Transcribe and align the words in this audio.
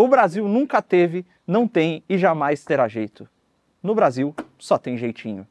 O 0.00 0.08
Brasil 0.08 0.48
nunca 0.48 0.80
teve, 0.80 1.26
não 1.46 1.68
tem 1.68 2.02
e 2.08 2.16
jamais 2.16 2.64
terá 2.64 2.88
jeito. 2.88 3.28
No 3.82 3.94
Brasil, 3.94 4.34
só 4.58 4.78
tem 4.78 4.96
jeitinho. 4.96 5.46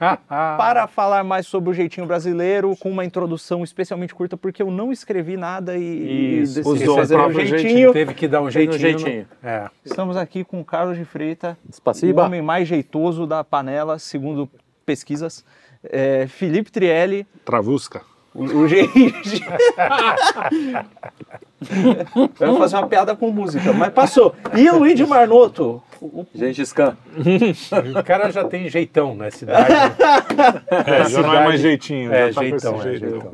Para 0.28 0.86
falar 0.86 1.24
mais 1.24 1.46
sobre 1.46 1.70
o 1.70 1.74
jeitinho 1.74 2.06
brasileiro, 2.06 2.74
com 2.76 2.90
uma 2.90 3.04
introdução 3.04 3.62
especialmente 3.64 4.14
curta, 4.14 4.36
porque 4.36 4.62
eu 4.62 4.70
não 4.70 4.90
escrevi 4.92 5.36
nada 5.36 5.76
e, 5.76 6.40
Isso, 6.42 6.60
e 6.60 6.62
decidi 6.62 6.82
usou 6.84 6.94
o 6.94 6.98
fazer 6.98 7.14
um 7.14 7.18
próprio 7.18 7.40
jeitinho. 7.46 7.60
jeitinho. 7.68 7.92
Teve 7.92 8.14
que 8.14 8.28
dar 8.28 8.42
um 8.42 8.50
Fez 8.50 8.68
um 8.68 8.78
jeitinho. 8.78 8.98
jeitinho. 9.02 9.28
no- 9.42 9.48
É. 9.48 9.70
Estamos 9.84 10.16
aqui 10.16 10.44
com 10.44 10.60
o 10.60 10.64
Carlos 10.64 10.96
de 10.98 11.04
Freitas, 11.06 11.54
o 12.02 12.20
homem 12.20 12.42
mais 12.42 12.68
jeitoso 12.68 13.26
da 13.26 13.42
panela, 13.44 13.98
segundo 13.98 14.48
pesquisas. 14.84 15.44
É, 15.82 16.26
Felipe 16.26 16.70
Trielli, 16.70 17.26
Travusca. 17.46 18.02
o, 18.34 18.42
o 18.44 18.68
jeitinho. 18.68 19.46
Eu 22.40 22.52
ia 22.52 22.58
fazer 22.58 22.76
uma 22.76 22.86
piada 22.86 23.14
com 23.16 23.30
música, 23.30 23.72
mas 23.72 23.92
passou. 23.92 24.34
E 24.56 24.70
Luigi 24.70 25.04
Marnoto, 25.06 25.82
o- 26.00 26.20
o 26.22 26.26
Gengis 26.34 26.72
Khan. 26.72 26.96
O 27.98 28.02
cara 28.02 28.30
já 28.30 28.44
tem 28.44 28.68
jeitão 28.68 29.14
na 29.14 29.30
cidade. 29.30 29.68
né? 29.70 30.62
É, 30.86 31.04
já 31.08 31.22
não 31.22 31.34
é 31.34 31.44
mais 31.44 31.60
jeitinho. 31.60 32.12
É, 32.12 32.32
já 32.32 32.40
tá 32.40 32.40
com 32.40 32.48
jeitão, 32.58 32.76
esse 32.78 32.88
é, 32.88 32.98
jeitão. 32.98 33.32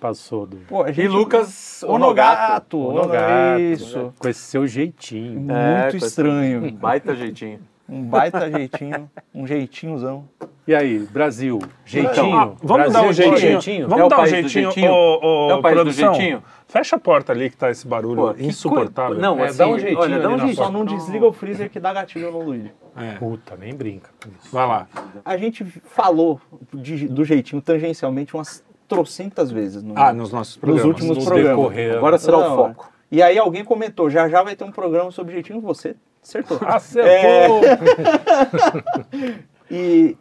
Passou 0.00 0.46
do. 0.46 0.56
Pô, 0.68 0.82
a 0.82 0.90
E 0.90 0.92
gente- 0.92 1.08
Lucas 1.08 1.82
Onogato. 1.86 2.78
Onogato, 2.78 3.60
Isso. 3.60 4.12
Com 4.18 4.28
esse 4.28 4.40
seu 4.40 4.66
jeitinho. 4.66 5.40
Muito 5.40 5.52
É, 5.52 5.88
esse- 5.88 6.06
estranho. 6.06 6.70
Baita 6.72 7.14
jeitinho. 7.14 7.60
Um 7.90 8.02
baita 8.04 8.48
jeitinho. 8.50 9.10
Um 9.34 9.46
jeitinhozão. 9.46 10.28
E 10.66 10.74
aí, 10.74 11.00
Brasil, 11.00 11.58
jeitinho. 11.84 12.36
Ah, 12.38 12.52
vamos 12.62 12.92
Brasil, 12.92 12.92
dar 12.92 13.02
um 13.02 13.10
é 13.10 13.36
jeitinho. 13.36 13.84
É 13.84 13.88
Vamos 13.88 14.04
o 14.06 14.08
dar 14.08 14.18
um 14.20 14.22
do 14.22 14.28
jeitinho. 14.28 14.48
jeitinho? 14.70 14.92
Ô, 14.92 15.46
ô, 15.46 15.50
É 15.50 15.54
o 15.56 15.62
país 15.62 15.74
do 15.76 15.80
produção, 15.82 16.14
jeitinho? 16.14 16.42
Fecha 16.68 16.94
a 16.94 16.98
porta 17.00 17.32
ali 17.32 17.50
que 17.50 17.56
tá 17.56 17.68
esse 17.68 17.84
barulho 17.88 18.32
Pô, 18.32 18.34
insuportável. 18.38 19.18
Não, 19.18 19.40
É, 19.40 19.46
assim, 19.48 19.58
dá 19.58 19.66
um 19.66 19.76
jeitinho 19.78 19.98
olha, 20.00 20.20
dá 20.20 20.28
um 20.28 20.38
jeitinho. 20.38 20.54
Só 20.54 20.70
não 20.70 20.84
desliga 20.84 21.26
o 21.26 21.32
freezer 21.32 21.68
que 21.68 21.80
dá 21.80 21.92
gatilho 21.92 22.30
no 22.30 22.40
Luigi. 22.42 22.70
É, 22.96 23.14
Puta, 23.18 23.56
nem 23.56 23.74
brinca 23.74 24.10
vai 24.52 24.66
lá. 24.68 24.86
A 25.24 25.36
gente 25.36 25.64
falou 25.64 26.40
de- 26.72 27.08
do 27.08 27.24
jeitinho 27.24 27.60
tangencialmente 27.60 28.34
umas 28.36 28.62
trocentas 28.86 29.50
vezes. 29.50 29.82
No, 29.82 29.94
Ah, 29.98 30.12
nos 30.12 30.32
nossos 30.32 30.56
programas. 30.56 30.84
últimos 30.86 31.16
Nos 31.16 31.26
programas. 31.26 31.56
decorrer. 31.56 31.96
Agora 31.96 32.18
será 32.18 32.38
Não, 32.38 32.52
o 32.52 32.56
foco. 32.56 32.92
E 33.10 33.20
aí 33.20 33.36
alguém 33.36 33.64
comentou, 33.64 34.08
já 34.08 34.28
já 34.28 34.40
vai 34.44 34.54
ter 34.54 34.62
um 34.62 34.70
programa 34.70 35.10
sobre 35.10 35.32
jeitinho, 35.32 35.60
você 35.60 35.96
acertou. 36.22 36.58
Acertou! 36.66 37.60
E, 39.72 40.16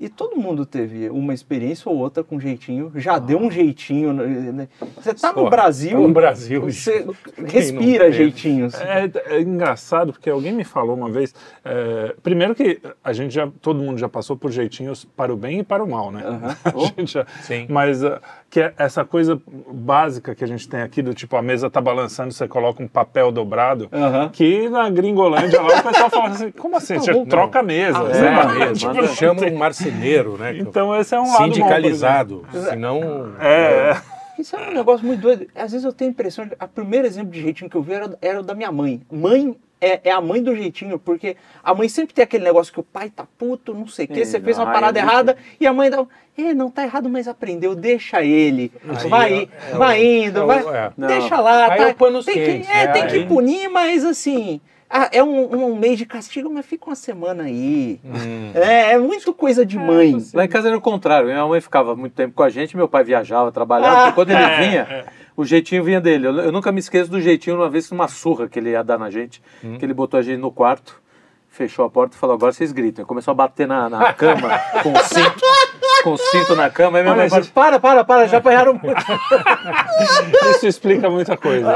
e 0.00 0.08
todo 0.08 0.36
mundo 0.36 0.64
teve 0.64 1.10
uma 1.10 1.34
experiência 1.34 1.90
ou 1.90 1.98
outra 1.98 2.22
com 2.22 2.38
jeitinho, 2.38 2.92
já 2.94 3.18
deu 3.18 3.36
um 3.38 3.50
jeitinho. 3.50 4.12
né? 4.12 4.68
Você 4.96 5.12
tá 5.12 5.28
no 5.30 5.34
Porra, 5.34 5.50
Brasil, 5.50 5.90
tá 6.00 6.06
no 6.06 6.14
Brasil, 6.14 6.60
você 6.62 7.04
respira 7.46 8.12
jeitinhos. 8.12 8.74
É, 8.80 9.10
é 9.26 9.40
engraçado 9.40 10.12
porque 10.12 10.30
alguém 10.30 10.52
me 10.52 10.62
falou 10.62 10.96
uma 10.96 11.10
vez. 11.10 11.34
é, 11.64 12.14
primeiro 12.22 12.54
que 12.54 12.80
a 13.02 13.12
gente 13.12 13.34
já, 13.34 13.48
todo 13.60 13.80
mundo 13.82 13.98
já 13.98 14.08
passou 14.08 14.36
por 14.36 14.52
jeitinhos 14.52 15.04
para 15.04 15.32
o 15.34 15.36
bem 15.36 15.58
e 15.58 15.64
para 15.64 15.82
o 15.82 15.90
mal, 15.90 16.12
né? 16.12 16.22
Aham. 16.24 16.56
A 16.96 17.00
gente 17.00 17.12
já- 17.14 17.26
Sim. 17.42 17.66
Mas 17.68 18.04
ah, 18.04 18.20
que 18.52 18.60
é 18.60 18.74
essa 18.76 19.02
coisa 19.02 19.40
básica 19.72 20.34
que 20.34 20.44
a 20.44 20.46
gente 20.46 20.68
tem 20.68 20.82
aqui 20.82 21.00
do 21.00 21.14
tipo 21.14 21.34
a 21.38 21.40
mesa 21.40 21.70
tá 21.70 21.80
balançando, 21.80 22.34
você 22.34 22.46
coloca 22.46 22.82
um 22.82 22.86
papel 22.86 23.32
dobrado. 23.32 23.88
Aham. 23.90 24.28
Que 24.28 24.68
na 24.68 24.90
Gringolândia 24.90 25.62
lá 25.62 25.78
o 25.78 25.82
pessoal 25.82 26.10
fala 26.10 26.28
assim, 26.28 26.50
como 26.50 26.76
assim? 26.76 26.98
Você 26.98 27.14
bom. 27.14 27.24
troca 27.24 27.60
a 27.60 27.62
mesa. 27.62 27.98
Ah, 27.98 28.14
é, 28.14 28.30
lá. 28.30 28.54
mesmo, 28.54 28.74
Tipo, 28.74 28.86
manda- 28.94 29.06
não 29.08 29.14
Chama 29.14 29.40
tem- 29.40 29.54
um 29.54 29.58
marceneiro, 29.58 30.36
né? 30.36 30.54
Então 30.58 30.94
esse 31.00 31.14
é 31.14 31.18
um 31.18 31.28
lado 31.32 31.38
bom, 31.38 31.44
Sindicalizado. 31.44 32.44
Senão. 32.52 32.98
exemplo. 32.98 33.36
É, 33.40 33.96
Isso 34.38 34.54
é 34.54 34.68
um 34.68 34.74
negócio 34.74 35.06
muito 35.06 35.20
doido. 35.20 35.46
Às 35.54 35.72
vezes 35.72 35.84
eu 35.86 35.92
tenho 35.92 36.10
a 36.10 36.12
impressão 36.12 36.46
que 36.46 36.54
o 36.62 36.68
primeiro 36.68 37.06
exemplo 37.06 37.30
de 37.30 37.40
jeitinho 37.40 37.70
que 37.70 37.76
eu 37.76 37.82
vi 37.82 37.94
era, 37.94 38.18
era 38.20 38.40
o 38.40 38.42
da 38.42 38.54
minha 38.54 38.70
mãe. 38.70 39.00
Mãe 39.10 39.56
é, 39.82 40.00
é 40.04 40.10
a 40.12 40.20
mãe 40.20 40.42
do 40.42 40.54
jeitinho, 40.54 40.98
porque 40.98 41.36
a 41.62 41.74
mãe 41.74 41.88
sempre 41.88 42.14
tem 42.14 42.22
aquele 42.22 42.44
negócio 42.44 42.72
que 42.72 42.80
o 42.80 42.84
pai 42.84 43.10
tá 43.10 43.26
puto, 43.36 43.74
não 43.74 43.86
sei 43.86 44.04
o 44.04 44.08
quê, 44.08 44.24
Sim, 44.24 44.30
você 44.30 44.40
fez 44.40 44.56
uma 44.56 44.72
parada 44.72 44.98
é 44.98 45.02
errada 45.02 45.36
e 45.60 45.66
a 45.66 45.72
mãe 45.72 45.90
dá. 45.90 46.04
É, 46.38 46.54
não 46.54 46.70
tá 46.70 46.82
errado, 46.84 47.10
mas 47.10 47.28
aprendeu, 47.28 47.74
deixa 47.74 48.22
ele. 48.24 48.72
Aí 48.88 49.08
vai, 49.10 49.34
é- 49.34 49.48
é 49.72 49.76
vai 49.76 50.06
indo, 50.06 50.40
é 50.40 50.46
vai. 50.46 50.58
é. 50.76 50.92
Deixa 50.96 51.38
lá, 51.38 51.70
Aí 51.72 51.76
tá? 51.78 51.88
é 51.88 51.90
o 51.90 51.94
panos 51.94 52.24
tem 52.24 52.34
que, 52.34 52.40
é, 52.70 52.86
né? 52.86 52.88
tem 52.88 53.06
que 53.06 53.14
Aí- 53.16 53.26
punir, 53.26 53.68
mas 53.68 54.02
assim. 54.02 54.58
ah, 54.88 55.08
é 55.12 55.22
um, 55.22 55.72
um 55.72 55.76
mês 55.76 55.98
de 55.98 56.06
castigo, 56.06 56.48
mas 56.50 56.64
fica 56.64 56.86
uma 56.88 56.94
semana 56.96 57.42
aí. 57.44 58.00
Hum. 58.04 58.50
É, 58.54 58.92
é 58.92 58.98
muito 58.98 59.34
coisa 59.34 59.66
de 59.66 59.78
mãe. 59.78 60.16
Lá 60.32 60.44
em 60.44 60.48
casa 60.48 60.68
era 60.68 60.76
o 60.76 60.80
contrário. 60.80 61.28
Minha 61.28 61.46
mãe 61.46 61.60
ficava 61.60 61.94
muito 61.94 62.14
tempo 62.14 62.32
com 62.34 62.42
a 62.42 62.48
gente, 62.48 62.76
meu 62.78 62.88
pai 62.88 63.04
viajava, 63.04 63.52
trabalhava. 63.52 64.08
Ah. 64.08 64.12
quando 64.12 64.30
ele 64.30 64.42
É, 64.42 64.60
vinha, 64.60 65.04
o 65.36 65.44
jeitinho 65.44 65.82
vinha 65.84 66.00
dele. 66.00 66.26
Eu, 66.26 66.36
eu 66.38 66.52
nunca 66.52 66.70
me 66.72 66.80
esqueço 66.80 67.10
do 67.10 67.20
jeitinho, 67.20 67.56
uma 67.56 67.68
vez, 67.70 67.90
numa 67.90 68.08
surra 68.08 68.48
que 68.48 68.58
ele 68.58 68.70
ia 68.70 68.82
dar 68.84 68.98
na 68.98 69.10
gente, 69.10 69.42
Hum. 69.64 69.76
que 69.78 69.84
ele 69.84 69.94
botou 69.94 70.18
a 70.18 70.22
gente 70.22 70.38
no 70.40 70.50
quarto, 70.50 71.00
fechou 71.48 71.84
a 71.84 71.90
porta 71.90 72.16
e 72.16 72.18
falou: 72.18 72.34
agora 72.36 72.52
vocês 72.52 72.72
gritam. 72.72 73.04
Começou 73.04 73.32
a 73.32 73.34
bater 73.34 73.66
na, 73.66 73.88
na 73.90 74.12
cama 74.14 74.58
com 74.82 74.92
o 74.92 74.98
cinto. 75.04 75.42
Com 76.02 76.12
o 76.14 76.18
cinto 76.18 76.56
na 76.56 76.68
cama, 76.68 76.98
aí 76.98 77.04
minha 77.04 77.14
mãe 77.14 77.28
falou, 77.28 77.44
gente- 77.44 77.52
para, 77.52 77.78
para, 77.78 78.02
para, 78.02 78.26
já 78.26 78.38
apanharam 78.38 78.72
muito. 78.74 79.00
isso 80.50 80.66
explica 80.66 81.08
muita 81.08 81.36
coisa. 81.36 81.72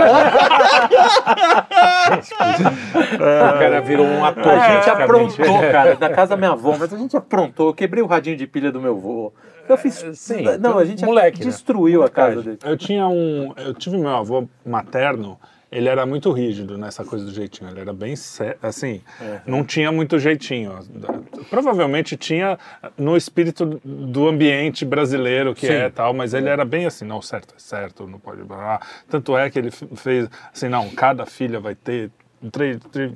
O 3.14 3.58
cara 3.58 3.80
virou 3.80 4.06
um 4.06 4.24
ator. 4.24 4.52
A 4.52 4.74
gente 4.74 4.90
aprontou, 4.90 5.60
cara, 5.70 5.94
da 5.96 6.10
casa 6.10 6.30
da 6.30 6.36
minha 6.36 6.52
avó, 6.52 6.74
mas 6.78 6.92
a 6.92 6.96
gente 6.96 7.16
aprontou. 7.16 7.68
Eu 7.68 7.74
quebrei 7.74 8.02
o 8.02 8.06
radinho 8.06 8.36
de 8.36 8.46
pilha 8.46 8.72
do 8.72 8.80
meu 8.80 8.92
avô. 8.96 9.32
Eu 9.68 9.76
fiz. 9.76 10.04
Sim, 10.14 10.42
não, 10.60 10.78
a 10.78 10.84
gente 10.84 11.04
moleque, 11.04 11.40
né? 11.40 11.46
destruiu 11.46 12.02
a 12.02 12.08
casa 12.08 12.42
dele. 12.42 12.58
Eu 12.64 12.76
tinha 12.76 13.06
um. 13.08 13.52
Eu 13.56 13.74
tive 13.74 13.96
meu 13.96 14.10
avô 14.10 14.48
materno, 14.64 15.38
ele 15.70 15.88
era 15.88 16.06
muito 16.06 16.30
rígido 16.30 16.78
nessa 16.78 17.04
coisa 17.04 17.24
do 17.24 17.30
jeitinho. 17.32 17.70
Ele 17.70 17.80
era 17.80 17.92
bem 17.92 18.14
assim, 18.62 19.02
não 19.44 19.64
tinha 19.64 19.90
muito 19.90 20.18
jeitinho. 20.18 20.78
Provavelmente 21.50 22.16
tinha 22.16 22.58
no 22.96 23.16
espírito 23.16 23.80
do 23.84 24.28
ambiente 24.28 24.84
brasileiro 24.84 25.54
que 25.54 25.66
Sim. 25.66 25.72
é 25.72 25.90
tal, 25.90 26.14
mas 26.14 26.34
ele 26.34 26.48
era 26.48 26.64
bem 26.64 26.86
assim, 26.86 27.04
não, 27.04 27.20
certo 27.20 27.54
é 27.56 27.58
certo, 27.58 28.06
não 28.06 28.18
pode. 28.18 28.42
blá, 28.44 28.56
blá. 28.56 28.80
Tanto 29.08 29.36
é 29.36 29.50
que 29.50 29.58
ele 29.58 29.70
fez 29.70 30.28
assim, 30.52 30.68
não, 30.68 30.88
cada 30.90 31.26
filha 31.26 31.58
vai 31.58 31.74
ter. 31.74 32.10
Três, 32.52 32.78
É, 32.94 33.06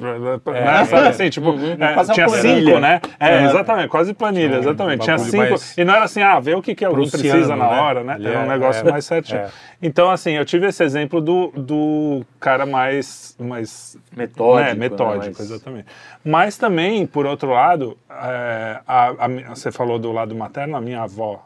né? 0.50 0.80
é. 0.80 0.84
Sabe 0.86 1.08
assim, 1.08 1.28
tipo, 1.28 1.50
é, 1.50 1.92
Quase 1.92 2.10
uma 2.10 2.14
tinha 2.14 2.28
cinco, 2.30 2.78
né? 2.78 3.00
É, 3.20 3.28
É. 3.36 3.44
exatamente, 3.44 3.88
quase 3.88 4.14
planilha, 4.14 4.56
exatamente. 4.56 5.02
Tinha 5.04 5.18
cinco, 5.18 5.36
mais 5.36 5.76
e 5.76 5.84
não 5.84 5.94
era 5.94 6.04
assim, 6.04 6.22
ah, 6.22 6.40
vê 6.40 6.54
o 6.54 6.62
que, 6.62 6.74
que 6.74 6.88
prussiano, 6.88 7.28
precisa 7.28 7.54
na 7.54 7.68
né? 7.70 7.80
hora, 7.80 8.02
né? 8.02 8.16
Era 8.18 8.40
um 8.40 8.42
é- 8.44 8.48
negócio 8.48 8.88
é. 8.88 8.90
mais 8.90 9.04
certinho. 9.04 9.40
É. 9.40 9.48
Então, 9.82 10.10
assim, 10.10 10.32
eu 10.32 10.44
tive 10.44 10.66
esse 10.66 10.82
exemplo 10.82 11.20
do, 11.20 11.52
do 11.54 12.24
cara 12.40 12.64
mais, 12.64 13.36
mais 13.38 13.96
Metódico. 14.16 14.66
né, 14.68 14.74
metódico, 14.74 15.24
né, 15.26 15.32
mas- 15.38 15.40
exatamente. 15.50 15.86
Mas 16.24 16.56
também, 16.56 17.06
por 17.06 17.26
outro 17.26 17.50
lado, 17.50 17.96
é, 18.10 18.80
a- 18.86 19.14
a 19.18 19.28
mi- 19.28 19.44
você 19.44 19.70
falou 19.70 19.98
do 19.98 20.10
lado 20.12 20.34
materno, 20.34 20.76
a 20.76 20.80
minha 20.80 21.02
avó 21.02 21.44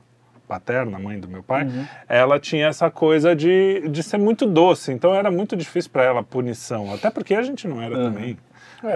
paterna, 0.54 0.98
mãe 0.98 1.18
do 1.18 1.28
meu 1.28 1.42
pai, 1.42 1.64
Uhum. 1.64 1.84
ela 2.08 2.38
tinha 2.38 2.66
essa 2.68 2.90
coisa 2.90 3.34
de, 3.34 3.88
de 3.88 4.02
ser 4.02 4.18
muito 4.18 4.46
doce, 4.46 4.92
então 4.92 5.14
era 5.14 5.30
muito 5.30 5.56
difícil 5.56 5.90
para 5.90 6.04
ela 6.04 6.20
a 6.20 6.22
punição, 6.22 6.92
até 6.94 7.10
porque 7.10 7.34
a 7.34 7.42
gente 7.42 7.66
não 7.66 7.82
era 7.82 7.94
também. 7.96 8.38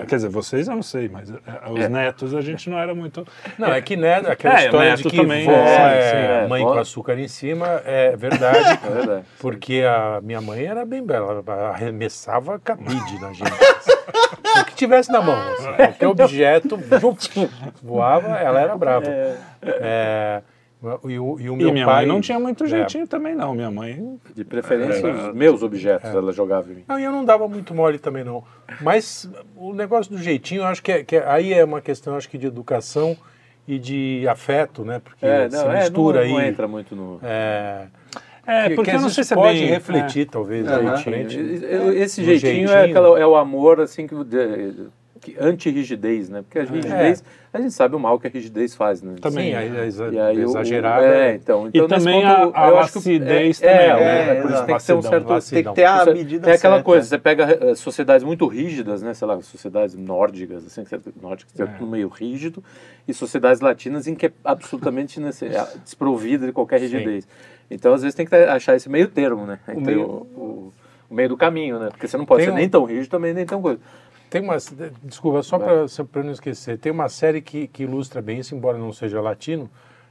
Quer 0.06 0.16
dizer, 0.16 0.28
vocês 0.28 0.68
eu 0.68 0.74
não 0.74 0.82
sei, 0.82 1.08
mas 1.08 1.30
é, 1.30 1.34
os 1.70 1.80
É. 1.80 1.88
netos 1.88 2.34
a 2.34 2.42
gente 2.42 2.68
não 2.68 2.78
era 2.78 2.94
muito. 2.94 3.26
Não, 3.58 3.68
é 3.72 3.80
que 3.80 3.97
né, 3.97 4.16
aquela 4.16 4.60
É, 4.60 4.64
história 4.66 4.91
neto 4.91 5.02
de 5.04 5.08
que 5.08 5.16
também, 5.16 5.47
vó 5.47 5.52
é, 5.52 5.56
é, 5.64 6.42
é, 6.44 6.47
mãe 6.47 6.62
vó- 6.62 6.74
com 6.74 6.78
açúcar 6.78 7.18
em 7.18 7.26
cima 7.26 7.80
é 7.86 8.14
verdade. 8.14 8.58
É 8.86 8.91
verdade. 8.91 9.24
Porque 9.41 9.82
a 9.88 10.20
minha 10.22 10.42
mãe 10.42 10.66
era 10.66 10.84
bem 10.84 11.02
bela, 11.02 11.42
ela 11.47 11.70
arremessava 11.70 12.58
cabide 12.58 13.18
na 13.18 13.32
gente. 13.32 13.50
o 14.60 14.64
que 14.66 14.74
tivesse 14.74 15.10
na 15.10 15.22
mão, 15.22 15.41
assim, 15.54 15.72
qualquer 15.72 16.06
objeto 16.08 16.78
voava, 17.82 18.36
ela 18.36 18.60
era 18.60 18.76
brava. 18.76 19.06
É, 19.62 20.42
e, 21.09 21.19
o, 21.19 21.41
e 21.41 21.50
o 21.50 21.56
meu 21.56 21.69
E 21.69 21.72
minha 21.72 21.84
pai 21.87 21.97
mãe 22.05 22.06
não 22.06 22.21
tinha 22.21 22.39
muito 22.39 22.65
é. 22.65 22.69
jeitinho 22.69 23.06
também, 23.06 23.34
não. 23.34 23.55
Minha 23.55 23.71
mãe. 23.71 24.19
De 24.34 24.44
preferência, 24.44 25.11
os 25.11 25.34
meus 25.34 25.62
objetos 25.62 26.09
ela 26.11 26.33
jogava 26.33 26.71
em 26.71 26.77
mim. 26.77 26.84
Não, 26.87 26.99
e 26.99 27.05
eu 27.05 27.11
não 27.12 27.25
dava 27.25 27.49
muito 27.49 27.75
mole 27.75 27.99
também, 27.99 28.22
não. 28.25 28.44
Mas 28.81 29.28
o 29.57 29.75
negócio 29.75 30.13
do 30.13 30.19
jeitinho, 30.19 30.60
eu 30.63 30.66
acho 30.66 30.83
que, 30.83 30.92
é, 30.92 31.04
que 31.04 31.16
é- 31.16 31.25
aí 31.28 31.53
é 31.53 31.65
uma 31.65 31.80
questão, 31.80 32.16
acho 32.16 32.28
que 32.28 32.39
de 32.39 32.47
educação 32.47 33.16
e 33.66 33.78
de 33.78 34.27
afeto, 34.28 34.84
né? 34.84 35.01
Porque 35.03 35.27
É, 35.27 35.51
se 35.51 35.57
não, 35.57 35.72
é, 35.72 35.80
mistura 35.80 36.22
não, 36.25 36.28
não 36.30 36.36
aí. 36.39 36.48
entra 36.48 36.69
muito 36.69 36.95
no. 36.97 37.19
É, 37.22 37.86
É, 38.47 38.69
que- 38.71 38.74
porque 38.77 38.91
que 38.91 38.97
eu 38.97 39.01
não 39.01 39.10
sei 39.10 39.24
se 39.24 39.33
é 39.34 39.36
pode 39.36 39.59
bem. 39.59 39.69
refletir, 39.69 40.27
talvez, 40.27 40.66
aí 40.66 40.86
Esse 41.97 42.21
No 42.21 42.27
jeitinho, 42.27 42.65
É, 42.65 42.66
jeitinho. 42.69 42.81
aquela, 42.81 43.19
é 43.21 43.27
o 43.27 43.36
amor 43.36 43.81
assim 43.81 44.07
que, 44.07 44.15
de- 44.24 44.86
que 45.08 45.08
anti-rigidez, 45.41 46.28
né? 46.28 46.42
Porque 46.42 46.59
a 46.59 46.65
rigidez, 46.65 47.24
a 47.53 47.60
gente 47.60 47.72
sabe 47.72 47.97
o 47.97 47.98
mal 47.98 48.18
que 48.18 48.26
a 48.26 48.30
rigidez 48.30 48.74
faz, 48.74 49.03
né? 49.03 49.15
Também. 49.20 49.50
Sim, 49.53 49.56
a, 49.56 49.60
a 49.60 50.32
o- 50.32 50.38
exagerada. 50.41 51.04
É, 51.06 51.34
então, 51.34 51.68
então 51.68 51.84
E 51.86 51.88
também 51.88 52.22
ponto, 52.22 52.56
a- 52.56 52.65
a 52.66 52.68
eu 52.68 52.78
acho 52.78 52.92
que- 52.92 52.98
lacidez 52.98 53.62
é, 53.62 53.66
também, 53.66 53.84
É, 53.86 53.94
né? 53.97 54.03
é, 54.04 54.38
É, 54.38 54.41
por 54.42 54.50
isso 54.50 54.65
tem 54.66 54.76
que 54.76 54.84
ter 54.86 54.92
um 54.94 55.03
certo. 55.03 55.28
lacidão. 55.28 55.62
Tem 55.62 55.72
que 55.72 55.80
ter 55.80 55.84
a 55.86 56.04
Você- 56.04 56.12
medida 56.15 56.50
É 56.50 56.54
aquela 56.54 56.74
certa. 56.76 56.84
coisa, 56.84 57.06
você 57.09 57.18
pega 57.18 57.44
eh, 57.70 57.74
sociedades 57.74 58.24
muito 58.24 58.47
rígidas, 58.47 59.03
né? 59.03 59.15
Sei 59.15 59.26
lá, 59.26 59.41
sociedades 59.41 59.94
nórdicas, 59.97 60.65
assim, 60.66 60.84
nórdicas, 61.21 61.53
que 61.53 61.62
é 61.62 61.66
tudo 61.66 61.86
meio 61.91 62.09
rígido, 62.09 62.62
e 63.06 63.14
sociedades 63.14 63.60
latinas 63.60 64.06
em 64.06 64.14
que 64.14 64.26
é 64.26 64.32
absolutamente 64.44 65.18
nesse- 65.21 65.47
é 65.47 65.66
desprovida 65.82 66.47
de 66.47 66.53
qualquer 66.53 66.80
rigidez. 66.80 67.26
Então, 67.71 67.92
às 67.92 68.03
vezes, 68.03 68.14
tem 68.14 68.24
que 68.24 68.30
ter- 68.30 68.48
achar 68.48 68.74
esse 68.76 68.88
meio 68.88 69.09
termo, 69.09 69.44
né? 69.44 69.59
Entre 69.68 69.78
o, 69.82 69.86
meio- 69.86 70.00
o, 70.09 70.72
o 71.10 71.14
meio 71.14 71.28
do 71.28 71.36
caminho, 71.36 71.78
né? 71.78 71.88
Porque 71.91 72.09
você 72.09 72.16
não 72.16 72.24
pode 72.24 72.38
Tem 72.41 72.47
ser 72.47 72.53
um- 72.53 72.56
nem 72.56 72.68
tão 72.68 72.84
rígido 72.84 73.10
também, 73.10 73.34
nem 73.34 73.44
tão 73.44 73.60
coisa. 73.60 73.78
Tem 74.30 74.42
uma. 74.42 74.57
Desculpa, 75.03 75.42
só 75.42 75.59
para 75.59 76.22
não 76.22 76.33
esquecer. 76.33 76.78
Tem 76.78 76.92
uma 76.92 77.09
série 77.09 77.41
que, 77.41 77.66
que 77.69 77.83
ilustra 77.84 78.21
bem 78.21 78.39
isso, 78.39 78.54
embora 78.54 78.77
não 78.78 78.92
seja 78.92 79.21
latino. 79.21 79.71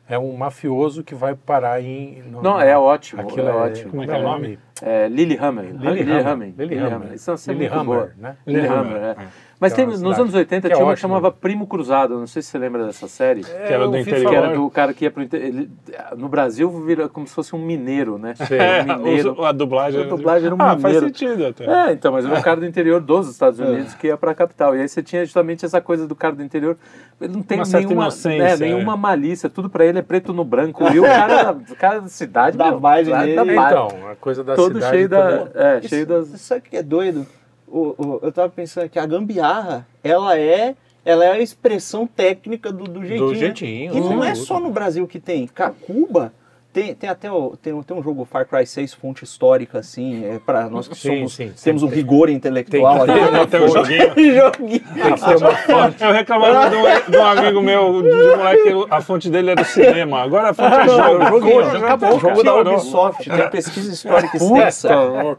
É 0.09 0.17
um 0.17 0.35
mafioso 0.37 1.03
que 1.03 1.13
vai 1.13 1.35
parar 1.35 1.81
em. 1.83 2.21
no- 2.23 2.41
Não, 2.41 2.59
é 2.61 2.77
ótimo, 2.77 3.21
Aquilo 3.21 3.47
é 3.47 3.51
é, 3.51 3.53
ótimo. 3.53 3.89
Como 3.91 4.03
é 4.03 4.05
que 4.07 4.11
é 4.13 4.17
o 4.17 4.21
nome? 4.23 4.59
É, 4.81 5.07
Lilyhammer. 5.09 5.65
Lilyhammer. 5.65 5.95
Lilyhammer. 6.05 6.53
Lilyhammer. 6.57 7.13
Isso 7.13 7.29
é 7.29 7.31
uma 7.33 7.37
série 7.37 7.57
Lilyhammer, 7.59 7.85
muito 7.85 8.15
boa. 8.15 8.29
né? 8.29 8.37
Lilyhammer, 8.47 8.95
é. 9.03 9.15
É. 9.57 9.59
Mas 9.59 9.73
é 9.73 9.75
tem, 9.75 9.85
nos 9.87 9.97
cidade 9.97 10.21
anos 10.21 10.33
80 10.35 10.67
que 10.67 10.73
é 10.73 10.75
tinha 10.75 10.85
uma 10.85 10.93
que 10.93 10.99
chamava 10.99 11.31
Primo 11.31 11.65
Cruzado. 11.65 12.17
Não 12.19 12.27
sei 12.27 12.41
se 12.41 12.49
você 12.49 12.57
lembra 12.59 12.85
dessa 12.85 13.07
série. 13.07 13.41
Que 13.43 13.49
era 13.73 13.87
do 13.87 13.97
interior. 13.97 14.29
Que 14.29 14.35
era 14.35 14.53
do 14.53 14.69
cara 14.69 14.93
que 14.93 15.05
ia 15.05 15.11
pro 15.11 15.23
inter... 15.23 15.41
ele- 15.41 15.69
No 16.15 16.29
Brasil 16.29 16.69
vira 16.85 17.09
como 17.09 17.25
se 17.27 17.33
fosse 17.33 17.55
um 17.55 17.59
mineiro, 17.59 18.17
né? 18.17 18.33
É, 18.51 18.83
Um 18.83 18.97
mineiro. 18.97 19.33
os- 19.33 19.45
a 19.45 19.51
dublagem. 19.51 20.01
A 20.01 20.05
dublagem 20.05 20.45
era 20.45 20.55
um 20.55 20.61
ah, 20.61 20.77
faz 20.77 20.83
mineiro. 20.83 21.05
sentido 21.07 21.45
até. 21.47 21.65
É, 21.89 21.91
então, 21.93 22.11
mas 22.11 22.25
era 22.25 22.37
um 22.37 22.41
cara 22.41 22.59
do 22.59 22.65
interior 22.65 23.01
dos 23.01 23.29
Estados 23.29 23.59
Unidos 23.59 23.93
que 23.95 24.07
ia 24.07 24.17
pra 24.17 24.35
capital. 24.35 24.75
E 24.75 24.81
aí 24.81 24.87
você 24.87 25.01
tinha 25.01 25.25
justamente 25.25 25.65
essa 25.65 25.81
coisa 25.81 26.07
do 26.07 26.15
cara 26.15 26.35
do 26.35 26.43
interior. 26.43 26.77
Ele 27.19 27.33
não 27.33 27.41
tem 27.41 27.57
nenhuma, 27.59 27.93
inocência, 28.03 28.43
é, 28.43 28.51
é. 28.53 28.57
nenhuma 28.57 28.95
malícia, 28.95 29.49
tudo 29.49 29.69
pra 29.69 29.83
ele 29.85 29.97
é 29.97 30.01
preto 30.03 30.31
no 30.33 30.43
branco. 30.45 30.83
E 30.93 30.99
o 30.99 31.03
cara, 31.03 31.51
da- 31.53 31.75
cara 31.75 32.01
da 32.01 32.07
cidade, 32.07 32.55
Da 32.57 32.69
meu, 32.69 32.79
vibe 32.79 33.11
dele. 33.11 33.35
da. 33.35 33.67
Então, 33.67 33.87
a 34.11 34.15
coisa 34.15 34.43
da 34.43 34.55
todo 34.55 34.75
cidade. 34.75 34.95
cheio 34.95 35.09
da. 35.09 35.47
É, 35.55 35.79
Isso- 35.79 35.87
cheio 35.89 36.05
das. 36.05 36.27
Sabe 36.41 36.59
o 36.59 36.63
que 36.69 36.77
é 36.77 36.83
doido? 36.83 37.25
O, 37.67 37.95
o- 37.97 38.19
eu 38.23 38.31
tava 38.31 38.49
pensando 38.49 38.89
que 38.89 38.97
a 38.97 39.05
gambiarra, 39.05 39.85
ela 40.03 40.39
é, 40.39 40.75
ela 41.03 41.25
é 41.25 41.31
a 41.31 41.39
expressão 41.39 42.07
técnica 42.07 42.71
do, 42.71 42.85
do 42.85 43.05
jeitinho. 43.05 43.29
né? 43.31 43.35
jeitinho, 43.37 43.97
E 43.97 43.99
não 43.99 44.23
é 44.23 44.33
só 44.35 44.59
no 44.59 44.69
Brasil 44.71 45.05
que 45.07 45.19
tem. 45.19 45.47
Ca- 45.47 45.71
Cuba 45.71 46.31
tem, 46.77 46.93
tem 46.93 47.09
até 47.09 47.31
o, 47.31 47.57
tem, 47.59 47.73
um- 47.73 47.81
tem 47.81 47.97
um 47.97 48.03
jogo 48.03 48.23
Far 48.23 48.45
Cry 48.47 48.67
6, 48.67 48.93
fonte 48.93 49.23
histórica, 49.23 49.79
assim, 49.79 50.23
é 50.25 50.37
para 50.37 50.69
nós 50.69 50.87
que 50.87 50.95
Sim, 50.95 51.17
somos, 51.17 51.33
sim, 51.35 51.51
temos 51.63 51.81
um 51.81 51.87
tem- 51.87 51.95
rigor 51.95 52.29
intelectual 52.29 53.05
tem- 53.07 53.15
ali. 53.23 53.35
Até 53.39 53.59
o 53.59 53.67
joguinho. 53.67 54.13
joguinho. 54.35 54.79
Tem 54.79 55.13
que 55.15 55.25
ter 55.25 55.35
uma 55.37 55.51
fonte. 55.55 56.03
Eu 56.03 56.11
reclamava 56.13 56.69
de 56.69 56.75
um, 56.75 57.11
de 57.11 57.17
um 57.17 57.25
amigo 57.25 57.61
meu, 57.61 58.01
de 58.03 58.09
um 58.13 58.37
moleque, 58.37 58.87
a 58.91 59.01
fonte 59.01 59.27
dele 59.29 59.49
era 59.51 59.61
o 59.61 59.65
cinema. 59.65 60.21
Agora 60.21 60.49
a 60.49 60.53
fonte 60.53 60.75
é 60.75 60.85
jogo. 60.87 61.25
joguinho, 61.25 61.63
já 61.63 61.77
acabou. 61.79 62.15
O 62.15 62.19
jogo 62.19 62.43
da. 62.43 62.55
Ubisoft, 62.57 63.29
tem 63.29 63.49
pesquisa 63.49 63.91
histórica 63.93 64.37
extensa. 64.37 64.89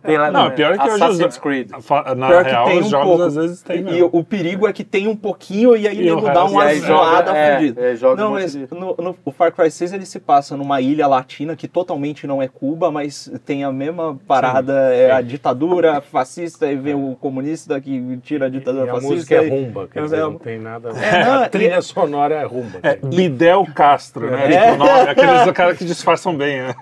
Tem 0.03 0.19
lá 0.19 0.31
Não, 0.33 0.45
no- 0.47 0.51
pior 0.53 0.75
é 0.75 0.79
que 0.79 0.85
hoje 0.89 0.95
Assassin's 1.05 1.35
os- 1.35 1.39
Creed. 1.39 1.71
Na 2.17 2.27
Pior 2.29 2.45
que 2.45 2.51
real, 2.51 2.67
tem 2.67 2.79
os 2.81 2.87
um 2.87 2.91
jogos 2.91 3.07
pouco. 3.09 3.23
às 3.23 3.35
vezes 3.37 3.63
tem. 3.63 3.79
E, 3.79 3.83
mesmo. 3.83 3.99
e 3.99 4.03
o, 4.13 4.25
perigo 4.25 4.67
é 4.67 4.73
que 4.73 4.83
tem 4.83 5.07
um 5.07 5.15
pouquinho 5.17 5.77
e 5.77 5.87
aí 5.87 6.01
E 6.01 6.05
nego 6.05 6.23
dá 6.23 6.45
uma 6.45 6.75
zoada 6.75 7.37
é, 7.37 7.73
é, 7.77 7.97
joga 7.97 8.23
não, 8.23 8.31
um 8.31 8.35
mas 8.35 8.55
no, 8.55 9.17
o 9.25 9.31
Far 9.31 9.53
Cry 9.53 9.71
6 9.71 9.93
ele 9.93 10.07
se 10.07 10.19
passa 10.19 10.57
numa 10.57 10.81
ilha 10.81 11.07
latina 11.29 11.55
que 11.55 11.69
totalmente 11.69 12.27
não 12.27 12.41
é 12.41 12.49
Cuba, 12.49 12.91
mas 12.91 13.31
tem 13.45 13.63
a 13.63 13.71
mesma 13.71 14.19
parada, 14.27 14.73
é 14.95 15.11
a 15.13 15.21
ditadura 15.21 16.01
fascista 16.01 16.67
e 16.73 16.75
vem 16.75 16.95
o 16.95 17.15
comunista 17.17 17.79
que 17.81 18.19
tira 18.23 18.47
a 18.47 18.49
ditadura 18.49 18.87
E 18.87 18.89
a 18.89 18.93
fascista. 18.95 19.15
música 19.15 19.35
é 19.35 19.47
e- 19.47 19.51
rumba, 19.51 19.89
quer 19.89 19.99
É, 20.01 20.03
dizer, 20.05 20.17
é- 20.17 20.21
não 20.21 20.39
tem 20.39 20.59
nada. 20.59 20.89
É, 20.91 21.25
não, 21.25 21.43
a 21.43 21.49
trilha 21.49 21.83
sonora 21.83 22.35
é 22.37 22.45
rumba. 22.45 22.79
É, 22.83 22.97
Bidel 22.97 23.67
Castro, 23.75 24.31
né? 24.31 24.55
É. 24.55 24.59
Tipo, 24.71 24.77
nome, 24.79 25.01
aqueles 25.11 25.53
caras 25.53 25.77
que 25.77 25.85
disfarçam 25.85 26.35
bem, 26.35 26.63
né? 26.63 26.75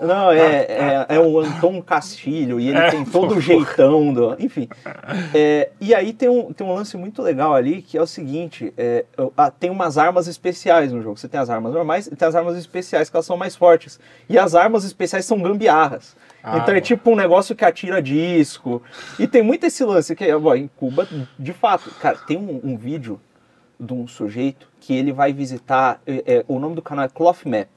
Não, 0.00 0.32
é, 0.32 0.38
é, 0.38 1.06
é 1.10 1.18
o 1.20 1.38
Anton 1.38 1.82
Castilho 1.82 2.58
e 2.58 2.68
ele 2.68 2.78
É, 2.78 2.90
tem 2.90 3.04
todo 3.04 3.34
o 3.36 3.40
jeitão, 3.40 4.12
do, 4.14 4.34
enfim. 4.38 4.68
É, 5.34 5.68
e 5.80 5.94
aí 5.94 6.12
tem 6.14 6.28
um, 6.30 6.50
tem 6.52 6.66
um 6.66 6.72
lance 6.74 6.96
muito 6.96 7.20
legal 7.20 7.54
ali 7.54 7.82
que 7.82 7.98
é 7.98 8.02
o 8.02 8.06
seguinte: 8.06 8.72
é, 8.78 9.04
ah, 9.36 9.50
tem 9.50 9.68
umas 9.70 9.98
armas 9.98 10.26
especiais 10.26 10.90
no 10.92 11.02
jogo. 11.02 11.18
Você 11.18 11.28
tem 11.28 11.38
as 11.38 11.50
armas 11.50 11.74
normais 11.74 12.06
e 12.06 12.16
tem 12.16 12.26
as 12.26 12.34
armas 12.34 12.56
especiais 12.56 13.10
que 13.10 13.16
elas 13.16 13.26
são 13.26 13.36
mais 13.36 13.54
fortes. 13.54 13.81
E 14.28 14.38
as 14.38 14.54
armas 14.54 14.84
especiais 14.84 15.24
são 15.24 15.40
gambiarras. 15.40 16.16
Ah, 16.42 16.58
então 16.58 16.74
é 16.74 16.80
tipo 16.80 17.10
um 17.10 17.16
negócio 17.16 17.54
que 17.54 17.64
atira 17.64 18.02
disco. 18.02 18.82
E 19.18 19.26
tem 19.28 19.42
muito 19.42 19.64
esse 19.64 19.84
lance 19.84 20.14
que, 20.16 20.24
em 20.24 20.68
Cuba, 20.76 21.06
de 21.38 21.52
fato, 21.52 21.88
cara, 22.00 22.18
tem 22.18 22.36
um, 22.36 22.60
um 22.64 22.76
vídeo 22.76 23.20
de 23.78 23.92
um 23.92 24.06
sujeito 24.08 24.68
que 24.80 24.92
ele 24.94 25.12
vai 25.12 25.32
visitar. 25.32 26.00
é, 26.06 26.22
é, 26.26 26.44
o 26.48 26.58
nome 26.58 26.74
do 26.74 26.82
canal 26.82 27.04
é 27.04 27.08
Cloth 27.08 27.44
Map. 27.46 27.68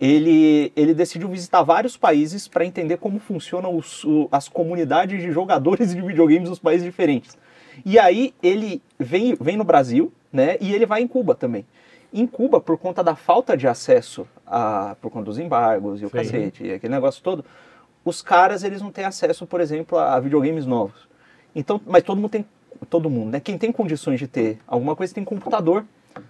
Ele, 0.00 0.72
ele 0.74 0.94
decidiu 0.94 1.28
visitar 1.28 1.62
vários 1.62 1.96
países 1.96 2.48
para 2.48 2.64
entender 2.64 2.96
como 2.96 3.18
funcionam 3.18 3.76
os- 3.76 4.04
o- 4.04 4.28
as 4.32 4.48
comunidades 4.48 5.20
de 5.20 5.30
jogadores 5.30 5.94
de 5.94 6.00
videogames 6.00 6.48
dos 6.48 6.58
países 6.58 6.84
diferentes. 6.84 7.36
E 7.84 7.98
aí 7.98 8.34
ele 8.42 8.80
vem, 8.98 9.36
vem 9.38 9.56
no 9.56 9.64
Brasil, 9.64 10.12
né? 10.32 10.56
E 10.60 10.74
ele 10.74 10.86
vai 10.86 11.02
em 11.02 11.06
Cuba 11.08 11.34
também. 11.34 11.66
Em 12.12 12.26
Cuba, 12.26 12.60
por 12.60 12.78
conta 12.78 13.02
da 13.02 13.14
falta 13.14 13.56
de 13.56 13.66
acesso, 13.68 14.26
a, 14.46 14.96
por 15.00 15.10
conta 15.10 15.26
dos 15.26 15.38
embargos 15.38 16.00
e 16.00 16.04
o 16.04 16.08
Sim. 16.08 16.16
cacete, 16.16 16.64
e 16.66 16.72
aquele 16.72 16.94
negócio 16.94 17.22
todo, 17.22 17.44
os 18.04 18.22
caras 18.22 18.62
eles 18.64 18.80
não 18.80 18.90
têm 18.90 19.04
acesso, 19.04 19.46
por 19.46 19.60
exemplo, 19.60 19.98
a 19.98 20.18
videogames 20.20 20.64
novos. 20.66 21.08
Então, 21.54 21.80
mas 21.86 22.02
todo 22.02 22.16
mundo 22.18 22.30
tem, 22.30 22.46
todo 22.88 23.10
mundo, 23.10 23.30
né? 23.32 23.40
Quem 23.40 23.58
tem 23.58 23.72
condições 23.72 24.18
de 24.18 24.26
ter 24.28 24.58
alguma 24.66 24.94
coisa 24.94 25.12
tem 25.14 25.24
computador. 25.24 25.84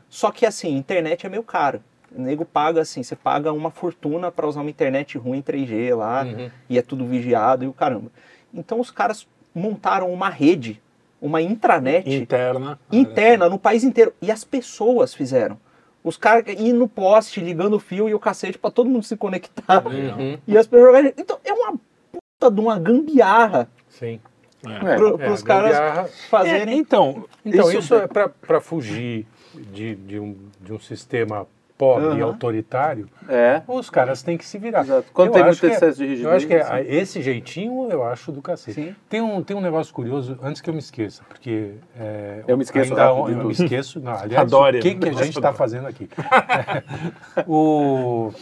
Só 0.08 0.30
que 0.30 0.44
assim, 0.46 0.76
internet 0.76 1.26
é 1.26 1.28
meio 1.28 1.42
caro. 1.42 1.80
O 2.16 2.20
nego 2.20 2.44
paga 2.44 2.80
assim, 2.80 3.02
você 3.02 3.14
paga 3.14 3.52
uma 3.52 3.70
fortuna 3.70 4.30
para 4.32 4.46
usar 4.48 4.60
uma 4.62 4.70
internet 4.70 5.18
ruim 5.18 5.42
3G 5.42 5.94
lá, 5.96 6.24
Uhum. 6.24 6.50
e 6.68 6.78
é 6.78 6.82
tudo 6.82 7.04
vigiado 7.06 7.64
e 7.64 7.68
o 7.68 7.72
caramba. 7.72 8.10
Então 8.54 8.80
os 8.80 8.90
caras 8.90 9.26
montaram 9.54 10.10
uma 10.12 10.28
rede, 10.30 10.80
uma 11.20 11.42
intranet 11.42 12.08
Interna. 12.14 12.78
interna 12.90 13.48
no 13.48 13.58
país 13.58 13.84
inteiro. 13.84 14.12
E 14.22 14.30
as 14.30 14.44
pessoas 14.44 15.12
fizeram. 15.14 15.58
Os 16.06 16.16
caras 16.16 16.44
indo 16.56 16.78
no 16.78 16.88
poste, 16.88 17.40
ligando 17.40 17.74
o 17.74 17.80
fio 17.80 18.08
e 18.08 18.14
o 18.14 18.18
cacete 18.20 18.56
pra 18.56 18.70
todo 18.70 18.88
mundo 18.88 19.02
se 19.02 19.16
conectar. 19.16 19.84
Uhum. 19.84 20.38
E 20.46 20.56
as 20.56 20.64
pessoas 20.64 20.86
jogarem. 20.86 21.12
Então 21.18 21.36
é 21.44 21.52
uma 21.52 21.72
puta 22.12 22.48
de 22.54 22.60
uma 22.60 22.78
gambiarra 22.78 23.68
Sim. 23.88 24.20
É. 24.64 24.94
pro, 24.96 25.20
É, 25.20 25.26
pros 25.26 25.42
a 25.42 25.46
caras 25.46 25.72
gambiarra- 25.72 26.02
É, 26.02 26.28
fazerem. 26.30 26.78
então, 26.78 27.24
Então, 27.44 27.68
Isso- 27.70 27.78
isso, 27.80 27.94
é 27.96 28.06
para 28.06 28.60
fugir 28.60 29.26
de, 29.72 29.96
de, 29.96 30.20
um, 30.20 30.36
de 30.60 30.72
um 30.72 30.78
sistema 30.78 31.44
pobre 31.78 32.06
e 32.06 32.20
Aham. 32.20 32.24
autoritário, 32.24 33.08
É. 33.28 33.60
os 33.68 33.90
caras 33.90 34.22
têm 34.22 34.38
que 34.38 34.44
se 34.46 34.56
virar. 34.58 34.80
Exato. 34.80 35.08
Quando 35.12 35.28
Eu 35.28 35.32
tem 35.34 35.44
muito 35.44 35.66
é- 35.66 35.68
excesso 35.70 35.98
de 35.98 36.04
rigidez. 36.06 36.24
Eu 36.24 36.32
acho 36.36 36.46
que 36.46 36.54
é- 36.54 36.84
esse 36.94 37.20
jeitinho 37.22 37.90
eu 37.90 38.02
acho 38.04 38.32
do 38.32 38.40
cacete. 38.40 38.74
Sim. 38.74 38.96
Tem 39.08 39.20
um, 39.20 39.42
tem 39.42 39.56
um 39.56 39.60
negócio 39.60 39.92
curioso, 39.92 40.38
antes 40.42 40.60
que 40.62 40.70
eu 40.70 40.74
me 40.74 40.80
esqueça, 40.80 41.22
porque. 41.28 41.72
é, 41.98 42.42
Eu 42.48 42.56
me 42.56 42.62
esqueço 42.64 42.92
ainda 42.92 43.06
rápido 43.12 43.40
Eu 43.40 43.46
me 43.46 43.52
esqueço. 43.52 44.00
Não, 44.00 44.12
aliás, 44.12 44.46
Adore. 44.46 44.78
o 44.78 44.82
que, 44.82 44.94
que 44.94 45.08
a 45.08 45.12
gente 45.12 45.36
está 45.36 45.52
fazendo 45.52 45.86
aqui? 45.86 46.08
o. 47.46 48.32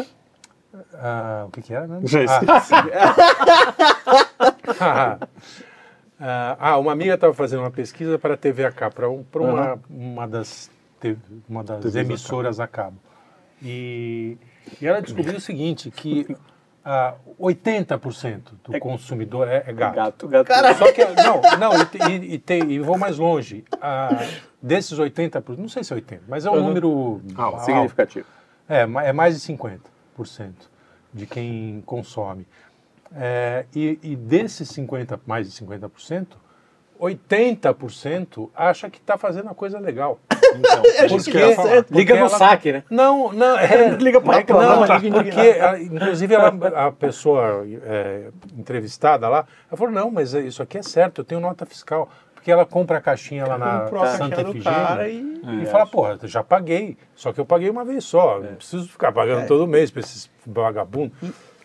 ah, 0.95 1.45
o 1.47 1.51
que, 1.51 1.63
que 1.63 1.75
era? 1.75 1.87
Né? 1.87 2.01
Já 2.05 2.21
Ah, 4.81 5.19
ah, 6.21 6.57
ah, 6.59 6.79
uma 6.79 6.93
amiga 6.93 7.15
estava 7.15 7.35
fazendo 7.35 7.61
uma 7.61 7.71
pesquisa 7.71 8.19
para 8.19 8.35
a 8.35 8.37
TV 8.37 8.65
a 8.65 8.73
cabo, 8.73 8.95
para 8.95 9.09
um, 9.11 9.23
pra 9.25 9.43
uma, 9.43 9.79
uma 9.91 10.27
das, 10.29 10.71
uma 11.49 11.63
das 11.65 11.95
emissoras 11.95 12.61
a 12.61 12.67
cabo. 12.67 12.97
E, 13.65 14.37
e 14.81 14.87
ela 14.87 15.01
descobriu 15.01 15.37
o 15.37 15.41
seguinte, 15.41 15.91
que 15.91 16.37
ah, 16.85 17.15
80% 17.41 18.41
do 18.63 18.79
consumidor 18.79 19.49
é, 19.49 19.65
é 19.67 19.73
gato. 19.73 20.29
Gato, 20.29 20.49
gato. 20.49 20.79
Só 20.79 20.93
que, 20.93 21.05
não, 21.05 21.41
não 21.59 21.73
e, 21.75 22.13
e, 22.13 22.35
e 22.35 22.39
tem- 22.39 22.71
e 22.71 22.79
vou 22.79 22.99
mais 22.99 23.17
longe. 23.17 23.65
Ah, 23.81 24.11
desses 24.61 24.99
80%, 24.99 25.57
não 25.57 25.69
sei 25.69 25.83
se 25.83 25.93
é 25.93 25.97
80%, 25.97 26.21
mas 26.29 26.45
é 26.45 26.51
um 26.51 26.63
número 26.63 27.23
alto. 27.37 27.65
Significativo. 27.65 28.27
É, 28.69 28.83
é 28.83 29.13
mais 29.13 29.41
de 29.41 29.53
50% 29.55 29.79
de 31.13 31.27
quem 31.27 31.83
consome. 31.87 32.47
É, 33.17 33.65
e, 33.75 33.99
e 34.03 34.17
desses 34.17 34.69
50, 34.71 35.21
mais 35.27 35.51
de 35.51 35.65
50%, 35.65 36.27
80% 37.01 38.51
acha 38.55 38.91
que 38.91 38.99
está 38.99 39.17
fazendo 39.17 39.49
a 39.49 39.55
coisa 39.55 39.79
legal. 39.79 40.19
Então, 40.59 40.83
Acho 41.05 41.09
Por 41.17 41.25
que 41.25 41.31
que 41.33 41.39
tá 41.39 41.45
ela- 41.45 41.63
certo. 41.63 41.87
porque 41.87 41.99
Liga 41.99 42.15
no 42.15 42.21
ela- 42.21 42.29
saque, 42.29 42.73
né? 42.73 42.83
Não, 42.91 43.33
não, 43.33 43.59
é, 43.59 43.91
Liga 43.99 44.21
pra 44.21 44.37
reclamar, 44.37 44.89
não, 44.89 44.97
liga 44.99 45.23
porque, 45.23 45.85
inclusive, 45.95 46.35
ela- 46.35 46.87
a 46.87 46.93
pessoa 46.93 47.67
é, 47.85 48.29
entrevistada 48.57 49.29
lá, 49.29 49.47
ela 49.71 49.77
falou, 49.77 49.93
não, 49.93 50.11
mas 50.11 50.33
isso 50.35 50.63
aqui 50.63 50.79
é 50.79 50.83
certo, 50.83 51.21
eu 51.21 51.25
tenho 51.25 51.41
nota 51.41 51.65
fiscal. 51.67 52.09
Porque 52.35 52.53
ela 52.53 52.67
compra 52.67 52.99
a 52.99 53.01
caixinha 53.01 53.47
lá 53.47 53.57
na 53.57 53.85
a 53.85 54.07
Santa 54.19 54.43
Efigênia 54.43 54.63
cara 54.63 55.09
e- 55.09 55.41
e 55.63 55.67
fala, 55.67 55.87
porra, 55.87 56.19
já 56.25 56.43
paguei, 56.45 56.95
só 57.15 57.33
que 57.33 57.41
eu 57.41 57.45
paguei 57.47 57.71
uma 57.71 57.87
vez 57.87 58.05
só, 58.05 58.39
não 58.39 58.57
preciso 58.57 58.87
ficar 58.87 59.13
pagando 59.13 59.47
todo 59.47 59.67
mês 59.67 59.91
para 59.91 60.01
esses 60.01 60.31
vagabundos. 60.47 61.17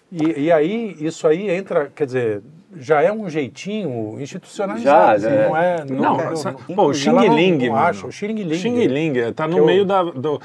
E, 0.10 0.44
e 0.46 0.52
aí, 0.54 0.96
isso 1.02 1.28
aí 1.28 1.50
entra, 1.50 1.92
quer 1.94 2.06
dizer, 2.06 2.42
já 2.78 3.02
é 3.02 3.12
um 3.12 3.28
jeitinho 3.30 4.20
institucionalizado. 4.22 5.22
Já, 5.22 5.28
assim, 5.30 5.36
é. 5.38 5.48
não 5.48 5.58
é. 5.58 5.86
Não, 5.86 6.18
não, 6.18 6.32
essa- 6.32 6.52
não- 6.52 6.76
pô, 6.76 6.84
o 6.88 6.94
Xing 6.94 7.12
não- 7.12 7.36
Ling, 7.36 7.58
não 7.68 7.74
mano. 7.74 7.86
acha, 7.88 8.06
o 8.08 8.12
Xing 8.12 8.28
Ling. 8.34 8.54
Xing 8.58 8.88
Ling, 8.88 9.34
tá 9.34 9.48
no 9.48 9.58
eu- 9.58 9.66
meio 9.66 9.86
da. 9.86 10.04
do- 10.04 10.40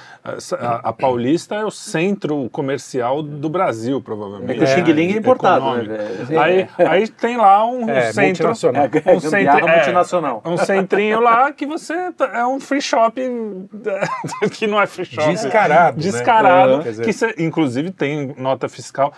a, 0.58 0.88
a 0.88 0.92
Paulista 0.92 1.54
é 1.56 1.64
o 1.64 1.70
centro 1.70 2.48
comercial 2.50 3.22
do 3.22 3.48
Brasil, 3.48 4.00
provavelmente. 4.00 4.52
É 4.52 4.54
que 4.54 4.64
o 4.64 4.66
Xing 4.66 4.92
Ling 4.92 5.12
é 5.14 5.18
importado, 5.18 5.82
né? 5.82 5.98
Aí, 6.42 6.68
aí 6.78 7.08
tem 7.08 7.36
lá 7.36 7.64
um 7.66 7.88
É, 7.90 8.12
centro. 8.12 8.26
multinacional. 8.48 8.84
É, 8.84 9.12
Um 9.16 9.20
centro, 9.20 9.68
é, 9.68 9.76
multinacional. 9.76 10.42
um 10.46 10.56
centrinho 10.56 11.20
lá 11.20 11.52
que 11.52 11.66
você. 11.66 12.10
tá- 12.12 12.30
É 12.34 12.46
um 12.46 12.58
free 12.58 12.80
shop 12.80 13.20
que 14.52 14.66
não 14.66 14.80
é 14.80 14.86
free 14.86 15.04
shop. 15.04 15.28
Descarado, 15.30 15.96
né? 15.96 16.02
Descarado. 16.02 16.82
Quer 16.82 16.90
dizer- 16.90 17.04
que 17.04 17.12
cê- 17.12 17.34
inclusive 17.38 17.90
tem 17.90 18.34
nota 18.38 18.68
fiscal. 18.68 19.12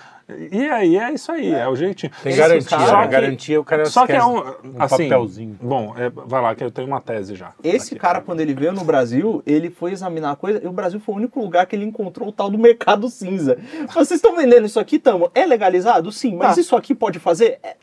E 0.50 0.64
aí 0.68 0.97
é 0.99 1.12
isso 1.12 1.30
aí, 1.30 1.52
é, 1.52 1.68
o 1.68 1.76
jeitinho. 1.76 2.11
Tem 2.21 2.33
Esse 2.33 2.40
garantia, 2.40 2.68
cara- 2.78 2.83
né? 2.83 2.88
Só 2.90 3.02
que- 3.02 3.09
garantia 3.09 3.61
o 3.61 3.64
cara 3.64 3.85
Só 3.87 4.06
que 4.06 4.12
é 4.12 4.25
um, 4.25 4.38
um 4.38 4.42
assim, 4.78 5.09
papelzinho. 5.09 5.56
Bom, 5.62 5.95
é, 5.97 6.11
vai 6.11 6.42
lá 6.42 6.52
que 6.52 6.64
eu 6.64 6.71
tenho 6.71 6.88
uma 6.88 7.00
tese 7.00 7.37
já. 7.37 7.52
Esse 7.62 7.92
Aqui. 7.95 8.00
cara, 8.00 8.21
quando 8.21 8.40
ele 8.40 8.52
veio 8.52 8.73
no 8.73 8.83
Brasil, 8.85 9.40
ele 9.47 9.71
foi 9.71 9.92
examinar 9.92 10.33
a 10.33 10.37
coisa 10.37 10.61
e 10.62 10.66
o 10.66 10.73
Brasil 10.73 10.99
foi 10.99 11.14
o 11.14 11.18
único 11.18 11.38
lugar 11.40 11.64
que 11.66 11.76
ele 11.76 11.85
encontrou 11.85 12.28
o 12.28 12.33
tal 12.33 12.50
do 12.50 12.59
mercado 12.59 13.09
cinza. 13.09 13.56
Vocês 13.95 14.18
estão 14.18 14.35
vendendo 14.35 14.66
isso 14.66 14.80
aqui, 14.80 14.99
tamo? 14.99 15.30
É 15.33 15.47
legalizado? 15.47 16.11
Sim, 16.11 16.35
mas 16.35 16.56
Tá. 16.56 16.61
isso 16.61 16.75
aqui 16.75 16.92
pode 16.92 17.21
fazer? 17.21 17.61
É, 17.62 17.76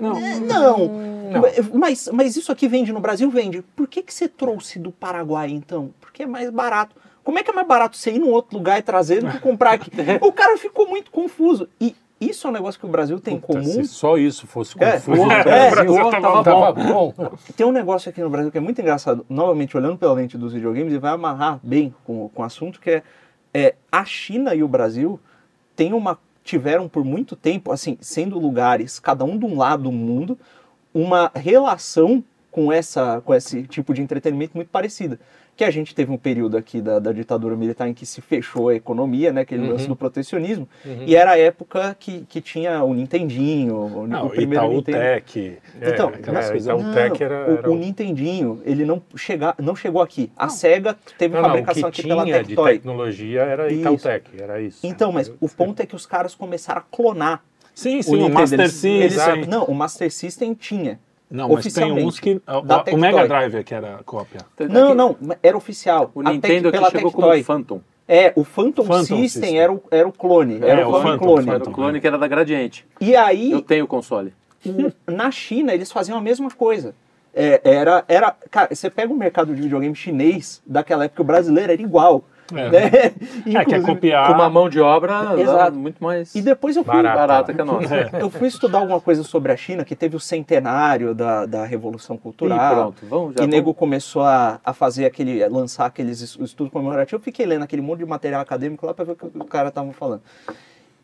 Não. 0.00 0.16
é, 0.16 0.38
não. 0.38 1.08
Mas, 1.74 2.08
mas 2.12 2.36
isso 2.36 2.52
aqui 2.52 2.68
vende 2.68 2.92
no 2.92 3.00
Brasil? 3.00 3.28
Vende. 3.28 3.60
Por 3.74 3.88
que, 3.88 4.02
que 4.02 4.14
você 4.14 4.28
trouxe 4.28 4.78
do 4.78 4.92
Paraguai, 4.92 5.50
então? 5.50 5.90
Porque 6.00 6.22
é 6.22 6.26
mais 6.26 6.48
barato. 6.48 6.94
Como 7.28 7.38
é 7.38 7.42
que 7.42 7.50
é 7.50 7.52
mais 7.52 7.68
barato 7.68 7.94
você 7.94 8.12
ir 8.12 8.18
num 8.18 8.30
outro 8.30 8.56
lugar 8.56 8.78
e 8.78 8.82
trazer 8.82 9.22
do 9.22 9.30
que 9.30 9.38
comprar 9.38 9.72
aqui? 9.72 9.90
o 10.22 10.32
cara 10.32 10.56
ficou 10.56 10.88
muito 10.88 11.10
confuso. 11.10 11.68
E 11.78 11.94
isso 12.18 12.46
é 12.46 12.50
um 12.50 12.52
negócio 12.54 12.80
que 12.80 12.86
o 12.86 12.88
Brasil 12.88 13.20
tem 13.20 13.34
em 13.34 13.38
comum. 13.38 13.62
Se 13.62 13.84
só 13.84 14.16
isso 14.16 14.46
fosse 14.46 14.74
É. 14.82 14.92
confuso, 14.92 15.30
É, 15.30 15.68
o 15.68 15.70
Brasil 15.70 16.10
tava 16.10 16.42
tava, 16.42 16.42
tava 16.42 16.72
bom. 16.72 17.12
Tem 17.54 17.66
um 17.66 17.70
negócio 17.70 18.08
aqui 18.08 18.22
no 18.22 18.30
Brasil 18.30 18.50
que 18.50 18.56
é 18.56 18.60
muito 18.62 18.80
engraçado, 18.80 19.26
novamente 19.28 19.76
olhando 19.76 19.98
pela 19.98 20.14
lente 20.14 20.38
dos 20.38 20.54
videogames, 20.54 20.94
e 20.94 20.96
vai 20.96 21.12
amarrar 21.12 21.60
bem 21.62 21.94
com, 22.02 22.30
com 22.30 22.40
o 22.40 22.44
assunto, 22.46 22.80
que 22.80 22.88
é, 22.88 23.02
é 23.52 23.74
a 23.92 24.06
China 24.06 24.54
e 24.54 24.62
o 24.62 24.68
Brasil 24.68 25.20
têm 25.76 25.92
uma, 25.92 26.18
tiveram 26.42 26.88
por 26.88 27.04
muito 27.04 27.36
tempo, 27.36 27.70
assim, 27.70 27.98
sendo 28.00 28.38
lugares, 28.38 28.98
cada 28.98 29.26
um 29.26 29.36
de 29.36 29.44
um 29.44 29.54
lado 29.54 29.82
do 29.82 29.92
mundo, 29.92 30.38
uma 30.94 31.30
relação 31.34 32.24
com, 32.50 32.72
essa, 32.72 33.20
com 33.20 33.34
esse 33.34 33.64
tipo 33.64 33.92
de 33.92 34.00
entretenimento 34.00 34.56
muito 34.56 34.70
parecida. 34.70 35.20
Que 35.58 35.64
a 35.64 35.72
gente 35.72 35.92
teve 35.92 36.12
um 36.12 36.16
período 36.16 36.56
aqui 36.56 36.80
da, 36.80 37.00
da 37.00 37.10
ditadura 37.10 37.56
militar 37.56 37.88
em 37.88 37.92
que 37.92 38.06
se 38.06 38.20
fechou 38.20 38.68
a 38.68 38.76
economia, 38.76 39.32
né, 39.32 39.40
aquele 39.40 39.68
lance 39.68 39.88
do 39.88 39.96
protecionismo, 39.96 40.68
e 41.04 41.16
era 41.16 41.32
a 41.32 41.36
época 41.36 41.96
que, 41.98 42.20
que 42.28 42.40
tinha 42.40 42.80
o 42.84 42.94
Nintendinho, 42.94 43.74
o, 43.74 44.06
Não, 44.06 44.26
o 44.26 44.30
primeiro 44.30 44.64
Itaú 44.66 44.72
Nintendo. 44.76 44.98
Tech. 44.98 45.58
Então, 45.82 46.08
aquelas 46.10 46.46
é, 46.46 46.50
coisas. 46.50 46.66
Itaú 46.66 46.80
Não, 46.84 46.94
Tech 46.94 47.20
era- 47.24 47.34
o, 47.50 47.58
era 47.58 47.70
o 47.70 47.72
o- 47.72 47.76
Nintendinho, 47.76 48.62
ele 48.64 48.84
não, 48.84 49.02
chega, 49.16 49.52
não 49.58 49.74
chegou 49.74 50.00
aqui. 50.00 50.30
A 50.36 50.48
SEGA 50.48 50.96
teve 51.18 51.34
Não, 51.34 51.42
não, 51.42 51.48
o 51.48 51.52
que 51.54 51.58
fabricação 51.58 51.88
aqui 51.88 52.02
pela 52.04 52.22
tinha 52.22 52.40
de 52.40 52.46
Tectoy. 52.50 52.72
tecnologia 52.74 53.40
era 53.42 53.66
Isso. 53.72 53.80
Itautec, 53.80 54.30
era 54.40 54.60
isso. 54.62 54.86
Então, 54.86 55.10
mas 55.10 55.28
o 55.40 55.48
ponto 55.48 55.80
é 55.82 55.86
que 55.86 55.96
os 55.96 56.06
caras 56.06 56.36
começaram 56.36 56.82
a 56.82 56.84
clonar 56.88 57.42
Sim, 57.74 58.00
sim, 58.00 58.10
o 58.12 58.14
o, 58.14 58.16
Nintendo. 58.28 58.38
Master 58.38 58.70
System. 58.70 59.46
não, 59.48 59.64
o 59.64 59.74
Master 59.74 60.12
System 60.12 60.54
tinha. 60.54 61.00
Não, 61.30 61.48
mas 61.50 61.72
tem 61.72 61.92
uns 61.92 62.18
que. 62.18 62.40
O, 62.46 62.60
da 62.62 62.78
o 62.78 62.82
Tectoy. 62.84 63.00
Mega 63.00 63.28
Drive 63.28 63.54
é 63.56 63.62
que 63.62 63.74
era 63.74 64.00
cópia. 64.04 64.40
Não, 64.68 64.94
não, 64.94 65.16
era 65.42 65.56
oficial. 65.56 66.10
O 66.14 66.22
Tec- 66.22 66.32
Nintendo 66.32 66.68
aqui 66.68 66.78
pela 66.78 66.90
chegou 66.90 67.12
como 67.12 67.44
Phantom. 67.44 67.80
É, 68.06 68.32
o 68.34 68.42
Phantom, 68.44 68.84
Phantom 68.84 69.04
System, 69.04 69.28
System. 69.28 69.60
Era, 69.60 69.70
o, 69.72 69.82
era 69.90 70.08
o 70.08 70.12
clone. 70.12 70.56
Era 70.62 70.80
É, 70.80 70.86
o 70.86 70.88
o 70.88 70.92
clone. 70.92 71.04
Phantom, 71.04 71.18
clone. 71.26 71.50
Era 71.50 71.62
o 71.64 71.72
clone 71.72 72.00
que 72.00 72.06
era 72.06 72.16
da 72.18 72.26
Gradiente. 72.26 72.86
E 72.98 73.14
aí, 73.14 73.52
Eu 73.52 73.60
tenho 73.60 73.84
o 73.84 73.88
console. 73.88 74.32
o- 74.64 74.90
na 75.12 75.30
China, 75.30 75.74
eles 75.74 75.92
faziam 75.92 76.16
a 76.16 76.20
mesma 76.20 76.50
coisa. 76.50 76.94
É, 77.34 77.60
era, 77.62 78.02
era, 78.08 78.34
cara, 78.50 78.74
você 78.74 78.88
pega 78.88 79.12
o 79.12 79.16
mercado 79.16 79.54
de 79.54 79.60
videogame 79.60 79.94
chinês 79.94 80.62
daquela 80.66 81.04
época, 81.04 81.20
o 81.20 81.24
brasileiro 81.26 81.70
era 81.72 81.82
igual. 81.82 82.24
É. 82.54 82.70
Né? 82.70 83.58
É, 83.60 83.64
que 83.64 83.74
é 83.74 83.80
copiar. 83.82 84.26
Com 84.28 84.32
uma 84.34 84.48
mão 84.48 84.68
de 84.68 84.80
obra 84.80 85.38
Exato. 85.38 85.76
muito 85.76 86.02
mais 86.02 86.34
E 86.34 86.40
depois 86.42 86.76
eu 86.76 86.84
fui, 86.84 86.94
Barato. 86.94 87.16
barata 87.18 87.54
que 87.54 87.60
a 87.60 87.64
nossa. 87.64 88.10
eu 88.18 88.30
fui 88.30 88.48
estudar 88.48 88.78
alguma 88.78 89.00
coisa 89.00 89.22
sobre 89.22 89.52
a 89.52 89.56
China, 89.56 89.84
que 89.84 89.94
teve 89.94 90.16
o 90.16 90.20
centenário 90.20 91.14
da, 91.14 91.44
da 91.46 91.64
Revolução 91.64 92.16
E 92.16 92.18
Cultural. 92.18 92.74
pronto, 92.92 93.06
vamos 93.06 93.34
já. 93.36 93.44
E 93.44 93.46
nego 93.46 93.74
começou 93.74 94.22
a, 94.22 94.60
a 94.64 94.72
fazer 94.72 95.04
aquele, 95.04 95.42
a 95.44 95.48
lançar 95.48 95.86
aqueles 95.86 96.20
es- 96.20 96.38
estudos 96.40 96.72
comemorativos. 96.72 97.12
Eu 97.20 97.24
fiquei 97.24 97.44
lendo 97.44 97.62
aquele 97.64 97.82
monte 97.82 97.98
de 97.98 98.06
material 98.06 98.40
acadêmico 98.40 98.86
lá 98.86 98.94
para 98.94 99.04
ver 99.04 99.12
o 99.12 99.16
que 99.16 99.26
o 99.26 99.44
cara 99.44 99.70
tava 99.70 99.92
falando. 99.92 100.22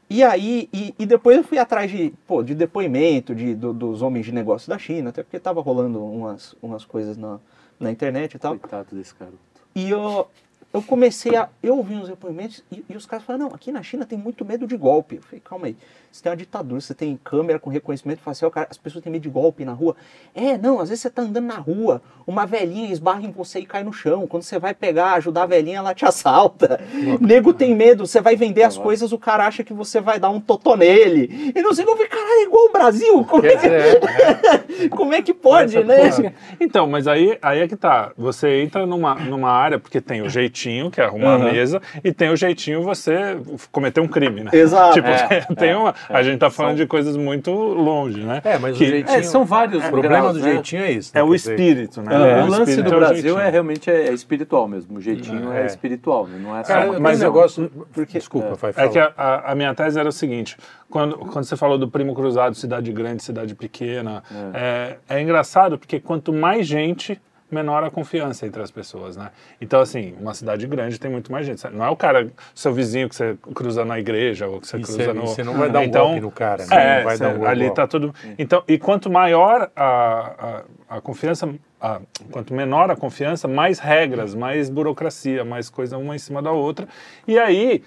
E 0.09 0.23
aí, 0.23 0.69
e, 0.73 0.95
e 0.99 1.07
depois 1.07 1.37
eu 1.37 1.43
fui 1.43 1.59
atrás 1.59 1.91
de, 1.91 2.13
pô, 2.27 2.43
de 2.43 2.55
depoimento 2.55 3.35
de, 3.35 3.55
do- 3.55 3.73
dos 3.73 4.03
homens 4.03 4.27
de 4.27 4.33
negócio 4.33 4.69
da 4.69 4.79
China, 4.79 5.11
até 5.11 5.23
porque 5.23 5.39
tava 5.39 5.61
rolando 5.61 6.05
umas, 6.05 6.55
umas 6.63 6.85
coisas 6.85 7.17
na, 7.17 7.39
na 7.81 7.91
internet 7.91 8.35
e 8.35 8.39
tal. 8.39 8.57
Coitado 8.59 8.95
desse 8.95 9.15
garoto. 9.19 9.39
E 9.75 9.91
eu, 9.91 10.29
eu 10.75 10.83
comecei 10.83 11.37
a. 11.37 11.49
Eu 11.63 11.77
ouvi 11.77 11.95
uns 11.95 12.09
depoimentos 12.09 12.65
e, 12.71 12.85
e 12.89 12.97
os 12.97 13.07
caras 13.07 13.25
falaram: 13.25 13.47
não, 13.47 13.55
aqui 13.55 13.71
na 13.71 13.81
China 13.81 14.05
tem 14.05 14.19
muito 14.19 14.45
medo 14.45 14.67
de 14.67 14.77
golpe. 14.77 15.17
Eu 15.17 15.23
falei: 15.23 15.41
calma 15.41 15.67
aí, 15.69 15.77
você 16.15 16.23
tem 16.23 16.31
uma 16.31 16.37
ditadura, 16.37 16.81
você 16.81 16.95
tem 16.95 17.19
câmera 17.25 17.59
com 17.59 17.69
reconhecimento 17.69 18.21
facial, 18.21 18.49
cara, 18.49 18.69
as 18.71 18.79
pessoas 18.79 19.03
têm 19.03 19.13
medo 19.13 19.23
de 19.23 19.29
golpe 19.29 19.65
na 19.65 19.73
rua. 19.73 19.97
É, 20.33 20.57
não, 20.57 20.79
às 20.79 20.89
vezes 20.89 21.03
você 21.03 21.11
tá 21.11 21.23
andando 21.23 21.47
na 21.47 21.57
rua, 21.57 22.01
uma 22.25 22.47
velhinha 22.47 22.93
esbarra 22.93 23.23
em 23.23 23.33
você 23.33 23.59
e 23.59 23.67
cai 23.67 23.83
no 23.83 23.93
chão. 23.93 24.25
Quando 24.25 24.45
você 24.45 24.57
vai 24.57 24.73
pegar, 24.73 25.15
ajudar 25.15 25.43
a 25.43 25.47
velhinha, 25.47 25.79
ela 25.79 25.93
te 25.93 26.05
assalta. 26.07 26.81
Nego 27.21 27.53
tem 27.53 27.75
medo, 27.75 28.07
você 28.07 28.21
vai 28.21 28.37
vender 28.37 28.63
as 28.63 28.79
coisas, 28.79 29.11
o 29.11 29.19
cara 29.19 29.45
acha 29.45 29.65
que 29.65 29.73
você 29.73 30.01
vai 30.01 30.21
dar 30.21 30.31
um 30.31 30.41
totô 30.41 30.77
nele. 30.77 31.53
E 31.53 31.61
não 31.61 31.75
sei, 31.75 31.85
falei: 31.85 32.07
caralho, 32.07 32.31
é 32.31 32.43
igual 32.45 32.67
o 32.67 32.73
Brasil. 32.73 33.25
Como 33.25 33.45
é 33.45 33.49
Quer 33.49 33.57
dizer, 33.57 33.73
é, 33.73 34.59
que, 34.59 34.89
como 34.95 35.15
é 35.15 35.21
que 35.21 35.35
pode, 35.35 35.77
Essa 35.79 35.85
né? 35.87 36.11
porra. 36.11 36.35
Então, 36.61 36.87
mas 36.87 37.09
aí, 37.09 37.37
aí 37.43 37.59
é 37.59 37.67
que 37.67 37.75
tá. 37.75 38.13
Você 38.17 38.61
entra 38.63 38.87
numa, 38.87 39.17
numa 39.17 39.51
área, 39.51 39.81
porque 39.81 40.01
tem 40.01 40.23
o 40.23 40.29
jeitinho, 40.29 40.93
que 40.93 41.01
é 41.01 41.05
arrumar 41.05 41.35
Aham. 41.35 41.49
a 41.49 41.53
mesa, 41.53 41.83
e 42.05 42.13
tem 42.13 42.31
o 42.31 42.37
jeitinho 42.37 42.85
você 42.85 43.37
cometer 43.73 44.01
um 44.01 44.07
crime, 44.07 44.45
né? 44.45 44.51
Exato. 44.53 44.95
Tipo, 44.95 45.09
É, 45.09 45.41
tem, 45.47 45.57
tem 45.57 45.75
uma. 45.75 45.93
A 46.09 46.23
gente 46.23 46.39
tá 46.39 46.51
falando 46.51 46.73
São- 46.77 46.85
de 46.85 46.87
coisas 46.87 47.17
muito 47.17 47.51
longe, 47.53 48.21
né? 48.23 48.41
É, 48.45 48.59
mas 48.59 48.77
Que- 48.77 48.85
o 48.85 48.87
jeitinho. 48.89 49.17
É, 49.19 49.23
são 49.23 49.45
vários 49.45 49.85
O 49.85 49.89
problema 49.91 50.17
graus, 50.21 50.35
do 50.39 50.41
né? 50.45 50.53
jeitinho 50.53 50.83
é 50.83 50.91
isso. 50.93 51.13
né? 51.15 51.21
É 51.21 51.25
o 51.25 51.35
espírito, 51.35 52.03
né? 52.03 52.15
É, 52.15 52.43
o 52.43 52.47
lance 52.47 52.71
espírito 52.71 52.91
do 52.91 52.97
é 52.97 52.99
Brasil 52.99 53.39
é 53.39 53.51
realmente 53.51 53.91
é, 53.91 54.09
é 54.09 54.13
espiritual 54.13 54.69
mesmo. 54.69 54.99
O 54.99 55.01
jeitinho 55.01 55.53
é, 55.53 55.63
É. 55.63 55.67
espiritual, 55.67 56.27
né? 56.27 56.39
não 56.41 56.57
é 56.57 56.63
só 56.65 56.73
Cara, 56.73 56.85
uma 56.87 56.93
mas 56.95 57.03
mas 57.03 57.21
um 57.21 57.25
eu- 57.25 57.29
negócio. 57.33 57.71
porque- 57.93 58.19
Desculpa, 58.19 58.55
vai 58.55 58.71
É 58.71 58.73
falar. 58.73 58.89
que 58.89 58.99
a, 58.99 59.13
a- 59.17 59.53
a 59.53 59.55
minha 59.55 59.75
tese 59.75 59.99
era 59.99 60.09
o 60.09 60.13
seguinte: 60.13 60.57
quando, 60.91 61.17
quando 61.19 61.45
você 61.45 61.57
falou 61.57 61.79
do 61.79 61.89
primo 61.89 62.15
cruzado, 62.15 62.55
cidade 62.55 62.93
grande, 62.93 63.23
cidade 63.23 63.55
pequena, 63.55 64.23
é. 64.55 64.97
É, 65.09 65.21
engraçado 65.21 65.79
porque 65.79 65.99
quanto 66.01 66.33
mais 66.33 66.67
gente, 66.67 67.21
menor 67.51 67.85
a 67.85 67.91
confiança 67.91 68.47
entre 68.47 68.61
as 68.63 68.71
pessoas, 68.71 69.17
né? 69.17 69.31
Então, 69.61 69.81
assim, 69.81 70.15
uma 70.21 70.35
cidade 70.35 70.67
grande 70.67 70.99
tem 70.99 71.11
muito 71.11 71.31
mais 71.31 71.47
gente. 71.47 71.65
Não 71.69 71.85
é 71.85 71.91
o 71.91 71.97
cara, 71.97 72.29
seu 72.55 72.73
vizinho 72.73 73.09
que 73.09 73.15
você 73.15 73.37
cruza 73.55 73.85
na 73.85 73.99
igreja 73.99 74.47
ou 74.49 74.61
que 74.61 74.67
você 74.67 74.77
E 74.79 74.83
cruza 74.83 74.99
você- 75.05 75.13
no. 75.13 75.27
você 75.27 75.45
não 75.45 75.55
vai 75.55 75.71
dar 75.71 75.81
um 75.81 75.85
então, 75.85 76.07
golpe 76.07 76.21
no 76.21 76.31
cara, 76.31 76.67
né? 76.67 77.01
É, 77.01 77.03
vai 77.05 77.17
dar 77.19 77.29
um 77.29 77.33
cê- 77.33 77.39
golpe. 77.39 77.51
ali 77.53 77.71
tá 77.75 77.87
tudo. 77.87 78.15
Então, 78.39 78.63
e 78.67 78.77
quanto 78.79 79.09
maior 79.11 79.71
a, 79.77 80.63
a, 80.89 80.97
a 80.97 81.01
confiança, 81.01 81.49
a- 81.81 82.01
quanto 82.33 82.53
menor 82.53 82.91
a 82.91 82.97
confiança, 82.97 83.47
mais 83.47 83.79
regras, 83.79 84.35
mais 84.35 84.69
burocracia, 84.69 85.45
mais 85.45 85.69
coisa 85.71 85.97
uma 85.99 86.17
em 86.17 86.19
cima 86.19 86.43
da 86.43 86.51
outra. 86.51 86.89
E 87.29 87.39
aí, 87.39 87.83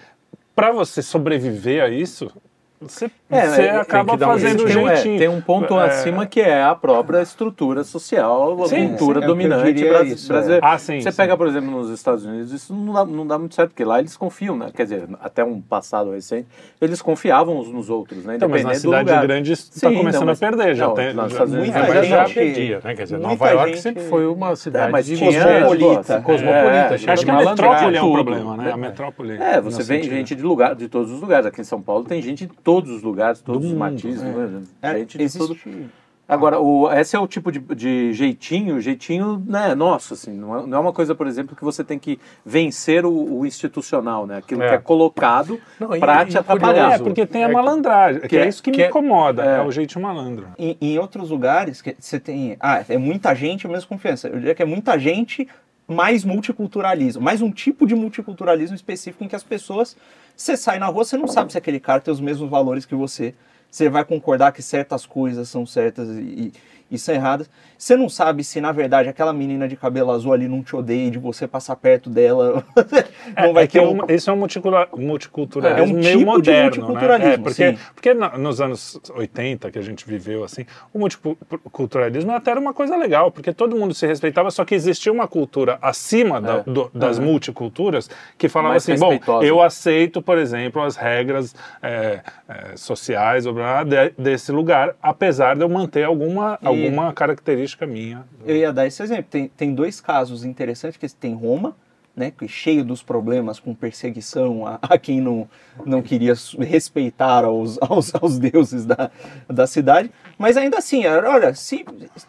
para 0.55 0.71
você 0.71 1.01
sobreviver 1.01 1.83
a 1.83 1.89
isso, 1.89 2.31
você, 2.79 3.09
É, 3.29 3.45
você 3.47 3.61
é, 3.61 3.67
tem 3.71 3.77
acaba 3.77 4.13
um 4.13 4.17
fazendo 4.17 4.63
um, 4.63 4.67
é, 4.87 4.95
jeitinho. 4.95 5.19
tem 5.19 5.27
um 5.27 5.41
ponto 5.41 5.77
É. 5.77 5.85
acima 5.87 6.25
que 6.25 6.39
é 6.39 6.63
a 6.63 6.73
própria 6.73 7.21
estrutura 7.21 7.83
social, 7.83 8.63
a 8.63 8.67
Sim, 8.69 8.87
cultura 8.89 9.19
sim, 9.19 9.25
é 9.25 9.27
dominante 9.27 9.85
é. 9.85 9.89
brasileira. 10.29 10.59
Ah, 10.63 10.77
sim, 10.77 11.01
Você 11.01 11.11
sim. 11.11 11.17
pega, 11.17 11.35
por 11.35 11.45
exemplo, 11.47 11.69
nos 11.69 11.89
Estados 11.89 12.23
Unidos, 12.25 12.53
isso 12.53 12.73
não 12.73 12.93
dá, 12.93 13.05
não 13.05 13.27
dá 13.27 13.37
muito 13.37 13.53
certo, 13.53 13.71
porque 13.71 13.83
lá 13.83 13.99
eles 13.99 14.15
confiam, 14.15 14.55
né? 14.55 14.69
Quer 14.73 14.83
dizer, 14.83 15.09
até 15.21 15.43
um 15.43 15.59
passado 15.59 16.11
recente, 16.11 16.47
eles 16.79 17.01
confiavam 17.01 17.57
uns 17.59 17.67
nos 17.67 17.89
outros, 17.89 18.23
né? 18.23 18.37
Então, 18.37 18.47
mas 18.47 18.63
na 18.63 18.73
cidade 18.75 19.09
lugar. 19.09 19.27
grande 19.27 19.51
está 19.51 19.91
começando 19.91 20.21
não, 20.21 20.27
mas- 20.27 20.41
a 20.43 20.47
perder. 20.47 20.75
Já 20.75 20.87
não, 20.87 20.93
tem, 20.93 21.07
nos 21.07 21.15
já, 21.15 21.27
Estados 21.27 21.53
Unidos 21.53 21.75
muita 21.75 21.97
É, 21.97 22.03
já 22.03 22.25
gente- 22.25 22.33
perdia, 22.33 22.81
né? 22.81 22.95
Quer 22.95 23.03
dizer, 23.03 23.17
Nova 23.19 23.49
York 23.49 23.77
sempre 23.77 24.03
foi 24.03 24.25
uma 24.25 24.55
cidade 24.55 24.87
É, 24.87 24.91
mas 24.91 25.05
de 25.05 25.17
tinha 25.17 25.31
cosmopolita. 25.43 26.13
É, 26.13 26.21
cosmopolita. 26.21 27.09
é, 27.09 27.11
Acho 27.11 27.25
que 27.25 27.31
a 27.31 27.35
metrópole 27.43 27.97
é 27.97 28.01
um 28.01 28.13
problema, 28.13 28.55
né? 28.55 28.71
A 28.71 28.77
metrópole. 28.77 29.37
É, 29.37 29.59
você 29.59 29.83
sentido- 29.83 30.11
gente 30.13 30.33
de 30.33 30.43
lugar, 30.43 30.75
de 30.75 30.87
todos 30.87 31.11
os 31.11 31.19
lugares. 31.19 31.45
Aqui 31.45 31.59
em 31.59 31.65
São 31.65 31.81
Paulo 31.81 32.05
tem 32.05 32.21
gente 32.21 32.45
de 32.47 32.53
todos 32.63 32.89
os 32.89 33.03
lugares, 33.03 33.16
todos 33.43 33.65
os 33.65 33.71
mundo, 33.71 33.79
matizes, 33.79 34.21
né? 34.21 34.61
É, 34.81 34.97
gente 34.99 35.17
de 35.17 35.23
existe- 35.23 35.47
tudo. 35.63 35.89
Agora, 36.29 36.59
o, 36.59 36.91
esse 36.91 37.15
é 37.15 37.19
o 37.19 37.25
tipo 37.25 37.49
de, 37.49 37.59
de 37.73 38.11
jeitinho, 38.11 38.81
jeitinho, 38.81 39.41
né, 39.47 39.73
nosso, 39.73 40.13
assim, 40.13 40.33
não 40.33 40.59
é, 40.59 40.67
não 40.67 40.77
é 40.77 40.81
uma 40.81 40.91
coisa, 40.91 41.15
por 41.15 41.25
exemplo, 41.25 41.55
que 41.55 41.63
você 41.63 41.85
tem 41.85 41.97
que 41.97 42.19
vencer 42.45 43.05
o, 43.05 43.39
o 43.39 43.45
institucional, 43.45 44.27
né? 44.27 44.35
Aquilo 44.39 44.61
É. 44.61 44.67
que 44.67 44.75
é 44.75 44.77
colocado 44.77 45.57
Não, 45.79 45.95
e- 45.95 45.99
pra 46.01 46.23
e 46.23 46.25
te 46.25 46.37
atrapalhar. 46.37 46.91
É, 46.95 46.97
porque 46.97 47.25
tem 47.25 47.45
a 47.45 47.49
É 47.49 47.51
malandragem, 47.53 48.19
que, 48.23 48.27
que 48.27 48.37
é, 48.37 48.41
é- 48.41 48.47
isso 48.49 48.61
que, 48.61 48.71
que 48.71 48.77
me 48.79 48.83
é- 48.83 48.89
incomoda, 48.89 49.41
é, 49.41 49.59
é. 49.59 49.61
o 49.61 49.71
jeitinho 49.71 50.03
malandro. 50.03 50.47
Em, 50.59 50.75
em 50.81 50.99
outros 50.99 51.29
lugares, 51.29 51.81
que 51.81 51.95
você 51.97 52.19
tem. 52.19 52.57
Ah, 52.59 52.83
é 52.89 52.97
muita 52.97 53.33
gente, 53.33 53.65
a 53.65 53.69
mesma 53.69 53.87
confiança. 53.87 54.27
Eu 54.27 54.35
diria 54.37 54.53
que 54.53 54.61
é 54.61 54.65
muita 54.65 54.99
gente, 54.99 55.47
mais 55.87 56.25
multiculturalismo. 56.25 57.21
Mais 57.21 57.41
um 57.41 57.49
tipo 57.51 57.87
de 57.87 57.95
multiculturalismo 57.95 58.75
específico 58.75 59.23
em 59.23 59.29
que 59.29 59.35
as 59.37 59.43
pessoas. 59.43 59.95
Você 60.37 60.55
sai 60.55 60.77
na 60.77 60.85
rua, 60.85 61.03
você 61.03 61.17
não 61.17 61.27
sabe 61.27 61.51
se 61.51 61.57
aquele 61.57 61.79
cara 61.79 61.99
tem 61.99 62.13
os 62.13 62.21
mesmos 62.21 62.47
valores 62.47 62.85
que 62.85 62.93
você. 62.93 63.33
Você 63.71 63.89
vai 63.89 64.05
concordar 64.05 64.51
que 64.51 64.61
certas 64.61 65.03
coisas 65.03 65.49
são 65.49 65.65
certas 65.65 66.07
e, 66.09 66.53
e 66.91 67.11
erradas. 67.11 67.49
Você 67.77 67.95
não 67.95 68.09
sabe 68.09 68.43
se, 68.43 68.59
na 68.59 68.71
verdade, 68.71 69.07
aquela 69.07 69.31
menina 69.31 69.67
de 69.67 69.75
cabelo 69.75 70.11
azul 70.11 70.33
ali 70.33 70.47
não 70.47 70.63
te 70.63 70.75
odeia 70.75 71.11
de 71.11 71.19
você 71.19 71.47
passar 71.47 71.75
perto 71.75 72.09
dela. 72.09 72.63
não 73.37 73.53
vai 73.53 73.65
é 73.65 73.67
ter 73.67 73.81
um... 73.81 73.99
Isso 74.09 74.29
é 74.29 74.33
um 74.33 74.37
multiculturalismo 74.37 75.77
é, 75.77 75.83
um 75.83 75.93
meio 75.93 76.17
tipo 76.19 76.31
moderno. 76.31 76.71
De 76.71 76.79
multiculturalismo, 76.79 77.27
né? 77.27 77.33
é, 77.33 77.37
porque, 77.37 77.77
porque 77.93 78.13
nos 78.13 78.59
anos 78.59 78.99
80 79.13 79.69
que 79.71 79.77
a 79.77 79.81
gente 79.81 80.05
viveu 80.07 80.43
assim, 80.43 80.65
o 80.93 80.99
multiculturalismo 80.99 82.31
até 82.31 82.51
era 82.51 82.59
uma 82.59 82.73
coisa 82.73 82.95
legal, 82.97 83.31
porque 83.31 83.53
todo 83.53 83.75
mundo 83.75 83.93
se 83.93 84.07
respeitava, 84.07 84.49
só 84.49 84.65
que 84.65 84.73
existia 84.73 85.11
uma 85.11 85.27
cultura 85.27 85.77
acima 85.81 86.41
da, 86.41 86.57
é. 86.57 86.63
do, 86.63 86.89
das 86.93 87.17
uhum. 87.17 87.25
multiculturas 87.25 88.09
que 88.37 88.49
falava 88.49 88.73
Mais 88.73 88.89
assim: 88.89 88.99
bom, 88.99 89.19
eu 89.43 89.61
aceito, 89.61 90.21
por 90.21 90.37
exemplo, 90.37 90.81
as 90.81 90.95
regras 90.95 91.55
é, 91.81 92.21
é, 92.47 92.75
sociais 92.75 93.45
de, 93.45 94.13
desse 94.17 94.51
lugar, 94.51 94.95
apesar 95.01 95.55
de 95.55 95.61
eu 95.61 95.69
manter 95.69 96.03
alguma, 96.03 96.57
e... 96.61 96.67
alguma 96.67 97.13
característica 97.13 97.66
característica. 97.75 98.27
Eu 98.45 98.55
ia 98.55 98.71
dar 98.71 98.85
esse 98.85 99.01
exemplo. 99.01 99.25
Tem, 99.29 99.47
tem 99.49 99.73
dois 99.73 99.99
casos 99.99 100.43
interessantes, 100.45 100.97
que 100.97 101.07
tem 101.09 101.33
Roma, 101.33 101.75
né, 102.15 102.33
cheio 102.47 102.83
dos 102.83 103.03
problemas 103.03 103.59
com 103.59 103.75
perseguição 103.75 104.65
a, 104.65 104.79
a, 104.81 104.97
quem 104.97 105.21
não, 105.21 105.47
não 105.85 106.01
queria 106.01 106.33
respeitar 106.59 107.43
aos, 107.45 107.77
aos, 107.81 108.13
aos, 108.15 108.39
deuses 108.39 108.85
da, 108.85 109.11
da 109.47 109.67
cidade. 109.67 110.11
Mas 110.37 110.57
ainda 110.57 110.79
assim, 110.79 111.05
olha, 111.05 111.53
se 111.53 111.85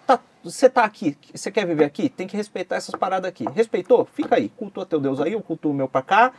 tá, 0.06 0.20
você 0.44 0.68
tá 0.68 0.84
aqui, 0.84 1.16
você 1.34 1.50
quer 1.50 1.66
viver 1.66 1.84
aqui, 1.84 2.08
tem 2.08 2.26
que 2.26 2.36
respeitar 2.36 2.76
essas 2.76 2.94
paradas 2.94 3.28
aqui. 3.28 3.46
Respeitou? 3.54 4.06
Fica 4.12 4.36
aí, 4.36 4.50
cultua 4.50 4.84
teu 4.84 5.00
Deus 5.00 5.20
aí, 5.20 5.32
eu 5.32 5.40
cultuo 5.40 5.72
meu 5.72 5.88
pra 5.88 6.02
cá. 6.02 6.32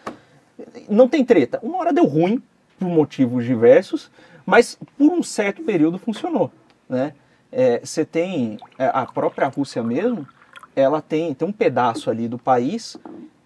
Não 0.88 1.08
tem 1.08 1.25
treta. 1.25 1.60
Uma 1.63 1.79
hora 1.79 1.94
deu 1.94 2.06
ruim, 2.06 2.44
por 2.77 2.88
motivos 2.88 3.44
diversos, 3.46 4.12
mas 4.46 4.77
por 4.98 5.12
um 5.12 5.22
certo 5.22 5.63
período 5.63 5.98
funcionou, 5.98 6.51
né? 6.88 7.13
É, 7.51 7.79
você 7.84 8.06
tem 8.06 8.58
é, 8.77 8.91
a 8.94 9.06
própria 9.06 9.48
Rússia 9.48 9.82
mesmo, 9.84 10.27
ela 10.75 11.01
tem, 11.01 11.34
tem 11.34 11.48
um 11.48 11.51
pedaço 11.51 12.10
ali 12.10 12.27
do 12.27 12.38
país 12.38 12.98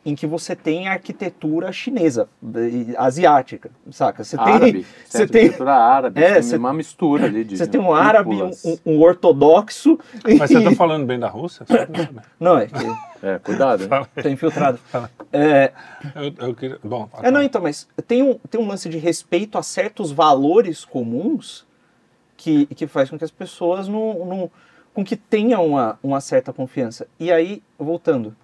em 0.05 0.15
que 0.15 0.27
você 0.27 0.55
tem 0.55 0.87
arquitetura 0.87 1.71
chinesa, 1.71 2.27
asiática, 2.97 3.71
saca? 3.89 4.23
Você 4.23 4.37
tem, 4.37 4.85
você 5.07 5.25
tem 5.25 5.43
arquitetura 5.43 5.75
árabe, 5.75 6.21
é, 6.21 6.41
tem 6.41 6.59
uma 6.59 6.73
mistura 6.73 7.25
ali 7.25 7.43
de 7.45 7.57
Você 7.57 7.67
tem 7.67 7.79
um 7.79 7.93
árabe, 7.93 8.35
um, 8.35 8.51
um, 8.85 8.99
ortodoxo. 8.99 9.97
Mas 10.37 10.51
você 10.51 10.57
está 10.57 10.71
falando 10.71 11.05
bem 11.05 11.17
da 11.17 11.29
Rússia? 11.29 11.65
Não, 12.39 12.57
é 12.57 12.67
que 12.67 13.25
é, 13.25 13.39
cuidado, 13.39 13.83
hein? 13.83 13.89
Tem 14.21 14.33
infiltrado. 14.33 14.77
É, 15.31 15.71
eu, 16.15 16.47
eu 16.47 16.53
queria, 16.53 16.77
bom, 16.83 17.07
é, 17.21 17.31
não, 17.31 17.41
então, 17.41 17.61
mas 17.61 17.87
tem 18.05 18.21
um, 18.21 18.37
tem 18.49 18.59
um 18.59 18.67
lance 18.67 18.89
de 18.89 18.97
respeito 18.97 19.57
a 19.57 19.63
certos 19.63 20.11
valores 20.11 20.83
comuns 20.83 21.65
que, 22.43 22.65
que 22.65 22.87
faz 22.87 23.09
com 23.09 23.17
que 23.17 23.23
as 23.23 23.31
pessoas 23.31 23.87
não, 23.87 24.25
não 24.25 24.51
com 24.93 25.03
que 25.03 25.15
tenham 25.15 25.65
uma, 25.65 25.97
uma 26.03 26.19
certa 26.19 26.51
confiança. 26.51 27.07
E 27.17 27.31
aí, 27.31 27.63
voltando, 27.79 28.35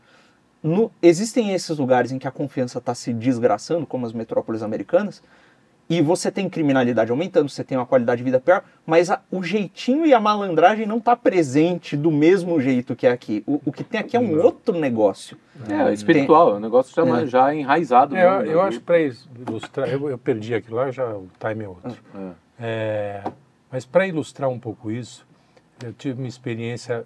no, 0.64 0.90
existem 1.02 1.54
esses 1.54 1.78
lugares 1.78 2.12
em 2.14 2.18
que 2.18 2.28
a 2.28 2.32
confiança 2.32 2.80
está 2.80 2.96
se 2.96 3.14
desgraçando, 3.14 3.86
como 3.86 4.06
as 4.06 4.14
metrópoles 4.14 4.64
americanas, 4.64 5.22
e 5.90 6.02
você 6.02 6.32
tem 6.32 6.48
criminalidade 6.48 7.12
aumentando, 7.12 7.50
você 7.50 7.64
tem 7.64 7.78
uma 7.78 7.86
qualidade 7.86 8.20
de 8.20 8.24
vida 8.24 8.40
pior, 8.40 8.64
mas 8.86 9.10
a, 9.10 9.22
o 9.30 9.44
jeitinho 9.44 10.06
e 10.06 10.14
a 10.14 10.20
malandragem 10.20 10.86
não 10.86 10.98
está 10.98 11.16
presente 11.16 11.98
do 11.98 12.10
mesmo 12.10 12.62
jeito 12.62 12.96
que 12.96 13.06
é 13.06 13.12
aqui. 13.12 13.44
O, 13.46 13.60
o 13.66 13.72
que 13.72 13.84
tem 13.84 14.00
aqui 14.00 14.16
é 14.16 14.20
um 14.20 14.42
outro 14.42 14.80
negócio. 14.80 15.38
É, 15.68 15.90
é 15.90 15.94
espiritual, 15.94 16.46
tem, 16.46 16.56
é 16.56 16.58
um 16.58 16.62
negócio 16.62 16.96
já, 16.96 17.22
é. 17.22 17.26
já 17.28 17.56
enraizado. 17.56 18.16
É, 18.16 18.24
eu, 18.24 18.46
eu 18.46 18.62
acho 18.62 18.80
para 18.80 18.98
ilustrar, 19.00 19.90
eu, 19.90 20.10
eu, 20.10 20.18
perdi 20.18 20.56
aqui 20.56 20.72
lá, 20.72 20.90
já 20.90 21.06
o 21.06 21.28
time 21.38 21.66
é 21.66 21.68
outro. 21.68 21.98
É. 22.60 23.24
é 23.70 23.74
mas 23.74 23.86
para 23.86 24.08
ilustrar 24.08 24.50
um 24.50 24.60
pouco 24.60 24.92
isso, 24.92 25.26
eu 25.84 25.94
tive 25.94 26.20
uma 26.20 26.28
experiência 26.28 27.06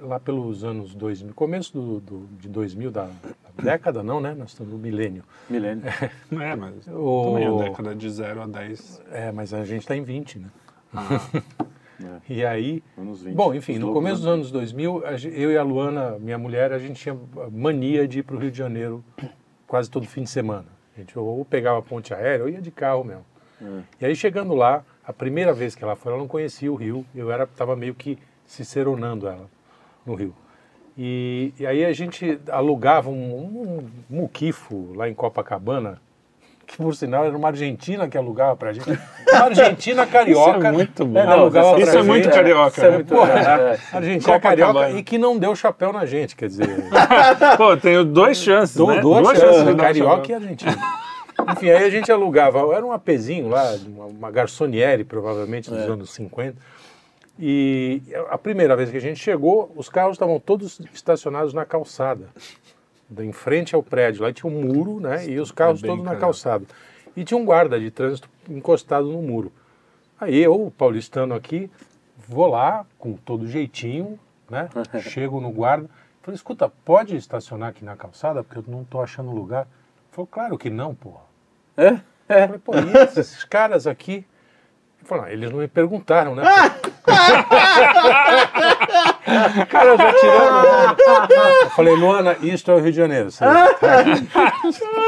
lá 0.00 0.20
pelos 0.20 0.62
anos 0.64 0.94
2000, 0.94 1.34
começo 1.34 1.72
do, 1.72 2.00
do 2.00 2.26
de 2.38 2.48
2000, 2.48 2.90
da, 2.90 3.06
da, 3.06 3.10
década 3.62 4.02
não, 4.02 4.20
né? 4.20 4.34
Nós 4.34 4.50
estamos 4.50 4.72
no 4.72 4.78
milênio. 4.78 5.24
Milênio. 5.48 5.84
É, 6.32 6.50
é 6.50 6.56
mas 6.56 6.86
o... 6.88 7.24
também 7.24 7.46
a 7.46 7.64
década 7.64 7.94
de 7.94 8.10
0 8.10 8.42
a 8.42 8.46
10. 8.46 9.02
É, 9.10 9.32
mas 9.32 9.54
a 9.54 9.64
gente 9.64 9.82
está 9.82 9.96
em 9.96 10.02
20, 10.02 10.38
né? 10.38 10.48
Ah. 10.94 11.06
É. 11.34 11.66
E 12.28 12.44
aí, 12.44 12.82
20, 12.98 13.34
bom, 13.34 13.54
enfim, 13.54 13.78
no 13.78 13.90
começo 13.90 14.16
dos 14.16 14.26
anos 14.26 14.50
2000, 14.50 15.02
eu 15.32 15.50
e 15.50 15.56
a 15.56 15.62
Luana, 15.62 16.18
minha 16.18 16.36
mulher, 16.36 16.70
a 16.70 16.78
gente 16.78 17.00
tinha 17.00 17.18
mania 17.50 18.06
de 18.06 18.18
ir 18.18 18.22
para 18.22 18.36
o 18.36 18.38
Rio 18.38 18.50
de 18.50 18.58
Janeiro 18.58 19.02
quase 19.66 19.90
todo 19.90 20.06
fim 20.06 20.22
de 20.22 20.28
semana. 20.28 20.66
A 20.94 21.00
gente 21.00 21.18
ou 21.18 21.42
pegava 21.42 21.78
a 21.78 21.82
ponte 21.82 22.12
aérea 22.12 22.44
ou 22.44 22.50
ia 22.50 22.60
de 22.60 22.70
carro 22.70 23.02
mesmo. 23.02 23.24
É. 23.62 23.82
E 24.02 24.06
aí 24.06 24.14
chegando 24.14 24.54
lá, 24.54 24.84
a 25.06 25.12
primeira 25.12 25.52
vez 25.52 25.76
que 25.76 25.84
ela 25.84 25.94
foi, 25.94 26.12
ela 26.12 26.20
não 26.20 26.26
conhecia 26.26 26.70
o 26.70 26.74
Rio. 26.74 27.06
Eu 27.14 27.30
era 27.30 27.44
estava 27.44 27.76
meio 27.76 27.94
que 27.94 28.18
ciceronando 28.44 29.28
ela 29.28 29.48
no 30.04 30.14
Rio. 30.14 30.34
E, 30.98 31.52
e 31.58 31.66
aí 31.66 31.84
a 31.84 31.92
gente 31.92 32.40
alugava 32.50 33.08
um, 33.10 33.14
um, 33.14 33.86
muquifo 34.08 34.92
lá 34.96 35.08
em 35.08 35.14
Copacabana, 35.14 36.00
que 36.66 36.78
por 36.78 36.96
sinal 36.96 37.24
era 37.24 37.36
uma 37.36 37.48
argentina 37.48 38.08
que 38.08 38.16
alugava 38.16 38.56
pra 38.56 38.72
gente. 38.72 38.88
Uma 39.28 39.44
argentina 39.44 40.06
carioca. 40.06 40.58
Isso 40.58 40.66
é 40.66 40.72
muito 40.72 41.04
bom. 41.04 41.18
É, 41.20 41.82
isso 41.82 41.98
é 41.98 42.02
muito 42.02 42.30
carioca. 42.30 42.68
Isso 42.70 42.84
é 42.84 42.90
muito, 42.90 43.14
é, 43.14 43.78
Argentina 43.92 44.40
carioca 44.40 44.90
e 44.90 45.02
que 45.02 45.18
não 45.18 45.38
deu 45.38 45.54
chapéu 45.54 45.92
na 45.92 46.06
gente, 46.06 46.34
quer 46.34 46.48
dizer. 46.48 46.66
Pô, 47.56 47.76
tenho 47.76 48.04
dois 48.04 48.38
chances. 48.38 48.76
Do, 48.76 48.86
né? 48.86 49.00
Duas, 49.00 49.22
duas 49.22 49.38
chances, 49.38 49.56
chances 49.58 49.76
carioca 49.76 50.32
e 50.32 50.34
argentina. 50.34 50.76
Enfim, 51.52 51.70
aí 51.70 51.84
a 51.84 51.90
gente 51.90 52.10
alugava, 52.10 52.58
era 52.74 52.84
um 52.84 52.92
apezinho 52.92 53.48
lá, 53.48 53.76
uma, 53.86 54.06
uma 54.06 54.30
garçoniere, 54.30 55.04
provavelmente, 55.04 55.70
dos 55.70 55.80
é. 55.80 55.84
anos 55.84 56.10
50. 56.10 56.56
E 57.38 58.02
a 58.30 58.38
primeira 58.38 58.74
vez 58.74 58.90
que 58.90 58.96
a 58.96 59.00
gente 59.00 59.20
chegou, 59.20 59.70
os 59.76 59.88
carros 59.88 60.14
estavam 60.14 60.40
todos 60.40 60.80
estacionados 60.94 61.52
na 61.52 61.66
calçada, 61.66 62.28
em 63.18 63.32
frente 63.32 63.74
ao 63.74 63.82
prédio. 63.82 64.22
Lá 64.22 64.32
tinha 64.32 64.50
um 64.50 64.62
muro, 64.62 65.00
né? 65.00 65.28
E 65.28 65.38
os 65.38 65.52
carros 65.52 65.82
é 65.84 65.86
todos 65.86 66.04
na 66.04 66.16
calçada. 66.16 66.64
E 67.14 67.24
tinha 67.24 67.38
um 67.38 67.44
guarda 67.44 67.78
de 67.78 67.90
trânsito 67.90 68.28
encostado 68.48 69.06
no 69.06 69.20
muro. 69.20 69.52
Aí 70.18 70.38
eu, 70.38 70.72
paulistano 70.78 71.34
aqui, 71.34 71.70
vou 72.26 72.46
lá 72.46 72.86
com 72.98 73.12
todo 73.12 73.46
jeitinho, 73.46 74.18
né? 74.48 74.70
Chego 75.00 75.40
no 75.40 75.50
guarda, 75.50 75.90
falei, 76.22 76.36
escuta, 76.36 76.72
pode 76.84 77.16
estacionar 77.16 77.68
aqui 77.68 77.84
na 77.84 77.96
calçada? 77.96 78.42
Porque 78.42 78.58
eu 78.58 78.64
não 78.66 78.82
estou 78.82 79.02
achando 79.02 79.30
lugar. 79.30 79.62
Ele 79.62 80.12
falou, 80.12 80.26
claro 80.26 80.56
que 80.56 80.70
não, 80.70 80.94
porra. 80.94 81.25
É? 81.76 82.00
É. 82.28 82.44
Eu 82.44 82.46
falei, 82.46 82.60
pô, 82.64 82.72
e 82.74 83.18
esses 83.18 83.44
caras 83.44 83.86
aqui? 83.86 84.24
Ele 84.98 85.04
falou, 85.04 85.28
eles 85.28 85.50
não 85.50 85.58
me 85.58 85.68
perguntaram, 85.68 86.34
né? 86.34 86.42
cara 89.68 89.96
já 89.96 90.12
tirando. 90.14 90.96
Eu 91.62 91.70
falei, 91.70 91.94
Luana, 91.94 92.36
isto 92.42 92.70
é 92.70 92.74
o 92.74 92.78
Rio 92.78 92.90
de 92.90 92.96
Janeiro. 92.96 93.30
Você 93.30 93.44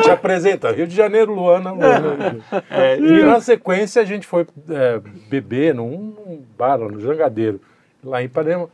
te 0.03 0.11
apresenta, 0.11 0.71
Rio 0.71 0.87
de 0.87 0.95
Janeiro, 0.95 1.33
Luana. 1.35 1.73
Luana. 1.73 2.39
É, 2.71 2.97
e 2.99 3.25
na 3.25 3.41
sequência 3.41 4.01
a 4.03 4.05
gente 4.05 4.27
foi 4.27 4.47
é, 4.69 5.01
beber 5.29 5.75
num, 5.75 6.15
num 6.15 6.45
bar, 6.57 6.79
no 6.79 7.01
Jangadeiro, 7.01 7.61
lá 8.05 8.23
em 8.23 8.27
Ipanema. 8.27 8.69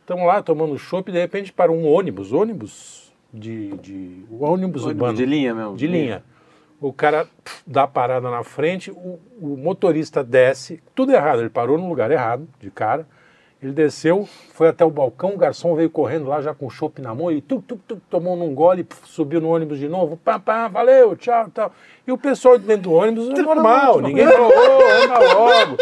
Estamos 0.00 0.26
lá 0.26 0.42
tomando 0.42 0.78
chopp 0.78 1.10
e 1.10 1.12
de 1.12 1.20
repente 1.20 1.52
para 1.52 1.70
um 1.70 1.86
ônibus, 1.86 2.32
ônibus 2.32 3.12
de, 3.32 3.68
de 3.78 4.24
ônibus, 4.30 4.40
ônibus 4.40 4.84
urbano. 4.86 5.14
De 5.14 5.26
linha 5.26 5.54
mesmo. 5.54 5.76
De 5.76 5.86
linha 5.86 6.22
o 6.88 6.92
cara 6.92 7.26
dá 7.66 7.84
a 7.84 7.86
parada 7.86 8.28
na 8.30 8.42
frente, 8.42 8.90
o, 8.90 9.18
o, 9.40 9.56
motorista 9.56 10.24
desce, 10.24 10.82
tudo 10.94 11.12
errado, 11.12 11.40
ele 11.40 11.48
parou 11.48 11.78
no 11.78 11.88
lugar 11.88 12.10
errado, 12.10 12.46
de 12.58 12.70
cara, 12.70 13.06
ele 13.62 13.72
desceu, 13.72 14.28
foi 14.52 14.68
até 14.68 14.84
o 14.84 14.90
balcão, 14.90 15.34
o 15.34 15.38
garçom 15.38 15.76
veio 15.76 15.88
correndo 15.88 16.26
lá 16.26 16.42
já 16.42 16.52
com 16.52 16.66
o 16.66 16.70
chopp 16.70 17.00
na 17.00 17.14
mão, 17.14 17.30
e 17.30 17.40
tu, 17.40 17.62
tu, 17.66 17.80
tu, 17.86 18.00
tomou 18.10 18.36
num 18.36 18.52
gole, 18.52 18.84
subiu 19.04 19.40
no 19.40 19.50
ônibus 19.50 19.78
de 19.78 19.88
novo, 19.88 20.16
pá, 20.16 20.40
pá, 20.40 20.66
valeu, 20.66 21.16
tchau, 21.16 21.48
tal. 21.54 21.72
E 22.04 22.10
o 22.10 22.18
pessoal 22.18 22.58
dentro 22.58 22.90
do 22.90 22.92
ônibus 22.92 23.28
é 23.28 23.42
normal, 23.42 24.00
ninguém 24.00 24.26
falou, 24.26 24.50
anda 24.50 25.34
logo. 25.34 25.76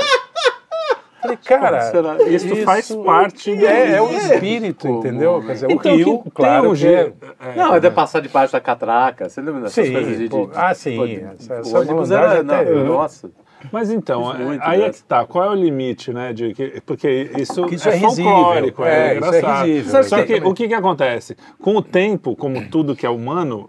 Falei, 1.21 1.37
cara, 1.37 1.89
isso, 2.29 2.47
isso, 2.47 2.65
faz 2.65 2.91
parte 2.91 3.55
do... 3.55 3.67
É, 3.67 3.97
é 3.97 4.03
o 4.03 4.11
espírito, 4.11 4.89
entendeu? 4.89 5.43
Quer 5.45 5.53
dizer, 5.53 5.71
então, 5.71 5.93
o 5.93 5.97
rio, 5.97 6.25
claro, 6.33 6.71
um 6.71 6.75
que... 6.75 6.87
É, 6.87 7.13
não, 7.57 7.75
é 7.75 7.81
de 7.81 7.91
passar 7.91 8.21
debaixo 8.21 8.53
da 8.53 8.61
catraca, 8.61 9.29
você 9.29 9.41
lembra 9.41 9.63
dessas 9.63 9.87
sim, 9.87 9.93
coisas 9.93 10.19
de... 10.19 10.29
De 10.29 10.49
ah, 10.55 10.75
sim, 10.75 11.07
de, 11.07 11.25
essa, 11.25 11.55
essa 11.55 11.79
ônibus 11.79 12.11
era... 12.11 12.43
Não, 12.43 12.85
nossa... 12.85 13.31
Mas 13.73 13.91
então, 13.91 14.31
é, 14.35 14.59
aí 14.63 14.83
é 14.83 14.91
que 14.91 15.03
tá, 15.03 15.25
qual 15.25 15.45
é 15.45 15.51
o 15.51 15.55
limite, 15.55 16.13
né? 16.13 16.33
De 16.33 16.55
que, 16.55 16.81
porque 16.85 17.31
isso, 17.37 17.67
isso 17.67 17.89
é, 17.89 17.97
é 17.97 18.01
folclórico, 18.01 18.85
é, 18.85 19.13
é 19.13 19.17
engraçado. 19.17 19.69
É 19.69 19.73
risível, 19.73 20.05
Só 20.05 20.23
que 20.25 20.35
o 20.37 20.55
que, 20.55 20.69
que 20.69 20.75
acontece? 20.75 21.37
Com 21.61 21.77
o 21.77 21.83
tempo, 21.83 22.35
como 22.37 22.69
tudo 22.69 22.97
que 22.97 23.05
é 23.07 23.11
humano, 23.11 23.69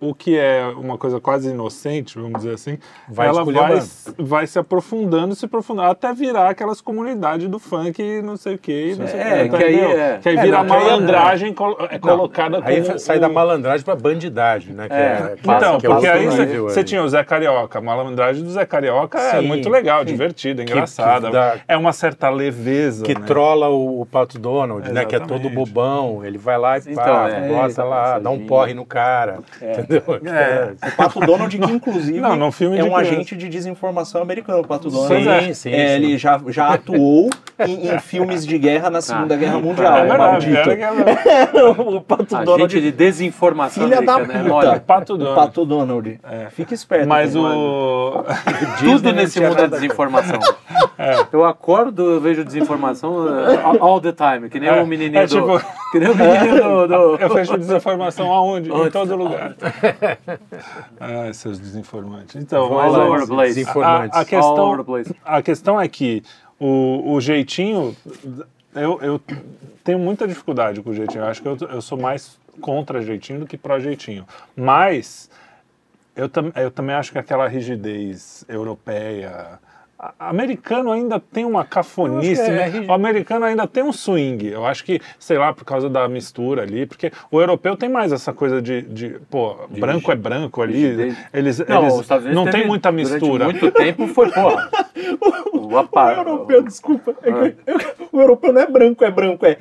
o 0.00 0.14
que 0.14 0.38
é 0.38 0.64
uma 0.76 0.96
coisa 0.96 1.20
quase 1.20 1.50
inocente, 1.50 2.16
vamos 2.18 2.34
dizer 2.40 2.54
assim, 2.54 2.78
Vai 3.08 3.26
ela 3.28 3.44
vai, 3.44 3.80
vai 4.18 4.46
se 4.46 4.58
aprofundando, 4.58 5.34
se 5.34 5.44
aprofundando, 5.44 5.90
até 5.90 6.12
virar 6.14 6.48
aquelas 6.50 6.80
comunidades 6.80 7.48
do 7.48 7.58
funk 7.58 8.00
e 8.00 8.22
não 8.22 8.36
sei 8.36 8.54
o 8.54 8.58
que, 8.58 8.94
não 8.96 9.06
sei 9.08 9.18
o 9.18 9.22
É, 9.22 9.48
que. 9.48 9.56
aí 9.56 9.80
é- 9.80 10.18
Que 10.22 10.28
aí 10.28 10.36
É, 10.36 10.42
vira 10.42 10.58
não, 10.58 10.66
que 10.66 10.72
aí 10.72 10.78
é- 10.78 10.84
malandragem 10.84 11.52
colo- 11.54 11.76
é 11.90 11.92
Não, 11.94 11.98
colocada 12.00 12.60
aí 12.64 12.82
como... 12.82 12.98
sai 12.98 13.16
o- 13.16 13.20
da 13.20 13.28
malandragem 13.28 13.84
pra 13.84 13.96
bandidagem, 13.96 14.72
né? 14.74 14.88
Que 14.88 14.94
É, 14.94 15.34
que 15.42 15.50
Então, 15.50 15.78
que 15.78 15.86
é 15.86 15.90
porque 15.90 16.06
aí 16.06 16.26
você 16.58 16.78
aí. 16.80 16.84
tinha 16.84 17.02
o 17.02 17.08
Zé 17.08 17.24
Carioca. 17.24 17.78
A 17.78 17.82
malandragem 17.82 18.44
do 18.44 18.50
Zé 18.50 18.64
Carioca 18.64 19.18
é 19.36 19.40
Sim, 19.40 19.46
muito 19.48 19.68
legal, 19.68 20.00
sim. 20.00 20.06
divertida, 20.06 20.64
que 20.64 20.72
engraçada. 20.72 21.30
dá- 21.30 21.56
É 21.66 21.76
uma 21.76 21.92
certa 21.92 22.28
leveza. 22.30 23.04
que 23.04 23.14
né? 23.14 23.24
trola 23.26 23.68
o, 23.68 24.00
o 24.00 24.06
Pato 24.06 24.38
Donald, 24.38 24.90
né? 24.92 25.04
Que 25.04 25.16
é 25.16 25.18
todo 25.18 25.32
Exatamente. 25.32 25.54
bobão. 25.54 26.24
Ele 26.24 26.38
vai 26.38 26.58
lá 26.58 26.78
e 26.78 26.82
Então, 26.86 26.94
pá, 27.04 27.28
é, 27.30 27.48
gosta 27.48 27.84
lá, 27.84 28.18
dá 28.18 28.30
um 28.30 28.46
porre 28.46 28.74
no 28.74 28.84
cara. 28.84 29.38
Entendeu? 29.60 30.02
É. 30.24 30.72
O 30.88 30.96
Pato 30.96 31.20
Donald, 31.20 31.56
que 31.58 31.70
inclusive 31.72 32.20
Não, 32.20 32.32
é 32.32 32.34
um 32.36 32.50
criança. 32.50 32.96
agente 32.96 33.36
de 33.36 33.48
desinformação 33.48 34.20
americano, 34.22 34.60
o 34.60 34.66
Pato 34.66 34.90
Donald. 34.90 35.22
Sim, 35.22 35.28
É, 35.28 35.40
sim, 35.40 35.48
é, 35.50 35.54
sim. 35.54 35.70
Ele 35.70 36.18
já, 36.18 36.40
já 36.48 36.68
atuou 36.74 37.30
em, 37.66 37.88
em 37.94 37.98
filmes 37.98 38.46
de 38.46 38.58
guerra 38.58 38.90
na 38.90 39.00
Segunda 39.00 39.34
Ah, 39.34 39.38
Guerra 39.38 39.58
é 39.58 39.62
Mundial, 39.62 39.96
É 39.96 40.04
o 40.04 40.08
verdade, 40.08 40.50
maldito. 40.50 40.56
era 40.70 40.76
que 40.76 40.82
era- 40.82 41.70
o 41.80 42.00
Pato 42.00 42.34
Agente 42.36 42.44
Donald, 42.46 42.80
de 42.80 42.92
desinformação 42.92 43.84
filha 43.84 44.02
da 44.02 44.14
americana, 44.14 44.38
é 44.38 44.42
puta. 44.42 44.66
mole. 44.68 44.80
Pato 44.80 45.14
o 45.14 45.18
Donald. 45.18 45.36
Pato 45.40 45.64
Donald. 45.64 46.20
Fica 46.50 46.74
esperto. 46.74 47.08
Mas 47.08 47.34
o. 47.36 48.24
Tudo 48.78 49.12
nesse 49.12 49.40
mundo 49.40 49.58
é 49.60 49.64
a 49.64 49.66
desinformação. 49.66 50.38
Eu 51.32 51.44
acordo, 51.44 52.12
eu 52.12 52.20
vejo 52.20 52.44
desinformação 52.44 53.26
uh, 53.26 53.82
all 53.82 54.00
the 54.00 54.12
time, 54.12 54.48
que 54.48 54.60
nem 54.60 54.68
É, 54.68 54.80
o 54.80 54.86
menininho 54.86 55.18
é 55.20 55.26
do... 55.26 55.34
tipo- 55.34 55.60
Que 55.90 55.98
nem 55.98 56.10
o 56.10 56.14
menininho 56.14 56.62
do... 56.62 56.86
do- 56.86 57.16
Eu 57.16 57.30
fecho 57.30 57.56
desinformação 57.58 58.30
aonde? 58.30 58.70
Em 58.70 58.90
todo 58.90 59.16
lugar. 59.16 59.56
Ai, 61.00 61.32
seus 61.34 61.58
desinformantes. 61.58 62.36
Então, 62.36 62.68
Vamos 62.68 62.84
mas 62.84 62.94
All 62.94 63.00
lá, 63.00 63.06
over 63.08 63.20
the 63.22 63.26
place. 63.26 63.54
desinformantes. 63.54 64.14
A, 64.14 64.18
a 64.18 64.20
All 64.20 64.26
questão, 64.26 65.14
a 65.24 65.42
questão 65.42 65.80
é 65.80 65.88
que 65.88 66.22
o, 66.58 67.12
o 67.14 67.20
jeitinho. 67.20 67.96
Eu, 68.74 68.98
eu 69.02 69.20
tenho 69.84 69.98
muita 69.98 70.26
dificuldade 70.26 70.80
com 70.82 70.90
o 70.90 70.94
jeitinho. 70.94 71.22
Eu 71.24 71.28
acho 71.28 71.42
que 71.42 71.48
eu, 71.48 71.56
eu 71.70 71.82
sou 71.82 71.98
mais 71.98 72.38
contra 72.60 73.02
jeitinho 73.02 73.40
do 73.40 73.46
que 73.46 73.56
pró 73.56 73.78
jeitinho. 73.78 74.26
Mas 74.56 75.30
eu, 76.16 76.28
tam, 76.28 76.52
eu 76.56 76.70
também 76.70 76.94
acho 76.94 77.12
que 77.12 77.18
aquela 77.18 77.46
rigidez 77.48 78.44
europeia. 78.48 79.58
a- 79.98 80.12
Americano 80.18 80.90
ainda 80.90 81.20
tem 81.20 81.44
uma 81.44 81.64
cafonice, 81.64 82.40
é 82.40 82.70
né? 82.70 82.86
o 82.88 82.92
americano 82.92 83.44
ainda 83.44 83.66
tem 83.66 83.82
um 83.82 83.92
swing. 83.92 84.48
Eu 84.48 84.66
acho 84.66 84.84
que, 84.84 85.00
sei 85.18 85.38
lá, 85.38 85.52
por 85.52 85.64
causa 85.64 85.88
da 85.88 86.08
mistura 86.08 86.62
ali, 86.62 86.86
porque 86.86 87.12
o 87.30 87.40
europeu 87.40 87.76
tem 87.76 87.88
mais 87.88 88.10
essa 88.12 88.32
coisa 88.32 88.60
de, 88.60 88.82
de 88.82 89.10
pô, 89.30 89.54
branco 89.70 90.10
é 90.10 90.16
branco 90.16 90.60
ali. 90.60 90.72
rigidez. 90.74 91.16
Eles, 91.32 91.58
Não, 91.60 91.86
eles 91.86 92.34
não 92.34 92.44
tem 92.44 92.52
teve- 92.52 92.66
muita 92.66 92.90
durante 92.90 93.12
mistura. 93.12 93.44
muito 93.44 93.70
tempo 93.70 94.06
foi, 94.08 94.30
porra. 94.30 94.70
O, 95.72 95.78
apa- 95.78 96.06
O 96.06 96.10
europeu, 96.10 96.62
desculpa. 96.62 97.14
é 97.22 97.32
que 97.32 97.56
eu- 97.66 97.80
o 98.12 98.20
europeu 98.20 98.52
não 98.52 98.60
é 98.60 98.66
branco, 98.66 99.04
é 99.04 99.10
branco. 99.10 99.46
É 99.46 99.56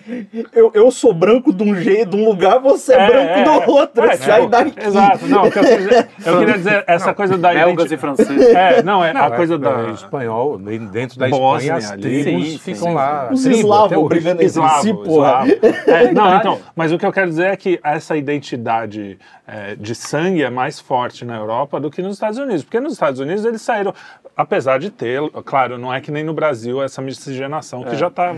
eu, 0.54 0.71
eu 0.74 0.91
sou 0.91 1.13
branco 1.13 1.54
de 1.54 1.63
um 1.63 1.76
jeito, 1.76 2.12
de 2.12 2.17
um 2.17 2.26
lugar, 2.26 2.60
você 2.60 2.93
é, 2.93 2.97
É, 3.02 3.08
branco 3.08 3.32
é, 3.32 3.43
do 3.65 3.71
outro. 3.71 4.04
é, 4.04 4.17
sai 4.17 4.39
tipo, 4.41 4.52
daqui. 4.52 4.74
Exato, 4.86 5.28
não, 5.28 5.45
o 5.45 5.52
que 5.52 5.60
eu, 5.60 5.63
queria 5.63 5.78
dizer- 5.88 6.08
eu 6.26 6.39
queria 6.39 6.54
dizer 6.58 6.84
essa 6.88 7.13
coisa 7.13 7.38
da 7.38 7.54
Belgas 7.54 7.91
e 7.91 7.97
franceses. 7.97 8.47
É, 8.47 8.84
não, 8.84 9.04
é 9.04 9.13
Não, 9.13 9.21
a 9.21 9.26
é- 9.28 9.32
coisa 9.32 9.56
é 9.56 9.58
da. 9.58 9.89
espanhol, 9.91 10.58
dentro 10.58 11.17
da 11.19 11.28
Bósnia 11.30 11.78
Espanha, 11.78 11.78
as 11.78 11.91
ali. 11.91 12.24
tribos 12.24 12.52
Sim, 12.52 12.58
ficam 12.60 12.89
sim, 12.89 12.93
lá. 12.93 13.30
Os 13.32 13.45
eslavos 13.45 14.08
brigando 14.10 14.41
entre 14.43 14.69
si, 14.82 14.93
porra. 14.93 15.43
não, 16.13 16.36
então, 16.38 16.60
mas 16.76 16.91
o 16.91 16.97
que 16.97 17.06
eu 17.06 17.12
quero 17.12 17.30
dizer 17.30 17.47
é 17.47 17.56
que 17.56 17.80
essa 17.84 18.15
identidade 18.17 19.17
é, 19.47 19.76
de 19.76 19.93
sangue 19.95 20.43
é 20.43 20.50
mais 20.50 20.80
forte 20.80 21.26
na 21.26 21.36
Europa 21.38 21.80
do 21.80 21.89
que 21.89 22.02
nos 22.02 22.13
Estados 22.13 22.38
Unidos. 22.38 22.63
Porque 22.63 22.80
nos 22.80 22.93
Estados 22.93 23.19
Unidos 23.19 23.43
eles 23.45 23.62
saíram, 23.62 23.93
apesar 24.41 24.80
de 24.80 24.89
ter, 24.89 25.21
claro, 25.45 25.77
não 25.77 25.93
é 25.93 26.01
que 26.01 26.12
nem 26.12 26.23
no 26.23 26.34
Brasil 26.34 26.82
essa 26.82 27.01
miscigenação 27.01 27.84
que 27.84 27.95
já 27.95 28.08
está 28.08 28.36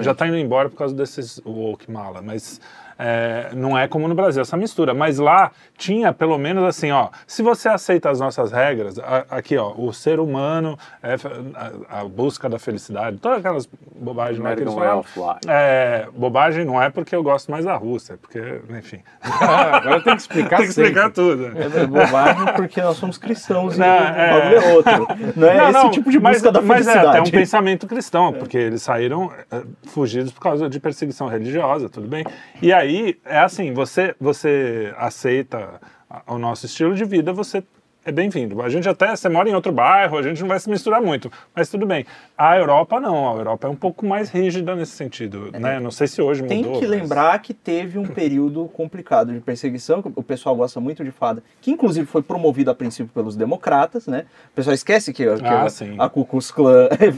já 0.00 0.14
tá 0.14 0.26
indo 0.26 0.36
embora 0.36 0.68
por 0.68 0.76
causa 0.76 0.94
desses 0.94 1.40
woke 1.44 1.90
mala, 1.90 2.22
mas 2.22 2.60
é, 3.00 3.50
não 3.54 3.76
é 3.78 3.88
como 3.88 4.06
no 4.06 4.14
Brasil 4.14 4.42
essa 4.42 4.56
mistura. 4.56 4.92
Mas 4.92 5.18
lá 5.18 5.50
tinha 5.78 6.12
pelo 6.12 6.36
menos 6.36 6.62
assim, 6.64 6.90
ó, 6.90 7.08
se 7.26 7.42
você 7.42 7.68
aceita 7.68 8.10
as 8.10 8.20
nossas 8.20 8.52
regras, 8.52 8.98
a- 8.98 9.24
aqui 9.30 9.56
ó, 9.56 9.72
o 9.76 9.92
ser 9.92 10.20
humano, 10.20 10.78
é, 11.02 11.14
a, 11.88 12.00
a 12.00 12.04
busca 12.04 12.48
da 12.48 12.58
felicidade, 12.58 13.16
todas 13.18 13.38
aquelas 13.38 13.68
bobagens 13.96 14.38
lá 14.38 14.54
que 14.54 14.62
eles 14.62 14.74
American 14.74 15.02
falam. 15.14 15.38
É, 15.48 16.06
bobagem 16.14 16.64
não 16.64 16.80
é 16.82 16.90
porque 16.90 17.16
eu 17.16 17.22
gosto 17.22 17.50
mais 17.50 17.64
da 17.64 17.74
Rússia, 17.74 18.14
é 18.14 18.16
porque, 18.16 18.60
enfim, 18.78 19.00
Ah, 19.22 19.76
agora 19.80 20.00
tem 20.02 20.14
que 20.16 20.20
explicar 20.22 20.56
tem 20.58 20.66
que 20.66 20.70
explicar 20.70 21.02
sempre. 21.04 21.12
tudo. 21.14 21.46
É 21.58 21.86
bobagem 21.86 22.54
porque 22.56 22.80
nós 22.82 22.96
somos 22.96 23.16
cristãos 23.16 23.76
e 23.76 23.80
Não, 23.80 23.86
o 23.86 23.90
é- 23.90 24.54
é 24.54 24.72
outro. 24.74 25.06
Não 25.36 25.48
é 25.48 25.56
Não, 25.56 25.64
esse 25.70 25.72
não, 25.72 25.90
tipo 25.90 26.10
de 26.10 26.20
mas- 26.20 26.36
busca 26.36 26.52
da 26.52 26.60
Mas 26.60 26.86
é 26.86 26.92
felicidade. 26.92 27.18
até 27.18 27.28
um 27.28 27.30
pensamento 27.32 27.86
cristão, 27.86 28.32
porque 28.32 28.58
eles 28.58 28.82
saíram 28.82 29.30
é, 29.50 29.62
fugidos 29.88 30.32
por 30.32 30.40
causa 30.40 30.68
de 30.68 30.78
perseguição 30.80 31.28
religiosa, 31.28 31.88
tudo 31.88 32.06
bem. 32.08 32.24
E 32.60 32.72
aí, 32.72 32.89
é 33.24 33.38
assim, 33.38 33.72
você, 33.72 34.14
você 34.20 34.92
aceita 34.96 35.80
o 36.26 36.38
nosso 36.38 36.66
estilo 36.66 36.94
de 36.94 37.04
vida, 37.04 37.32
você 37.32 37.62
é 38.02 38.10
bem-vindo. 38.10 38.62
A 38.62 38.68
gente 38.70 38.88
até, 38.88 39.14
você 39.14 39.28
mora 39.28 39.48
em 39.48 39.54
outro 39.54 39.70
bairro, 39.72 40.16
a 40.16 40.22
gente 40.22 40.40
não 40.40 40.48
vai 40.48 40.58
se 40.58 40.70
misturar 40.70 41.02
muito, 41.02 41.30
mas 41.54 41.68
tudo 41.68 41.84
bem. 41.86 42.06
A 42.36 42.56
Europa 42.56 42.98
não, 42.98 43.34
a 43.34 43.36
Europa 43.38 43.66
é 43.66 43.70
um 43.70 43.76
pouco 43.76 44.06
mais 44.06 44.30
rígida 44.30 44.74
nesse 44.74 44.92
sentido, 44.92 45.50
né? 45.52 45.78
Não 45.78 45.90
sei 45.90 46.06
se 46.06 46.22
hoje 46.22 46.42
Tem 46.44 46.62
mudou. 46.64 46.80
que 46.80 46.86
mas- 46.88 46.98
lembrar 47.00 47.38
que 47.40 47.52
teve 47.52 47.98
um 47.98 48.06
período 48.06 48.64
complicado 48.72 49.32
de 49.32 49.40
perseguição, 49.40 50.00
que 50.00 50.10
o 50.16 50.22
pessoal 50.22 50.56
gosta 50.56 50.80
muito 50.80 51.04
de 51.04 51.10
fada, 51.10 51.42
que 51.60 51.70
inclusive 51.70 52.06
foi 52.06 52.22
promovido 52.22 52.70
a 52.70 52.74
princípio 52.74 53.12
pelos 53.12 53.36
democratas, 53.36 54.06
né? 54.06 54.24
O 54.50 54.54
pessoal 54.54 54.72
esquece 54.74 55.12
que, 55.12 55.24
que 55.24 55.44
Ah, 55.44 55.66
a, 56.00 56.04
a 56.06 56.08
Ku 56.08 56.24
Klux 56.24 56.50
Klan 56.50 56.88
é 56.98 57.10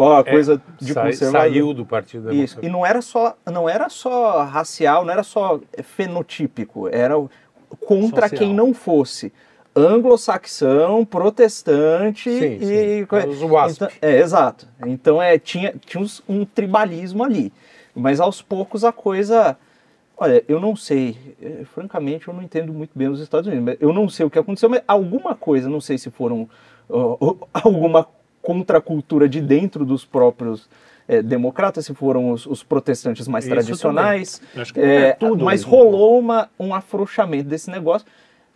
uma 0.00 0.22
coisa 0.22 0.62
de 0.80 0.92
Sai- 0.92 1.06
conservador. 1.10 1.40
saiu 1.50 1.74
do 1.74 1.84
Partido 1.84 2.32
Isso. 2.32 2.54
Democrático. 2.60 2.66
E 2.66 2.68
não 2.68 2.86
era 2.86 3.02
só, 3.02 3.36
não 3.50 3.68
era 3.68 3.88
só 3.88 4.44
racial, 4.44 5.04
não 5.04 5.12
era 5.12 5.24
só 5.24 5.58
fenotípico, 5.82 6.88
era 6.88 7.14
contra 7.84 8.22
Social. 8.28 8.38
quem 8.38 8.54
não 8.54 8.72
fosse 8.74 9.32
anglo-saxão, 9.74 11.04
protestante 11.04 12.30
Sim, 12.30 12.58
e 12.60 13.06
sim. 13.06 13.28
Os 13.28 13.42
WASP. 13.42 13.76
Então- 13.84 13.88
é, 14.02 14.18
exato. 14.20 14.66
Então 14.86 15.22
é 15.22 15.38
tinha 15.38 15.74
tinha 15.86 16.04
um 16.28 16.44
tribalismo 16.44 17.22
ali, 17.24 17.52
mas 17.94 18.20
aos 18.20 18.42
poucos 18.42 18.84
a 18.84 18.92
coisa 18.92 19.56
Olha, 20.22 20.44
eu 20.46 20.60
não 20.60 20.76
sei, 20.76 21.16
eh, 21.40 21.64
francamente 21.74 22.28
eu 22.28 22.34
não 22.34 22.42
entendo 22.42 22.74
muito 22.74 22.90
bem 22.94 23.08
os 23.08 23.20
Estados 23.20 23.46
Unidos, 23.50 23.76
eu 23.80 23.90
não 23.90 24.06
sei 24.06 24.26
o 24.26 24.28
que 24.28 24.38
aconteceu, 24.38 24.68
mas 24.68 24.82
alguma 24.86 25.34
coisa, 25.34 25.66
não 25.66 25.80
sei 25.80 25.96
se 25.96 26.10
foram 26.10 26.46
ó, 26.90 27.36
alguma 27.54 28.06
contracultura 28.42 29.26
de 29.26 29.40
dentro 29.40 29.82
dos 29.82 30.04
próprios 30.04 30.68
eh, 31.08 31.22
democratas, 31.22 31.86
se 31.86 31.94
foram 31.94 32.32
os, 32.32 32.44
os 32.44 32.62
protestantes 32.62 33.26
mais 33.26 33.44
Isso 33.46 33.54
tradicionais, 33.54 34.42
Acho 34.54 34.74
que 34.74 34.80
é, 34.80 35.08
é 35.08 35.12
tudo 35.14 35.42
mas 35.42 35.64
mesmo. 35.64 35.70
rolou 35.70 36.18
uma, 36.18 36.50
um 36.58 36.74
afrouxamento 36.74 37.48
desse 37.48 37.70
negócio. 37.70 38.06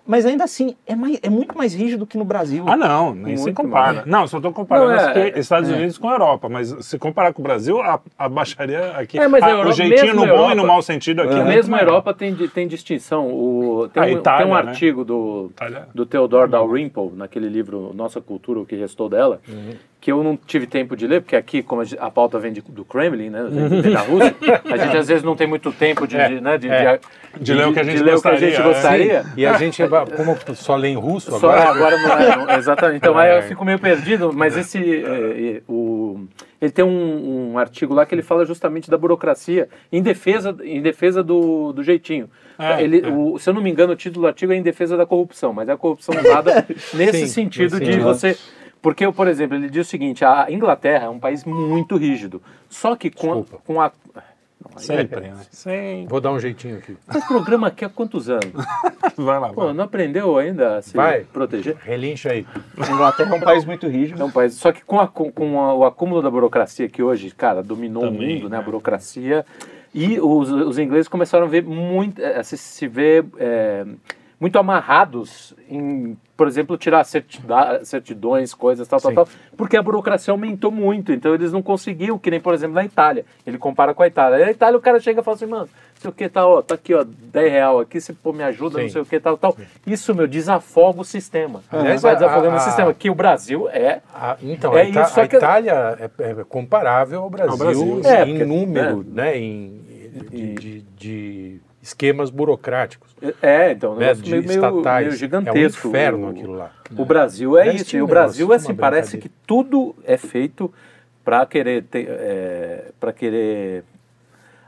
Mas 0.06 0.26
ainda 0.26 0.44
assim, 0.44 0.76
é, 0.86 0.94
mais, 0.94 1.18
é 1.22 1.30
muito 1.30 1.56
mais 1.56 1.74
rígido 1.74 2.06
que 2.06 2.18
no 2.18 2.24
Brasil. 2.26 2.64
Ah, 2.68 2.76
não, 2.76 3.14
nem 3.14 3.36
se 3.38 3.52
compara. 3.54 3.92
mais. 3.94 4.06
Não, 4.06 4.26
só 4.26 4.36
estou 4.36 4.52
comparando 4.52 4.90
Não, 4.90 4.98
é- 5.22 5.38
Estados 5.38 5.70
é. 5.70 5.72
Unidos 5.74 5.96
com 5.96 6.08
a 6.10 6.12
Europa, 6.12 6.46
mas 6.48 6.68
se 6.84 6.98
comparar 6.98 7.32
com 7.32 7.40
o 7.40 7.42
Brasil, 7.42 7.80
a, 7.80 7.98
a 8.18 8.28
baixaria 8.28 8.92
aqui. 8.98 9.18
É, 9.18 9.26
mas 9.26 9.42
a 9.42 9.46
a- 9.46 9.50
Europa- 9.50 9.68
o 9.70 9.72
jeitinho 9.72 10.14
mesmo 10.14 10.26
no 10.26 10.26
bom 10.26 10.34
e 10.34 10.36
no 10.48 10.50
Europa- 10.50 10.66
mau 10.66 10.82
sentido 10.82 11.22
aqui. 11.22 11.32
é 11.32 11.36
muito 11.36 11.48
Mesmo 11.48 11.74
a. 11.74 11.80
Europa 11.80 12.12
tem, 12.12 12.34
tem 12.34 12.68
distinção. 12.68 13.28
O, 13.32 13.88
tem, 13.92 14.02
A 14.02 14.06
um, 14.06 14.08
Itália, 14.10 14.44
tem 14.44 14.52
um 14.52 14.56
né? 14.62 14.68
artigo 14.70 15.04
do, 15.06 15.50
Itália. 15.52 15.88
do 15.94 16.04
Theodore 16.04 16.50
Dalrymple, 16.50 17.10
naquele 17.14 17.48
livro 17.48 17.92
Nossa 17.94 18.20
Cultura, 18.20 18.60
o 18.60 18.66
que 18.66 18.76
restou 18.76 19.08
dela, 19.08 19.40
Uhum. 19.48 19.70
Que 20.04 20.12
eu 20.12 20.22
não 20.22 20.36
tive 20.36 20.66
tempo 20.66 20.94
de 20.94 21.06
ler, 21.06 21.22
porque 21.22 21.34
aqui, 21.34 21.62
como 21.62 21.80
a, 21.98 22.10
pauta 22.10 22.38
vem 22.38 22.52
de- 22.52 22.60
do 22.60 22.84
Kremlin, 22.84 23.30
né, 23.30 23.40
da 23.90 24.00
Rússia, 24.00 24.34
a 24.70 24.76
gente 24.76 24.96
às 24.98 25.08
vezes 25.08 25.22
não 25.24 25.34
tem 25.34 25.46
muito 25.46 25.72
tempo 25.72 26.06
de, 26.06 26.14
É, 26.14 26.28
de, 26.28 26.40
né, 26.42 26.58
de, 26.58 26.68
é. 26.68 26.98
de- 27.38 27.42
De 27.42 27.54
ler 27.54 27.68
o 27.68 27.72
que 27.72 27.80
a 27.80 27.82
gente 27.82 28.02
que 28.02 28.02
a 28.10 28.12
gente 28.12 28.12
gostaria, 28.12 28.54
é. 28.54 28.62
gostaria. 28.62 29.24
E 29.34 29.46
a 29.46 29.54
gente, 29.56 29.82
como 30.14 30.36
só 30.54 30.76
lê 30.76 30.88
em 30.88 30.94
russo 30.94 31.30
Só 31.30 31.50
agora, 31.50 31.70
agora, 31.70 31.96
não 31.96 32.18
é, 32.18 32.36
não- 32.36 32.50
exatamente. 32.58 32.98
Então 32.98 33.16
aí 33.16 33.30
É. 33.30 33.38
eu 33.38 33.42
fico 33.44 33.64
meio 33.64 33.78
perdido, 33.78 34.30
mas 34.30 34.58
esse 34.58 34.76
é, 34.78 35.56
é, 35.56 35.62
o 35.66 36.20
ele 36.60 36.70
tem 36.70 36.84
um, 36.84 37.52
um 37.52 37.58
artigo 37.58 37.94
lá 37.94 38.04
que 38.04 38.14
ele 38.14 38.22
fala 38.22 38.44
justamente 38.44 38.90
da 38.90 38.98
burocracia 38.98 39.68
em 39.90 40.02
defesa 40.02 40.54
em 40.62 40.82
defesa 40.82 41.22
do, 41.22 41.72
do 41.72 41.82
jeitinho. 41.82 42.28
É, 42.58 42.82
ele, 42.82 43.00
é. 43.06 43.08
o- 43.08 43.38
se 43.38 43.48
eu 43.48 43.54
não 43.54 43.62
me 43.62 43.70
engano, 43.70 43.94
o 43.94 43.96
título 43.96 44.22
do 44.24 44.28
artigo 44.28 44.52
é 44.52 44.56
em 44.56 44.62
defesa 44.62 44.98
da 44.98 45.06
corrupção, 45.06 45.50
mas 45.54 45.66
é 45.66 45.72
a 45.72 45.76
corrupção 45.78 46.14
usada 46.14 46.66
nesse 46.92 47.20
Sim, 47.20 47.26
sentido 47.26 47.78
sim. 47.78 47.84
de 47.84 47.98
você 48.00 48.36
porque, 48.84 49.10
por 49.10 49.26
exemplo, 49.26 49.56
ele 49.56 49.70
diz 49.70 49.86
o 49.86 49.90
seguinte: 49.90 50.24
a 50.24 50.46
Inglaterra 50.50 51.06
é 51.06 51.08
um 51.08 51.18
país 51.18 51.42
muito 51.44 51.96
rígido. 51.96 52.42
Só 52.68 52.94
que 52.94 53.10
com 53.10 53.40
Desculpa. 53.40 53.62
com 53.66 53.80
a 53.80 53.90
Sempre, 54.76 55.20
né? 55.20 55.34
Sempre. 55.50 56.06
vou 56.08 56.20
dar 56.20 56.32
um 56.32 56.38
jeitinho 56.40 56.78
aqui. 56.78 56.96
esse 57.14 57.28
programa 57.28 57.68
aqui 57.68 57.84
há 57.84 57.88
quantos 57.88 58.28
anos? 58.28 58.50
Vai 59.16 59.38
lá, 59.38 59.52
Pô, 59.52 59.66
vai. 59.66 59.72
não 59.74 59.84
aprendeu 59.84 60.36
ainda 60.36 60.78
a 60.78 60.82
se 60.82 60.96
Vai. 60.96 61.20
proteger? 61.20 61.76
Relincha 61.82 62.32
aí. 62.32 62.44
A 62.78 62.90
Inglaterra 62.90 63.34
é 63.34 63.38
um 63.38 63.40
país 63.40 63.64
muito 63.64 63.86
rígido. 63.86 64.20
É 64.20 64.24
um 64.24 64.30
país. 64.30 64.54
Só 64.54 64.72
que 64.72 64.82
com, 64.84 64.98
a- 64.98 65.06
com- 65.06 65.60
a- 65.60 65.74
o 65.74 65.84
acúmulo 65.84 66.20
da 66.22 66.30
burocracia 66.30 66.88
que 66.88 67.02
hoje, 67.02 67.30
cara, 67.30 67.62
dominou 67.62 68.02
Também, 68.04 68.30
o 68.30 68.34
mundo, 68.36 68.48
né? 68.50 68.56
A 68.56 68.60
né? 68.60 68.64
burocracia. 68.64 69.44
E 69.94 70.18
os, 70.18 70.50
os 70.50 70.78
ingleses 70.78 71.06
começaram 71.08 71.46
a 71.46 71.48
ver 71.48 71.62
muito. 71.62 72.20
A 72.24 72.42
se, 72.42 72.56
se 72.58 72.88
ver 72.88 73.24
é, 73.38 73.84
muito 74.40 74.58
amarrados 74.58 75.54
em, 75.70 76.16
por 76.36 76.48
exemplo, 76.48 76.76
tirar 76.76 77.04
certidões, 77.84 78.52
coisas, 78.54 78.88
tal, 78.88 79.00
tal, 79.00 79.10
Sim. 79.10 79.14
tal, 79.14 79.28
porque 79.56 79.76
a 79.76 79.82
burocracia 79.82 80.32
aumentou 80.32 80.70
muito, 80.70 81.12
então 81.12 81.32
eles 81.34 81.52
não 81.52 81.62
conseguiam, 81.62 82.18
que 82.18 82.30
nem, 82.30 82.40
por 82.40 82.54
exemplo, 82.54 82.74
na 82.74 82.84
Itália. 82.84 83.24
Ele 83.46 83.58
compara 83.58 83.94
com 83.94 84.02
a 84.02 84.06
Itália. 84.06 84.44
Na 84.44 84.50
Itália 84.50 84.76
o 84.78 84.82
cara 84.82 84.98
chega 85.00 85.20
e 85.20 85.24
fala 85.24 85.36
assim, 85.36 85.46
mano, 85.46 85.68
não 85.94 86.00
sei 86.00 86.10
o 86.10 86.12
que, 86.12 86.28
tá, 86.28 86.46
ó, 86.46 86.60
tá 86.60 86.74
aqui, 86.74 86.92
ó, 86.92 87.04
10 87.04 87.52
real 87.52 87.80
aqui, 87.80 88.00
você 88.00 88.12
pô, 88.12 88.32
me 88.32 88.42
ajuda, 88.42 88.78
não 88.78 88.84
Sim. 88.88 88.92
sei 88.92 89.02
o 89.02 89.06
que, 89.06 89.20
tal, 89.20 89.36
tal. 89.38 89.56
Isso, 89.86 90.14
meu, 90.14 90.26
desafoga 90.26 91.00
o 91.00 91.04
sistema. 91.04 91.62
Aliás, 91.70 92.02
Vai 92.02 92.12
a- 92.12 92.14
desafogando 92.14 92.54
a- 92.54 92.58
o 92.58 92.60
sistema, 92.60 92.92
que 92.92 93.08
o 93.08 93.14
Brasil 93.14 93.68
é... 93.70 94.00
Ah, 94.12 94.36
então, 94.42 94.76
É 94.76 94.82
a, 94.82 94.84
Ita- 94.88 95.02
isso, 95.02 95.20
a 95.20 95.28
que- 95.28 95.36
Itália 95.36 95.96
é, 96.00 96.30
é 96.30 96.34
comparável 96.48 97.22
ao 97.22 97.30
Brasil, 97.30 97.56
Brasil, 97.56 98.00
assim, 98.00 98.08
é, 98.08 98.22
em 98.24 98.26
porque- 98.38 98.44
número, 98.44 99.04
né, 99.08 99.38
em, 99.38 99.80
de, 100.31 100.55
de- 100.55 100.81
de 100.96 101.61
esquemas 101.83 102.31
burocráticos, 102.31 103.14
É, 103.42 103.72
então, 103.72 103.92
um 103.92 103.96
né, 103.96 104.14
de 104.14 104.31
meio, 104.31 104.44
estatais. 104.44 105.07
meio 105.07 105.16
gigantesco. 105.18 105.59
É 105.59 105.62
um 105.88 105.90
inferno 105.90 106.27
O- 106.27 106.31
aquilo 106.31 106.53
lá. 106.55 106.70
O 106.96 107.05
Brasil 107.05 107.59
é 107.59 107.64
Deve 107.64 107.77
isso. 107.77 107.96
E 107.96 108.03
o 108.03 108.07
Brasil, 108.07 108.46
negócio, 108.46 108.70
assim, 108.70 108.74
parece 108.79 109.18
que 109.18 109.29
tudo 109.46 109.94
é 110.05 110.16
feito 110.16 110.72
para 111.24 111.44
querer 111.46 111.83
ter, 111.85 112.07
é, 112.09 112.90
para 113.00 113.12
querer 113.12 113.85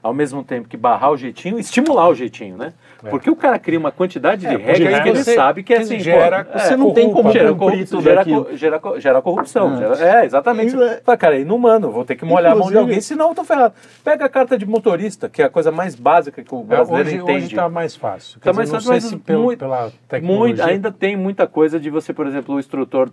ao 0.07 0.15
mesmo 0.15 0.45
tempo 0.45 0.69
que 0.69 0.77
barrar 0.77 1.11
o 1.11 1.17
jeitinho, 1.17 1.59
estimular 1.59 2.09
o 2.09 2.15
jeitinho, 2.15 2.57
né? 2.57 2.73
Porque 3.11 3.29
o 3.31 3.37
cara 3.37 3.59
cria 3.59 3.79
uma 3.79 3.91
quantidade 3.93 4.41
de 4.43 4.47
É, 4.47 4.57
regras 4.57 5.01
que 5.03 5.09
ele 5.09 5.25
sabe 5.25 5.63
que 5.63 5.75
é 5.75 5.79
assim, 5.79 5.99
gera- 6.01 6.45
pô, 6.45 6.59
Você 6.59 6.75
é, 6.75 6.77
não 6.77 6.93
tem 6.95 7.13
como 7.13 7.31
gera, 7.33 7.49
cumprir 7.53 7.59
corrupção, 7.89 8.01
gera, 8.01 8.25
gera, 8.57 8.81
gera 8.99 9.23
corrupção. 9.23 9.75
É. 9.75 9.79
gera- 9.79 10.21
é, 10.23 10.25
exatamente. 10.25 10.69
Isso 10.69 10.83
é- 10.83 11.01
Fala, 11.05 11.19
cara, 11.19 11.37
é 11.37 11.41
inumano, 11.41 11.91
vou 11.91 12.05
ter 12.05 12.15
que 12.17 12.25
molhar 12.25 12.53
a 12.53 12.55
mão 12.55 12.63
de 12.67 12.73
Inclusive- 12.73 12.79
alguém, 12.81 13.01
senão 13.01 13.29
eu 13.31 13.35
tô 13.35 13.45
ferrado. 13.45 13.75
Pega 14.05 14.25
a 14.25 14.29
carta 14.29 14.57
de 14.57 14.65
motorista, 14.67 15.29
que 15.29 15.43
é 15.43 15.45
a 15.45 15.51
coisa 15.51 15.71
mais 15.73 15.95
básica 15.95 16.43
que 16.43 16.55
o 16.55 16.61
É, 16.61 16.65
brasileiro 16.65 17.09
hoje 17.09 17.17
entende. 17.19 17.47
está 17.47 17.69
mais 17.69 17.95
fácil. 17.97 18.41
Tá 18.41 18.51
Quer 18.51 18.57
mais 18.57 18.71
dizer, 18.71 18.77
fácil, 18.89 19.11
mas 19.13 19.23
pelo, 19.25 19.43
muito- 19.43 19.59
pela 19.59 19.93
tecnologia. 20.09 20.47
Muito, 20.47 20.63
ainda 20.63 20.91
tem 20.93 21.17
muita 21.17 21.47
coisa 21.47 21.79
de 21.79 21.91
você, 21.91 22.13
por 22.13 22.27
exemplo, 22.27 22.55
o 22.55 22.59
instrutor, 22.61 23.11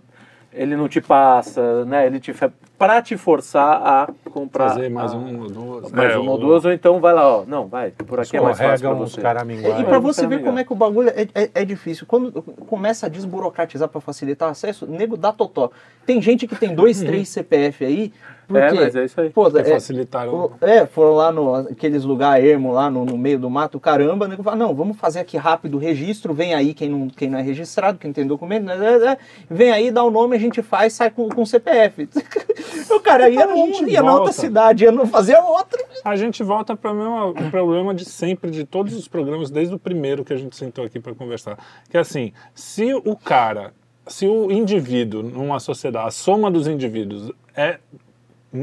ele 0.54 0.76
não 0.76 0.88
te 0.88 1.00
passa, 1.00 1.84
né? 1.84 2.06
Ele 2.06 2.18
te 2.20 2.32
pra 2.78 3.00
te 3.02 3.16
forçar 3.16 3.80
a 3.82 4.08
comprar 4.30 4.70
Fazer 4.70 4.88
mais 4.90 5.12
a- 5.12 5.16
um 5.16 5.40
ou 5.40 5.48
duas. 5.48 5.92
mais 5.92 6.12
É, 6.12 6.18
um 6.18 6.28
ou 6.28 6.38
duas, 6.38 6.64
ou 6.64 6.72
então 6.72 7.00
vai 7.00 7.12
lá, 7.14 7.38
ó, 7.38 7.44
não, 7.46 7.66
vai, 7.68 7.90
por 7.90 8.18
aqui 8.20 8.36
é 8.36 8.40
mais 8.40 8.58
fácil 8.58 8.90
uns 8.90 9.10
você. 9.12 9.20
E 9.20 9.84
para 9.84 9.96
É, 9.96 10.00
você 10.00 10.24
é 10.24 10.28
ver 10.28 10.42
como 10.42 10.58
é 10.58 10.64
que 10.64 10.72
o 10.72 10.76
bagulho 10.76 11.08
é, 11.10 11.22
é- 11.34 11.50
é 11.54 11.64
difícil. 11.64 12.06
Quando 12.06 12.42
começa 12.42 13.06
a 13.06 13.08
desburocratizar 13.08 13.88
para 13.88 14.00
facilitar 14.00 14.48
o 14.48 14.52
acesso, 14.52 14.86
nego 14.86 15.16
dá 15.16 15.32
totó. 15.32 15.70
Tem 16.04 16.20
gente 16.20 16.46
que 16.46 16.56
tem 16.56 16.74
dois, 16.74 17.00
três 17.02 17.28
CPF 17.28 17.84
aí. 17.84 18.12
Porque, 18.46 18.62
É, 18.62 18.72
mas 18.72 18.94
é 18.96 19.04
isso 19.04 19.20
aí. 19.20 19.30
Pô, 19.30 19.46
é, 19.48 19.64
facilitaram. 19.64 20.34
o- 20.34 20.52
é, 20.60 20.86
foram 20.86 21.14
lá 21.14 21.32
no 21.32 21.54
aqueles 21.54 22.04
lugar 22.04 22.42
ermo 22.42 22.72
lá 22.72 22.90
no, 22.90 23.04
no 23.04 23.16
meio 23.16 23.38
do 23.38 23.48
mato, 23.48 23.80
caramba, 23.80 24.28
fala, 24.42 24.56
não, 24.56 24.74
vamos 24.74 24.96
fazer 24.96 25.20
aqui 25.20 25.36
rápido 25.36 25.76
o 25.76 25.78
registro, 25.78 26.34
vem 26.34 26.54
aí 26.54 26.74
quem 26.74 26.88
não, 26.88 27.08
quem 27.08 27.30
não 27.30 27.38
é 27.38 27.42
registrado, 27.42 27.98
quem 27.98 28.12
tem 28.12 28.26
documento, 28.26 28.64
né, 28.64 28.76
né, 28.76 28.98
né, 28.98 29.16
vem 29.48 29.70
aí, 29.70 29.90
dá 29.90 30.02
o 30.04 30.10
nome, 30.10 30.36
a 30.36 30.38
gente 30.38 30.62
faz, 30.62 30.92
sai 30.92 31.10
com, 31.10 31.28
com 31.28 31.44
CPF. 31.46 32.08
o 32.90 33.00
cara 33.00 33.28
ia, 33.28 33.44
A 33.44 33.46
num- 33.46 33.88
ia 33.88 34.02
na 34.02 34.14
outra 34.14 34.32
cidade, 34.32 34.84
ia 34.84 34.92
não 34.92 35.06
fazer 35.06 35.36
outra. 35.36 35.82
A 36.04 36.16
gente 36.16 36.42
volta 36.42 36.76
para 36.76 36.92
o 36.92 37.50
problema 37.50 37.94
de 37.94 38.04
sempre, 38.04 38.50
de 38.50 38.64
todos 38.64 38.94
os 38.94 39.08
programas, 39.08 39.50
desde 39.50 39.74
o 39.74 39.78
primeiro 39.78 40.24
que 40.24 40.32
a 40.32 40.36
gente 40.36 40.54
sentou 40.56 40.84
aqui 40.84 41.00
para 41.00 41.14
conversar. 41.14 41.58
Que 41.88 41.96
é 41.96 42.00
assim, 42.00 42.32
se 42.54 42.92
o 42.94 43.16
cara, 43.16 43.72
se 44.06 44.26
o 44.26 44.50
indivíduo 44.52 45.22
numa 45.22 45.58
sociedade, 45.60 46.08
a 46.08 46.10
soma 46.10 46.50
dos 46.50 46.66
indivíduos 46.66 47.32
é 47.56 47.78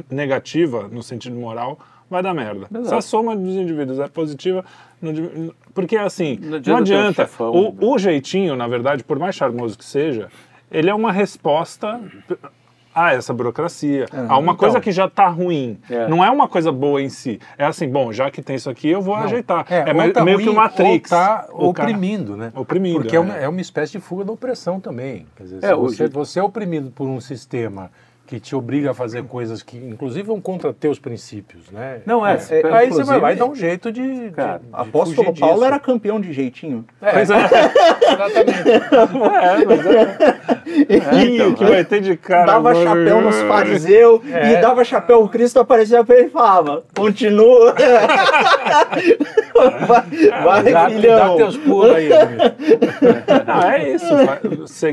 negativa 0.09 0.87
no 0.91 1.03
sentido 1.03 1.35
moral, 1.35 1.79
vai 2.09 2.21
dar 2.23 2.33
merda. 2.33 2.67
Se 2.69 2.77
a 2.77 2.79
Exato. 2.81 3.01
soma 3.03 3.35
dos 3.35 3.55
indivíduos 3.55 3.99
é 3.99 4.07
positiva, 4.07 4.63
não 5.01 5.11
porque 5.73 5.95
assim, 5.97 6.37
Não 6.41 6.77
adianta 6.77 7.23
chefão, 7.25 7.51
o, 7.51 7.63
né? 7.71 7.77
o 7.81 7.97
jeitinho, 7.97 8.55
na 8.55 8.67
verdade, 8.67 9.03
por 9.03 9.17
mais 9.17 9.35
charmoso 9.35 9.77
que 9.77 9.85
seja, 9.85 10.27
ele 10.69 10.89
é 10.89 10.93
uma 10.93 11.11
resposta 11.11 11.99
a 12.93 13.13
essa 13.13 13.33
burocracia, 13.33 14.05
a 14.27 14.37
uma 14.37 14.53
coisa 14.53 14.73
então. 14.73 14.81
que 14.81 14.91
já 14.91 15.05
está 15.05 15.29
ruim. 15.29 15.79
É. 15.89 16.09
Não 16.09 16.21
é 16.23 16.29
uma 16.29 16.49
coisa 16.49 16.73
boa 16.73 17.01
em 17.01 17.07
si. 17.07 17.39
É 17.57 17.63
assim, 17.63 17.87
bom, 17.87 18.11
já 18.11 18.29
que 18.29 18.41
tem 18.41 18.57
isso 18.57 18.69
aqui, 18.69 18.89
eu 18.89 19.01
vou 19.01 19.15
Não. 19.15 19.23
ajeitar. 19.23 19.65
É, 19.69 19.89
É, 19.89 19.93
meio, 19.93 20.11
tá 20.11 20.25
meio 20.25 20.35
ruim, 20.37 20.43
que 20.45 20.51
o 20.51 20.55
Matrix. 20.55 21.09
Ou 21.09 21.17
tá 21.17 21.47
O 21.53 21.73
cara- 21.73 21.89
oprimindo, 21.89 22.35
né? 22.35 22.51
Oprimindo, 22.53 22.99
Porque 22.99 23.15
é. 23.15 23.17
é. 23.17 23.21
uma, 23.21 23.37
é 23.37 23.47
uma 23.47 23.61
espécie 23.61 23.93
de 23.93 23.99
fuga 24.01 24.25
da 24.25 24.33
opressão 24.33 24.81
também. 24.81 25.25
Quer 25.37 25.43
dizer, 25.43 25.63
É, 25.63 25.73
você, 25.73 25.95
jeito- 25.95 26.13
você 26.13 26.39
é 26.41 26.43
oprimido 26.43 26.91
por 26.91 27.07
um 27.07 27.21
sistema 27.21 27.89
que 28.31 28.39
te 28.39 28.55
obriga 28.55 28.91
a 28.91 28.93
fazer 28.93 29.23
coisas 29.25 29.61
que, 29.61 29.75
inclusive, 29.75 30.23
vão 30.25 30.39
contra 30.39 30.71
teus 30.71 30.97
princípios, 30.97 31.69
né? 31.69 31.99
Não 32.05 32.25
é. 32.25 32.39
É, 32.49 32.73
Aí 32.73 32.89
você 32.89 33.03
vai 33.03 33.19
lá 33.19 33.33
e 33.33 33.35
dá 33.35 33.45
um 33.45 33.53
jeito 33.53 33.91
de. 33.91 34.01
de- 34.29 34.31
Cara, 34.31 34.59
de 34.59 34.65
Apóstolo 34.71 35.27
fugir 35.27 35.39
Paulo 35.41 35.55
disso. 35.55 35.65
era 35.65 35.77
campeão 35.79 36.21
de 36.21 36.31
jeitinho. 36.31 36.85
É, 37.01 37.11
Pois 37.11 37.29
é, 37.29 37.35
exatamente. 37.35 38.69
é, 38.69 39.65
mas 39.65 39.85
é. 39.85 40.17
Ih, 41.25 41.35
então, 41.35 41.53
que 41.55 41.65
vai 41.65 41.83
ter 41.83 41.99
de 41.99 42.15
cara. 42.15 42.45
dava 42.45 42.69
agora. 42.69 42.85
chapéu 42.85 43.21
nos 43.21 43.35
fariseus 43.41 44.21
É. 44.31 44.53
e 44.53 44.61
dava 44.61 44.83
chapéu, 44.85 45.21
o 45.23 45.27
Cristo 45.27 45.59
aparecia 45.59 46.01
pra 46.03 46.15
ele 46.15 46.27
e 46.27 46.29
falava: 46.29 46.83
continua. 46.95 47.75
vai, 49.87 50.03
vai 50.43 50.63
Dá, 50.71 50.87
dá 51.27 51.35
teus 51.35 51.57
pulos 51.57 51.93
aí. 51.95 52.09
Não, 53.45 53.61
é 53.69 53.89
isso. 53.91 54.05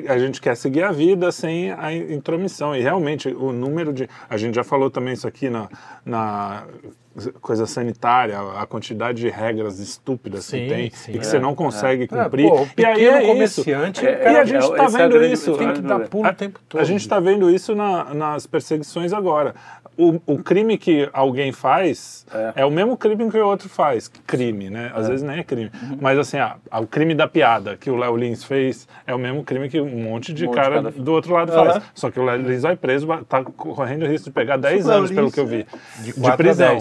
A 0.09 0.18
gente 0.18 0.40
quer 0.40 0.57
seguir 0.57 0.83
a 0.83 0.90
vida 0.90 1.31
sem 1.31 1.70
a 1.72 1.92
intromissão. 1.92 2.74
E 2.74 2.81
realmente, 2.81 3.28
o 3.35 3.53
número 3.53 3.93
de. 3.93 4.09
A 4.29 4.37
gente 4.37 4.55
já 4.55 4.64
falou 4.64 4.91
também 4.91 5.14
isso 5.14 5.27
aqui 5.27 5.49
na, 5.49 5.69
na 6.05 6.64
coisa 7.40 7.66
sanitária, 7.66 8.38
a 8.38 8.66
quantidade 8.66 9.20
de 9.20 9.28
regras 9.28 9.78
estúpidas 9.78 10.44
Sim, 10.44 10.59
que 10.61 10.68
tem 10.68 10.90
sim, 10.90 11.12
e 11.12 11.14
que 11.18 11.20
é, 11.20 11.22
você 11.24 11.38
não 11.38 11.54
consegue 11.54 12.04
É, 12.04 12.07
cumprir. 12.07 12.48
pô, 12.48 12.62
o 12.62 12.68
e 12.76 12.85
aí 12.85 13.04
é 13.07 13.18
isso. 13.18 13.26
comerciante, 13.28 14.07
É, 14.07 14.12
o 14.12 14.18
cara 14.18 14.31
e 14.33 14.37
a 14.37 14.44
gente 14.44 14.57
é, 14.64 14.68
está 14.68 14.83
é 14.83 14.87
a 14.87 14.88
vendo 14.88 15.12
grande- 15.18 15.35
isso. 15.35 15.57
tem 15.57 15.72
que 15.74 15.81
dar 15.83 16.00
pulo 16.09 16.28
o 16.28 16.35
tempo 16.35 16.61
todo. 16.68 16.81
A 16.81 16.85
gente 16.85 17.00
está 17.00 17.18
vendo 17.20 17.50
isso 17.50 17.74
na- 17.74 18.12
nas 18.14 18.46
perseguições 18.46 19.12
agora. 19.12 19.54
O, 20.00 20.20
o 20.26 20.38
crime 20.38 20.78
que 20.78 21.11
alguém 21.12 21.50
faz 21.50 22.24
é. 22.54 22.64
o 22.64 22.70
mesmo 22.70 22.96
crime 22.96 23.28
que 23.28 23.37
o 23.37 23.44
outro 23.44 23.68
faz. 23.68 24.07
Crime, 24.28 24.70
né? 24.70 24.92
Às 24.94 25.09
vezes 25.09 25.24
nem 25.26 25.40
é 25.40 25.42
crime. 25.42 25.72
Uhum. 25.83 25.98
Mas 26.00 26.16
assim, 26.16 26.38
ah, 26.38 26.54
o 26.81 26.87
crime 26.87 27.16
da 27.16 27.26
piada 27.26 27.76
que 27.76 27.90
o 27.90 27.96
Léo 27.96 28.16
Lins 28.16 28.44
fez 28.44 28.87
é 29.04 29.12
o 29.12 29.18
mesmo 29.18 29.42
crime 29.42 29.68
que 29.68 29.81
um 29.81 29.87
monte 30.04 30.33
de 30.33 30.44
Um 30.44 30.46
monte 30.50 30.54
de 30.57 30.62
cara 30.62 30.83
do 30.92 31.12
outro 31.12 31.35
lado 31.35 31.50
Aham. 31.52 31.64
faz. 31.72 31.83
Só 31.94 32.12
que 32.12 32.20
o 32.20 32.24
Léo 32.24 32.42
Lins 32.42 32.62
vai 32.62 32.76
preso, 32.76 33.09
vai- 33.09 33.24
tá 33.24 33.42
correndo 33.42 34.04
o 34.04 34.09
risco 34.09 34.26
de 34.26 34.31
pegar 34.35 34.57
10 34.57 34.87
Léo 34.87 34.98
anos, 34.98 35.11
pelo 35.11 35.33
que 35.33 35.40
eu 35.40 35.46
vi, 35.48 35.66
De 35.98 36.12
de, 36.12 36.28
a 36.31 36.37
prisão. 36.37 36.78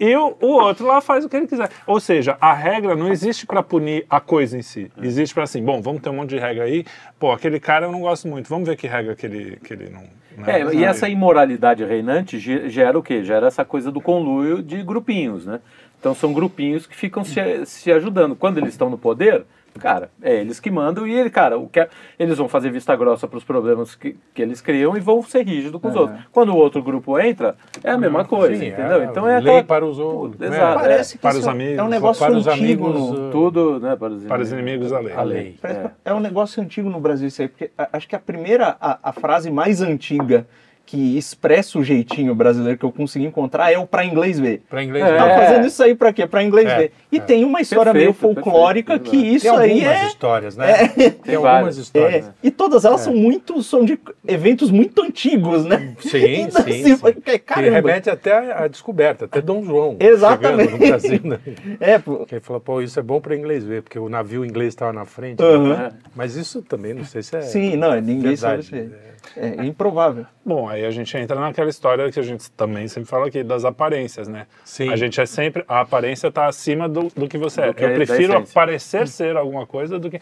E 0.00 0.16
o, 0.16 0.36
o 0.40 0.46
outro 0.46 0.86
lá 0.86 1.00
faz 1.00 1.24
o 1.24 1.28
que 1.28 1.36
ele 1.36 1.46
quiser. 1.46 1.70
Ou 1.86 1.98
seja, 2.00 2.36
a 2.40 2.52
regra 2.52 2.94
não 2.96 3.08
existe 3.10 3.46
para 3.46 3.62
punir 3.62 4.04
a 4.08 4.20
coisa 4.20 4.56
em 4.58 4.62
si. 4.62 4.90
É. 5.00 5.06
Existe 5.06 5.34
para 5.34 5.44
assim, 5.44 5.62
bom, 5.64 5.80
vamos 5.80 6.02
ter 6.02 6.10
um 6.10 6.14
monte 6.14 6.30
de 6.30 6.38
regra 6.38 6.64
aí. 6.64 6.84
Pô, 7.18 7.32
aquele 7.32 7.58
cara 7.60 7.86
eu 7.86 7.92
não 7.92 8.00
gosto 8.00 8.26
muito. 8.28 8.48
Vamos 8.48 8.68
ver 8.68 8.76
que 8.76 8.86
regra 8.86 9.14
que 9.14 9.26
ele, 9.26 9.58
que 9.62 9.72
ele 9.72 9.90
não. 9.90 10.02
né? 10.36 10.60
É, 10.60 10.74
e 10.74 10.84
essa 10.84 11.08
imoralidade 11.08 11.84
reinante 11.84 12.38
ge- 12.38 12.68
gera 12.68 12.98
o 12.98 13.02
quê? 13.02 13.22
Gera 13.24 13.46
essa 13.46 13.64
coisa 13.64 13.90
do 13.90 14.00
conluio 14.00 14.62
de 14.62 14.82
grupinhos, 14.82 15.46
né? 15.46 15.60
Então 16.00 16.14
são 16.14 16.32
grupinhos 16.32 16.86
que 16.86 16.94
ficam 16.94 17.24
se, 17.24 17.40
se 17.66 17.90
ajudando. 17.90 18.36
Quando 18.36 18.58
eles 18.58 18.70
estão 18.70 18.88
no 18.88 18.96
poder, 18.96 19.44
cara, 19.78 20.10
é 20.22 20.34
eles 20.40 20.58
que 20.60 20.70
mandam 20.70 21.06
e 21.06 21.12
ele, 21.14 21.30
cara, 21.30 21.58
o 21.58 21.68
que 21.68 21.80
é- 21.80 21.88
eles 22.18 22.38
vão 22.38 22.48
fazer 22.48 22.70
vista 22.70 22.94
grossa 22.96 23.26
para 23.26 23.36
os 23.38 23.44
problemas 23.44 23.94
que, 23.94 24.16
que 24.34 24.42
eles 24.42 24.60
criam 24.60 24.96
e 24.96 25.00
vão 25.00 25.22
ser 25.22 25.44
rígidos 25.46 25.80
com 25.80 25.88
os 25.88 25.96
outros. 25.96 26.18
Quando 26.32 26.50
o 26.50 26.56
outro 26.56 26.82
grupo 26.82 27.18
entra, 27.18 27.54
é 27.82 27.90
a 27.90 27.98
mesma 27.98 28.24
coisa, 28.24 28.56
Sim, 28.56 28.68
entendeu? 28.68 29.02
é 29.02 29.04
então 29.04 29.26
é 29.28 29.38
lei 29.40 29.48
aquela- 29.58 29.64
para 29.64 29.86
os 29.86 29.98
outros, 29.98 30.38
né? 30.40 30.48
Exato. 30.48 30.80
Parece 30.80 31.12
que 31.16 31.22
Para 31.22 31.30
isso 31.32 31.40
os 31.40 31.46
é- 31.46 31.50
amigos, 31.50 31.78
é 31.78 31.82
um 31.82 31.88
negócio 31.88 32.24
para 32.26 32.36
os 32.36 32.46
antigo. 32.46 32.86
amigos, 32.86 32.94
no- 33.18 33.28
uh, 33.28 33.30
tudo, 33.30 33.80
né? 33.80 33.96
Para 33.96 34.12
os, 34.12 34.24
Para 34.24 34.42
os 34.42 34.52
inimigos, 34.52 34.92
a 34.92 35.00
lei. 35.00 35.14
A 35.14 35.22
lei. 35.22 35.56
É. 35.62 35.90
é 36.06 36.14
um 36.14 36.20
negócio 36.20 36.62
antigo 36.62 36.88
no 36.90 37.00
Brasil 37.00 37.28
isso 37.28 37.42
aí, 37.42 37.48
porque 37.48 37.70
acho 37.92 38.08
que 38.08 38.16
a 38.16 38.18
primeira, 38.20 38.76
a, 38.80 38.98
a 39.02 39.12
frase 39.12 39.50
mais 39.50 39.80
antiga 39.82 40.46
que 40.86 41.18
expressa 41.18 41.78
o 41.78 41.84
jeitinho 41.84 42.34
brasileiro 42.34 42.78
que 42.78 42.84
eu 42.86 42.90
consegui 42.90 43.26
encontrar 43.26 43.70
é 43.70 43.76
o 43.78 43.86
pra 43.86 44.06
inglês 44.06 44.40
ver. 44.40 44.62
Para 44.70 44.82
inglês, 44.82 45.04
É. 45.04 45.12
né? 45.12 45.18
Tá 45.18 45.44
fazendo 45.44 45.66
isso 45.66 45.82
aí 45.82 45.94
pra 45.94 46.14
quê? 46.14 46.26
Pra 46.26 46.42
inglês 46.42 46.66
É, 46.66 46.76
ver. 46.78 46.92
E 47.10 47.16
é. 47.16 47.20
tem 47.20 47.44
uma 47.44 47.60
história 47.60 47.92
meio 47.94 48.12
Perfeito, 48.12 48.34
folclórica 48.42 48.98
perfeito, 48.98 49.10
que 49.10 49.34
isso 49.34 49.46
Tem 49.46 49.56
aí 49.58 49.70
algumas 49.84 50.02
é, 50.02 50.06
histórias, 50.06 50.56
né? 50.56 50.88
Tem, 50.88 51.34
algumas 51.36 51.42
várias. 51.42 51.76
histórias. 51.78 52.26
é. 52.28 52.32
E 52.42 52.50
todas 52.50 52.84
elas 52.84 53.00
são 53.00 53.14
muito. 53.14 53.62
são 53.62 53.84
de 53.84 53.98
eventos 54.26 54.70
muito 54.70 55.02
antigos, 55.02 55.64
né? 55.64 55.94
Sim, 56.00 56.42
Então, 56.48 56.62
sim, 56.62 56.70
assim, 56.70 56.84
sim. 56.84 56.96
foi- 56.96 57.14
Que 57.14 57.38
Caramba. 57.38 57.70
remete 57.76 58.10
até 58.10 58.52
à 58.52 58.66
descoberta, 58.68 59.24
até 59.24 59.40
Dom 59.40 59.62
João. 59.64 59.96
Exatamente. 59.98 60.72
no 60.72 60.78
Brasil, 60.78 61.20
né? 61.24 61.38
É, 61.80 61.98
pô. 61.98 62.26
Que 62.26 62.34
ele 62.36 62.40
falou, 62.42 62.60
pô, 62.60 62.82
isso 62.82 62.98
é 62.98 63.02
bom 63.02 63.20
para 63.20 63.34
inglês 63.36 63.64
ver, 63.64 63.82
porque 63.82 63.98
o 63.98 64.08
navio 64.08 64.44
inglês 64.44 64.68
estava 64.68 64.92
na 64.92 65.04
frente. 65.04 65.42
Aham. 65.42 65.68
né? 65.68 65.92
Mas 66.14 66.36
isso 66.36 66.60
também, 66.62 66.92
não 66.94 67.04
sei 67.04 67.22
se 67.22 67.36
é. 67.36 67.40
Sim, 67.40 67.76
não, 67.76 67.98
ninguém 68.00 68.36
sabe 68.36 68.62
verdade. 68.62 68.86
isso. 68.94 69.08
É, 69.36 69.60
é 69.62 69.64
improvável. 69.66 70.24
Bom, 70.44 70.68
aí 70.68 70.84
a 70.86 70.90
gente 70.90 71.14
entra 71.16 71.38
naquela 71.38 71.68
história 71.68 72.10
que 72.10 72.18
a 72.18 72.22
gente 72.22 72.50
também 72.52 72.88
sempre 72.88 73.08
fala 73.10 73.26
aqui 73.26 73.42
das 73.42 73.64
aparências, 73.64 74.26
né? 74.26 74.46
Sim. 74.64 74.90
A 74.90 74.96
gente 74.96 75.20
é 75.20 75.26
sempre. 75.26 75.64
A 75.68 75.80
aparência 75.80 76.28
está 76.28 76.46
acima 76.46 76.88
do, 76.88 76.97
do 77.16 77.28
que 77.28 77.38
você 77.38 77.60
Do 77.62 77.66
é. 77.68 77.72
que 77.74 77.84
Eu 77.84 77.88
é 77.88 77.90
da 77.90 77.96
prefiro 77.96 78.32
essência. 78.34 78.54
parecer 78.54 79.08
ser 79.08 79.36
alguma 79.36 79.66
coisa 79.66 79.98
do 79.98 80.10
que. 80.10 80.20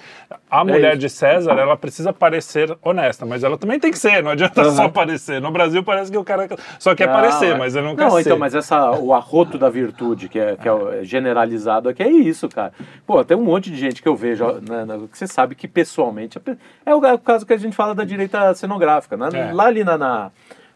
A 0.51 0.65
mulher 0.65 0.93
isso. 0.93 0.99
de 1.01 1.09
César, 1.11 1.53
ela 1.53 1.77
precisa 1.77 2.13
parecer 2.13 2.77
honesta, 2.83 3.25
mas 3.27 3.43
ela 3.45 3.57
também 3.59 3.79
tem 3.81 3.91
que 3.91 3.99
ser, 3.99 4.23
não 4.23 4.31
adianta 4.31 4.65
só 4.71 4.89
parecer. 4.89 5.41
No 5.41 5.51
Brasil 5.51 5.83
parece 5.83 6.11
que 6.11 6.19
o 6.19 6.25
cara 6.25 6.49
só 6.79 6.95
quer 6.95 7.07
Não, 7.07 7.15
parecer, 7.15 7.55
é. 7.55 7.59
mas 7.59 7.75
ele 7.75 7.87
não, 7.87 7.97
quer 7.97 8.05
Não, 8.05 8.11
ser. 8.13 8.21
então, 8.21 8.39
mas 8.39 8.55
essa, 8.55 8.91
o 8.93 9.13
arroto 9.15 9.59
da 9.59 9.69
virtude, 9.69 10.29
que 10.29 10.39
é, 10.39 10.57
que 10.57 10.69
é 10.69 10.73
o- 10.73 11.03
generalizado 11.05 11.89
aqui, 11.89 12.03
é 12.03 12.09
isso, 12.11 12.49
cara. 12.49 12.73
Pô, 13.07 13.25
tem 13.25 13.37
um 13.37 13.43
monte 13.45 13.71
de 13.71 13.77
gente 13.77 14.03
que 14.03 14.09
eu 14.09 14.17
vejo, 14.17 14.45
né, 14.69 14.85
né, 14.85 14.99
que 15.11 15.17
você 15.19 15.27
sabe 15.27 15.55
que 15.55 15.67
pessoalmente. 15.69 16.39
É 16.85 16.95
o, 16.95 17.05
é 17.05 17.17
caso 17.19 17.45
que 17.47 17.53
a 17.53 17.57
gente 17.57 17.75
fala 17.75 17.95
da 17.95 18.05
direita 18.05 18.55
cenográfica. 18.55 19.17
né? 19.17 19.29
É. 19.33 19.53
Lá 19.53 19.67
ali 19.67 19.83
na, 19.85 19.97
na, 19.99 20.31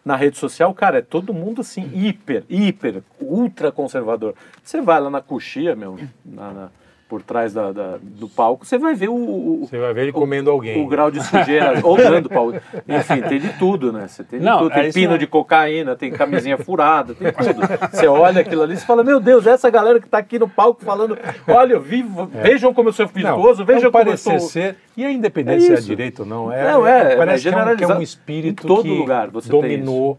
na 0.04 0.16
rede 0.16 0.38
social, 0.38 0.72
cara, 0.74 0.98
é 0.98 1.02
todo 1.02 1.32
mundo 1.34 1.60
assim, 1.60 1.90
hiper, 1.94 2.44
hiper, 2.48 3.02
ultra 3.20 3.70
conservador. 3.70 4.34
Você 4.62 4.80
vai 4.80 5.00
lá 5.00 5.10
na 5.10 5.20
coxia, 5.20 5.76
meu, 5.76 5.98
na- 6.24 6.52
na- 6.52 6.70
por 7.10 7.22
trás 7.22 7.52
da, 7.52 7.72
da- 7.72 7.98
do 8.00 8.28
palco, 8.28 8.64
você 8.64 8.78
vai 8.78 8.94
ver 8.94 9.08
o, 9.08 9.14
o- 9.14 9.66
Você 9.66 9.76
vai 9.78 9.92
ver 9.92 10.02
ele 10.04 10.12
comendo 10.12 10.48
alguém. 10.48 10.80
o 10.80 10.86
grau 10.86 11.10
de 11.10 11.20
sujeira, 11.24 11.80
ou 11.84 11.96
dando 11.96 12.28
pau. 12.30 12.52
Enfim, 12.88 13.20
tem 13.28 13.40
de 13.40 13.48
tudo, 13.58 13.92
né? 13.92 14.06
Você 14.06 14.22
tem 14.22 14.38
de 14.38 14.44
Não, 14.44 14.58
tudo. 14.60 14.70
é 14.70 14.74
Tem 14.76 14.84
isso 14.90 14.94
pino 14.94 15.08
mesmo. 15.08 15.18
de 15.18 15.26
cocaína, 15.26 15.96
tem 15.96 16.12
camisinha 16.12 16.56
furada, 16.56 17.12
tem 17.12 17.32
tudo. 17.32 17.90
Você 17.90 18.06
olha 18.06 18.40
aquilo 18.42 18.62
ali 18.62 18.74
e 18.74 18.76
fala, 18.78 19.02
meu 19.02 19.18
Deus, 19.18 19.44
essa 19.44 19.68
galera 19.68 19.98
que 20.00 20.08
tá 20.08 20.18
aqui 20.18 20.38
no 20.38 20.48
palco 20.48 20.84
falando, 20.84 21.18
olha, 21.48 21.72
eu 21.74 21.80
vi, 21.80 22.06
vejam 22.42 22.72
como 22.72 22.90
eu 22.90 22.92
sou 22.92 23.08
virtuoso, 23.08 23.64
vejam 23.64 23.80
É. 23.80 23.84
não 23.86 23.90
como 23.90 24.02
eu 24.02 24.06
parecer 24.06 24.38
sou... 24.38 24.48
ser, 24.48 24.76
e 24.96 25.04
a 25.04 25.10
independência 25.10 25.66
se 25.66 25.72
É 25.72 25.76
é 25.78 25.80
direito 25.80 26.20
ou 26.20 26.26
não, 26.26 26.52
é, 26.52 26.72
Não, 26.72 26.86
é, 26.86 27.16
parece 27.16 27.48
é 27.48 27.52
que, 27.52 27.58
é 27.84 27.86
um, 27.88 27.90
é 27.92 27.96
um 27.98 28.02
espírito 28.02 28.64
Em 28.64 28.68
todo 28.68 28.82
que 28.82 28.88
lugar 28.96 29.28
você 29.30 29.50
tem 29.50 29.60
dominou, 29.60 30.16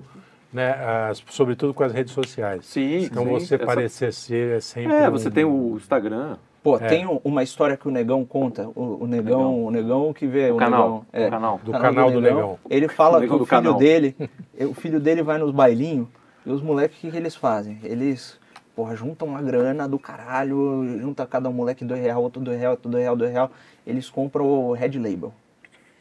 né, 0.53 0.71
as- 1.09 1.23
sobretudo 1.29 1.73
com 1.73 1.81
as 1.83 1.93
redes 1.93 2.11
sociais. 2.13 2.65
Sim, 2.65 3.03
Então 3.05 3.23
sim, 3.23 3.29
você 3.31 3.55
essa- 3.55 3.65
parecer 3.65 4.11
ser 4.11 4.57
é 4.57 4.59
sempre 4.59 4.91
É, 4.93 5.07
um- 5.07 5.11
você 5.13 5.31
tem 5.31 5.45
o 5.45 5.75
Instagram, 5.77 6.35
Pô, 6.63 6.77
É. 6.77 6.87
tem 6.87 7.07
um- 7.07 7.19
uma 7.23 7.41
história 7.41 7.75
que 7.75 7.87
o 7.87 7.91
Negão 7.91 8.23
conta, 8.23 8.69
o, 8.75 9.03
o 9.03 9.07
Negão, 9.07 9.37
Negão. 9.39 9.65
o 9.65 9.71
Negão 9.71 10.13
que 10.13 10.27
vê 10.27 10.51
o, 10.51 10.57
canal, 10.57 10.81
Negão, 10.83 11.05
é, 11.11 11.27
o 11.27 11.29
canal. 11.31 11.59
Do 11.63 11.71
canal 11.71 12.11
do 12.11 12.21
Negão. 12.21 12.59
Ele 12.69 12.87
fala 12.87 13.17
O 13.17 13.21
que 13.21 13.25
Negão 13.25 13.35
o 13.37 13.39
filho 13.45 13.49
canal. 13.49 13.73
dele, 13.79 14.15
o 14.69 14.73
filho 14.75 14.99
dele 14.99 15.23
vai 15.23 15.37
nos 15.39 15.51
bailinhos 15.51 16.07
e 16.45 16.51
os 16.51 16.61
moleques 16.61 16.97
o 16.99 17.01
que, 17.01 17.11
que 17.11 17.17
eles 17.17 17.35
fazem? 17.35 17.79
Eles, 17.83 18.39
porra, 18.75 18.95
juntam 18.95 19.27
uma 19.27 19.41
grana 19.41 19.87
do 19.87 19.97
caralho, 19.97 20.99
junta 20.99 21.25
cada 21.25 21.49
um 21.49 21.53
moleque 21.53 21.83
dois 21.83 21.99
real, 21.99 22.21
outro 22.21 22.39
dois 22.41 22.59
real, 22.59 22.71
outro 22.73 22.89
dois 22.91 23.03
real, 23.03 23.15
dois 23.15 23.31
real. 23.31 23.51
Eles 23.87 24.07
compram 24.09 24.45
o 24.45 24.73
Red 24.73 24.99
Label. 24.99 25.33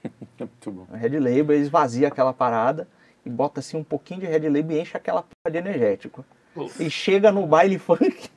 Muito 0.39 0.71
bom. 0.71 0.87
O 0.93 0.97
Red 0.97 1.19
Label, 1.19 1.57
eles 1.57 1.69
vaziam 1.71 2.09
aquela 2.09 2.33
parada 2.35 2.87
e 3.25 3.31
bota 3.31 3.61
assim 3.61 3.77
um 3.79 3.85
pouquinho 3.85 4.21
de 4.21 4.27
Red 4.27 4.49
Label 4.49 4.77
e 4.77 4.81
enche 4.81 4.97
aquela 4.97 5.23
porra 5.23 5.51
de 5.51 5.57
energético. 5.59 6.25
E 6.79 6.91
chega 6.91 7.31
no 7.33 7.47
baile 7.47 7.79
funk, 7.79 8.29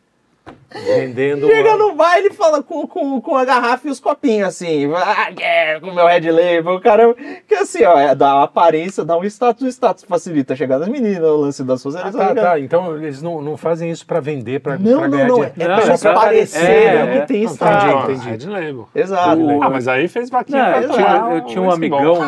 vendendo 0.71 1.45
chega 1.47 1.75
uma- 1.75 1.77
no 1.77 1.95
baile 1.95 2.27
e 2.29 2.33
fala 2.33 2.63
com, 2.63 2.87
com, 2.87 3.21
com 3.21 3.37
a 3.37 3.45
garrafa 3.45 3.87
e 3.87 3.91
os 3.91 3.99
copinhos 3.99 4.47
assim, 4.49 4.91
ah, 4.95 5.29
yeah, 5.39 5.79
com 5.79 5.87
o 5.91 5.93
meu 5.95 6.05
Red 6.07 6.29
Label, 6.31 6.79
caramba. 6.81 7.15
Que 7.47 7.53
assim, 7.55 7.83
ó, 7.83 7.97
é, 7.97 8.15
dá 8.15 8.35
uma 8.35 8.43
aparência, 8.45 9.05
dá 9.05 9.15
um 9.17 9.23
status, 9.23 9.61
o 9.63 9.67
status 9.67 10.03
facilita 10.03 10.53
a 10.53 10.55
chegada 10.55 10.81
das 10.85 10.89
meninas, 10.89 11.23
o 11.29 11.37
lance 11.37 11.63
da 11.63 11.75
Ah, 11.75 11.77
socialização. 11.77 12.35
tá, 12.35 12.41
tá. 12.41 12.59
Então 12.59 12.95
eles 12.97 13.21
não, 13.21 13.41
não 13.41 13.55
fazem 13.55 13.91
isso 13.91 14.05
pra 14.05 14.19
vender, 14.19 14.59
pra, 14.61 14.77
Não, 14.77 14.99
pra 14.99 15.07
não, 15.07 15.17
ganhar 15.17 15.27
não, 15.27 15.43
é, 15.43 15.49
dinheiro. 15.51 15.73
é 15.73 15.75
Não, 15.77 15.83
pra 15.85 15.93
é 15.93 15.97
pra 15.97 16.13
parecer 16.13 16.65
é, 16.71 17.19
que 17.21 17.27
tem 17.27 17.43
status. 17.43 18.03
entendi, 18.03 18.27
entendi. 18.29 18.47
Red 18.47 18.51
Label. 18.51 18.89
Exato. 18.95 19.41
O- 19.41 19.63
Ah, 19.63 19.69
mas 19.69 19.87
aí 19.87 20.07
fez 20.07 20.29
vaquinha 20.29 20.63
Não, 20.63 20.71
pra 20.71 20.81
eu, 21.29 21.31
eu 21.33 21.37
o 21.37 21.45
tinha 21.45 21.61
um 21.61 21.71
amigão, 21.71 22.19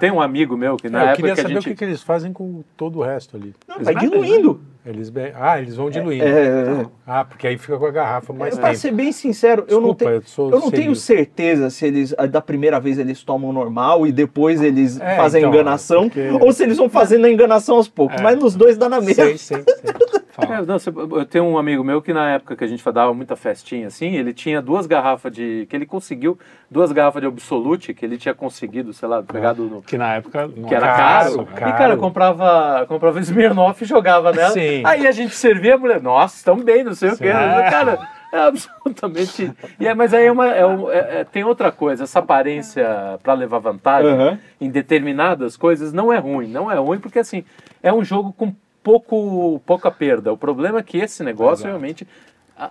tem 0.00 0.10
um 0.10 0.20
amigo 0.20 0.56
meu 0.56 0.76
que 0.76 0.88
na 0.90 0.98
É, 0.98 1.02
eu 1.02 1.06
época 1.10 1.16
queria 1.16 1.34
que 1.34 1.40
a 1.40 1.42
saber 1.44 1.54
gente... 1.54 1.66
o 1.66 1.70
que, 1.70 1.76
que 1.76 1.84
eles 1.84 2.02
fazem 2.02 2.32
com 2.32 2.62
todo 2.76 2.98
o 2.98 3.02
resto 3.02 3.36
ali. 3.36 3.54
Não, 3.68 3.76
vai 3.80 3.94
diluindo. 3.94 4.60
Eles 4.84 5.10
be- 5.10 5.32
Ah, 5.38 5.60
eles 5.60 5.76
vão 5.76 5.88
diluindo. 5.88 6.24
É, 6.24 6.84
Ah, 7.06 7.24
porque 7.24 7.46
aí 7.46 7.56
fica 7.56 7.78
com 7.78 7.86
a 7.86 7.90
garrafa 7.92 8.32
mais 8.32 8.56
pra 8.58 8.68
tempo. 8.70 8.80
ser 8.80 8.90
bem 8.90 9.12
sincero, 9.12 9.64
eu 9.68 9.80
não, 9.80 9.94
Desculpa, 9.94 10.04
tenho, 10.04 10.48
eu 10.48 10.50
eu 10.56 10.60
não 10.60 10.70
tenho 10.72 10.96
certeza 10.96 11.70
se 11.70 11.86
eles, 11.86 12.12
ah, 12.18 12.26
da 12.26 12.40
primeira 12.40 12.80
vez 12.80 12.98
eles 12.98 13.22
tomam 13.22 13.52
normal 13.52 14.04
e 14.08 14.12
depois 14.12 14.60
eles 14.60 15.00
É, 15.00 15.14
fazem 15.16 15.38
a 15.44 15.46
então, 15.46 15.54
enganação, 15.54 16.08
porque- 16.08 16.28
ou 16.44 16.52
se 16.52 16.64
eles 16.64 16.78
vão 16.78 16.88
fazendo 16.88 17.26
a 17.26 17.30
enganação 17.30 17.76
aos 17.76 17.86
poucos. 17.88 18.20
Mas 18.20 18.36
nos 18.36 18.56
dois 18.56 18.76
dá 18.76 18.88
na 18.88 19.00
mesma. 19.00 19.24
Sei, 19.24 19.38
sei, 19.38 19.62
sei. 19.64 19.94
É, 20.38 20.62
não, 20.62 20.76
eu 21.18 21.26
tenho 21.26 21.44
um 21.44 21.58
amigo 21.58 21.84
meu 21.84 22.00
que 22.00 22.12
na 22.12 22.30
época 22.30 22.56
que 22.56 22.64
a 22.64 22.66
gente 22.66 22.82
dava 22.90 23.12
muita 23.12 23.36
festinha 23.36 23.86
assim, 23.88 24.14
ele 24.16 24.32
tinha 24.32 24.62
duas 24.62 24.86
garrafas 24.86 25.30
de. 25.32 25.66
que 25.68 25.76
ele 25.76 25.84
conseguiu, 25.84 26.38
duas 26.70 26.90
garrafas 26.90 27.20
de 27.20 27.28
Absolute, 27.28 27.92
que 27.92 28.04
ele 28.04 28.16
tinha 28.16 28.32
conseguido, 28.34 28.92
sei 28.94 29.08
lá, 29.08 29.22
pegado 29.22 29.64
no. 29.64 29.82
Que 29.82 29.98
na 29.98 30.14
época 30.14 30.46
não 30.48 30.68
Que 30.68 30.74
era 30.74 30.86
Caro, 30.86 31.30
caro. 31.44 31.46
caro. 31.54 31.70
E, 31.70 31.76
cara, 31.76 31.96
comprava, 31.98 32.86
comprava 32.86 33.20
Smirnoff 33.20 33.84
e 33.84 33.86
jogava 33.86 34.32
nela. 34.32 34.50
Sim. 34.52 34.82
Aí 34.86 35.06
a 35.06 35.12
gente 35.12 35.34
servia 35.34 35.74
a 35.74 35.78
mulher, 35.78 36.00
nossa, 36.00 36.36
estão 36.36 36.56
bem, 36.56 36.82
não 36.82 36.94
sei 36.94 37.10
o 37.10 37.16
Sim. 37.16 37.24
quê. 37.24 37.30
Cara, 37.30 38.08
é 38.32 38.38
absolutamente. 38.38 39.52
E 39.78 39.86
é, 39.86 39.92
mas 39.94 40.14
aí 40.14 40.24
é 40.26 40.32
uma, 40.32 40.48
é 40.48 40.64
um- 40.66 40.90
é- 40.90 41.20
é- 41.20 41.24
tem 41.24 41.44
outra 41.44 41.70
coisa, 41.70 42.04
essa 42.04 42.20
aparência 42.20 43.18
para 43.22 43.34
levar 43.34 43.58
vantagem 43.58 44.10
Aham. 44.12 44.38
em 44.58 44.70
determinadas 44.70 45.56
coisas 45.58 45.92
não 45.92 46.10
é 46.12 46.16
ruim. 46.18 46.48
Não 46.48 46.70
é 46.70 46.76
ruim 46.78 46.98
porque, 46.98 47.18
assim, 47.18 47.44
é 47.82 47.92
um 47.92 48.02
jogo 48.02 48.32
com 48.32 48.54
pouco, 48.82 49.60
pouca 49.66 49.90
perda. 49.90 50.32
O 50.32 50.36
problema 50.36 50.78
é 50.78 50.82
que 50.82 50.98
esse 50.98 51.22
negócio 51.22 51.62
Exato. 51.62 51.68
realmente, 51.68 52.06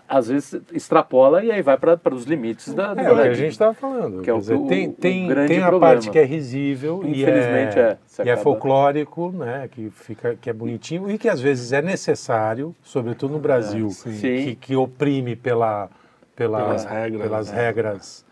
às 0.07 0.27
vezes, 0.27 0.61
extrapola 0.73 1.43
e 1.43 1.51
aí 1.51 1.61
vai 1.61 1.77
para 1.77 1.99
os 2.13 2.25
limites 2.25 2.73
da, 2.73 2.89
É 2.95 3.11
o 3.11 3.15
que 3.15 3.21
a 3.21 3.33
gente 3.33 3.51
estava 3.51 3.73
falando. 3.73 4.21
Que 4.21 4.29
é 4.29 4.33
o- 4.33 4.39
dizer, 4.39 4.57
tem 4.67 4.87
o 4.89 4.93
tem, 4.93 5.27
tem 5.47 5.57
a 5.59 5.67
problema. 5.67 5.79
parte 5.79 6.09
que 6.09 6.19
é 6.19 6.23
risível 6.23 7.01
e 7.03 7.21
Infelizmente, 7.21 7.79
é, 7.79 7.81
é. 7.81 7.97
Você 8.05 8.23
e 8.23 8.29
é 8.29 8.37
folclórico, 8.37 9.31
né? 9.31 9.67
Que, 9.71 9.89
fica, 9.89 10.35
que 10.39 10.49
é 10.49 10.53
bonitinho 10.53 11.09
e 11.09 11.17
que 11.17 11.27
às 11.27 11.41
vezes 11.41 11.73
é 11.73 11.81
necessário, 11.81 12.75
sobretudo 12.83 13.33
no 13.33 13.39
Brasil, 13.39 13.89
sim. 13.89 14.11
Sim. 14.13 14.19
que, 14.45 14.55
que 14.55 14.75
oprime 14.75 15.35
pela, 15.35 15.89
pela, 16.35 16.59
Pelas 16.59 16.85
regras, 16.85 17.21
pelas 17.23 17.51
né? 17.51 17.61
regras. 17.65 18.30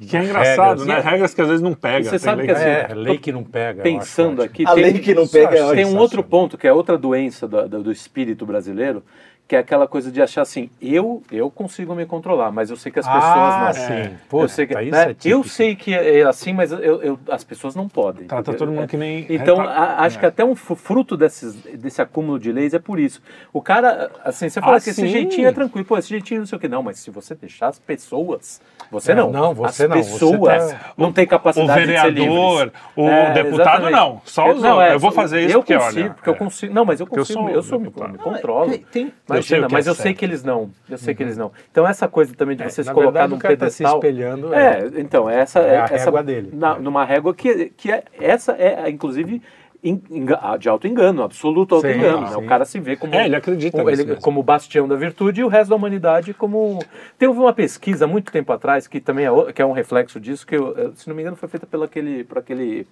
Que 0.00 0.16
é 0.16 0.24
engraçado, 0.24 0.80
Regras. 0.80 0.86
né? 1.04 1.10
Regras 1.10 1.34
que 1.34 1.40
às 1.40 1.48
vezes 1.48 1.62
não 1.62 1.72
pega. 1.74 2.04
Você 2.04 2.10
Tem 2.10 2.18
sabe 2.18 2.42
lei 2.42 2.46
que 2.46 2.52
assim, 2.52 2.64
É, 2.64 2.94
lei 2.94 3.18
que 3.18 3.32
não 3.32 3.42
pega. 3.44 3.80
eu 3.80 3.82
Pensando 3.82 4.42
acho 4.42 4.50
aqui, 4.50 4.64
A 4.66 4.74
tem, 4.74 4.82
lei 4.82 4.98
que 4.98 5.14
não 5.14 5.26
pega 5.26 5.56
é 5.56 5.74
Tem 5.74 5.84
um 5.86 5.96
outro 5.96 6.22
ponto 6.22 6.58
que 6.58 6.66
é 6.66 6.72
outra 6.72 6.98
doença 6.98 7.48
do, 7.48 7.68
do, 7.68 7.82
do 7.84 7.92
espírito 7.92 8.44
brasileiro, 8.44 9.02
que 9.48 9.54
é 9.54 9.60
aquela 9.60 9.86
coisa 9.86 10.10
de 10.10 10.20
achar 10.20 10.42
assim, 10.42 10.68
eu 10.82 11.22
eu 11.30 11.48
consigo 11.50 11.94
me 11.94 12.04
controlar, 12.04 12.50
mas 12.50 12.68
eu 12.68 12.76
sei 12.76 12.90
que 12.90 12.98
as 12.98 13.06
pessoas 13.06 13.24
Ah, 13.24 13.64
não. 13.66 13.72
sim. 13.74 14.02
eu 14.02 14.10
Puta, 14.28 14.48
sei 14.48 14.66
que, 14.66 14.74
né, 14.74 15.10
é 15.10 15.16
eu 15.24 15.44
sei 15.44 15.76
que 15.76 15.94
é 15.94 16.22
assim, 16.24 16.52
mas 16.52 16.72
eu, 16.72 16.80
eu- 16.80 17.18
as 17.30 17.44
pessoas 17.44 17.76
não 17.76 17.88
podem. 17.88 18.26
Trata 18.26 18.52
todo 18.54 18.72
mundo 18.72 18.88
que 18.88 18.96
nem. 18.96 19.24
Então, 19.30 19.60
acho 19.60 20.16
é. 20.16 20.20
que 20.20 20.26
até 20.26 20.44
um 20.44 20.56
fruto 20.56 21.16
desses, 21.16 21.54
desse 21.54 22.02
acúmulo 22.02 22.40
de 22.40 22.50
leis 22.50 22.74
é 22.74 22.80
por 22.80 22.98
isso. 22.98 23.22
O 23.52 23.62
cara, 23.62 24.10
assim, 24.24 24.48
você 24.48 24.60
fala 24.60 24.78
Ah, 24.78 24.80
que 24.80 24.90
esse 24.90 25.00
sim. 25.02 25.06
jeitinho 25.08 25.46
é 25.46 25.52
tranquilo, 25.52 25.84
pô, 25.86 25.96
esse 25.96 26.08
jeitinho 26.08 26.40
não 26.40 26.46
sei 26.46 26.56
o 26.56 26.60
que. 26.60 26.66
Não, 26.66 26.82
mas 26.82 26.98
se 26.98 27.10
você 27.12 27.34
deixar 27.36 27.68
as 27.68 27.78
pessoas, 27.78 28.60
você 28.90 29.12
É, 29.12 29.14
não. 29.14 29.30
não, 29.30 29.54
você 29.54 29.84
as 29.84 29.88
não, 29.88 29.96
pessoas 29.96 30.72
tá- 30.72 30.92
não 30.98 31.12
têm 31.12 31.24
O 31.24 31.28
capacidade 31.28 31.86
de 31.86 31.92
ser 31.98 32.12
vereador, 32.12 32.58
livres. 32.64 32.72
o 32.96 33.08
É, 33.08 33.32
deputado, 33.32 33.60
exatamente. 33.60 33.92
não. 33.92 34.20
Só 34.24 34.50
os 34.50 34.64
outros. 34.64 34.92
Eu 34.92 34.98
vou 34.98 35.12
fazer 35.12 35.40
isso 35.42 35.54
eu 35.54 35.60
porque, 35.60 35.76
consigo, 35.78 36.00
olha, 36.00 36.10
porque 36.14 36.28
eu 36.30 36.34
é. 36.34 36.36
consigo. 36.36 36.74
Não, 36.74 36.84
mas 36.84 36.98
eu 37.00 37.06
Porque 37.06 37.20
eu 37.20 37.24
consigo, 37.24 37.40
sou 37.40 37.50
eu 37.50 37.62
sou, 37.62 37.78
me, 37.78 37.86
me 37.86 38.18
controlo. 38.18 38.70
Tem- 38.70 38.78
tem- 38.90 39.12
Eu 39.35 39.35
Imagina, 39.38 39.66
que 39.68 39.72
mas 39.74 39.86
é 39.86 39.90
eu 39.90 39.94
sei 39.94 40.02
certo. 40.04 40.18
que 40.18 40.24
eles 40.24 40.42
não. 40.44 40.70
Eu 40.88 40.98
sei 40.98 41.14
que 41.14 41.22
eles 41.22 41.36
não. 41.36 41.52
Então 41.70 41.86
essa 41.86 42.06
coisa 42.08 42.34
também 42.34 42.56
de 42.56 42.64
você 42.64 42.82
se 42.82 42.88
na 42.88 42.94
colocar 42.94 43.12
verdade, 43.12 43.32
num 43.32 43.38
cara 43.38 43.56
tá 43.56 43.70
se 43.70 43.78
pedestal. 43.78 43.98
espelhando, 43.98 44.54
É, 44.54 44.90
então, 44.96 45.28
essa 45.30 45.60
É 45.60 45.74
é, 45.74 45.78
a 45.80 45.84
essa, 45.84 46.04
régua 46.06 46.22
dele. 46.22 46.50
na- 46.52 46.78
numa 46.78 47.04
régua 47.04 47.34
que, 47.34 47.70
que 47.76 47.90
é, 47.92 48.02
essa 48.20 48.52
é, 48.52 48.88
inclusive, 48.90 49.40
enga- 49.84 50.56
de 50.58 50.68
auto-engano, 50.68 51.22
absoluto 51.22 51.74
auto-engano. 51.76 52.22
né? 52.22 52.26
sim. 52.28 52.36
O 52.36 52.46
cara 52.46 52.64
se 52.64 52.80
vê 52.80 52.96
como, 52.96 53.14
É, 53.14 53.26
ele 53.26 53.36
acredita 53.36 53.76
como, 53.78 53.90
ele- 53.90 54.16
como 54.16 54.42
bastião 54.42 54.88
da 54.88 54.96
virtude 54.96 55.40
e 55.40 55.44
o 55.44 55.48
resto 55.48 55.70
da 55.70 55.76
humanidade 55.76 56.34
como... 56.34 56.80
Tem 57.18 57.28
uma 57.28 57.52
pesquisa 57.52 58.06
muito 58.06 58.32
tempo 58.32 58.52
atrás, 58.52 58.88
que 58.88 59.00
também 59.00 59.26
é, 59.26 59.52
que 59.52 59.62
é 59.62 59.66
um 59.66 59.72
reflexo 59.72 60.18
disso, 60.18 60.46
que, 60.46 60.56
eu- 60.56 60.92
se 60.96 61.06
não 61.08 61.14
me 61.14 61.22
engano, 61.22 61.36
foi 61.36 61.48
feita 61.48 61.66
pelo 61.66 61.84
aquele, 61.84 62.24
por 62.24 62.38
aquele 62.38 62.86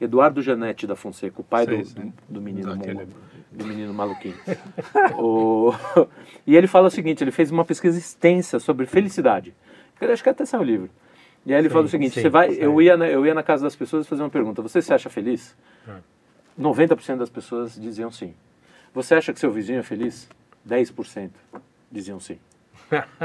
Eduardo 0.00 0.42
Janete 0.42 0.86
da 0.86 0.96
Fonseca, 0.96 1.40
o 1.40 1.44
pai 1.44 1.64
Sei, 1.64 1.78
do, 1.78 1.84
sei. 1.86 2.12
do 2.28 2.40
menino 2.42 2.74
Daquele- 2.76 2.94
mongo, 2.94 3.08
do 3.54 3.64
menino 3.66 3.92
maluquinho. 3.94 4.34
O- 5.18 5.72
E 6.46 6.54
ele 6.56 6.66
fala 6.66 6.88
o 6.88 6.90
seguinte, 6.90 7.24
ele 7.24 7.30
fez 7.30 7.50
uma 7.50 7.64
pesquisa 7.64 7.98
extensa 7.98 8.58
sobre 8.58 8.84
felicidade. 8.84 9.54
Eu 10.00 10.12
acho 10.12 10.22
que 10.22 10.28
até 10.28 10.44
saiu 10.44 10.60
o 10.60 10.64
livro. 10.64 10.90
E 11.46 11.52
aí 11.54 11.58
ele 11.58 11.70
fala 11.70 11.84
o 11.86 11.88
seguinte, 11.88 12.14
sim, 12.14 12.20
você 12.22 12.28
vai, 12.28 12.50
sim. 12.52 12.60
eu 12.60 12.80
ia, 12.82 12.96
na, 12.96 13.06
eu 13.08 13.24
ia 13.24 13.32
na 13.32 13.42
casa 13.42 13.62
das 13.64 13.74
pessoas 13.74 14.04
e 14.04 14.08
fazer 14.08 14.22
uma 14.22 14.28
pergunta, 14.30 14.60
você 14.60 14.82
se 14.82 14.92
acha 14.92 15.08
feliz? 15.08 15.56
É. 15.88 15.96
90% 16.60 17.16
das 17.16 17.30
pessoas 17.30 17.74
diziam 17.80 18.10
sim. 18.10 18.34
Você 18.92 19.14
acha 19.14 19.32
que 19.32 19.40
seu 19.40 19.50
vizinho 19.50 19.78
é 19.78 19.82
feliz? 19.82 20.28
10% 20.68 21.30
diziam 21.90 22.20
sim. 22.20 22.38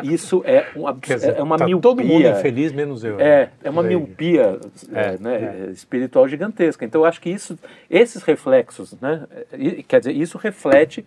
Isso 0.03 0.41
é, 0.45 0.67
um 0.75 0.87
abs- 0.87 1.01
Quer 1.07 1.15
dizer, 1.15 1.35
é 1.37 1.43
uma 1.43 1.57
tá 1.57 1.65
miopia. 1.65 1.81
todo 1.81 2.03
mundo 2.03 2.27
infeliz, 2.27 2.71
menos 2.71 3.03
eu. 3.03 3.19
É, 3.19 3.49
é 3.63 3.69
uma 3.69 3.83
miopia 3.83 4.59
é, 4.93 5.01
É, 5.01 5.17
né, 5.19 5.69
espiritual 5.71 6.27
gigantesca. 6.27 6.83
Então, 6.85 7.01
eu 7.01 7.05
acho 7.05 7.19
que 7.21 7.29
isso, 7.29 7.57
esses 7.89 8.23
reflexos, 8.23 8.95
né, 9.01 9.23
quer 9.87 9.99
dizer, 9.99 10.13
isso 10.13 10.37
reflete 10.37 11.05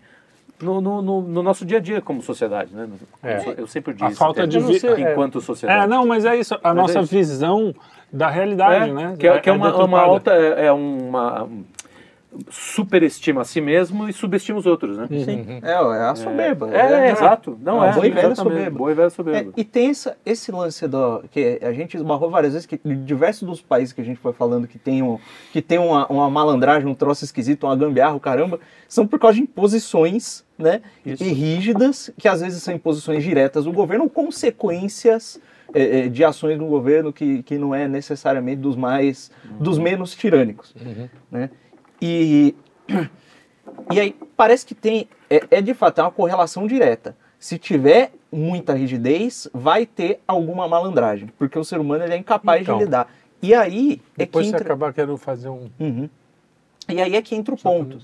no, 0.61 0.81
no, 0.81 1.03
no- 1.03 1.23
no 1.23 1.43
nosso 1.43 1.65
dia 1.65 1.79
a 1.79 1.81
dia 1.81 2.01
como 2.01 2.23
sociedade. 2.23 2.73
Né? 2.75 2.89
É. 3.23 3.49
Eu, 3.49 3.53
eu 3.59 3.67
sempre 3.67 3.95
A 4.01 4.07
disse, 4.07 4.19
falta 4.19 4.47
de 4.47 4.59
até, 4.59 4.67
vi- 4.95 5.03
é. 5.03 5.11
enquanto 5.13 5.41
sociedade. 5.41 5.85
É, 5.85 5.87
não, 5.89 6.07
mas 6.07 6.25
é 6.25 6.37
isso. 6.37 6.55
A 6.55 6.61
Mas 6.73 6.75
nossa 6.77 6.99
é 6.99 7.03
isso. 7.03 7.11
visão 7.15 7.75
da 8.13 8.29
realidade, 8.29 8.91
É, 8.91 8.93
né? 8.93 9.15
Que 9.19 9.27
é, 9.27 9.41
que 9.41 9.49
é 9.49 9.53
uma, 9.53 9.75
uma 9.85 10.01
alta, 10.01 10.31
é, 10.33 10.67
é 10.67 10.73
uma, 10.73 11.49
superestima 12.51 13.43
a 13.43 13.45
si 13.45 13.61
mesmo 13.61 14.09
e 14.09 14.13
subestima 14.13 14.59
os 14.59 14.67
outros, 14.67 14.97
né? 14.97 15.07
Sim. 15.09 15.47
É, 15.63 15.71
é 15.73 15.77
a 15.77 16.15
soberba. 16.15 16.75
É, 16.75 17.11
exato. 17.11 17.59
Não 17.61 17.83
É 17.85 17.89
é. 17.89 17.91
uma 17.91 17.93
boa 17.95 18.07
e 18.07 18.11
velha 18.11 18.27
exatamente. 18.29 18.55
soberba. 18.57 18.79
Boa 18.79 18.91
e 18.91 18.95
velha 18.95 19.07
É, 19.07 19.11
soberba. 19.11 19.53
e 19.57 19.65
tem 19.65 19.91
essa, 19.91 20.17
esse 20.25 20.51
lance 20.53 20.87
do, 20.89 21.25
que 21.31 21.59
a 21.63 21.73
gente 21.73 21.97
esbarrou 21.97 22.31
várias 22.31 22.53
vezes, 22.55 22.67
que 22.67 22.79
diversos 22.85 23.43
dos 23.49 23.61
países 23.61 23.93
que 23.93 24.01
a 24.01 24.05
gente 24.05 24.19
foi 24.19 24.33
falando 24.33 24.67
que 24.67 24.79
tem, 24.79 25.03
um, 25.03 25.19
que 25.53 25.61
tem 25.61 25.79
uma, 25.79 26.07
uma 26.07 26.31
malandragem, 26.31 26.89
um 26.89 26.95
troço 26.95 27.25
esquisito, 27.25 27.65
uma 27.65 27.77
gambiarra, 27.77 28.15
o 28.15 28.21
caramba, 28.21 28.59
são 28.89 29.07
por 29.07 29.19
causa 29.19 29.37
de 29.37 29.43
imposições 29.43 30.45
né, 30.59 30.81
Isso. 31.05 31.23
e 31.23 31.29
rígidas, 31.33 32.11
que 32.19 32.29
às 32.29 32.41
vezes 32.41 32.63
são 32.63 32.75
imposições 32.75 33.23
diretas 33.23 33.65
do 33.65 33.73
governo 33.73 34.05
ou 34.05 34.11
consequências 34.11 35.41
é, 35.75 36.01
é, 36.01 36.09
de 36.09 36.23
ações 36.23 36.59
do 36.59 36.67
governo 36.67 37.13
que, 37.13 37.43
que 37.43 37.57
não 37.57 37.75
é 37.75 37.89
necessariamente 37.89 38.61
dos 38.61 38.77
mais 38.77 39.31
dos 39.59 39.79
menos 39.79 40.15
tirânicos. 40.15 40.75
Né? 41.31 41.51
E, 42.03 42.57
e 43.93 44.01
aí 44.01 44.17
parece 44.37 44.67
que 44.67 44.75
tem, 44.75 45.09
é, 45.31 45.41
é 45.53 45.63
de 45.63 45.73
fato 45.73 46.01
é 46.01 46.03
uma 46.03 46.11
correlação 46.11 46.67
direta. 46.67 47.17
Se 47.39 47.59
tiver 47.59 48.13
muita 48.31 48.73
rigidez, 48.75 49.49
vai 49.55 49.87
ter 49.87 50.21
alguma 50.27 50.67
malandragem, 50.67 51.29
porque 51.39 51.57
o 51.57 51.65
ser 51.65 51.79
humano 51.79 52.03
é 52.05 52.17
incapaz 52.17 52.63
Então. 52.63 52.77
de 52.77 52.85
lidar. 52.85 53.09
E 53.41 53.55
aí 53.55 54.01
é 54.19 54.27
que 54.27 54.39
entra... 54.41 54.61
acabar 54.61 54.93
querendo 54.93 55.17
fazer 55.17 55.49
um. 55.49 55.71
Uhum. 55.79 56.09
E 56.89 57.01
aí 57.01 57.15
é 57.15 57.23
que 57.23 57.37
entra 57.37 57.55
o 57.55 57.59
ponto. 57.59 57.99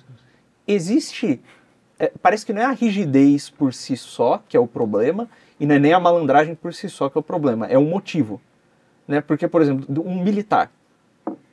Existe. 0.67 1.41
é, 1.99 2.13
parece 2.23 2.47
que 2.47 2.53
não 2.53 2.63
é 2.63 2.67
a 2.67 2.71
rigidez 2.71 3.51
por 3.51 3.75
si 3.75 3.97
só 3.97 4.43
que 4.49 4.57
é 4.57 4.61
o 4.61 4.67
problema, 4.67 5.29
e 5.59 5.67
não 5.67 5.75
é 5.75 5.79
nem 5.79 5.93
a 5.93 5.99
malandragem 5.99 6.55
por 6.55 6.73
si 6.73 6.89
só 6.89 7.09
que 7.09 7.19
é 7.19 7.21
o 7.21 7.23
problema, 7.23 7.67
é 7.67 7.77
o 7.77 7.83
motivo. 7.85 8.41
Né? 9.07 9.21
Porque, 9.21 9.49
por 9.49 9.63
exemplo, 9.63 9.87
um 10.05 10.23
militar. 10.23 10.71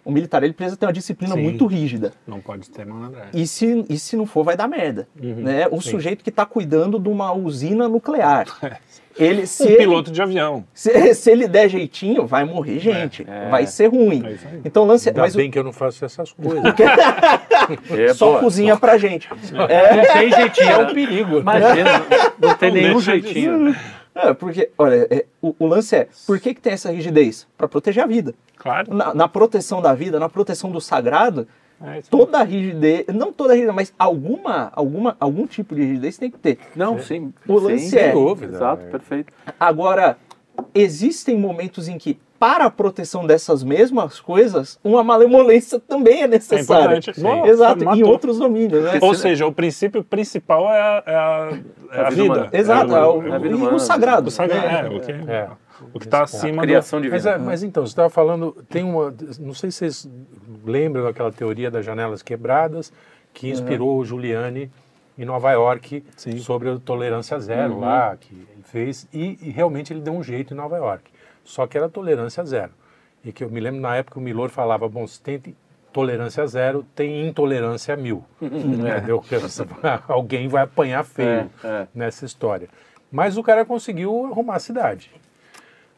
O 0.05 0.11
militar 0.11 0.43
ele 0.43 0.53
precisa 0.53 0.77
ter 0.77 0.85
uma 0.85 0.93
disciplina 0.93 1.33
Sim. 1.33 1.41
muito 1.41 1.65
rígida. 1.65 2.13
Não 2.27 2.39
pode 2.39 2.69
ter 2.69 2.85
malandragem. 2.85 3.31
E 3.33 3.47
se, 3.47 3.83
e 3.89 3.97
se 3.97 4.15
não 4.15 4.27
for, 4.27 4.43
vai 4.45 4.55
dar 4.55 4.67
merda. 4.67 5.07
Uhum. 5.19 5.37
Né? 5.37 5.67
O 5.71 5.81
Sim. 5.81 5.89
sujeito 5.89 6.23
que 6.23 6.29
está 6.29 6.45
cuidando 6.45 6.99
de 6.99 7.09
uma 7.09 7.33
usina 7.33 7.89
nuclear. 7.89 8.45
Ele, 9.17 9.47
se 9.47 9.63
Um 9.63 9.67
ele- 9.67 9.77
piloto 9.77 10.11
de 10.11 10.21
avião. 10.21 10.65
se, 10.73 10.91
se 11.15 11.31
ele 11.31 11.47
der 11.47 11.69
jeitinho, 11.69 12.27
vai 12.27 12.43
morrer 12.43 12.79
gente. 12.79 13.25
É. 13.25 13.47
Vai 13.49 13.65
ser 13.65 13.87
ruim. 13.87 14.21
É. 14.25 14.35
Então 14.65 14.83
o 14.83 14.85
lance 14.85 15.07
é. 15.07 15.11
Ainda 15.11 15.21
Mas 15.21 15.33
o- 15.33 15.37
bem 15.37 15.49
que 15.49 15.57
eu 15.57 15.63
não 15.63 15.71
faço 15.71 16.03
essas 16.03 16.33
coisas. 16.35 16.61
É, 17.97 18.13
só 18.13 18.27
boa. 18.31 18.39
cozinha 18.41 18.75
pra 18.75 18.97
gente. 18.97 19.29
É, 19.69 19.95
não 19.95 20.13
tem 20.13 20.29
jeitinho. 20.31 20.67
É 20.69 20.77
né? 20.77 20.83
um 20.83 20.93
perigo. 20.93 21.39
Imagina, 21.39 21.99
não, 22.39 22.49
não 22.49 22.57
tem 22.57 22.69
Não 22.73 22.81
nenhum 22.81 22.99
jeitinho. 22.99 23.75
É, 24.13 24.33
porque, 24.33 24.69
olha, 24.77 25.07
é, 25.09 25.25
o, 25.41 25.55
o 25.59 25.65
lance 25.65 25.95
é, 25.95 26.07
por 26.27 26.39
que, 26.39 26.53
que 26.53 26.61
tem 26.61 26.73
essa 26.73 26.91
rigidez? 26.91 27.45
Para 27.57 27.67
proteger 27.67 28.03
a 28.03 28.07
vida. 28.07 28.33
Claro. 28.65 28.91
Na, 28.93 29.13
na 29.13 29.27
proteção 29.27 29.79
da 29.79 29.93
vida, 29.93 30.19
na 30.19 30.27
proteção 30.27 30.71
do 30.71 30.81
sagrado, 30.81 31.47
É 31.79 32.01
toda 32.09 32.39
a 32.39 32.43
rigidez, 32.43 33.05
não 33.13 33.31
toda 33.31 33.51
a 33.51 33.55
rigidez, 33.55 33.75
mas 33.75 33.93
alguma, 33.99 34.71
alguma, 34.75 35.15
algum 35.19 35.45
tipo 35.45 35.75
de 35.75 35.81
rigidez 35.83 36.17
tem 36.17 36.31
que 36.31 36.39
ter. 36.39 36.57
Não, 36.75 36.97
sim. 36.97 37.31
O 37.47 37.59
lance 37.59 37.89
sem 37.89 37.99
é- 37.99 38.11
dúvida. 38.11 38.55
Exato, 38.55 38.85
perfeito. 38.85 39.31
Agora, 39.59 40.17
existem 40.73 41.37
momentos 41.37 41.87
em 41.87 41.97
que, 41.97 42.17
para 42.39 42.65
a 42.65 42.69
proteção 42.69 43.25
dessas 43.25 43.63
mesmas 43.63 44.19
coisas, 44.19 44.79
uma 44.83 45.03
malemolência 45.03 45.79
também 45.79 46.23
é 46.23 46.27
necessária. 46.27 46.97
importante, 46.97 47.13
sim. 47.19 47.41
Exato, 47.49 47.81
em 47.83 47.85
Matou. 47.85 48.07
outros 48.09 48.39
domínios, 48.39 48.83
né? 48.83 48.97
Ou 49.01 49.13
seja, 49.13 49.45
o 49.45 49.51
princípio 49.53 50.03
principal 50.03 50.69
é 50.73 50.81
a, 50.81 51.03
é 51.05 51.15
a, 51.15 51.49
é 51.91 51.99
A 52.01 52.07
a 52.07 52.09
vida 52.09 52.23
vida. 52.33 52.49
Exato, 52.51 52.93
é 52.95 52.99
é 52.99 53.01
o, 53.03 53.17
o, 53.19 53.33
a 53.33 53.37
vida 53.37 53.53
e 53.53 53.57
humana. 53.57 53.75
o 53.75 53.79
sagrado. 53.79 54.27
o 54.27 54.31
sagrado. 54.31 54.65
né? 54.67 54.81
É, 54.85 54.89
o 54.97 54.99
que 55.01 55.11
É. 55.31 55.47
o 55.93 55.99
que 55.99 56.05
está 56.05 56.23
acima 56.23 56.61
do... 56.61 56.67
Criação 56.67 57.01
de 57.01 57.09
Mas, 57.09 57.23
vida. 57.23 57.35
é, 57.35 57.37
mas 57.39 57.63
então, 57.63 57.85
você 57.85 57.91
estava 57.91 58.09
falando, 58.09 58.51
tem 58.69 58.83
uma. 58.83 59.13
Não 59.39 59.53
sei 59.53 59.71
se 59.71 59.77
vocês 59.77 60.09
lembram 60.65 61.03
daquela 61.03 61.31
teoria 61.31 61.69
das 61.71 61.85
janelas 61.85 62.21
quebradas 62.21 62.91
que 63.33 63.49
inspirou 63.49 63.97
o 63.97 64.05
Giuliani 64.05 64.71
em 65.17 65.25
Nova 65.25 65.51
York 65.51 66.03
Sim. 66.15 66.37
sobre 66.39 66.69
a 66.69 66.77
tolerância 66.77 67.39
zero 67.39 67.79
lá, 67.79 68.15
que 68.17 68.33
ele 68.33 68.63
fez, 68.63 69.07
e, 69.13 69.37
e 69.41 69.49
realmente 69.49 69.91
ele 69.93 70.01
deu 70.01 70.13
um 70.13 70.23
jeito 70.23 70.53
em 70.53 70.57
Nova 70.57 70.77
York. 70.77 71.03
Só 71.43 71.65
que 71.67 71.77
era 71.77 71.87
tolerância 71.89 72.43
zero. 72.45 72.71
E 73.23 73.31
que 73.31 73.43
eu 73.43 73.49
me 73.49 73.59
lembro 73.59 73.79
na 73.81 73.95
época 73.95 74.19
o 74.19 74.21
Milor 74.21 74.49
falava, 74.49 74.87
bom, 74.89 75.05
se 75.07 75.21
tem 75.21 75.41
tolerância 75.93 76.45
zero, 76.47 76.85
tem 76.95 77.27
intolerância 77.27 77.95
mil. 77.95 78.23
Você- 79.41 79.65
Alguém 80.07 80.47
vai 80.47 80.63
apanhar 80.63 81.03
feio 81.03 81.49
É, 81.63 81.67
é. 81.67 81.87
nessa 81.93 82.25
história. 82.25 82.67
Mas 83.11 83.37
o 83.37 83.43
cara 83.43 83.63
conseguiu 83.65 84.25
arrumar 84.25 84.55
a 84.55 84.59
cidade. 84.59 85.11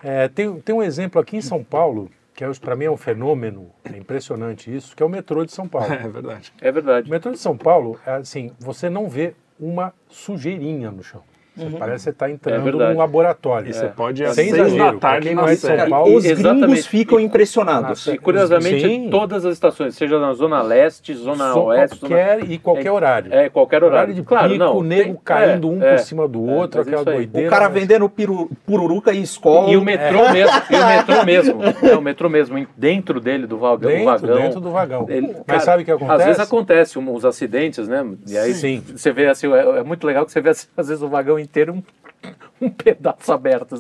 É, 0.04 0.28
tem, 0.28 0.60
tem 0.62 0.76
um 0.76 0.84
exemplo 0.84 1.20
aqui 1.20 1.38
em 1.38 1.42
São 1.42 1.64
Paulo, 1.64 2.10
que 2.34 2.44
é, 2.44 2.52
para 2.54 2.76
mim 2.76 2.86
é 2.86 2.92
um 2.92 2.98
fenômeno, 2.98 3.72
é 3.84 3.98
impressionante 3.98 4.74
isso, 4.74 4.96
que 4.96 5.02
é 5.02 5.06
o 5.06 5.10
metrô 5.10 5.44
de 5.44 5.52
São 5.52 5.68
Paulo. 5.68 5.88
É 5.94 6.08
verdade. 6.08 6.54
É 6.62 6.72
verdade. 6.72 7.08
O 7.08 7.12
metrô 7.12 7.32
de 7.32 7.40
São 7.40 7.58
Paulo, 7.58 8.00
é 8.06 8.12
assim, 8.12 8.52
você 8.60 8.90
não 8.90 9.10
vê 9.10 9.34
uma 9.60 9.94
sujeirinha 10.08 10.92
no 10.92 11.04
chão. 11.04 11.24
Você 11.58 11.78
parece 11.78 11.96
que 11.98 12.02
você 12.04 12.10
está 12.12 12.30
entrando 12.30 12.64
verdade. 12.64 12.94
num 12.94 13.00
laboratório. 13.00 13.70
E 13.70 13.74
você 13.74 13.88
pode 13.88 14.22
ir 14.24 14.26
às 14.26 14.36
Sem 14.36 14.50
seis 14.52 14.68
exagero, 14.68 14.94
da 14.94 15.00
tarde 15.00 15.34
na 15.36 15.52
é 15.52 15.56
São. 15.56 15.90
Paulo, 15.90 16.16
Os 16.16 16.24
gringos 16.24 16.40
Exatamente. 16.40 16.90
ficam 16.90 17.20
impressionados. 17.20 18.08
E 18.08 18.18
curiosamente, 18.18 18.82
Sim. 18.82 19.10
todas 19.10 19.46
as 19.46 19.54
estações, 19.54 19.96
seja 19.96 20.20
na 20.20 20.34
Zona 20.34 20.62
Leste, 20.62 21.14
Zona 21.14 21.54
Só 21.54 21.66
Oeste, 21.66 22.00
qualquer 22.00 22.40
zona... 22.40 22.54
e 22.54 22.58
qualquer 22.58 22.88
É- 22.88 22.92
horário. 22.92 23.34
É, 23.34 23.50
qualquer 23.50 23.84
horário. 23.84 24.14
de 24.14 24.24
claro, 24.24 24.50
pico, 24.52 24.64
não. 24.64 24.78
o 24.78 24.84
nego 24.84 25.04
tem- 25.04 25.20
caindo 25.24 25.68
é, 25.68 25.72
um 25.72 25.84
é, 25.84 25.92
por 25.96 26.00
cima 26.00 26.28
do 26.28 26.50
é, 26.50 26.54
outro, 26.54 26.82
aquela 26.82 27.04
doideira. 27.04 27.48
O 27.48 27.52
cara 27.52 27.70
mas- 27.70 27.80
vendendo 27.80 28.10
piru, 28.10 28.50
pururuca 28.66 29.12
e 29.14 29.22
escola. 29.22 29.70
E 29.70 29.78
o 29.78 29.82
metrô 29.82 30.32
mesmo, 30.32 30.56
e 30.70 30.76
o 30.76 30.88
metrô 30.88 31.24
mesmo, 31.26 31.60
é, 31.64 31.96
o 31.96 32.02
metrô 32.02 32.30
mesmo, 32.30 32.68
dentro 32.76 33.20
dele, 33.20 33.48
do 33.48 33.58
vagão, 33.58 33.90
Dentro, 33.90 34.06
vagão. 34.06 34.36
dentro 34.38 34.60
do 34.62 34.72
vagão. 34.72 35.06
Ele- 35.10 35.28
Mas 35.28 35.46
cara, 35.46 35.60
sabe 35.62 35.84
o 35.84 35.86
que 35.86 35.92
acontece? 35.92 36.20
Às 36.22 36.26
vezes 36.26 36.40
acontece 36.42 37.00
uns 37.00 37.26
acidentes, 37.26 37.88
né? 37.88 38.06
E 38.28 38.38
aí 38.38 38.54
Sim. 38.54 38.84
você 38.96 39.12
vê 39.12 39.28
assim, 39.28 39.52
é, 39.54 39.80
é 39.80 39.84
muito 39.84 40.06
legal 40.06 40.26
que 40.26 40.32
você 40.32 40.42
vê 40.42 40.50
assim, 40.50 40.68
às 40.76 40.88
vezes 40.88 41.02
o 41.04 41.08
vagão 41.08 41.40
inteiro 41.48 41.74
um, 41.74 41.84
um 42.62 42.70
pedaço 42.70 43.32
aberto. 43.32 43.76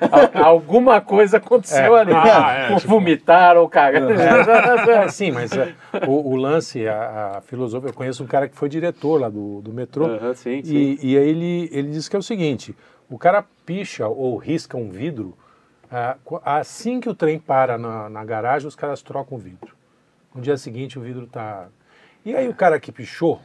Al- 0.00 0.44
alguma 0.44 1.00
coisa 1.00 1.36
aconteceu 1.36 1.96
É. 1.96 2.00
ali. 2.00 2.12
Ah, 2.12 2.52
é, 2.52 2.70
ou 2.72 2.76
tipo- 2.78 2.88
vomitaram, 2.90 3.60
ou 3.62 3.68
cagaram. 3.68 4.10
É, 4.10 5.08
sim, 5.08 5.30
mas 5.30 5.52
é, 5.52 5.72
o, 6.06 6.32
o 6.32 6.36
lance, 6.36 6.86
a, 6.88 7.36
a 7.36 7.40
filosofia, 7.42 7.90
eu 7.90 7.94
conheço 7.94 8.22
um 8.24 8.26
cara 8.26 8.48
que 8.48 8.56
foi 8.56 8.68
diretor 8.68 9.20
lá 9.20 9.28
do, 9.28 9.60
do 9.62 9.72
metrô, 9.72 10.06
sim, 10.34 10.62
sim. 10.62 10.74
e, 10.74 11.12
e 11.12 11.18
aí 11.18 11.28
ele, 11.28 11.68
ele 11.72 11.90
diz 11.90 12.08
que 12.08 12.16
é 12.16 12.18
o 12.18 12.22
seguinte, 12.22 12.74
o 13.08 13.16
cara 13.18 13.44
picha 13.64 14.08
ou 14.08 14.36
risca 14.36 14.76
um 14.76 14.90
vidro, 14.90 15.36
assim 16.44 17.00
que 17.00 17.08
o 17.08 17.14
trem 17.14 17.38
para 17.38 17.78
na, 17.78 18.08
na 18.08 18.24
garagem, 18.24 18.66
os 18.66 18.74
caras 18.74 19.02
trocam 19.02 19.38
o 19.38 19.40
vidro. 19.40 19.72
No 20.34 20.40
dia 20.42 20.56
seguinte 20.56 20.98
o 20.98 21.02
vidro 21.02 21.26
tá... 21.26 21.68
E 22.24 22.34
aí 22.34 22.48
o 22.48 22.54
cara 22.54 22.80
que 22.80 22.90
pichou, 22.90 23.40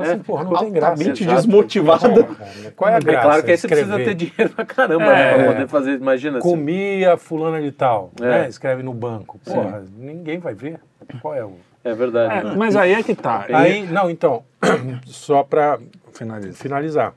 fala 0.00 0.06
É, 0.06 0.12
assim, 0.14 0.22
porra, 0.22 0.44
não 0.44 0.56
tem 0.58 0.72
graça. 0.72 0.92
altamente 0.92 1.22
exato. 1.22 1.36
desmotivado. 1.36 2.24
Porra, 2.24 2.36
Qual 2.76 2.90
é 2.90 2.94
a 2.94 2.96
É 2.96 3.00
graça? 3.00 3.22
claro 3.26 3.42
que 3.44 3.50
aí 3.50 3.56
você 3.56 3.66
escrever? 3.66 3.86
precisa 3.92 4.04
ter 4.10 4.14
dinheiro 4.14 4.54
pra 4.54 4.64
caramba, 4.64 5.04
É. 5.04 5.08
né? 5.38 5.44
Pra 5.44 5.52
poder 5.54 5.68
fazer, 5.68 5.92
imagina. 5.98 6.38
assim, 6.38 6.48
Comia 6.48 7.16
fulana 7.16 7.60
de 7.62 7.72
tal, 7.72 8.10
É. 8.20 8.24
né? 8.24 8.48
Escreve 8.48 8.82
no 8.82 8.92
banco. 8.92 9.38
Porra, 9.44 9.84
ninguém 9.96 10.38
vai 10.38 10.54
ver. 10.54 10.78
Qual 11.22 11.34
é 11.34 11.44
o... 11.44 11.54
É 11.84 11.94
verdade. 11.94 12.48
É, 12.48 12.54
mas 12.56 12.74
aí 12.74 12.92
é 12.94 13.02
que 13.02 13.14
tá. 13.14 13.46
Aí, 13.52 13.86
não, 13.86 14.10
então, 14.10 14.42
só 15.06 15.42
para 15.44 15.78
Finaliza. 16.12 16.52
finalizar. 16.58 17.14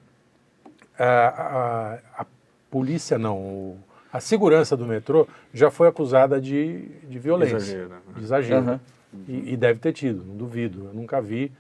A, 0.98 1.04
a- 1.06 2.22
a 2.22 2.26
polícia, 2.70 3.18
não, 3.18 3.76
a 4.12 4.20
segurança 4.20 4.76
do 4.78 4.86
metrô 4.86 5.28
já 5.54 5.72
foi 5.72 5.88
acusada 5.88 6.40
de, 6.42 6.82
de 7.08 7.18
violência. 7.18 7.56
Exagero, 7.56 7.90
né? 7.90 7.96
De 8.16 8.24
exagero. 8.24 8.60
Aham. 8.60 8.80
E, 9.28 9.54
e 9.54 9.58
deve 9.58 9.80
ter 9.80 9.92
tido, 9.94 10.24
não 10.24 10.36
duvido. 10.36 10.86
Eu 10.90 10.94
nunca 10.94 11.20
vi. 11.22 11.52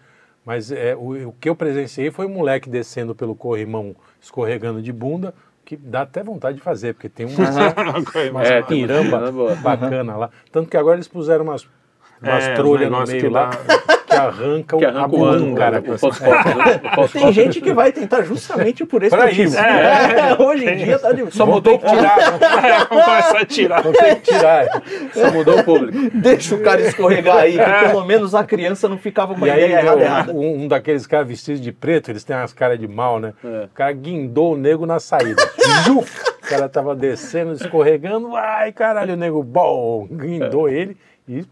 Mas 0.49 0.71
é, 0.71 0.95
o, 0.95 1.27
o 1.27 1.33
que 1.33 1.47
eu 1.47 1.55
presenciei 1.55 2.09
foi 2.09 2.25
um 2.25 2.29
moleque 2.29 2.67
descendo 2.67 3.13
pelo 3.13 3.35
corrimão, 3.35 3.95
escorregando 4.19 4.81
de 4.81 4.91
bunda, 4.91 5.31
que 5.63 5.77
dá 5.77 6.01
até 6.01 6.23
vontade 6.23 6.57
de 6.57 6.63
fazer, 6.63 6.95
porque 6.95 7.07
tem 7.07 7.27
umas, 7.27 7.55
umas 8.33 8.49
É, 8.49 8.59
tem 8.63 8.81
piramba 8.81 9.29
uma 9.29 9.55
bacana 9.57 10.17
lá. 10.17 10.31
Tanto 10.51 10.67
que 10.67 10.75
agora 10.75 10.95
eles 10.95 11.07
puseram 11.07 11.43
umas, 11.43 11.67
umas 12.21 12.43
É, 12.43 12.53
trolhas 12.53 12.89
no 12.91 13.05
meio 13.05 13.21
que 13.21 13.29
lá 13.29 13.49
que 14.09 14.15
arrancam 14.15 14.79
Que 14.79 14.85
arranca 14.85 15.15
o 15.15 15.23
ano, 15.25 15.55
cara. 15.55 15.81
cara. 15.81 15.85
O 15.87 15.91
né? 15.91 15.95
O 15.95 15.99
pós-cópio. 16.95 17.21
Tem 17.21 17.31
gente 17.31 17.61
que 17.61 17.71
vai 17.73 17.91
tentar 17.91 18.23
justamente 18.23 18.83
por 18.85 19.03
esse 19.03 19.15
Pra 19.15 19.27
motivo. 19.27 19.43
isso. 19.49 19.59
É, 19.59 20.35
hoje 20.41 20.65
em 20.67 20.77
dia 20.77 20.97
tá 20.99 21.11
de... 21.11 21.31
Só 21.31 21.45
mudou 21.45 21.75
o 21.75 21.79
público. 21.79 21.99
É, 22.59 22.85
vamos 22.89 23.05
começar 23.05 23.39
a 23.39 23.45
tirar. 23.45 23.83
Não 23.83 23.91
tem 23.93 24.15
que 24.15 24.21
tirar. 24.33 24.67
Só 25.13 25.31
mudou 25.31 25.59
o 25.59 25.63
público. 25.63 26.09
Deixa 26.17 26.55
o 26.55 26.59
cara 26.61 26.81
escorregar 26.81 27.37
aí, 27.37 27.53
que 27.57 27.87
pelo 27.89 28.03
menos 28.05 28.33
a 28.35 28.43
criança 28.43 28.89
não 28.89 28.97
ficava 28.97 29.33
com 29.35 29.45
a 29.45 29.47
E 29.47 29.51
ideia 29.51 29.79
errada, 29.79 30.33
um, 30.33 30.63
um 30.63 30.67
daqueles 30.67 31.05
caras 31.07 31.27
vestidos 31.27 31.61
de 31.61 31.71
preto, 31.71 32.09
eles 32.11 32.23
têm 32.23 32.35
umas 32.35 32.51
caras 32.53 32.79
de 32.79 32.87
mal, 32.87 33.19
né? 33.19 33.33
É. 33.43 33.65
O 33.65 33.69
cara 33.73 33.91
guindou 33.93 34.53
o 34.53 34.57
nego 34.57 34.85
na 34.85 34.99
saída. 34.99 35.41
Juf! 35.85 36.19
o 36.43 36.47
cara 36.49 36.67
tava 36.67 36.95
descendo, 36.95 37.53
escorregando. 37.53 38.35
Ai, 38.35 38.71
caralho, 38.71 39.13
o 39.13 39.17
nego, 39.17 39.43
bom, 39.43 40.07
guindou 40.11 40.67
ele 40.67 40.97
e 41.27 41.45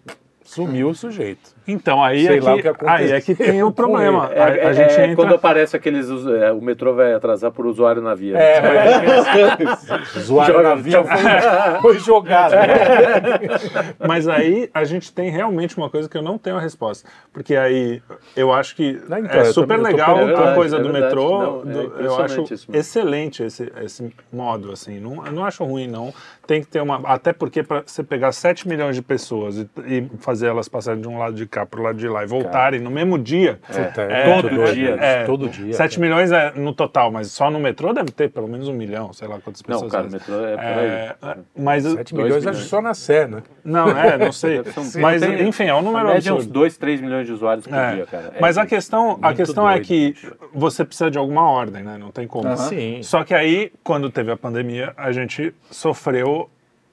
Sumiu 0.48 0.88
o 0.88 0.96
sujeito. 0.96 1.57
Então, 1.68 2.02
aí 2.04 2.26
Sei 2.26 2.38
é, 2.38 2.42
lá 2.42 2.56
que, 2.56 2.62
que 2.74 2.86
aí 2.88 3.12
é 3.12 3.20
que 3.22 3.36
tem 3.36 3.62
o 3.62 3.72
problema. 3.72 4.30
É, 4.34 4.42
a, 4.42 4.46
a 4.46 4.50
é- 4.70 4.74
gente 4.74 4.92
é 5.00 5.04
entra... 5.04 5.16
quando 5.18 5.36
aparece 5.36 5.76
aqueles. 5.76 6.08
é, 6.10 6.52
o 6.52 6.62
metrô 6.62 6.94
vai 6.96 7.14
atrasar 7.14 7.52
por 7.52 7.66
usuário 7.66 8.02
na 8.02 8.16
via. 8.16 8.38
É, 8.38 8.62
mas 9.60 10.24
zoaram 10.26 10.54
Joga- 10.56 10.70
na 10.70 10.76
via 10.76 11.04
foi, 11.04 11.82
foi 11.82 12.00
jogado. 12.00 12.54
Mas 14.08 14.28
aí 14.28 14.70
a 14.74 14.84
gente 14.84 15.12
tem 15.12 15.30
realmente 15.30 15.78
uma 15.78 15.90
coisa 15.90 16.08
que 16.08 16.18
eu 16.18 16.22
não 16.22 16.38
tenho 16.38 16.58
a 16.58 16.62
resposta. 16.62 17.08
Porque 17.34 17.56
aí 17.56 18.02
eu 18.36 18.52
acho 18.54 18.76
que 18.76 19.00
Não, 19.08 19.18
então, 19.20 19.40
é 19.42 19.46
super 19.46 19.78
também- 19.78 19.92
legal 19.94 20.18
a 20.50 20.54
coisa 20.56 20.78
é 20.78 20.80
do 20.80 20.92
verdade. 20.92 21.06
metrô. 21.16 21.40
Não, 21.40 21.62
é 21.62 21.74
do- 21.88 22.02
eu 22.02 22.22
acho 22.24 22.44
excelente 22.74 23.44
esse, 23.44 23.72
esse 23.84 24.12
modo, 24.32 24.72
assim. 24.72 25.00
Não, 25.00 25.26
eu 25.26 25.32
não 25.32 25.46
acho 25.46 25.64
ruim, 25.64 25.88
não. 25.88 26.14
Tem 26.46 26.62
que 26.62 26.68
ter 26.68 26.82
uma. 26.82 27.02
Até 27.06 27.34
porque 27.34 27.62
para 27.64 27.84
você 27.86 28.04
pegar 28.04 28.32
7 28.32 28.68
milhões 28.68 28.96
de 28.96 29.02
pessoas 29.02 29.58
e, 29.58 29.70
e 29.86 30.10
fazer 30.20 30.48
elas 30.48 30.70
passarem 30.70 31.02
de 31.02 31.08
um 31.08 31.18
lado 31.18 31.36
de 31.36 31.46
cá 31.46 31.57
para 31.66 31.80
o 31.80 31.84
lado 31.84 31.98
de 31.98 32.08
lá 32.08 32.24
e 32.24 32.28
voltarem 32.28 32.80
no 32.80 32.90
mesmo 32.92 33.18
dia. 33.18 33.60
É, 33.70 34.04
é 34.30 34.34
todo 34.36 34.74
dia, 34.74 34.96
né? 34.96 35.24
Todo 35.26 35.50
dia. 35.50 35.74
7 35.74 36.00
milhões 36.00 36.32
é 36.32 36.52
no 36.56 36.74
total, 36.74 37.12
mas 37.12 37.32
só 37.32 37.50
no 37.50 37.60
metrô 37.60 37.94
deve 37.94 38.12
ter 38.12 38.30
pelo 38.30 38.48
menos 38.48 38.68
um 38.68 38.74
milhão, 38.74 39.12
sei 39.14 39.28
lá 39.28 39.40
quantas 39.40 39.62
Não, 39.68 39.74
pessoas. 39.76 39.92
cara, 39.92 40.08
o 40.08 40.12
fazem. 40.12 40.20
metrô 40.20 40.46
é 40.46 40.56
por 40.56 40.64
aí. 40.64 40.88
É, 40.88 41.38
mas 41.58 41.84
7 41.84 41.96
Dois 41.96 42.12
milhões 42.14 42.40
milhões. 42.44 42.58
acho 42.60 42.68
só 42.68 42.82
na 42.82 42.94
Sé, 42.94 43.28
né? 43.28 43.42
não, 43.64 43.90
é, 43.90 44.18
não 44.18 44.32
sei. 44.32 44.60
Um- 44.60 45.02
mas 45.02 45.22
tem- 45.22 45.48
enfim, 45.48 45.64
é 45.66 45.76
um 45.76 45.82
número 45.82 46.08
média 46.08 46.30
é 46.30 46.34
uns 46.34 46.38
absurdo. 46.38 46.54
2, 46.54 46.78
3 46.78 47.02
milhões 47.02 47.26
de 47.28 47.34
usuários 47.34 47.66
por 47.68 47.76
É, 47.76 47.96
dia, 47.96 48.06
cara. 48.06 48.32
É 48.36 48.42
Mas 48.42 48.58
a 48.58 48.66
questão, 48.66 49.20
a 49.22 49.34
questão 49.34 49.68
é 49.70 49.74
doido, 49.74 49.86
que 49.86 50.10
bicho. 50.12 50.36
você 50.54 50.84
precisa 50.86 51.10
de 51.12 51.18
alguma 51.18 51.50
ordem, 51.50 51.84
né? 51.84 51.98
Não 51.98 52.12
tem 52.12 52.28
como. 52.28 52.56
Sim. 52.58 53.02
Só 53.04 53.24
que 53.24 53.34
aí, 53.34 53.72
quando 53.84 54.10
teve 54.10 54.32
a 54.32 54.38
pandemia, 54.38 54.94
a 54.98 55.12
gente 55.12 55.54
sofreu 55.70 56.50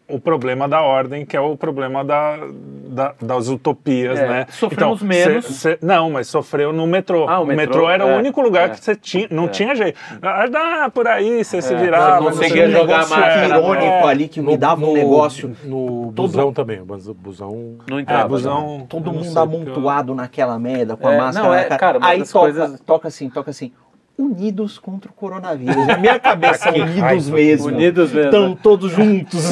o 0.07 0.21
problema 0.21 0.69
da 0.69 0.83
ordem, 0.83 1.25
que 1.25 1.35
é 1.37 1.41
o 1.41 1.57
problema 1.57 2.05
da, 2.05 2.37
da- 2.89 3.15
das 3.21 3.49
utopias, 3.49 4.19
É, 4.19 4.29
né? 4.29 4.47
sofremos 4.51 5.03
Então, 5.03 5.09
menos. 5.09 5.47
cê- 5.47 5.77
cê- 5.77 5.79
não, 5.81 6.11
mas 6.11 6.29
sofreu 6.29 6.73
no 6.75 6.87
metrô. 6.87 7.27
Ah, 7.29 7.41
o 7.41 7.45
o 7.45 7.47
metrô, 7.47 7.63
metrô, 7.65 7.91
era 7.91 8.05
é, 8.05 8.15
o 8.15 8.19
único 8.19 8.41
lugar 8.43 8.67
é. 8.67 8.69
que 8.71 8.85
você 8.85 8.95
tinha, 8.95 9.27
não 9.31 9.49
tinha 9.49 9.75
jeito. 9.75 9.99
Ah, 10.21 10.47
dá 10.47 10.91
por 10.93 11.09
aí, 11.09 11.43
você 11.43 11.63
se 11.63 11.73
É, 11.73 11.77
virava. 11.77 12.19
você 12.19 12.25
não 12.25 12.31
conseguia 12.37 12.69
jogar 12.71 12.87
negócio 12.99 13.17
máscara, 13.19 13.47
irônico 13.59 13.85
é. 13.87 14.03
ali 14.11 14.29
que 14.29 14.41
me 14.43 14.57
dava 14.59 14.85
um 14.85 14.93
negócio. 14.93 15.57
No 15.65 16.13
todo- 16.15 16.29
busão 16.29 16.53
também. 16.53 16.83
Busão. 16.85 17.79
Não 17.89 17.99
É, 17.99 18.03
entrava. 18.03 18.29
busão, 18.29 18.87
Todo 18.89 19.09
eu 19.09 19.13
não 19.13 19.21
mundo 19.21 19.25
porque 19.35 19.39
eu- 19.39 19.43
amontoado 19.43 20.15
naquela 20.15 20.59
merda, 20.59 20.97
com 20.99 21.09
a 21.09 21.15
É, 21.15 21.19
máscara 21.19 21.47
não, 21.49 21.55
é, 21.55 21.65
cara. 21.65 21.79
cara, 21.79 21.99
Aí 22.03 22.19
toca, 22.25 22.39
coisas- 22.41 22.81
toca 22.81 23.09
assim, 23.09 23.31
toca 23.31 23.51
assim. 23.51 23.73
Unidos 24.17 24.79
contra 24.79 25.11
o 25.11 25.15
coronavírus. 25.15 25.87
Na 25.87 25.97
minha 25.99 26.19
cabeça, 26.21 26.71
Que 26.73 26.81
unidos 26.81 27.01
raiva. 27.01 27.31
mesmo. 27.37 27.67
Unidos 27.69 28.13
mesmo. 28.13 28.29
Estão 28.31 28.55
todos 28.55 28.93
juntos. 28.93 29.51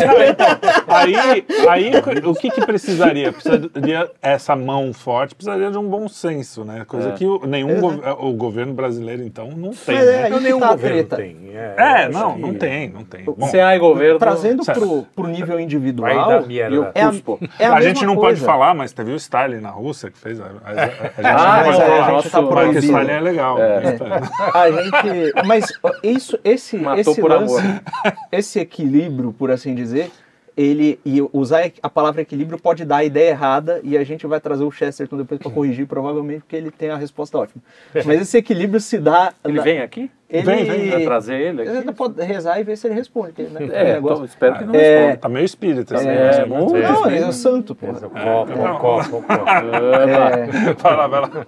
Aí, 0.89 1.45
aí 1.69 1.93
o 2.25 2.35
que, 2.35 2.51
que 2.51 2.65
precisaria? 2.65 3.33
Precisaria 3.33 4.11
essa 4.21 4.55
mão 4.55 4.93
forte, 4.93 5.35
precisaria 5.35 5.71
de 5.71 5.79
um 5.79 5.89
bom 5.89 6.07
senso, 6.09 6.65
né? 6.65 6.85
Coisa 6.87 7.09
É. 7.11 7.13
que 7.13 7.27
o, 7.27 7.45
nenhum 7.47 7.71
É, 7.71 7.81
gov- 7.81 8.01
o 8.21 8.33
governo 8.35 8.73
brasileiro, 8.73 9.23
então, 9.25 9.49
não 9.51 9.71
tem. 9.73 9.97
É, 9.97 10.05
né? 10.05 10.31
que 10.31 10.41
nenhum 10.41 10.61
tá 10.61 10.69
governo 10.69 10.97
treta. 11.05 11.17
tem. 11.17 11.37
É, 11.55 11.75
É, 11.77 12.07
eu 12.07 12.13
não, 12.13 12.39
não 12.39 12.55
tem, 12.55 12.89
não 12.91 13.05
tem. 13.05 13.25
Bom, 13.25 13.51
CA 13.51 13.75
e 13.75 13.79
governo. 13.79 14.19
Trazendo 14.19 14.65
pro, 14.65 15.03
pro 15.15 15.27
nível 15.27 15.59
individual. 15.59 16.15
Vai 16.15 16.29
dar 16.41 16.47
merda. 16.47 16.75
E 16.75 16.79
o 16.79 16.85
É 16.95 17.03
a, 17.03 17.13
é 17.59 17.67
a, 17.67 17.75
a 17.75 17.81
gente 17.81 18.05
não 18.07 18.15
coisa. 18.17 18.29
pode 18.41 18.41
falar, 18.47 18.75
mas 18.75 18.93
teve 18.93 19.13
o 19.13 19.17
Stalin 19.17 19.61
na 19.61 19.71
Rússia 19.71 20.11
que 20.11 20.19
fez. 20.19 20.41
A, 20.41 20.45
a- 20.45 20.49
a- 20.49 20.51
a 20.73 20.85
gente 20.85 20.93
Ah, 21.25 21.57
não 21.57 21.65
pode 21.65 21.81
é, 21.81 21.87
falar. 21.87 21.95
a 21.95 21.99
gente 21.99 22.07
tá 22.07 22.13
Nosso- 22.13 22.31
Porque 22.31 22.45
o 22.45 22.49
proibido. 22.49 22.79
Stalin 22.87 23.11
é 23.11 23.21
legal. 23.21 23.59
É. 23.59 23.81
né? 23.81 23.99
A 24.55 24.71
gente, 24.71 25.33
mas 25.47 25.73
isso, 26.03 26.39
esse, 26.45 26.77
Matou 26.79 27.01
esse 27.01 27.21
por 27.21 27.31
lance, 27.31 27.59
amor. 27.59 27.83
esse 28.31 28.59
equilíbrio, 28.61 29.33
por 29.33 29.51
assim 29.51 29.75
dizer, 29.75 30.11
ele 30.55 31.01
e 31.05 31.21
usar 31.33 31.71
a 31.83 31.89
palavra 31.89 32.21
equilíbrio 32.21 32.59
pode 32.61 32.85
dar 32.85 32.97
a 32.97 33.05
ideia 33.05 33.31
errada 33.31 33.81
e 33.83 33.97
a 33.97 34.05
gente 34.05 34.27
vai 34.27 34.39
trazer 34.39 34.65
o 34.65 34.71
Chesterton 34.71 35.17
depois 35.17 35.41
para 35.41 35.51
corrigir, 35.51 35.87
provavelmente 35.87 36.41
porque 36.41 36.57
ele 36.57 36.71
tem 36.71 36.91
a 36.91 36.97
resposta 36.97 37.39
ótima. 37.39 37.63
Mas 38.05 38.21
esse 38.21 38.37
equilíbrio 38.37 38.79
se 38.81 38.99
dá. 38.99 39.33
Ele 39.45 39.57
na- 39.57 39.63
vem 39.63 39.81
aqui? 39.81 40.11
Ele, 40.29 40.43
Vem, 40.45 40.65
vem, 40.65 40.91
Vai 40.91 41.05
trazer 41.05 41.35
ele 41.41 41.63
aqui? 41.63 41.93
pode 41.93 42.23
rezar 42.23 42.59
e 42.59 42.65
ver 42.65 42.77
se 42.77 42.87
ele 42.87 42.95
responde. 42.95 43.33
que, 43.33 43.43
Né, 43.43 43.69
É, 43.71 43.93
negócio. 43.95 44.15
então, 44.17 44.25
espero 44.25 44.57
que 44.59 44.65
não 44.65 44.75
É, 44.75 44.79
responda. 44.97 45.17
Tá 45.19 45.29
meio 45.29 45.45
espírita. 45.45 45.95
esse 45.95 46.07
É, 46.09 46.17
negócio, 46.47 46.47
muito. 46.49 46.73
né? 46.75 46.89
Não, 46.91 47.07
ele 47.11 47.25
é 47.25 47.33
santo, 47.33 47.75
pô. 47.75 47.87
Copo, 47.87 48.79
copo, 48.79 49.11
copo. 49.11 49.51
É, 49.51 50.73
Vai 50.83 50.97
lá, 50.97 51.07
vai 51.07 51.21
lá. 51.21 51.47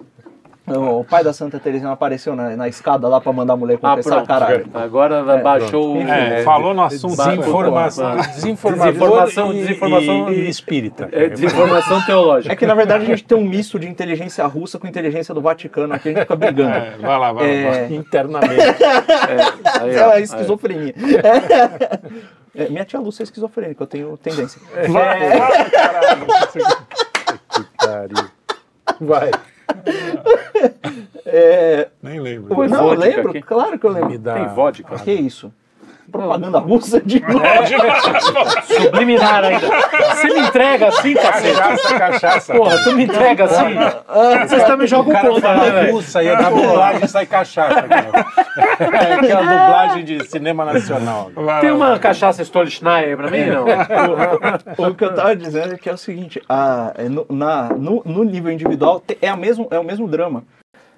O 0.67 1.03
pai 1.03 1.23
da 1.23 1.31
Santa 1.31 1.59
Teresinha 1.59 1.91
apareceu 1.91 2.35
na, 2.35 2.55
na 2.55 2.67
escada 2.67 3.07
lá 3.07 3.21
para 3.21 3.31
mandar 3.31 3.53
a 3.53 3.57
mulher 3.57 3.77
Ah, 3.83 3.89
confessar, 3.91 4.15
pronto. 4.15 4.27
caralho. 4.27 4.65
Agora 4.73 5.21
baixou 5.43 5.97
o... 5.97 6.01
É, 6.01 6.41
falou 6.43 6.73
no 6.73 6.81
assunto. 6.83 7.15
Desinformação. 7.15 8.15
Desinformação, 8.17 8.91
Desinformação, 8.91 9.53
e, 9.53 9.55
desinformação- 9.61 10.31
e, 10.31 10.35
e 10.35 10.49
espírita. 10.49 11.09
É, 11.11 11.29
desinformação 11.29 12.01
teológica. 12.05 12.51
É 12.51 12.55
que 12.55 12.65
na 12.65 12.73
verdade 12.73 13.03
a 13.03 13.07
gente 13.07 13.23
tem 13.23 13.37
um 13.37 13.43
misto 13.45 13.77
de 13.77 13.87
inteligência 13.87 14.45
russa 14.47 14.79
com 14.79 14.87
inteligência 14.87 15.33
do 15.35 15.41
Vaticano, 15.41 15.93
aqui 15.93 16.09
a 16.09 16.11
gente 16.13 16.21
fica 16.21 16.35
brigando. 16.35 16.75
É, 16.75 16.97
vai 16.97 17.19
lá, 17.19 17.31
vai 17.31 17.63
lá. 17.63 17.69
vai. 17.71 17.85
É, 17.85 17.93
Internamente. 17.93 18.53
Aí, 19.81 19.95
é 19.95 20.07
ó, 20.07 20.11
aí. 20.11 20.23
esquizofrenia. 20.23 20.93
É, 22.55 22.69
minha 22.69 22.85
tia 22.85 22.99
Lúcia 22.99 23.23
é 23.23 23.25
esquizofrênica, 23.25 23.83
eu 23.83 23.87
tenho 23.87 24.17
tendência. 24.17 24.59
Vai, 24.89 25.23
É, 25.23 25.37
vai, 25.37 25.69
caralho. 25.69 26.25
Que 27.49 27.63
pariu. 27.77 28.29
Vai, 29.01 29.31
é, 31.25 31.87
Nem 32.01 32.19
lembro. 32.19 32.55
Não, 32.55 32.63
eu 32.63 32.69
vodka 32.69 32.99
lembro, 32.99 33.29
aqui. 33.31 33.41
claro 33.41 33.79
que 33.79 33.85
eu 33.85 33.93
me 33.93 33.99
lembro. 34.01 34.19
dá. 34.19 34.33
Tem 34.35 34.47
vodka? 34.55 34.95
Que 34.99 35.11
isso? 35.11 35.51
Propaganda 36.11 36.59
russa 36.59 37.01
de 37.01 37.19
novo. 37.21 37.41
Subliminar 38.65 39.43
ainda. 39.43 39.67
Você 40.15 40.27
me 40.33 40.39
entrega 40.39 40.87
assim, 40.87 41.13
cacete? 41.13 41.57
Cachaça, 41.57 41.99
cachaça. 41.99 42.53
Porra, 42.53 42.77
tu 42.83 42.91
me 42.93 43.03
entrega 43.05 43.43
assim? 43.45 43.75
Vocês 44.47 44.63
também 44.65 44.87
jogam 44.87 45.15
contra, 45.19 45.55
né, 45.55 45.71
velho? 45.71 45.93
russa 45.93 46.23
e 46.23 46.29
a 46.29 46.41
dublagem 46.49 47.07
sai 47.07 47.25
cachaça. 47.25 47.83
cara. 47.83 48.25
É 48.99 49.13
aquela 49.13 49.41
dublagem 49.41 50.03
de 50.05 50.25
cinema 50.27 50.65
nacional. 50.65 51.31
Tem 51.61 51.71
uma 51.71 51.97
cachaça 51.99 52.41
Stolichnaya 52.43 53.07
aí 53.07 53.15
pra 53.15 53.29
mim, 53.29 53.45
não? 53.45 53.65
O 54.89 54.93
que 54.95 55.03
eu 55.05 55.13
tava 55.13 55.35
dizendo 55.35 55.73
é 55.73 55.77
que 55.77 55.89
é 55.89 55.93
o 55.93 55.97
seguinte, 55.97 56.41
a, 56.47 56.93
é 56.97 57.09
no, 57.09 57.25
na- 57.29 57.69
no, 57.69 58.01
no 58.05 58.23
nível 58.23 58.51
individual 58.51 58.99
te- 58.99 59.17
é, 59.21 59.29
a 59.29 59.35
mesmo, 59.35 59.67
é 59.71 59.79
o 59.79 59.83
mesmo 59.83 60.07
drama. 60.07 60.43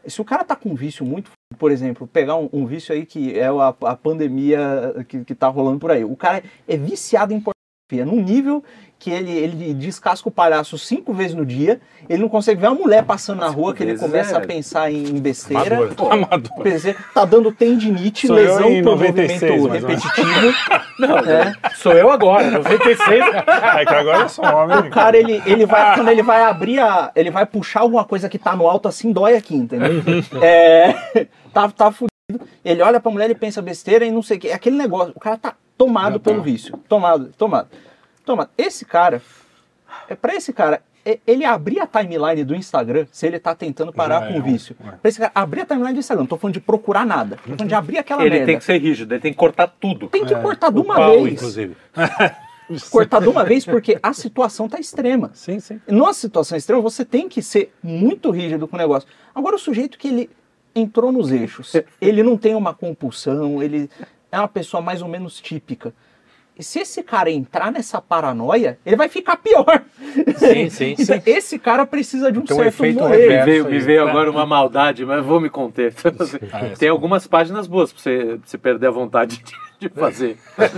Se 0.08 0.22
o 0.22 0.26
cara 0.26 0.43
tá 0.43 0.55
com 0.55 0.70
um 0.70 0.76
vício 0.76 1.05
muito, 1.05 1.32
por 1.58 1.72
exemplo, 1.72 2.08
pegar 2.08 2.36
um, 2.36 2.49
um 2.51 2.66
vício 2.66 2.93
aí 2.93 3.05
que 3.05 3.38
é 3.38 3.47
a, 3.47 3.68
a 3.68 3.95
pandemia 3.95 5.05
que, 5.08 5.24
que 5.24 5.36
tá 5.36 5.47
rolando 5.47 5.80
por 5.80 5.91
aí. 5.91 6.03
O 6.03 6.16
cara 6.16 6.43
é 6.68 6.78
viciado 6.78 7.34
em 7.34 7.41
pornografia, 7.88 8.06
num 8.06 8.22
nível 8.22 8.64
que 9.00 9.12
ele, 9.12 9.32
ele 9.32 9.74
descasca 9.76 10.28
o 10.28 10.32
palhaço 10.32 10.78
cinco 10.78 11.14
vezes 11.14 11.36
no 11.36 11.46
dia, 11.46 11.80
ele 12.10 12.24
não 12.24 12.30
consegue 12.30 12.60
ver 12.60 12.68
uma 12.68 12.76
mulher 12.80 13.04
passando 13.04 13.40
na 13.40 13.48
rua 13.48 13.74
que 13.74 13.84
ele 13.84 13.98
começa 13.98 14.36
é 14.36 14.38
a 14.38 14.42
pensar 14.42 14.92
em, 14.92 15.20
besteira. 15.20 15.78
Amador. 15.78 15.96
Pô, 15.96 16.12
Amador. 16.12 16.64
quer 16.64 16.70
dizer, 16.72 16.98
tá 17.14 17.24
dando 17.24 17.52
tendinite, 17.52 18.26
Sou 18.26 18.36
lesão 18.36 18.64
por 18.84 18.98
96, 18.98 19.62
movimento 19.62 19.88
repetitivo. 19.88 20.54
Não, 21.00 21.18
É. 21.20 21.54
sou 21.76 21.94
eu 21.94 22.10
agora, 22.10 22.50
96. 22.50 23.24
É 23.76 23.86
que 23.86 23.94
agora 23.94 24.22
eu 24.24 24.30
sou 24.30 24.44
homem. 24.46 24.80
O 24.80 24.90
cara, 24.90 25.16
ele, 25.16 25.42
ele 25.46 25.66
vai, 25.68 25.96
quando 25.96 26.10
ele 26.10 26.24
vai 26.24 26.42
abrir 26.42 26.80
a. 26.80 27.12
Ele 27.16 27.30
vai 27.30 27.46
puxar 27.46 27.82
alguma 27.82 28.04
coisa 28.04 28.28
que 28.28 28.40
tá 28.40 28.56
no 28.56 28.68
alto 28.68 28.88
assim, 28.88 29.12
dói 29.12 29.36
aqui, 29.36 29.56
entendeu? 29.56 29.88
É, 30.42 31.28
tá, 31.54 31.70
tá 31.70 31.92
fudido. 31.92 32.16
Ele 32.66 32.82
olha 32.82 33.00
pra 33.00 33.10
mulher 33.10 33.30
e 33.30 33.36
pensa 33.36 33.62
besteira 33.62 34.06
e 34.06 34.12
não 34.12 34.22
sei 34.22 34.36
o 34.36 34.40
que. 34.42 34.50
É 34.50 34.54
aquele 34.54 34.76
negócio. 34.76 35.14
O 35.16 35.20
cara 35.20 35.38
tá 35.38 35.56
tomado 35.78 36.14
Já 36.14 36.20
tá. 36.20 36.30
pelo 36.32 36.44
vício. 36.44 36.78
Tomado, 36.90 37.32
tomado. 37.38 37.70
Tomado. 38.26 38.50
Esse 38.58 38.84
cara, 38.84 39.22
é 40.10 40.14
pra 40.16 40.36
esse 40.36 40.52
cara, 40.52 40.82
é- 41.06 41.20
ele 41.26 41.46
abrir 41.46 41.80
a 41.80 41.88
timeline 41.88 42.44
do 42.44 42.54
Instagram, 42.54 43.06
se 43.14 43.26
ele 43.26 43.40
tá 43.40 43.56
tentando 43.56 43.94
parar 43.94 44.20
Já 44.24 44.28
com 44.28 44.34
é 44.34 44.40
o 44.40 44.44
vício. 44.44 44.76
é. 44.86 44.92
Pra 44.92 45.08
esse 45.10 45.20
cara 45.20 45.32
abrir 45.34 45.62
a 45.62 45.66
timeline 45.66 45.94
do 45.94 46.00
Instagram, 46.00 46.24
não 46.24 46.28
tô 46.28 46.36
falando 46.38 46.56
de 46.56 46.60
procurar 46.60 47.06
nada. 47.06 47.38
Tô 47.38 47.44
falando 47.44 47.66
de 47.66 47.76
abrir 47.76 47.98
aquela 47.98 48.22
Ele 48.24 48.32
merda. 48.32 48.46
tem 48.46 48.58
que 48.58 48.66
ser 48.66 48.78
rígido, 48.78 49.14
ele 49.14 49.22
tem 49.22 49.32
que 49.32 49.38
cortar 49.40 49.68
tudo. 49.80 50.10
Tem 50.10 50.26
que 50.26 50.36
cortar 50.36 50.70
de 50.70 50.80
uma 50.82 50.96
Pau, 50.96 51.22
vez. 51.24 51.34
inclusive. 51.36 51.78
Cortar 52.92 53.22
de 53.22 53.30
uma 53.30 53.46
vez 53.46 53.64
porque 53.66 53.98
a 54.04 54.12
situação 54.12 54.68
tá 54.68 54.78
extrema. 54.78 55.32
Sim, 55.34 55.58
sim. 55.62 55.80
Numa 55.88 56.12
situação 56.14 56.58
extrema, 56.58 56.82
você 56.82 57.06
tem 57.06 57.30
que 57.30 57.42
ser 57.42 57.74
muito 57.82 58.30
rígido 58.30 58.68
com 58.68 58.76
o 58.76 58.78
negócio. 58.80 59.08
Agora, 59.34 59.56
o 59.56 59.60
sujeito 59.60 59.98
que 59.98 60.10
ele 60.10 60.30
entrou 60.80 61.12
nos 61.12 61.32
eixos, 61.32 61.74
ele 62.00 62.24
não 62.24 62.38
tem 62.38 62.56
uma 62.56 62.74
compulsão, 62.74 63.62
ele 63.62 63.90
é 64.32 64.38
uma 64.40 64.48
pessoa 64.48 64.82
mais 64.82 65.02
ou 65.02 65.08
menos 65.08 65.40
típica. 65.40 65.94
E 66.60 66.64
se 66.64 66.80
esse 66.80 67.04
cara 67.04 67.30
entrar 67.30 67.72
nessa 67.72 68.02
paranoia, 68.02 68.80
ele 68.84 68.96
vai 68.96 69.08
ficar 69.08 69.38
pior. 69.38 69.84
Sim, 70.38 70.70
sim, 70.72 70.96
Então, 71.00 71.22
esse 71.24 71.60
cara 71.60 71.86
precisa 71.86 72.32
de 72.32 72.40
um 72.40 72.44
um 72.44 72.48
certo 72.48 72.64
efeito 72.64 73.00
molejo. 73.00 73.30
Me 73.30 73.46
veio, 73.46 73.66
me 73.66 73.80
veio 73.80 74.08
agora 74.08 74.32
uma 74.32 74.44
maldade, 74.44 75.06
mas 75.06 75.24
vou 75.24 75.40
me 75.40 75.50
conter. 75.50 75.94
Ah, 76.52 76.66
é, 76.66 76.70
Tem 76.70 76.90
algumas 76.90 77.28
páginas 77.28 77.68
boas 77.68 77.94
pra 77.94 78.02
você, 78.02 78.18
pra 78.26 78.40
você 78.44 78.58
perder 78.58 78.88
a 78.88 78.92
vontade 78.92 79.38
de 79.44 79.54
de 79.80 79.90
fazer. 79.90 80.38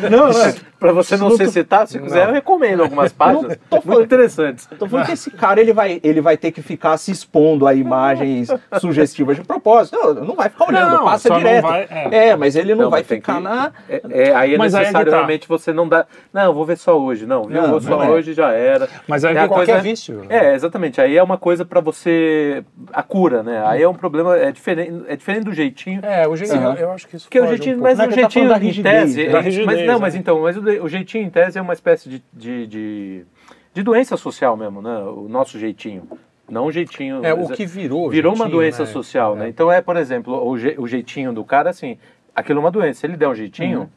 Não, 0.10 0.28
não. 0.28 0.34
Pra 0.80 0.94
você 0.94 1.18
não, 1.18 1.32
ser 1.36 1.50
citado, 1.50 1.90
se 1.90 2.00
quiser, 2.00 2.30
eu 2.30 2.34
recomendo 2.34 2.82
algumas 2.84 3.12
páginas 3.14 3.58
muito 3.84 4.02
interessantes. 4.04 4.66
Tô 4.80 4.88
falando 4.88 5.08
que 5.08 5.12
esse 5.12 5.30
cara 5.30 5.60
ele 5.60 5.74
vai, 5.74 6.00
ele 6.02 6.22
vai 6.22 6.38
ter 6.38 6.54
que 6.54 6.62
ficar 6.62 6.98
se 6.98 7.12
expondo 7.12 7.68
a 7.68 7.74
imagens 7.74 8.48
sugestivas 8.80 9.36
de 9.36 9.44
propósito. 9.44 9.98
Não, 9.98 10.14
não 10.14 10.36
vai 10.36 10.48
ficar 10.48 10.70
olhando, 10.70 10.96
Não, 10.96 11.04
passa 11.04 11.28
não 11.28 11.38
direto. 11.40 11.64
vai- 11.64 11.86
é. 11.90 12.28
é. 12.30 12.36
mas 12.38 12.56
ele 12.56 12.74
não, 12.76 12.84
Não, 12.84 12.90
vai 12.90 13.04
ficar 13.04 13.36
que- 13.36 13.42
na. 13.44 13.74
É, 13.90 14.02
é, 14.10 14.34
aí 14.34 14.54
é 14.54 14.58
Mas 14.58 14.74
aí 14.74 14.86
é 14.86 14.92
tá. 14.94 15.00
necessariamente 15.00 15.50
você 15.50 15.74
não 15.74 15.86
dá. 15.86 16.06
Não, 16.32 16.44
eu 16.44 16.54
vou 16.54 16.64
ver 16.66 16.78
só 16.78 16.98
hoje. 16.98 17.26
Não, 17.26 17.44
viu? 17.44 17.62
Não, 17.62 17.72
vou 17.72 17.82
só 17.82 17.90
não 17.90 18.04
é. 18.04 18.10
hoje 18.12 18.32
já 18.34 18.54
era. 18.54 18.88
Mas 19.06 19.26
aí 19.26 19.36
É 19.36 19.48
Qualquer 19.50 19.66
coisa- 19.74 19.82
vício. 19.82 20.24
É, 20.30 20.54
exatamente. 20.56 21.02
Aí 21.02 21.18
é 21.18 21.22
uma 21.22 21.38
coisa 21.38 21.66
pra 21.66 21.82
você. 21.82 22.64
A 22.94 23.04
cura, 23.04 23.44
né? 23.44 23.62
Aí 23.66 23.82
é 23.84 23.90
um 23.90 23.94
problema. 23.94 24.38
É 24.38 24.50
diferente, 24.50 25.04
é 25.10 25.16
diferente 25.18 25.44
do 25.44 25.54
jeitinho. 25.54 26.00
É, 26.06 26.26
o 26.26 26.38
jeitinho, 26.38 26.70
Aham. 26.70 26.76
eu 26.80 26.92
acho 26.94 27.06
que 27.06 27.18
isso 27.18 27.26
Porque 27.26 27.38
o 27.42 27.44
um 27.44 27.48
jeitinho, 27.50 27.76
pouco. 27.76 27.90
mas 27.90 27.98
Não, 27.98 28.06
é 28.06 28.08
o 28.08 28.12
tá 28.12 28.16
jeitinho 28.16 28.46
tese. 28.92 29.24
né? 29.28 29.30
É- 29.30 29.66
mas 29.66 29.86
não, 29.86 29.96
é. 29.96 30.00
mas 30.00 30.16
então, 30.16 30.42
mas 30.42 30.58
o, 30.58 30.62
o 30.84 30.90
jeitinho 30.90 31.24
em 31.26 31.30
tese 31.30 31.58
é 31.58 31.62
uma 31.62 31.74
espécie 31.74 32.10
de, 32.10 32.24
de, 32.34 32.68
de, 32.68 33.26
de 33.74 33.84
doença 33.84 34.16
social 34.18 34.56
mesmo, 34.58 34.82
né? 34.82 34.98
O 35.00 35.28
nosso 35.30 35.58
jeitinho. 35.60 36.08
Não 36.50 36.66
o 36.66 36.72
jeitinho. 36.72 37.24
É, 37.24 37.34
o 37.34 37.48
que 37.50 37.66
virou. 37.66 38.10
virou 38.10 38.32
uma 38.34 38.46
jeitinho, 38.46 38.58
doença 38.62 38.84
né? 38.84 38.90
social, 38.90 39.36
né? 39.36 39.48
Então 39.50 39.72
é, 39.72 39.82
por 39.82 39.96
exemplo, 39.98 40.34
o, 40.48 40.58
je- 40.58 40.76
o 40.80 40.88
jeitinho 40.88 41.32
do 41.32 41.44
cara, 41.44 41.70
assim, 41.70 41.98
aquilo 42.36 42.60
é 42.60 42.62
uma 42.62 42.72
doença. 42.72 43.02
Se 43.02 43.06
ele 43.08 43.16
der 43.18 43.28
um 43.28 43.36
jeitinho, 43.36 43.82
Uhum. 43.82 43.88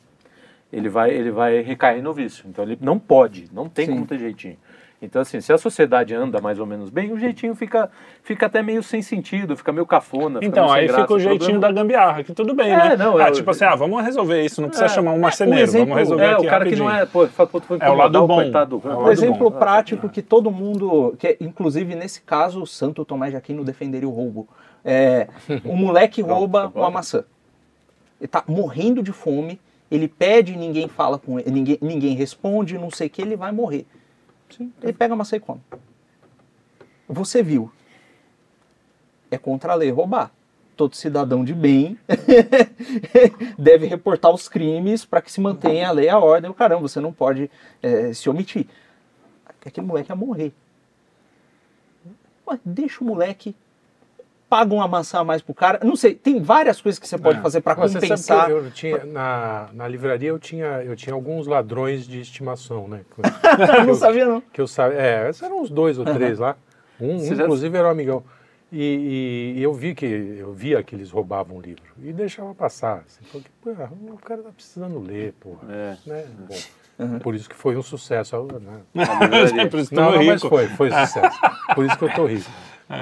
ele, 0.72 0.88
vai, 0.90 1.10
ele 1.10 1.30
vai 1.30 1.62
recair 1.62 2.02
no 2.02 2.12
vício. 2.12 2.44
Então 2.48 2.62
ele 2.64 2.76
não 2.80 2.98
pode, 2.98 3.46
não 3.52 3.68
tem 3.68 3.86
Sim. 3.86 3.92
como 3.94 4.06
ter 4.06 4.18
jeitinho. 4.18 4.56
Então, 5.04 5.20
assim, 5.20 5.40
se 5.40 5.52
a 5.52 5.58
sociedade 5.58 6.14
anda 6.14 6.40
mais 6.40 6.60
ou 6.60 6.64
menos 6.66 6.88
bem, 6.88 7.12
o 7.12 7.18
jeitinho 7.18 7.56
fica, 7.56 7.90
fica 8.22 8.46
até 8.46 8.62
meio 8.62 8.84
sem 8.84 9.02
sentido, 9.02 9.56
fica 9.56 9.72
meio 9.72 9.84
cafona. 9.84 10.38
fica 10.38 10.46
Então, 10.46 10.62
meio 10.64 10.72
sem 10.74 10.80
aí 10.82 10.86
graça. 10.86 11.02
fica 11.02 11.14
o 11.14 11.18
jeitinho 11.18 11.38
problema- 11.58 11.60
da 11.74 11.82
gambiarra, 11.82 12.22
que 12.22 12.32
tudo 12.32 12.54
bem, 12.54 12.70
É, 12.72 12.76
né? 12.90 12.96
não, 12.96 13.16
ah, 13.18 13.26
é- 13.26 13.30
tipo 13.32 13.50
assim, 13.50 13.64
ah, 13.64 13.74
vamos 13.74 14.00
resolver 14.04 14.44
isso, 14.44 14.62
não 14.62 14.68
precisa 14.68 14.86
É, 14.86 14.88
chamar 14.88 15.10
um 15.10 15.16
um 15.16 15.20
marceneiro, 15.20 15.60
exemplo- 15.64 15.86
vamos 15.88 15.98
resolver 15.98 16.22
É, 16.24 16.32
aqui 16.34 16.46
o 16.46 16.48
cara 16.48 16.64
que 16.64 16.70
rapidinho. 16.70 16.88
não 16.88 16.94
é. 16.96 17.04
Pô, 17.04 17.26
fala, 17.26 17.48
pô, 17.48 17.60
É 17.80 17.90
o 17.90 17.94
lado 17.94 18.26
bom. 18.26 18.36
coitado 18.36 18.78
do- 18.78 18.88
É 18.88 18.90
o 18.92 18.96
Um 18.96 19.00
lado 19.00 19.12
exemplo 19.12 19.50
bom. 19.50 19.58
prático 19.58 20.08
que 20.08 20.22
todo 20.22 20.52
mundo, 20.52 21.16
que 21.18 21.26
é, 21.26 21.36
inclusive 21.40 21.96
nesse 21.96 22.20
caso, 22.22 22.62
o 22.62 22.66
Santo 22.66 23.04
Tomé 23.04 23.30
de 23.30 23.36
Aquino 23.36 23.64
defenderia 23.64 24.08
o 24.08 24.12
roubo. 24.12 24.46
É, 24.84 25.26
o 25.64 25.74
moleque 25.76 26.22
rouba 26.22 26.70
uma 26.72 26.90
maçã. 26.90 27.24
Ele 28.20 28.28
tá 28.28 28.44
morrendo 28.46 29.02
de 29.02 29.10
fome, 29.10 29.60
ele 29.90 30.06
pede, 30.06 30.56
ninguém 30.56 30.86
fala 30.86 31.18
com 31.18 31.40
ele, 31.40 31.50
ninguém, 31.50 31.78
ninguém 31.82 32.14
responde, 32.14 32.78
não 32.78 32.88
sei 32.90 33.08
o 33.08 33.10
que, 33.10 33.20
ele 33.20 33.34
vai 33.36 33.50
morrer. 33.50 33.84
Ele 34.82 34.92
pega 34.92 35.14
a 35.14 35.16
maçã. 35.16 35.38
Você 37.08 37.42
viu. 37.42 37.70
É 39.30 39.38
contra 39.38 39.72
a 39.72 39.74
lei 39.74 39.90
roubar. 39.90 40.30
Todo 40.76 40.96
cidadão 40.96 41.44
de 41.44 41.54
bem 41.54 41.98
deve 43.58 43.86
reportar 43.86 44.32
os 44.32 44.48
crimes 44.48 45.04
para 45.04 45.20
que 45.20 45.30
se 45.30 45.40
mantenha 45.40 45.88
a 45.88 45.92
lei 45.92 46.06
e 46.06 46.08
a 46.08 46.18
ordem. 46.18 46.50
O 46.50 46.54
caramba, 46.54 46.80
você 46.82 46.98
não 46.98 47.12
pode 47.12 47.50
eh, 47.82 48.12
se 48.14 48.28
omitir. 48.28 48.66
Aquele 49.64 49.86
moleque 49.86 50.10
ia 50.10 50.16
morrer. 50.16 50.52
Ué, 52.46 52.58
deixa 52.64 53.04
o 53.04 53.06
moleque, 53.06 53.54
paga 54.52 54.74
uma 54.74 54.86
maçã 54.86 55.20
a 55.20 55.24
mais 55.24 55.40
pro 55.40 55.54
cara. 55.54 55.80
Não 55.82 55.96
sei, 55.96 56.14
tem 56.14 56.38
várias 56.42 56.78
coisas 56.78 56.98
que 56.98 57.08
você 57.08 57.16
pode 57.16 57.38
É. 57.38 57.40
fazer 57.40 57.62
para 57.62 57.74
compensar. 57.74 58.18
sabe 58.18 58.46
que 58.46 58.52
eu, 58.52 58.64
eu 58.66 58.70
tinha, 58.70 59.04
na, 59.06 59.70
na 59.72 59.88
livraria 59.88 60.28
eu 60.28 60.38
tinha, 60.38 60.82
eu 60.84 60.94
tinha 60.94 61.14
alguns 61.14 61.46
ladrões 61.46 62.06
de 62.06 62.20
estimação, 62.20 62.86
né? 62.86 63.00
Eu 63.80 63.86
não 63.86 63.94
sabia, 63.94 64.26
não. 64.26 64.42
que 64.52 64.60
eu 64.60 64.66
sabia. 64.66 64.98
É, 64.98 65.30
esses 65.30 65.42
eram 65.42 65.62
uns 65.62 65.70
dois 65.70 65.96
ou 65.98 66.04
três 66.04 66.38
lá. 66.38 66.54
Um, 67.00 67.14
um, 67.16 67.34
já- 67.34 67.44
inclusive, 67.44 67.74
era 67.78 67.88
um 67.88 67.90
amigão. 67.90 68.22
E, 68.70 69.54
e- 69.56 69.58
e 69.58 69.62
eu 69.62 69.72
vi 69.72 69.94
que 69.94 70.04
eu 70.04 70.52
via 70.52 70.82
que 70.82 70.94
eles 70.94 71.10
roubavam 71.10 71.56
o 71.56 71.60
livro 71.62 71.82
e 72.02 72.12
deixava 72.12 72.54
passar. 72.54 73.04
Assim, 73.06 73.22
porque, 73.32 73.48
pô, 73.62 73.70
o 73.70 74.18
cara 74.18 74.42
tá 74.42 74.50
precisando 74.50 74.98
ler, 75.00 75.32
porra. 75.40 75.60
É. 75.70 75.96
Né? 76.06 76.24
Bom, 76.98 77.18
Por 77.20 77.34
isso 77.34 77.48
que 77.48 77.56
foi 77.56 77.74
um 77.74 77.82
sucesso. 77.82 78.36
Né? 78.60 78.80
Não, 79.92 80.12
não, 80.12 80.24
mas 80.26 80.42
foi, 80.42 80.68
foi 80.68 80.90
sucesso. 80.90 81.38
Por 81.74 81.86
isso 81.86 81.96
que 81.98 82.04
eu 82.04 82.12
tô 82.14 82.26
rico. 82.26 82.50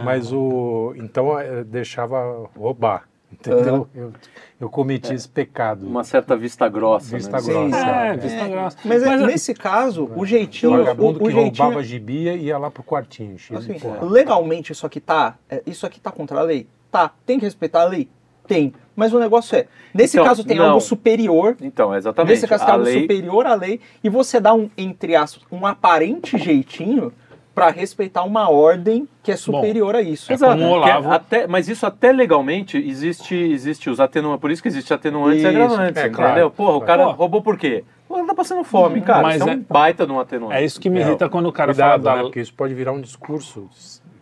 Mas 0.04 0.32
o. 0.32 0.94
Então 0.96 1.38
eh, 1.38 1.64
deixava 1.64 2.48
roubar. 2.56 3.08
Entendeu? 3.32 3.88
Eu, 3.94 4.12
eu 4.60 4.68
cometi 4.68 5.14
esse 5.14 5.28
pecado. 5.28 5.86
Uma 5.86 6.02
certa 6.02 6.36
vista 6.36 6.68
grossa. 6.68 7.16
Vista 7.16 7.36
né? 7.36 7.42
grossa. 7.42 7.76
É, 7.78 8.08
É. 8.08 8.16
vista 8.16 8.48
grossa. 8.48 8.78
Mas, 8.84 9.02
é- 9.02 9.06
Mas, 9.06 9.22
nesse 9.22 9.54
caso, 9.54 10.04
o 10.04 10.08
Tinha 10.14 10.26
jeitinho. 10.26 10.74
O, 10.74 10.78
vagabundo 10.78 11.18
o 11.22 11.26
que 11.26 11.30
jeitinho 11.32 11.64
roubava 11.66 11.82
gibia 11.84 12.34
e 12.34 12.46
ia 12.46 12.58
lá 12.58 12.70
pro 12.72 12.82
quartinho. 12.82 13.36
Assim, 13.54 13.76
legalmente 14.02 14.72
isso 14.72 14.84
aqui 14.84 14.98
tá, 15.00 15.36
é, 15.48 15.62
isso 15.64 15.86
aqui 15.86 16.00
tá 16.00 16.10
contra 16.10 16.40
a 16.40 16.42
lei? 16.42 16.66
Tá. 16.90 17.12
Tem 17.24 17.38
que 17.38 17.44
respeitar 17.44 17.82
a 17.82 17.84
lei? 17.84 18.08
Tem. 18.48 18.74
Mas 18.96 19.14
o 19.14 19.20
negócio 19.20 19.56
é, 19.56 19.66
nesse 19.94 20.16
Então, 20.16 20.26
caso 20.26 20.42
tem 20.44 20.58
não. 20.58 20.66
algo 20.66 20.80
superior, 20.80 21.56
Então, 21.62 21.94
exatamente. 21.94 22.32
nesse 22.32 22.48
caso 22.48 22.64
tem 22.64 22.70
a 22.72 22.74
algo 22.74 22.84
lei, 22.84 23.00
superior 23.02 23.46
à 23.46 23.54
lei, 23.54 23.80
e 24.02 24.08
você 24.10 24.40
dá 24.40 24.52
um, 24.52 24.68
entre 24.76 25.14
aspas, 25.14 25.44
um 25.52 25.64
aparente 25.64 26.36
jeitinho 26.36 27.12
para 27.54 27.70
respeitar 27.70 28.22
uma 28.24 28.48
ordem 28.48 29.08
que 29.22 29.32
é 29.32 29.36
superior 29.36 29.94
a 29.96 30.00
isso. 30.02 30.30
É 30.30 30.34
Exato, 30.34 30.52
como 30.52 30.66
o 30.66 30.74
porque 30.76 30.90
Olavo. 30.90 31.10
até, 31.12 31.46
mas 31.46 31.68
isso 31.68 31.84
até 31.84 32.12
legalmente 32.12 32.78
existe, 32.78 33.34
existe 33.34 33.90
os 33.90 34.00
atenuantes. 34.00 34.40
Por 34.40 34.50
isso 34.50 34.62
que 34.62 34.68
existe 34.68 34.92
atenuantes 34.94 35.38
e 35.42 35.46
Isso, 35.46 35.48
agravantes, 35.48 35.96
é, 35.96 36.06
entendeu? 36.06 36.12
claro. 36.16 36.50
Porra, 36.52 36.76
o 36.76 36.80
cara 36.80 37.04
Pô. 37.06 37.10
roubou 37.12 37.42
por 37.42 37.58
quê? 37.58 37.84
Ele 38.12 38.26
tá 38.26 38.34
passando 38.34 38.64
fome, 38.64 39.00
cara. 39.02 39.22
Mas 39.22 39.36
isso 39.36 39.48
é, 39.48 39.52
é- 39.52 39.56
um 39.56 39.64
baita 39.68 40.06
de 40.06 40.12
um 40.12 40.18
atenuante. 40.20 40.56
é 40.56 40.64
isso 40.64 40.80
que 40.80 40.90
me 40.90 41.00
irrita 41.00 41.28
quando 41.28 41.46
o 41.46 41.52
cara 41.52 41.72
Cuidado, 41.72 42.02
fala 42.02 42.16
né? 42.16 42.22
da... 42.22 42.28
Porque 42.28 42.40
isso 42.40 42.52
pode 42.54 42.74
virar 42.74 42.92
um 42.92 43.00
discurso, 43.00 43.68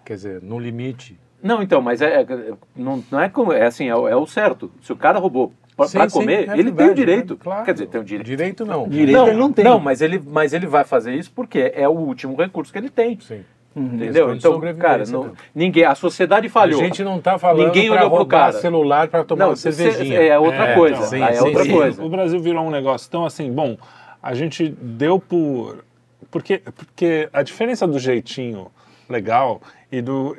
quer 0.05 0.14
dizer, 0.14 0.43
no 0.43 0.59
limite. 0.59 1.18
Não, 1.43 1.62
então, 1.62 1.81
mas 1.81 2.03
é, 2.03 2.20
é- 2.22 2.53
não, 2.76 3.03
não 3.11 3.20
é 3.20 3.29
como. 3.29 3.53
É 3.53 3.64
assim, 3.66 3.87
é, 3.87 3.91
é 3.93 4.16
o 4.16 4.26
certo. 4.26 4.70
Se 4.83 4.93
o 4.93 4.97
cara 4.97 5.18
roubou 5.18 5.53
Sim, 5.87 5.99
pra 5.99 6.09
sim, 6.09 6.18
comer, 6.18 6.33
é 6.49 6.53
ele 6.55 6.64
tem 6.64 6.64
verdade, 6.64 6.91
o 6.91 6.95
direito. 6.95 7.35
né? 7.35 7.41
Claro. 7.43 7.64
Quer 7.64 7.72
dizer, 7.72 7.87
tem 7.87 8.01
o 8.01 8.05
direito. 8.05 8.26
Direito 8.26 8.66
não. 8.66 8.89
Direito 8.89 9.16
não, 9.16 9.29
ele 9.29 9.37
não 9.37 9.53
tem. 9.53 9.64
Não, 9.64 9.79
mas 9.79 10.01
ele, 10.01 10.20
mas 10.26 10.53
ele 10.53 10.66
vai 10.66 10.85
fazer 10.85 11.14
isso 11.14 11.31
porque 11.35 11.72
é 11.74 11.89
o 11.89 11.93
último 11.93 12.35
recurso 12.37 12.72
que 12.72 12.79
ele 12.79 12.91
tem. 12.91 13.18
Sim. 13.20 13.45
Entendeu? 13.76 14.35
Então, 14.35 14.59
cara, 14.76 15.05
não- 15.07 15.20
também. 15.22 15.37
ninguém, 15.55 15.85
a 15.85 15.95
sociedade 15.95 16.49
A 16.49 16.51
falhou. 16.51 16.81
gente 16.81 17.05
não 17.05 17.20
tá 17.20 17.39
falando 17.39 17.66
Ninguém 17.66 17.89
olhou 17.91 18.09
pro 18.09 18.18
roubar 18.18 18.51
cara. 18.51 18.53
celular 18.55 19.07
para 19.09 19.22
tomar 19.22 19.45
Não, 19.45 19.51
uma 19.51 19.57
cervejinha. 19.57 20.18
é 20.20 20.37
outra 20.37 20.70
É, 20.70 20.74
coisa. 20.74 20.97
então, 20.97 21.09
sim, 21.09 21.22
é 21.22 21.33
sim, 21.35 21.45
outra 21.47 21.62
sim. 21.62 21.70
coisa. 21.72 22.03
O 22.05 22.09
Brasil 22.09 22.41
virou 22.41 22.64
um 22.66 22.70
negócio. 22.70 23.07
Então, 23.07 23.24
assim, 23.24 23.53
bom, 23.53 23.76
a 24.20 24.35
gente 24.35 24.68
deu 24.68 25.20
por. 25.20 25.85
Porque, 26.29 26.61
porque 26.74 27.29
a 27.33 27.43
diferença 27.43 27.87
do 27.87 28.01
jeitinho 28.01 28.66
legal 29.09 29.61
e, 29.93 30.03
do, 30.03 30.37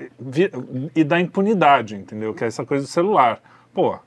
e 0.96 1.04
da 1.04 1.20
impunidade, 1.20 1.96
entendeu? 1.96 2.34
Que 2.34 2.44
é 2.44 2.48
essa 2.48 2.66
coisa 2.66 2.84
do 2.84 2.90
celular. 2.90 3.40
Pô, 3.74 3.98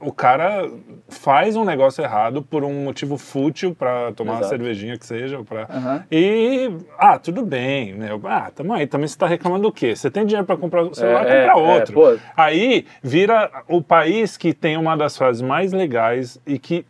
o 0.00 0.12
cara 0.12 0.70
faz 1.08 1.56
um 1.56 1.64
negócio 1.64 2.02
errado 2.02 2.42
por 2.42 2.64
um 2.64 2.84
motivo 2.84 3.16
fútil 3.16 3.74
para 3.74 4.12
tomar 4.12 4.32
uma 4.32 4.38
Exato. 4.40 4.50
cervejinha 4.56 4.98
que 4.98 5.06
seja. 5.06 5.42
Pra, 5.44 5.62
Aham. 5.70 6.04
E, 6.10 6.70
ah, 6.98 7.18
tudo 7.18 7.44
bem, 7.44 7.94
né? 7.94 8.08
Ah, 8.24 8.50
tamo 8.54 8.72
aí. 8.72 8.86
Também 8.86 9.06
você 9.08 9.16
tá 9.18 9.26
reclamando 9.26 9.62
do 9.64 9.72
quê? 9.72 9.94
Você 9.94 10.10
tem 10.10 10.24
dinheiro 10.26 10.46
para 10.46 10.56
comprar 10.56 10.82
o 10.82 10.94
celular, 10.94 11.26
É, 11.26 11.46
compra 11.48 11.60
é, 11.60 11.74
outro. 11.78 11.94
pô. 11.94 12.18
Aí 12.36 12.86
vira 13.02 13.50
o 13.68 13.80
país 13.82 14.36
que 14.36 14.52
tem 14.52 14.76
uma 14.76 14.96
das 14.96 15.16
frases 15.16 15.42
mais 15.42 15.72
legais 15.72 16.40
e 16.46 16.58
que 16.58 16.84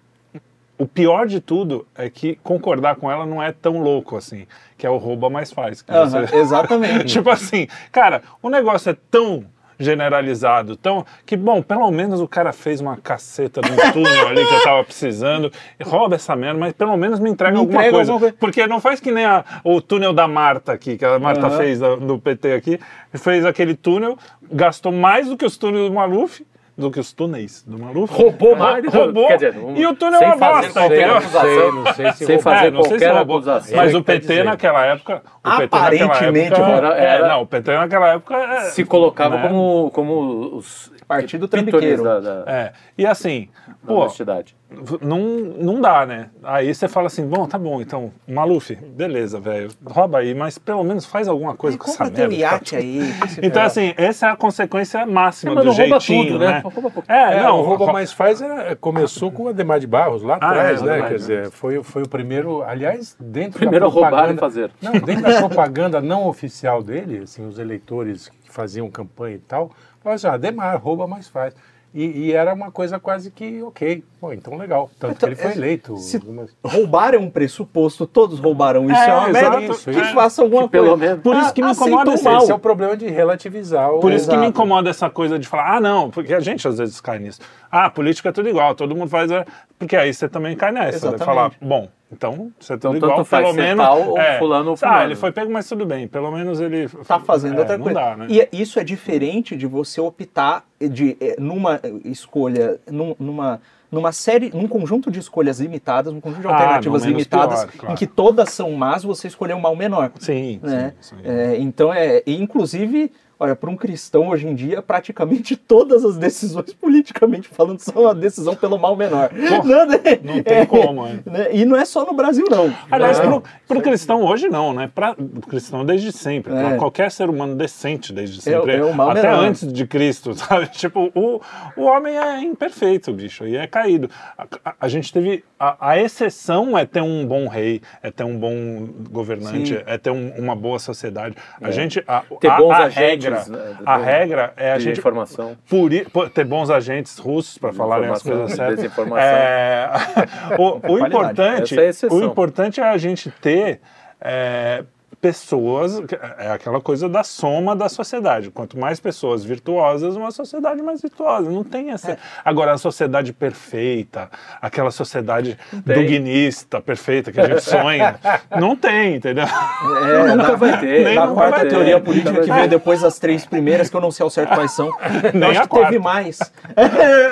o 0.79 0.87
pior 0.87 1.27
de 1.27 1.41
tudo 1.41 1.87
é 1.95 2.11
que 2.11 2.37
concordar 2.43 2.97
com 2.97 3.11
ela 3.11 3.25
não 3.25 3.41
é 3.43 3.53
tão 3.53 3.79
louco 3.81 4.17
assim, 4.17 4.47
que 4.77 4.85
é 4.87 4.91
o 4.91 4.97
rouba 4.97 5.31
mais 5.31 5.53
faz. 5.53 5.85
Aham, 5.89 6.27
você- 6.27 6.37
exatamente. 6.37 7.05
tipo 7.13 7.31
assim, 7.31 7.69
cara, 7.93 8.23
o 8.43 8.49
negócio 8.51 8.91
é 8.91 8.97
tão 9.11 9.45
generalizado, 9.79 10.77
tão 10.77 11.05
que 11.25 11.37
bom, 11.37 11.63
pelo 11.63 11.91
menos 11.91 12.21
o 12.21 12.29
cara 12.29 12.53
fez 12.53 12.81
uma 12.81 12.97
caceta 12.97 13.61
de 13.61 13.71
um 13.71 13.93
túnel 13.93 14.29
ali 14.29 14.47
que 14.47 14.55
eu 14.55 14.63
tava 14.63 14.85
precisando, 14.85 15.53
e 15.79 15.85
rouba 15.85 16.17
essa 16.17 16.35
merda, 16.37 16.59
mas 16.59 16.73
pelo 16.73 16.97
menos 16.97 17.19
me 17.19 17.31
entrega 17.31 17.53
Me 17.53 17.59
alguma 17.61 17.79
entrega 17.81 17.97
coisa, 17.97 18.13
alguma 18.13 18.31
coisa. 18.31 18.37
porque 18.41 18.67
não 18.67 18.81
faz 18.81 19.01
que 19.01 19.11
nem 19.13 19.25
a- 19.25 19.45
o 19.65 19.81
túnel 19.81 20.13
da 20.13 20.27
Marta 20.29 20.73
aqui, 20.73 20.97
que 20.97 21.05
a 21.05 21.19
Marta 21.19 21.47
Aham. 21.47 21.57
fez 21.59 21.79
do 21.81 22.19
PT 22.19 22.53
aqui, 22.53 22.81
fez 23.15 23.45
aquele 23.45 23.75
túnel, 23.75 24.17
gastou 24.51 24.93
mais 24.93 25.29
do 25.29 25.37
que 25.37 25.45
os 25.45 25.57
túneis 25.57 25.89
do 25.89 25.95
Maluf, 25.95 26.43
do 26.77 26.91
que 26.91 26.99
os 26.99 27.13
túneis 27.13 27.63
do 27.67 27.79
Maluf. 27.79 28.13
Roubou 28.13 28.57
mais. 28.57 28.85
Roubou. 28.93 29.27
Quer 29.29 29.35
dizer, 29.35 29.55
não- 29.55 29.77
e 29.77 29.87
o 29.87 29.95
túnel 29.95 30.17
é 30.17 30.19
sem 30.19 30.29
uma 30.29 30.37
fazer 30.39 30.67
bosta, 30.73 30.87
entendeu? 30.87 31.21
Sei, 31.21 31.73
não 31.73 31.95
sei 31.95 32.13
se 32.13 32.25
Sem 32.27 32.39
fazer 32.39 32.67
É, 32.67 32.71
não 32.71 32.83
sei 32.85 32.99
se 32.99 33.05
qualquer 33.07 33.21
acusação. 33.21 33.77
Mas 33.77 33.95
o 33.95 34.03
PT 34.03 34.43
naquela 34.43 34.87
época. 34.87 35.23
O 35.45 35.51
PT 35.51 35.65
Aparentemente, 35.65 36.51
naquela 36.51 36.69
época, 36.71 36.87
era- 36.95 37.25
é, 37.25 37.29
não, 37.29 37.43
o 37.43 37.47
PT 37.47 37.73
naquela 37.77 38.09
época. 38.15 38.35
é- 38.37 38.61
Se 38.71 38.85
colocava 38.85 39.37
né? 39.37 39.49
como, 39.49 39.91
como 39.93 40.57
os 40.57 40.91
Partido 41.21 41.49
trambiqueiro. 41.49 42.03
da, 42.03 42.21
da, 42.21 42.45
É. 42.47 42.73
E 42.97 43.07
assim, 43.07 43.49
pô, 43.87 43.95
honestidade. 44.01 44.57
não, 45.01 45.19
não 45.21 45.81
dá, 45.81 46.07
né? 46.07 46.31
Aí 46.43 46.75
você 46.75 46.89
fala 46.89 47.07
assim, 47.07 47.27
bom, 47.27 47.47
tá 47.47 47.59
bom, 47.59 47.81
então, 47.83 48.11
Maluf, 48.27 48.75
beleza, 48.75 49.39
velho, 49.39 49.71
rouba 49.85 50.19
aí, 50.19 50.35
mas 50.35 50.57
pelo 50.59 50.83
menos 50.83 51.05
faz 51.05 51.29
alguma 51.29 51.55
coisa 51.55 51.77
com 51.77 51.91
essa 51.91 52.05
merda. 52.05 52.35
iate 52.35 52.77
aí. 52.77 53.13
que 53.21 53.29
se 53.29 53.41
Então, 53.47 53.63
assim, 53.63 53.93
essa 53.97 54.27
é 54.27 54.31
a 54.31 54.37
consequência 54.37 55.05
máxima 55.07 55.53
É, 55.53 55.55
mas 55.57 55.65
do 55.65 55.71
não 55.71 55.77
rouba 55.77 56.01
jeitinho, 56.01 56.33
tudo, 56.33 56.39
né? 56.39 56.47
né? 56.53 56.61
Rouba 56.61 56.81
pouco. 56.91 57.05
É, 57.13 57.35
É, 57.39 57.43
não, 57.43 57.59
o 57.61 57.63
Rouba 57.63 57.85
rou- 57.85 57.93
Mais 57.93 58.13
Faz 58.13 58.41
era- 58.41 58.75
começou 58.77 59.31
com 59.31 59.45
o 59.45 59.49
Ademar 59.49 59.79
de 59.79 59.87
Barros 59.87 60.23
lá 60.23 60.39
Ah, 60.41 60.49
atrás, 60.51 60.81
é, 60.81 60.85
né? 60.85 60.91
verdade. 60.93 61.09
Quer 61.13 61.17
dizer, 61.19 61.51
foi, 61.51 61.83
foi 61.83 62.03
o 62.03 62.09
primeiro, 62.09 62.63
aliás, 62.63 63.17
dentro 63.21 63.59
Primeiro 63.59 63.87
da 63.87 63.91
roubar 63.93 64.11
propaganda... 64.11 64.35
e 64.35 64.41
fazer. 64.41 64.71
Não, 64.81 64.93
dentro 64.93 65.23
da 65.23 65.39
propaganda 65.39 66.01
não 66.01 66.27
oficial 66.27 66.83
dele, 66.83 67.21
assim, 67.25 67.47
os 67.47 67.59
eleitores 67.59 68.29
que 68.29 68.51
faziam 68.51 68.91
campanha 68.91 69.37
e 69.37 69.39
tal, 69.39 69.71
falavam 70.03 70.15
assim, 70.17 70.27
ah, 70.27 70.33
Ademar, 70.35 70.83
Rouba 70.83 71.07
Mais 71.07 71.29
Faz. 71.29 71.55
E, 71.95 72.07
e 72.07 72.33
era 72.33 72.55
uma 72.55 72.71
coisa 72.71 72.99
quase 72.99 73.31
que 73.31 73.63
ok. 73.63 74.03
Pô, 74.19 74.33
então 74.33 74.57
legal. 74.57 74.91
Tanto 74.99 75.13
Então, 75.13 75.19
que 75.19 75.25
ele 75.27 75.37
foi 75.37 75.51
é, 75.51 75.55
eleito. 75.57 75.95
se- 75.99 76.17
algumas- 76.17 76.57
Roubar 76.65 77.13
é 77.15 77.19
um 77.19 77.29
pressuposto, 77.29 78.07
todos 78.07 78.39
roubarão. 78.39 78.87
Isso 78.91 78.99
é, 78.99 79.11
É, 79.11 79.15
uma 79.15 79.29
merda. 79.29 79.61
exato, 79.63 79.91
Que 79.91 80.01
é. 80.01 80.15
faça 80.15 80.41
alguma 80.41 80.63
Que 80.63 80.69
pelo 80.71 80.89
coisa. 80.97 81.05
menos- 81.05 81.23
Por 81.23 81.37
isso 81.37 81.53
que 81.53 81.61
me 81.61 81.69
aceitou 81.69 81.89
incomoda 81.89 82.15
esse- 82.15 82.25
mal. 82.25 82.39
Esse 82.43 82.51
é 82.51 82.55
o 82.55 82.59
problema 82.59 82.97
de 82.97 83.09
relativizar 83.09 83.91
o. 83.93 84.01
Por 84.01 84.11
isso 84.11 84.25
que 84.25 84.31
me 84.37 84.45
Exato. 84.45 84.49
incomoda 84.59 84.89
essa 84.89 85.11
coisa 85.11 85.39
de 85.39 85.47
falar, 85.47 85.77
ah, 85.77 85.81
não, 85.83 86.11
porque 86.11 86.33
a 86.33 86.41
gente 86.41 86.67
às 86.67 86.79
vezes 86.79 86.99
cai 86.99 87.19
nisso. 87.19 87.41
Ah, 87.71 87.91
política 87.91 88.31
é 88.31 88.33
tudo 88.33 88.49
igual, 88.49 88.75
todo 88.75 88.97
mundo 88.97 89.11
faz. 89.11 89.31
é, 89.31 89.45
Porque 89.79 89.95
aí 89.95 90.15
você 90.15 90.31
também 90.31 90.57
cai 90.57 90.73
nessa. 90.73 90.93
De 90.93 90.97
Exatamente. 90.97 91.25
falar, 91.27 91.53
bom, 91.61 91.89
então 92.13 92.53
você 92.61 92.75
é 92.75 92.77
tudo 92.77 92.97
Então, 92.97 93.09
igual, 93.11 93.25
pelo 93.25 93.53
menos. 93.55 93.85
tal 93.85 94.01
ou 94.11 94.19
fulano 94.39 94.69
ou 94.71 94.75
Ah, 94.75 94.77
fulano. 94.77 95.03
ele 95.05 95.17
foi 95.17 95.33
pego, 95.33 95.51
mas 95.51 95.69
tudo 95.69 95.87
bem. 95.87 96.07
Pelo 96.07 96.31
menos 96.31 96.61
ele. 96.61 96.89
tá 97.07 97.19
fazendo 97.19 97.57
é, 97.57 97.59
outra 97.61 97.79
coisa. 97.79 97.99
Dá, 97.99 98.17
né? 98.17 98.27
E 98.29 98.49
isso 98.63 98.79
é 98.79 98.85
diferente 98.85 99.57
de 99.57 99.67
você 99.67 100.01
optar 100.01 100.65
de 100.81 101.17
eh, 101.21 101.37
numa 101.39 101.81
escolha, 102.05 102.79
num- 102.91 103.17
numa 103.19 103.61
numa 103.91 104.11
série, 104.11 104.51
num 104.55 104.67
conjunto 104.67 105.11
de 105.11 105.19
escolhas 105.19 105.61
limitadas, 105.61 106.11
um 106.15 106.19
conjunto 106.19 106.41
de 106.41 106.47
Ah, 106.47 106.53
alternativas 106.53 107.05
limitadas, 107.05 107.65
pior, 107.67 107.73
claro. 107.77 107.93
em 107.93 107.95
que 107.95 108.07
todas 108.07 108.49
são 108.49 108.73
más, 108.73 109.03
você 109.05 109.29
escolheu 109.29 109.59
o 109.59 109.61
mal 109.61 109.77
menor. 109.77 110.11
Sim, 110.19 110.59
né? 110.63 110.95
sim, 110.99 111.17
sim. 111.19 111.23
É, 111.23 111.59
então 111.59 111.93
é, 111.93 112.23
e 112.25 112.41
inclusive, 112.41 113.13
olha, 113.43 113.57
para 113.57 113.71
um 113.71 113.77
cristão 113.77 114.29
hoje 114.29 114.47
em 114.47 114.55
dia, 114.55 114.81
praticamente 114.83 115.57
todas 115.57 116.05
as 116.05 116.17
decisões 116.17 116.73
politicamente 116.75 117.49
falando 117.49 117.79
são 117.81 118.07
a 118.09 118.13
decisão 118.15 118.55
pelo 118.55 118.79
mal 118.79 118.97
menor. 118.97 119.31
não, 119.33 119.87
né? 119.87 119.99
Não 120.23 120.43
tem 120.43 120.65
como, 120.67 121.07
é. 121.07 121.19
né? 121.27 121.49
E 121.53 121.65
não 121.65 121.77
é 121.77 121.85
só 121.85 122.05
no 122.05 122.13
Brasil 122.15 122.45
não. 122.51 122.73
Aliás, 122.91 123.19
É. 123.19 123.23
pro, 123.23 123.43
pro 123.69 123.81
cristão 123.83 124.23
hoje 124.25 124.49
não, 124.49 124.73
né? 124.73 124.91
Pra, 124.95 125.15
pro 125.15 125.49
cristão 125.49 125.85
desde 125.85 126.13
sempre. 126.13 126.53
É. 126.55 126.57
Pra 126.69 126.77
qualquer 126.79 127.11
ser 127.11 127.29
humano 127.29 127.55
decente 127.55 128.13
desde 128.13 128.41
sempre. 128.41 128.73
é 128.77 128.85
o 128.85 128.95
mal 128.95 129.11
até 129.11 129.23
menor. 129.23 129.45
antes 129.45 129.71
de 129.73 129.87
Cristo, 129.87 130.35
sabe? 130.35 130.67
Tipo, 130.69 131.11
o, 131.15 131.41
o 131.77 131.83
homem 131.85 132.17
é 132.17 132.41
imperfeito, 132.41 133.13
bicho, 133.13 133.47
e 133.47 133.57
é 133.57 133.67
caído. 133.67 134.09
A, 134.39 134.47
a- 134.65 134.75
a 134.81 134.89
gente 134.89 135.13
teve. 135.13 135.45
A, 135.59 135.91
a 135.93 135.99
exceção 135.99 136.77
é 136.77 136.85
ter 136.85 137.01
um 137.03 137.25
bom 137.27 137.47
rei, 137.49 137.81
é 138.03 138.11
ter 138.11 138.25
um 138.25 138.37
bom 138.37 138.89
governante, 139.11 139.75
Sim. 139.77 139.83
é 139.87 139.97
ter 139.99 140.11
um- 140.11 140.31
uma 140.39 140.55
boa 140.57 140.79
sociedade. 140.79 141.37
A 141.61 141.71
gente. 141.71 142.03
A, 142.07 142.23
Ter 142.41 142.49
a, 142.51 142.57
bons 142.57 142.71
a 142.73 142.77
agentes, 142.85 142.97
regra, 143.25 143.32
né, 143.49 143.77
a 143.85 143.99
de- 143.99 144.05
regra 144.05 144.53
é 144.57 144.73
a 144.73 144.79
gente. 144.79 144.99
informação. 144.99 145.57
Por, 145.69 145.91
ter 146.31 146.45
bons 146.45 146.71
agentes 146.71 147.19
russos 147.19 147.59
para 147.59 147.73
falarem 147.73 148.11
as 148.11 148.23
coisas 148.23 148.53
certas. 148.53 148.91
É, 149.19 149.89
o, 150.59 150.93
o 150.93 151.07
importante, 151.07 151.79
é 151.79 151.89
a 151.89 152.13
o 152.15 152.25
importante 152.25 152.81
é 152.81 152.85
a 152.85 152.97
gente 152.99 153.31
ter 153.31 153.81
é, 154.21 154.85
pessoas, 155.23 156.03
é 156.37 156.51
aquela 156.51 156.81
coisa 156.81 157.09
da 157.09 157.23
soma 157.23 157.77
da 157.77 157.89
sociedade. 157.89 158.51
Quanto 158.51 158.77
mais 158.77 158.99
pessoas 158.99 159.45
virtuosas, 159.45 160.17
uma 160.17 160.33
sociedade 160.33 160.83
mais 160.83 161.01
virtuosa. 161.01 161.49
Não 161.49 161.63
tem 161.63 161.91
É. 161.91 161.93
essa. 161.93 162.19
Agora, 162.45 162.73
a 162.73 162.79
sociedade 162.79 163.33
perfeita, 163.33 164.29
aquela 164.61 164.91
sociedade 164.91 165.57
duguinista 165.73 166.81
perfeita 166.81 167.31
que 167.31 167.41
a 167.41 167.47
gente 167.47 167.63
sonha, 167.63 168.17
não 168.59 168.75
tem, 168.75 169.15
entendeu? 169.15 169.45
É, 169.45 170.25
Nunca 170.35 170.49
na- 170.49 170.55
vai 170.57 170.81
ter. 170.81 171.05
Nem 171.05 171.15
Na 171.15 171.27
nunca 171.27 171.35
quarta 171.41 171.51
vai 171.57 171.61
ter. 171.61 171.69
teoria 171.71 172.01
política 172.01 172.33
que 172.41 172.47
ter. 172.47 172.53
veio 172.53 172.69
depois 172.69 173.01
das 173.01 173.19
três 173.21 173.47
primeiras, 173.47 173.89
que 173.89 173.97
eu 173.97 174.01
não 174.01 174.11
sei 174.11 174.25
ao 174.25 174.31
certo 174.31 174.55
quais 174.55 174.73
são. 174.73 174.91
Nem 175.33 175.51
acho 175.51 175.61
a 175.61 175.69
que 175.69 175.77
teve 175.77 175.99
quarta. 175.99 176.01
mais. 176.01 176.39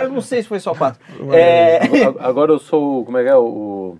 eu 0.03 0.09
não 0.11 0.21
sei 0.21 0.43
se 0.43 0.49
foi 0.49 0.61
só 0.61 0.73
quatro. 0.75 1.01
É, 1.33 1.81
Agora 2.21 2.53
eu 2.53 2.59
sou, 2.61 3.05
como 3.05 3.19
é 3.19 3.25
que 3.25 3.29
é, 3.29 3.37
o, 3.37 3.97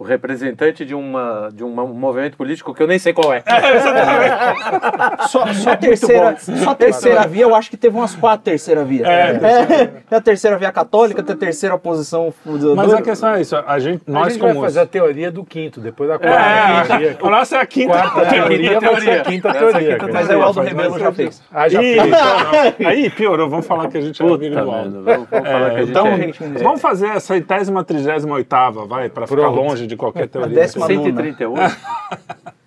o 0.00 0.02
representante 0.02 0.82
de, 0.82 0.94
uma, 0.94 1.50
de 1.52 1.62
um 1.62 1.68
movimento 1.92 2.34
político 2.34 2.72
que 2.72 2.82
eu 2.82 2.86
nem 2.86 2.98
sei 2.98 3.12
qual 3.12 3.34
é. 3.34 3.42
só, 5.28 5.46
só 5.52 5.70
a 5.72 5.76
terceira, 5.76 6.36
só 6.38 6.70
a 6.70 6.74
terceira 6.74 7.26
via, 7.26 7.42
eu 7.42 7.54
acho 7.54 7.68
que 7.68 7.76
teve 7.76 7.94
umas 7.94 8.14
quatro 8.14 8.44
terceira 8.44 8.82
via. 8.82 9.06
É, 9.06 9.90
É, 10.10 10.16
a 10.16 10.20
terceira 10.22 10.56
via 10.56 10.72
católica, 10.72 11.22
tem 11.22 11.34
a 11.34 11.38
terceira 11.38 11.76
posição. 11.76 12.32
do- 12.46 12.74
Mas 12.74 12.94
a 12.94 13.02
questão 13.02 13.34
é 13.34 13.42
isso, 13.42 13.54
a 13.54 13.78
gente, 13.78 14.02
A 14.08 14.10
nós 14.10 14.32
gente 14.32 14.40
vai 14.40 14.52
como. 14.52 14.64
fazer 14.64 14.80
a 14.80 14.86
teoria 14.86 15.30
do 15.30 15.44
quinto, 15.44 15.80
depois 15.80 16.08
da 16.08 16.18
quarta 16.18 16.40
É, 16.40 16.82
teoria. 16.98 17.18
o 17.20 17.28
nosso 17.30 17.54
é 17.54 17.58
a 17.60 17.66
quinta, 17.66 17.92
Quarta 17.92 18.26
teoria 18.26 18.80
vai 18.80 19.00
ser 19.02 19.10
a 19.10 19.22
quinta 19.22 19.52
teoria. 19.52 19.98
quinta. 19.98 20.12
Mas 20.14 20.30
aí 20.30 20.36
o 20.36 20.42
Aldo 20.42 20.60
Rebelo 20.62 20.98
já 20.98 21.12
fez. 21.12 21.42
Ah, 21.52 21.68
já 21.68 21.78
fez. 21.80 22.02
então. 22.06 22.88
Aí 22.88 23.10
piorou, 23.10 23.50
vamos 23.50 23.66
falar 23.66 23.88
que 23.88 23.98
a 23.98 24.00
gente 24.00 24.22
é 24.22 24.24
amigo 24.26 24.54
do 24.54 24.70
Aldo. 24.70 25.02
vamos, 25.02 25.28
falar 25.28 25.70
que 25.70 25.76
a 25.76 25.80
gente 25.80 25.90
então, 25.90 26.06
é. 26.06 26.16
gente- 26.16 26.42
vamos 26.62 26.80
fazer 26.80 27.10
a 27.10 27.20
centésima, 27.20 27.84
trigésima 27.84 28.34
oitava, 28.34 28.86
vai, 28.86 29.10
para 29.10 29.26
ficar 29.26 29.48
longe 29.48 29.89
de 29.90 29.96
qualquer 29.96 30.28
teoria. 30.28 30.54
décima- 30.54 30.86
138. 30.86 31.60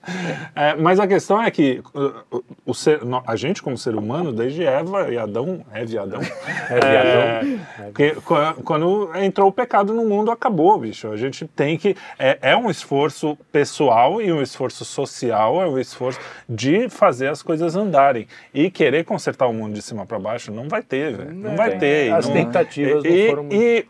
É, 0.53 0.75
mas 0.75 0.99
a 0.99 1.07
questão 1.07 1.41
é 1.41 1.49
que 1.49 1.81
uh, 1.95 2.13
o, 2.29 2.43
o 2.65 2.73
ser- 2.73 2.99
a 3.25 3.35
gente, 3.37 3.63
como 3.63 3.77
ser 3.77 3.95
humano, 3.95 4.33
desde 4.33 4.61
Eva 4.65 5.09
e 5.09 5.17
Adão, 5.17 5.61
Eva 5.73 5.91
e 5.93 5.97
Adão, 5.97 6.19
é, 6.69 7.41
que 7.95 8.11
qu- 8.15 8.61
quando 8.65 9.09
entrou 9.15 9.47
o 9.47 9.51
pecado 9.51 9.93
no 9.93 10.03
mundo, 10.05 10.29
acabou, 10.29 10.77
bicho. 10.77 11.09
A 11.09 11.15
gente 11.15 11.47
tem 11.47 11.77
que. 11.77 11.95
É, 12.19 12.37
é 12.41 12.57
um 12.57 12.69
esforço 12.69 13.37
pessoal 13.49 14.21
e 14.21 14.29
um 14.31 14.41
esforço 14.41 14.83
social, 14.83 15.61
é 15.61 15.67
um 15.69 15.79
esforço 15.79 16.19
de 16.49 16.89
fazer 16.89 17.29
as 17.29 17.41
coisas 17.41 17.73
andarem. 17.77 18.27
E 18.53 18.69
querer 18.69 19.05
consertar 19.05 19.47
o 19.47 19.53
mundo 19.53 19.73
de 19.73 19.81
cima 19.81 20.05
para 20.05 20.19
baixo 20.19 20.51
não 20.51 20.67
vai 20.67 20.81
ter, 20.81 21.15
velho. 21.15 21.33
Não, 21.33 21.55
vai 21.55 21.77
ter. 21.77 22.07
e 22.07 22.11
As 22.11 22.27
não- 22.27 22.33
tentativas 22.33 23.03
não 23.05 23.09
e, 23.09 23.27
foram 23.29 23.43
muito- 23.43 23.55
e 23.55 23.85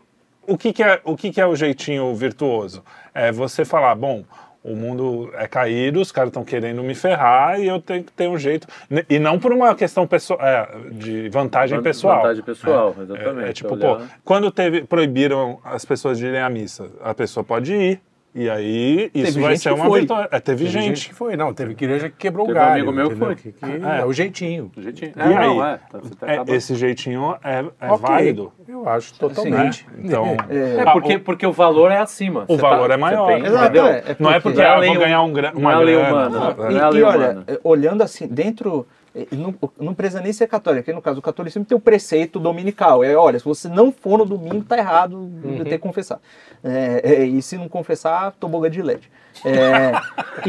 o 0.46 0.56
que, 0.58 0.72
que 0.72 0.82
é 0.82 1.00
o 1.04 1.16
que, 1.16 1.32
que 1.32 1.40
é 1.40 1.46
o 1.46 1.56
jeitinho 1.56 2.14
virtuoso? 2.14 2.84
É 3.14 3.30
você 3.30 3.64
falar, 3.64 3.94
bom, 3.94 4.24
o 4.62 4.74
mundo 4.74 5.30
é 5.34 5.46
caído, 5.46 6.00
os 6.00 6.10
caras 6.10 6.28
estão 6.30 6.42
querendo 6.42 6.82
me 6.82 6.94
ferrar 6.94 7.60
e 7.60 7.68
eu 7.68 7.80
tenho 7.80 8.02
que 8.02 8.10
ter 8.12 8.28
um 8.28 8.38
jeito. 8.38 8.66
E 9.08 9.18
não 9.18 9.38
por 9.38 9.52
uma 9.52 9.74
questão 9.74 10.06
pessoal, 10.06 10.40
é, 10.42 10.66
de 10.90 11.28
vantagem 11.28 11.76
Van- 11.78 11.82
pessoal. 11.84 12.16
vantagem 12.22 12.42
pessoal, 12.42 12.94
É, 12.98 13.02
exatamente. 13.02 13.46
É, 13.46 13.50
é 13.50 13.52
tipo, 13.52 13.74
Olhar- 13.74 13.98
pô, 13.98 14.04
quando 14.24 14.50
teve, 14.50 14.82
proibiram 14.84 15.60
as 15.64 15.84
pessoas 15.84 16.18
de 16.18 16.26
irem 16.26 16.40
à 16.40 16.48
missa, 16.48 16.88
a 17.02 17.14
pessoa 17.14 17.44
pode 17.44 17.72
ir. 17.74 18.00
E 18.36 18.50
aí 18.50 19.10
isso 19.14 19.34
Teve 19.34 19.40
vai 19.46 19.56
ser 19.56 19.68
que 19.68 19.74
uma 19.76 19.84
foi. 19.86 20.00
vitória. 20.00 20.28
É, 20.32 20.40
teve, 20.40 20.58
Teve 20.64 20.70
gente. 20.70 20.84
gente. 20.86 21.08
que 21.10 21.14
foi, 21.14 21.36
não, 21.36 21.54
teve 21.54 21.70
igreja 21.70 22.10
que 22.10 22.16
quebrou 22.16 22.46
Teve 22.46 22.58
o 22.58 22.60
um 22.60 22.64
galho. 22.64 22.72
amigo 22.74 22.92
meu 22.92 23.08
que 23.10 23.14
foi. 23.14 23.34
Que- 23.36 23.54
É. 23.62 24.00
é 24.00 24.04
o 24.04 24.12
jeitinho. 24.12 24.72
Do 24.74 24.82
jeitinho. 24.82 25.12
E 25.16 25.20
É, 25.20 25.24
aí? 25.24 25.46
não, 25.46 25.64
é. 25.64 25.78
Você 25.92 26.14
tá 26.16 26.26
É, 26.32 26.42
esse 26.48 26.74
jeitinho 26.74 27.36
é, 27.44 27.64
é 27.80 27.90
Ok, 27.92 27.98
válido. 28.08 28.52
Eu 28.66 28.88
acho 28.88 29.14
totalmente. 29.18 29.86
Então, 30.02 30.36
É. 30.50 30.78
É 30.78 30.82
ah, 30.84 30.90
porque, 30.92 31.14
o- 31.14 31.20
porque 31.20 31.46
o 31.46 31.52
valor 31.52 31.92
é 31.92 31.98
acima. 31.98 32.42
O 32.48 32.56
Você 32.56 32.60
valor 32.62 32.88
tá- 32.88 32.94
é 32.94 32.96
maior. 32.96 33.26
tem, 33.28 33.38
entendeu? 33.38 33.84
não 34.18 34.32
é 34.32 34.40
porque- 34.40 34.60
é 34.60 34.66
ah, 34.66 34.78
eu 34.80 34.86
vou 34.92 34.98
ganhar 34.98 35.22
um 35.22 35.28
não 35.28 35.60
uma 35.60 35.70
é 35.70 35.74
a 35.74 35.78
lei 35.78 35.94
grana. 35.94 36.10
humana. 36.28 36.56
E, 36.70 36.74
Não 36.74 36.84
a 36.86 36.90
e 36.90 36.92
lei 36.92 37.02
olha, 37.04 37.44
olhando 37.62 38.02
assim, 38.02 38.26
dentro. 38.26 38.84
Não, 39.30 39.54
não 39.78 39.94
precisa 39.94 40.20
nem 40.20 40.32
ser 40.32 40.48
católico, 40.48 40.90
aí 40.90 40.94
no 40.94 41.00
caso 41.00 41.16
do 41.16 41.22
catolicismo 41.22 41.64
tem 41.64 41.76
o 41.76 41.80
preceito 41.80 42.40
dominical. 42.40 43.04
É, 43.04 43.14
olha, 43.14 43.38
se 43.38 43.44
você 43.44 43.68
não 43.68 43.92
for 43.92 44.18
no 44.18 44.24
domingo, 44.24 44.64
tá 44.64 44.76
errado 44.76 45.16
Uhum. 45.16 45.56
de 45.58 45.64
ter 45.64 45.70
que 45.70 45.78
confessar. 45.78 46.18
É, 46.64 47.00
é, 47.04 47.24
e 47.24 47.40
se 47.40 47.56
não 47.56 47.68
confessar, 47.68 48.32
tobogã 48.32 48.68
de 48.68 48.82
LED. 48.82 49.08
É, 49.44 49.92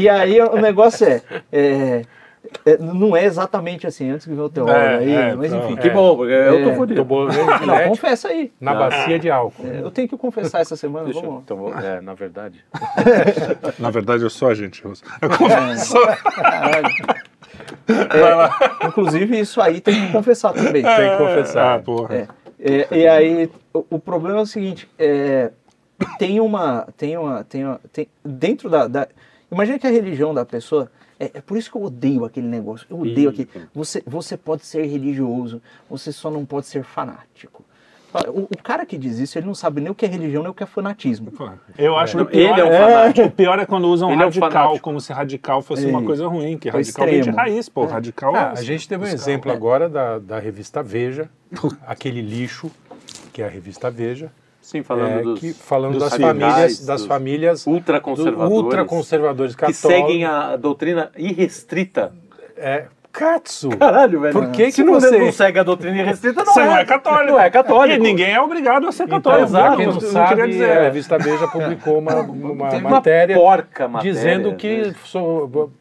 e 0.00 0.08
aí 0.08 0.40
o 0.40 0.56
negócio 0.60 1.06
é, 1.06 1.22
é, 1.52 2.02
é, 2.64 2.76
Não 2.78 3.16
é 3.16 3.24
exatamente 3.24 3.86
assim, 3.86 4.10
antes 4.10 4.24
que 4.26 4.30
venha 4.32 4.44
o 4.44 4.48
teólogo 4.48 4.76
É, 4.78 4.96
aí, 4.98 5.12
é, 5.14 5.34
mas 5.34 5.50
não, 5.52 5.64
enfim. 5.64 5.76
Que 5.76 5.90
bom, 5.90 6.16
porque 6.16 6.32
eu 6.32 6.62
tô 6.64 6.70
É. 6.70 6.74
fodido. 6.76 7.04
Não, 7.66 7.88
confessa 7.88 8.28
aí. 8.28 8.52
na 8.60 8.74
bacia 8.74 9.18
de 9.18 9.30
álcool. 9.30 9.66
É, 9.66 9.80
Eu 9.80 9.90
tenho 9.90 10.08
que 10.08 10.16
confessar 10.16 10.60
essa 10.60 10.76
semana, 10.76 11.04
Deixa 11.06 11.20
vamos 11.20 11.34
eu, 11.36 11.40
então, 11.72 11.78
é, 11.80 12.00
na 12.00 12.14
verdade. 12.14 12.64
Na 13.78 13.90
verdade, 13.90 14.22
eu 14.24 14.30
sou 14.30 14.48
agente 14.48 14.82
russo. 14.82 15.02
Eu 15.20 15.28
confesso. 15.30 15.94
Caralho. 16.34 16.88
É, 17.88 18.86
inclusive, 18.86 19.38
isso 19.38 19.60
aí 19.60 19.80
tem 19.80 20.06
que 20.06 20.12
confessar 20.12 20.52
também. 20.52 20.82
Tem 20.82 21.10
que 21.10 21.16
confessar. 21.18 21.76
Ah, 21.76 21.82
porra. 21.82 22.14
É, 22.14 22.28
é, 22.58 22.98
e 22.98 23.06
aí, 23.06 23.50
o, 23.72 23.84
o 23.90 23.98
problema 23.98 24.40
é 24.40 24.42
o 24.42 24.46
seguinte, 24.46 24.88
é, 24.98 25.50
tem 26.18 26.40
uma, 26.40 26.88
tem 26.96 27.16
uma, 27.16 27.44
tem 27.44 27.64
uma, 27.64 27.80
tem, 27.92 28.08
dentro 28.24 28.68
da, 28.68 28.86
da, 28.86 29.08
imagina 29.50 29.78
que 29.78 29.86
a 29.86 29.90
religião 29.90 30.34
da 30.34 30.44
pessoa, 30.44 30.90
é, 31.18 31.30
é 31.34 31.40
por 31.40 31.56
isso 31.56 31.70
que 31.70 31.76
eu 31.76 31.82
odeio 31.82 32.24
aquele 32.24 32.46
negócio, 32.46 32.86
eu 32.90 33.00
odeio 33.00 33.30
aquele, 33.30 33.48
você, 33.74 34.02
você 34.06 34.36
pode 34.36 34.64
ser 34.64 34.84
religioso, 34.86 35.62
você 35.88 36.12
só 36.12 36.30
não 36.30 36.44
pode 36.44 36.66
ser 36.66 36.82
fanático. 36.82 37.64
O, 38.28 38.42
o 38.42 38.62
cara 38.62 38.84
que 38.86 38.96
diz 38.96 39.18
isso, 39.18 39.38
ele 39.38 39.46
não 39.46 39.54
sabe 39.54 39.80
nem 39.80 39.90
o 39.90 39.94
que 39.94 40.04
é 40.04 40.08
religião, 40.08 40.42
nem 40.42 40.50
o 40.50 40.54
que 40.54 40.62
é 40.62 40.66
fanatismo. 40.66 41.32
Eu 41.76 41.96
acho 41.96 42.16
Não, 42.16 42.24
que 42.26 42.30
o 42.30 42.34
pior, 42.40 42.50
ele 42.52 42.60
é 42.60 42.64
um 42.64 42.72
é, 42.72 42.78
fanático. 42.80 43.26
o 43.26 43.30
pior 43.30 43.58
é 43.58 43.66
quando 43.66 43.88
usam 43.88 44.10
Ele 44.10 44.22
é 44.22 44.24
um 44.24 44.28
radical, 44.28 44.50
fanático. 44.50 44.80
como 44.80 45.00
se 45.00 45.12
radical 45.12 45.62
fosse 45.62 45.86
É. 45.86 45.90
uma 45.90 46.02
coisa 46.02 46.26
ruim, 46.26 46.56
que 46.58 46.68
É 46.68 46.72
radical 46.72 47.04
vem 47.04 47.14
de 47.14 47.20
extremo. 47.20 47.36
raiz, 47.38 47.68
pô. 47.68 47.84
Radical 47.86 48.34
Ah, 48.34 48.52
é- 48.56 48.58
a 48.58 48.62
gente 48.62 48.88
teve 48.88 49.04
um 49.04 49.08
exemplo 49.08 49.50
é. 49.50 49.54
agora 49.54 49.88
da, 49.88 50.18
da 50.18 50.38
revista 50.38 50.82
Veja, 50.82 51.28
aquele 51.86 52.20
lixo 52.22 52.70
que 53.32 53.42
é 53.42 53.46
a 53.46 53.48
revista 53.48 53.90
Veja, 53.90 54.30
Sim, 54.62 54.82
falando 54.82 55.18
é, 55.18 55.22
dos 55.22 55.38
que, 55.40 55.52
falando 55.52 55.92
dos 55.92 56.02
das 56.02 56.12
radicais, 56.12 56.38
famílias, 56.40 56.86
das 56.86 57.00
dos 57.02 57.06
famílias 57.08 57.66
ultraconservadores 57.66 58.50
ultraconservadores 58.52 59.54
que 59.54 59.60
católicos. 59.60 59.80
seguem 59.90 60.24
a 60.24 60.56
doutrina 60.56 61.10
irrestrita 61.16 62.12
é, 62.56 62.86
Katsu. 63.16 63.70
Caralho, 63.70 64.20
velho. 64.20 64.32
Por 64.34 64.50
que 64.50 64.70
Se 64.70 64.82
que 64.82 64.84
não, 64.84 64.94
você- 65.00 65.18
não 65.18 65.32
segue 65.32 65.58
a 65.58 65.62
doutrina 65.62 66.02
restrita, 66.04 66.44
não 66.44 66.52
Você 66.52 66.60
é. 66.60 66.66
não 66.66 66.76
é 66.76 66.84
católico. 66.84 67.32
Não 67.32 67.40
é 67.40 67.48
católico. 67.50 67.96
E 67.96 67.98
ninguém 67.98 68.32
é 68.34 68.40
obrigado 68.40 68.86
a 68.86 68.92
ser 68.92 69.04
Então, 69.04 69.20
católico. 69.20 69.50
pra 69.50 69.76
quem 69.76 69.84
Eu 69.86 69.92
não 69.92 69.98
queria 69.98 70.12
sabe, 70.12 70.46
dizer. 70.48 70.70
a 70.78 70.82
revista 70.82 71.18
Veja 71.18 71.48
publicou 71.48 71.98
uma, 71.98 72.14
uma 72.20 72.78
matéria 72.80 73.34
porca 73.36 73.88
matéria, 73.88 74.12
dizendo 74.12 74.54
que 74.54 74.82
né? 74.88 74.94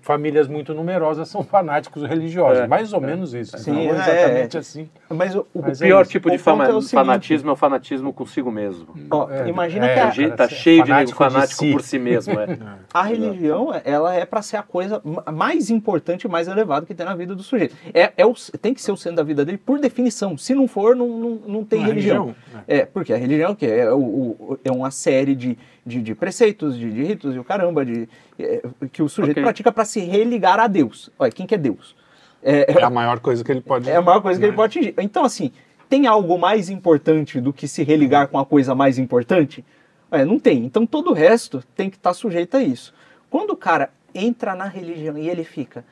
famílias 0.01 0.47
muito 0.47 0.73
numerosas 0.73 1.27
são 1.27 1.43
fanáticos 1.43 2.03
religiosos. 2.03 2.59
É. 2.63 2.67
Mais 2.67 2.93
ou 2.93 3.01
menos 3.01 3.33
isso. 3.33 3.57
Sim, 3.57 3.87
não 3.87 3.95
é, 3.95 3.99
exatamente 3.99 4.57
é. 4.57 4.59
assim. 4.59 4.89
Mas 5.09 5.35
o, 5.35 5.45
o 5.53 5.61
Mas 5.61 5.79
O 5.79 5.83
pior 5.83 6.05
tipo 6.05 6.31
de 6.31 6.37
fama- 6.37 6.65
é 6.67 6.73
o 6.73 6.81
fanatismo 6.81 7.49
é 7.49 7.53
o 7.53 7.55
fanatismo 7.55 8.13
consigo 8.13 8.51
mesmo. 8.51 8.87
É, 9.29 9.47
imagina 9.49 9.85
é, 9.87 9.93
que 9.93 9.99
a, 9.99 10.05
Tá, 10.05 10.13
cara, 10.15 10.31
tá 10.37 10.47
cheio 10.49 10.83
de 10.83 10.93
nego 10.93 11.13
fanático 11.13 11.63
si. 11.65 11.71
por 11.71 11.81
si 11.81 11.99
mesmo, 11.99 12.39
é. 12.39 12.57
a 12.93 13.01
religião, 13.03 13.69
ela 13.83 14.13
é 14.15 14.25
para 14.25 14.41
ser 14.41 14.57
a 14.57 14.63
coisa 14.63 15.01
ma- 15.03 15.23
mais 15.31 15.69
importante 15.69 16.23
e 16.23 16.27
mais 16.29 16.47
elevada 16.47 16.85
que 16.85 16.93
tem 16.93 17.05
na 17.05 17.15
vida 17.15 17.24
do 17.33 17.41
sujeito. 17.41 17.73
É, 17.93 18.11
é 18.17 18.25
o, 18.25 18.33
tem 18.61 18.73
que 18.73 18.81
ser 18.81 18.91
o 18.91 18.97
centro 18.97 19.15
da 19.17 19.23
vida 19.23 19.45
dele 19.45 19.57
por 19.57 19.79
definição. 19.79 20.37
Se 20.37 20.53
não 20.53 20.67
for, 20.67 20.95
não, 20.95 21.07
não, 21.07 21.29
não 21.47 21.63
tem 21.63 21.79
Não 21.79 21.85
é 21.85 21.89
religião. 21.89 22.25
religião, 22.25 22.63
É, 22.67 22.85
porque 22.85 23.13
a 23.13 23.17
religião 23.17 23.49
é 23.49 23.51
o 23.53 23.55
quê? 23.55 23.65
É, 23.67 23.91
o- 23.91 23.97
o- 23.97 24.59
é 24.63 24.71
uma 24.71 24.91
série 24.91 25.33
de, 25.33 25.57
de, 25.85 26.01
de 26.01 26.13
preceitos, 26.13 26.77
de, 26.77 26.91
de 26.91 27.03
ritos 27.03 27.33
e 27.35 27.39
o 27.39 27.43
caramba, 27.43 27.85
de, 27.85 28.07
é, 28.37 28.61
que 28.91 29.01
o 29.01 29.07
sujeito 29.07 29.37
Ok. 29.37 29.43
pratica 29.43 29.71
para 29.71 29.85
se 29.85 30.01
religar 30.01 30.59
a 30.59 30.67
Deus. 30.67 31.09
Olha, 31.17 31.31
quem 31.31 31.47
que 31.47 31.55
é 31.55 31.57
Deus? 31.57 31.95
É, 32.43 32.73
É 32.79 32.83
a 32.83 32.89
maior 32.89 33.19
coisa 33.21 33.43
que 33.43 33.51
ele 33.51 33.61
pode 33.61 33.89
é 33.89 33.95
a 33.95 34.01
maior 34.01 34.21
coisa 34.21 34.37
que 34.39 34.43
né? 34.45 34.49
ele 34.49 34.55
pode 34.57 34.77
atingir. 34.77 34.93
Então, 34.99 35.23
assim, 35.23 35.51
tem 35.89 36.05
algo 36.05 36.37
mais 36.37 36.69
importante 36.69 37.39
do 37.41 37.53
que 37.53 37.67
se 37.67 37.83
religar 37.83 38.27
com 38.27 38.37
a 38.37 38.45
coisa 38.45 38.75
mais 38.75 38.99
importante? 38.99 39.63
É, 40.11 40.23
não 40.23 40.37
tem. 40.37 40.63
Então, 40.65 40.85
todo 40.85 41.09
o 41.09 41.13
resto 41.13 41.63
tem 41.75 41.89
que 41.89 41.95
estar 41.97 42.13
sujeito 42.13 42.55
a 42.57 42.61
isso. 42.61 42.93
Quando 43.29 43.49
o 43.51 43.55
cara 43.57 43.89
entra 44.13 44.55
na 44.55 44.65
religião 44.65 45.17
e 45.17 45.27
ele 45.29 45.43
fica. 45.43 45.83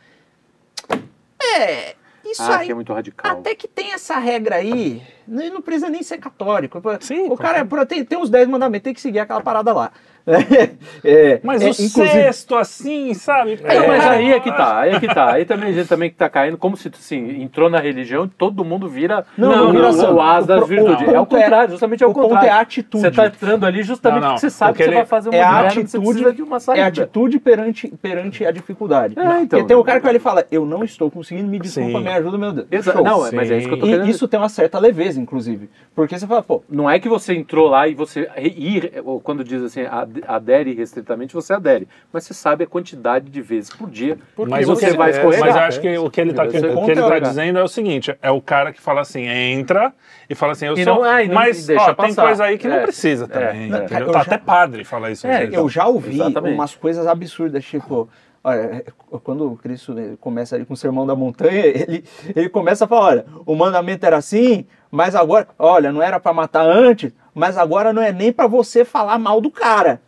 É, 1.60 1.96
isso 2.26 2.42
Ah, 2.42 2.60
aí. 2.60 2.66
que 2.68 2.72
é 2.72 2.76
muito 2.76 2.94
radical. 2.94 3.32
Até 3.32 3.54
que 3.56 3.68
tem 3.68 3.94
essa 3.94 4.18
regra 4.18 4.56
aí, 4.58 5.02
ele 5.28 5.50
não 5.50 5.62
precisa 5.62 5.90
nem 5.90 6.02
ser 6.02 6.18
católico. 6.18 6.82
Sim, 7.02 7.30
o 7.30 7.38
cara 7.38 7.60
é, 7.60 7.86
tem, 7.86 8.04
tem 8.06 8.18
os 8.18 8.30
10 8.30 8.48
mandamentos, 8.48 8.84
tem 8.84 8.94
que 8.94 9.02
seguir 9.02 9.20
aquela 9.20 9.42
parada 9.42 9.74
lá. 9.74 9.92
É, 11.04 11.40
Mas 11.44 11.62
é, 11.62 11.66
o 11.66 11.70
inclusive- 11.70 12.08
sexto, 12.10 12.56
assim, 12.56 13.14
sabe? 13.14 13.60
Não, 13.62 13.88
mas 13.88 14.04
É. 14.06 14.10
aí 14.10 14.32
é 14.32 14.40
que 14.40 14.52
tá, 14.52 14.80
aí 14.80 14.92
é 14.94 15.00
que 15.00 15.08
tá. 15.08 15.34
Aí 15.34 15.44
também 15.46 15.70
a 15.70 15.74
gente 15.74 15.88
também 15.90 16.10
que 16.10 16.16
tá 16.16 16.30
caindo, 16.30 16.58
como 16.58 16.78
se 16.78 16.90
assim, 16.94 17.42
entrou 17.42 17.70
na 17.70 17.80
religião 17.80 18.26
e 18.26 18.30
todo 18.30 18.64
mundo 18.64 18.88
vira 18.88 19.26
Não, 19.38 19.50
não, 19.50 19.58
não 19.66 19.72
vira 19.72 19.84
não, 19.84 19.92
santo. 19.94 20.14
o 20.14 20.22
as 20.22 20.46
das 20.46 20.68
virtudes. 20.68 21.08
É 21.10 21.20
o 21.20 21.26
ponto 21.26 21.38
é- 21.38 21.42
contrário, 21.44 21.72
justamente 21.72 22.04
é 22.04 22.08
o, 22.08 22.12
o 22.12 22.14
ponto 22.14 22.24
contrário. 22.30 22.48
é 22.48 22.52
a 22.52 22.60
atitude. 22.62 23.02
Você 23.04 23.12
tá 23.12 23.26
entrando 23.28 23.66
ali 23.66 23.84
justamente 23.84 24.22
Não, 24.22 24.28
não, 24.30 24.36
porque 24.36 24.50
você 24.50 24.50
sabe 24.50 24.72
porque 24.72 24.84
que 24.84 24.90
você 24.90 24.96
vai 24.96 25.06
fazer 25.06 25.30
uma 25.30 25.36
é 25.38 25.42
a 25.42 25.60
atitude, 25.60 26.32
de 26.34 26.42
uma 26.42 26.56
é 26.58 26.60
saída. 26.60 26.84
a 26.84 26.88
atitude 26.88 27.40
perante, 27.40 27.88
perante 28.02 28.46
a 28.46 28.52
dificuldade. 28.52 29.16
É, 29.20 29.22
então. 29.42 29.60
Porque 29.60 29.64
tem 29.66 29.76
o 29.78 29.84
cara 29.84 30.00
que 30.00 30.04
vai 30.04 30.12
ali 30.12 30.20
e 30.20 30.22
fala, 30.22 30.46
eu 30.52 30.66
não 30.66 30.84
estou 30.84 31.12
conseguindo, 31.12 31.50
me 31.50 31.60
desculpa, 31.60 31.98
Sim. 31.98 32.04
me 32.04 32.10
ajuda, 32.10 32.38
meu 32.38 32.52
Deus. 32.54 32.68
Exa- 32.72 32.94
Show. 32.94 33.04
Não, 33.04 33.20
mas 33.34 33.52
é 33.52 33.58
isso 33.58 33.68
que 33.68 33.74
eu 33.74 33.80
tô 33.80 33.86
querendo 33.88 34.06
E 34.08 34.10
isso 34.10 34.28
tem 34.28 34.40
uma 34.40 34.50
certa 34.50 34.80
leveza, 34.80 35.20
inclusive. 35.20 35.70
Porque 35.96 36.18
você 36.18 36.26
fala, 36.26 36.42
pô, 36.42 36.64
Não 36.70 36.90
é 36.90 36.98
que 37.00 37.10
você 37.10 37.34
entrou 37.34 37.68
lá 37.70 37.88
e 37.88 37.94
você 37.94 38.30
ir, 38.38 38.92
quando 39.24 39.44
diz 39.44 39.62
assim, 39.64 39.82
ad- 39.82 40.13
adere 40.28 40.74
restritamente, 40.74 41.34
você 41.34 41.54
adere. 41.54 41.88
Mas 42.12 42.26
você 42.26 42.34
sabe 42.34 42.64
a 42.64 42.68
quantidade 42.68 43.30
de 43.30 43.42
vezes 43.42 43.70
por 43.70 43.90
dia 43.90 44.18
Porque 44.36 44.50
Mas, 44.52 44.68
você 44.68 44.88
o 44.88 44.90
que, 44.92 44.98
vai 44.98 45.10
escorregar. 45.12 45.46
mas 45.48 45.56
eu 45.56 45.62
acho 45.62 45.82
que 45.82 45.98
o 45.98 46.10
que 46.10 46.22
ele 46.22 46.32
está 46.32 46.48
que 46.48 46.58
ele 46.58 47.02
tá 47.02 47.20
dizendo 47.20 47.60
é 47.60 47.64
o 47.64 47.68
seguinte: 47.68 48.16
é 48.22 48.30
o 48.32 48.42
cara 48.42 48.72
que 48.74 48.82
fala 48.82 49.02
assim, 49.02 49.26
entra 49.28 49.94
e 50.30 50.36
fala 50.36 50.52
assim, 50.52 50.66
eu 50.68 50.74
E 50.76 50.84
sou. 50.84 50.96
não- 50.96 51.04
ah, 51.04 51.24
não- 51.26 51.34
mas 51.34 51.66
deixa 51.66 51.92
ó, 51.92 51.94
tem 51.94 52.14
coisa 52.14 52.44
aí 52.44 52.58
que 52.58 52.68
não 52.68 52.78
É, 52.78 52.82
precisa 52.82 53.26
é, 53.26 53.28
também. 53.28 53.74
é. 53.74 53.80
Tá 53.88 54.00
já- 54.12 54.22
até 54.22 54.38
padre 54.38 54.84
fala 54.84 55.12
isso. 55.12 55.26
É, 55.28 55.50
eu 55.52 55.68
já 55.70 55.88
ouvi 55.88 56.16
Exatamente. 56.16 56.54
umas 56.56 56.76
coisas 56.76 57.06
absurdas, 57.08 57.64
tipo, 57.64 58.10
olha, 58.44 58.84
quando 59.24 59.52
o 59.52 59.56
Cristo 59.56 59.94
né, 59.94 60.16
começa 60.20 60.56
ali 60.56 60.66
com 60.66 60.74
o 60.74 60.78
Sermão 60.78 61.06
da 61.06 61.16
Montanha, 61.16 61.64
ele, 61.66 62.04
ele 62.36 62.50
começa 62.50 62.86
a 62.86 62.88
falar, 62.88 63.06
olha, 63.06 63.26
o 63.46 63.56
mandamento 63.56 64.06
era 64.06 64.18
assim, 64.18 64.66
mas 64.92 65.16
agora, 65.16 65.48
olha, 65.58 65.92
não 65.92 66.02
era 66.02 66.20
para 66.20 66.34
matar 66.34 66.66
antes, 66.66 67.12
mas 67.34 67.58
agora 67.58 67.92
não 67.94 68.02
é 68.02 68.12
nem 68.12 68.32
para 68.32 68.48
você 68.48 68.84
falar 68.86 69.18
mal 69.18 69.40
do 69.42 69.50
cara. 69.52 70.02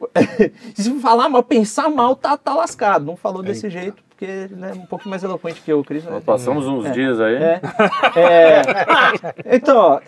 Se 0.74 0.98
falar 1.00 1.28
mal, 1.28 1.42
pensar 1.42 1.88
mal, 1.88 2.16
tá, 2.16 2.36
tá 2.36 2.54
lascado. 2.54 3.04
Não 3.04 3.16
falou 3.16 3.42
desse 3.42 3.70
jeito, 3.70 4.02
porque 4.08 4.24
ele 4.24 4.64
é 4.64 4.72
um 4.72 4.86
pouco 4.86 5.08
mais 5.08 5.22
eloquente 5.22 5.60
que 5.60 5.72
eu, 5.72 5.78
o 5.80 5.84
Cristo. 5.84 6.10
Nós 6.10 6.24
passamos 6.24 6.66
uns 6.66 6.86
É. 6.86 6.90
dias 6.90 7.20
aí. 7.20 7.36
É. 7.36 7.60
É. 8.16 8.62
Então, 9.56 9.76
ó, 9.76 10.00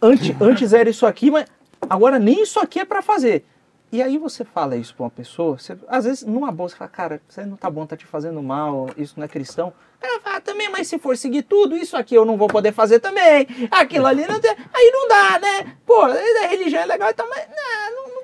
antes, 0.00 0.40
antes 0.40 0.72
era 0.72 0.88
isso 0.88 1.04
aqui, 1.06 1.30
mas 1.30 1.46
agora 1.88 2.18
nem 2.18 2.42
isso 2.42 2.60
aqui 2.60 2.78
é 2.80 2.84
pra 2.84 3.02
fazer. 3.02 3.44
E 3.92 4.00
aí 4.00 4.18
você 4.18 4.44
fala 4.44 4.76
isso 4.76 4.94
pra 4.94 5.04
uma 5.04 5.10
pessoa, 5.10 5.58
você- 5.58 5.76
às 5.88 6.04
vezes 6.04 6.24
numa 6.24 6.52
boa 6.52 6.68
você 6.68 6.76
fala, 6.76 6.88
cara, 6.90 7.20
isso 7.28 7.40
aí 7.40 7.46
não 7.46 7.56
tá 7.56 7.68
bom, 7.68 7.84
tá 7.84 7.96
te 7.96 8.06
fazendo 8.06 8.40
mal, 8.40 8.88
isso 8.96 9.14
não 9.16 9.24
é 9.24 9.28
cristão. 9.28 9.72
Ela 10.02 10.20
fala, 10.20 10.36
"Ah, 10.36 10.40
também, 10.40 10.68
mas 10.70 10.88
se 10.88 10.98
for 10.98 11.16
seguir 11.16 11.42
tudo, 11.42 11.76
isso 11.76 11.96
aqui 11.96 12.14
eu 12.14 12.24
não 12.24 12.36
vou 12.36 12.48
poder 12.48 12.72
fazer 12.72 13.00
também. 13.00 13.46
Aquilo 13.70 14.06
ali 14.06 14.26
não 14.26 14.40
tem. 14.40 14.50
Aí 14.72 14.90
não 14.92 15.08
dá, 15.08 15.38
né? 15.38 15.76
Pô, 15.86 16.02
a 16.02 16.46
religião 16.48 16.82
é 16.82 16.86
legal 16.86 17.10
e 17.10 17.14
tal, 17.14 17.28
mas 17.28 17.46
não, 17.48 18.06
não, 18.08 18.14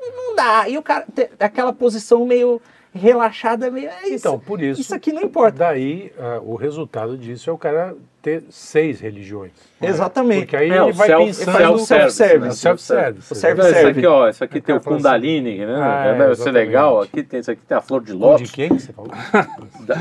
não, 0.00 0.16
não- 0.28 0.34
dá. 0.36 0.68
E 0.68 0.76
o 0.78 0.82
cara 0.82 1.06
aquela 1.40 1.72
posição 1.72 2.24
meio 2.26 2.60
relaxada, 2.94 3.70
meio. 3.70 3.88
É 3.88 4.04
isso, 4.08 4.14
Então, 4.28 4.38
por 4.38 4.60
isso. 4.62 4.80
Isso 4.80 4.94
aqui 4.94 5.12
não 5.12 5.22
importa. 5.22 5.58
Daí, 5.58 6.12
ah, 6.18 6.40
o 6.42 6.54
resultado 6.56 7.16
disso 7.18 7.50
é 7.50 7.52
o 7.52 7.58
cara 7.58 7.94
ter 8.26 8.42
seis 8.50 8.98
religiões. 9.00 9.52
Exatamente. 9.80 10.40
Porque 10.46 10.56
aí 10.56 10.68
É, 10.70 10.82
ele 10.82 10.92
vai 10.92 11.06
self- 11.06 11.24
pensando 11.26 11.44
self-service, 11.54 11.86
self-service. 12.16 12.40
né? 12.40 12.50
Self-service. 12.50 13.32
O 13.32 13.36
self- 13.36 13.60
Esse 13.60 13.70
serve. 13.72 13.90
aqui, 14.00 14.06
ó, 14.06 14.28
esse 14.28 14.42
aqui 14.42 14.60
tem 14.60 14.74
o 14.74 14.80
fala 14.80 14.96
assim, 14.96 15.04
Kundalini, 15.04 15.58
né? 15.64 15.76
ah, 15.80 16.02
Deve 16.12 16.24
ser 16.24 16.30
exatamente. 16.32 16.52
legal. 16.66 17.00
Aqui 17.02 17.22
tem, 17.22 17.38
esse 17.38 17.50
aqui 17.52 17.62
tem 17.68 17.76
a 17.76 17.80
flor 17.80 18.02
de 18.02 18.12
lótus. 18.12 18.48
de 18.48 18.52
quem 18.52 18.68
que 18.70 18.82
você 18.82 18.92
falou? 18.92 19.12
Da- 19.86 19.94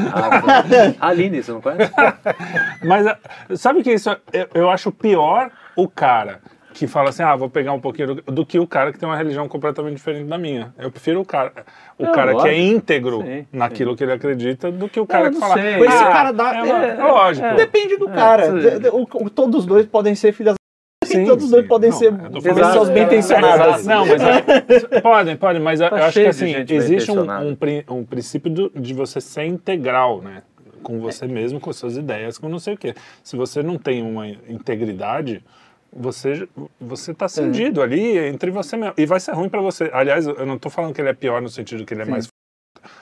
a- 1.00 1.08
Aline, 1.08 1.44
você 1.44 1.52
não 1.52 1.62
conhece? 1.62 1.92
Mas 2.84 3.06
ah, 3.06 3.18
sabe 3.56 3.84
que 3.84 3.92
isso 3.94 4.10
eu, 4.34 4.48
eu 4.56 4.70
acho 4.72 4.92
pior 4.92 5.52
o 5.76 5.88
cara 5.88 6.40
que 6.76 6.88
fala 6.88 7.08
assim, 7.10 7.24
ah, 7.24 7.34
vou 7.38 7.50
pegar 7.50 7.72
um 7.72 7.80
pouquinho 7.80 8.16
do, 8.16 8.22
do 8.24 8.46
que 8.46 8.60
o 8.60 8.68
cara 8.68 8.92
que 8.92 9.00
tem 9.00 9.08
uma 9.08 9.16
religião 9.16 9.48
completamente 9.48 9.96
diferente 9.96 10.28
da 10.28 10.38
minha. 10.38 10.74
Eu 10.78 10.92
prefiro 10.92 11.22
o 11.22 11.26
cara, 11.26 11.54
o 11.98 12.04
Não, 12.04 12.12
cara 12.12 12.32
que 12.36 12.42
é 12.50 12.52
lógico. 12.52 12.62
íntegro 12.76 13.22
Sim, 13.22 13.48
naquilo 13.54 13.96
que 13.96 14.04
ele 14.04 14.12
acredita 14.12 14.70
do 14.70 14.90
que 14.90 15.00
o 15.00 15.08
cara 15.08 15.28
eu 15.28 15.32
que 15.32 15.40
não 15.40 15.48
fala. 15.48 15.62
sei. 15.62 15.80
Esse 15.80 16.04
"Ah, 16.04 16.12
cara 16.12 16.32
dá- 16.34 16.54
é 16.58 16.64
uma- 16.64 16.86
é- 16.86 16.96
lógico. 17.04 17.56
Depende 17.56 17.96
do 17.96 18.10
cara. 18.10 18.46
sim. 18.52 18.60
De- 18.60 18.80
de- 18.80 18.90
o- 18.90 19.08
o- 19.14 19.30
todos 19.30 19.62
os 19.62 19.66
dois 19.66 19.86
podem 19.86 20.14
ser 20.16 20.34
filhas 20.34 20.56
Sim, 21.06 21.26
todos 21.26 21.46
os 21.46 21.52
dois 21.52 21.64
sim. 21.64 21.70
podem 21.70 21.92
Não, 21.92 21.98
ser 21.98 22.14
eu 22.34 22.42
pessoas 22.56 22.90
bem 22.90 23.04
intencionadas. 23.04 23.86
Não, 23.86 24.06
mas 24.06 24.22
é- 24.22 25.00
podem, 25.02 25.38
podem, 25.38 25.62
mas 25.62 25.80
eu 25.80 25.90
Tá 25.90 26.08
acho 26.08 26.20
que 26.20 26.28
assim, 26.28 26.54
existe 26.70 27.10
um, 27.10 27.22
um, 27.22 27.56
um 28.00 28.04
princípio 28.04 28.52
do- 28.52 28.72
de 28.76 28.94
você 28.94 29.22
ser 29.22 29.46
integral, 29.46 30.22
né? 30.22 30.42
Com 30.84 31.00
você 31.00 31.26
mesmo, 31.26 31.60
com 31.60 31.72
suas 31.72 31.96
ideias, 31.96 32.38
com 32.38 32.50
não 32.50 32.60
sei 32.60 32.74
o 32.74 32.78
quê. 32.78 32.94
Se 33.24 33.38
você 33.38 33.64
não 33.64 33.78
tem 33.78 34.04
uma 34.04 34.28
integridade, 34.28 35.42
você 35.96 36.48
você 36.80 37.14
tá 37.14 37.28
cindido 37.30 37.82
ali 37.82 38.18
entre 38.18 38.52
você 38.52 38.76
mesmo. 38.76 38.94
E 38.98 39.06
vai 39.06 39.20
ser 39.20 39.32
ruim 39.32 39.50
pra 39.50 39.62
você. 39.62 39.90
Aliás, 39.94 40.28
eu 40.28 40.46
não 40.46 40.60
tô 40.60 40.70
falando 40.70 40.94
que 40.94 41.02
ele 41.02 41.10
é 41.10 41.14
pior 41.14 41.42
no 41.42 41.50
sentido 41.50 41.86
que 41.86 41.94
ele 41.94 42.02
é 42.02 42.06
mais. 42.06 42.28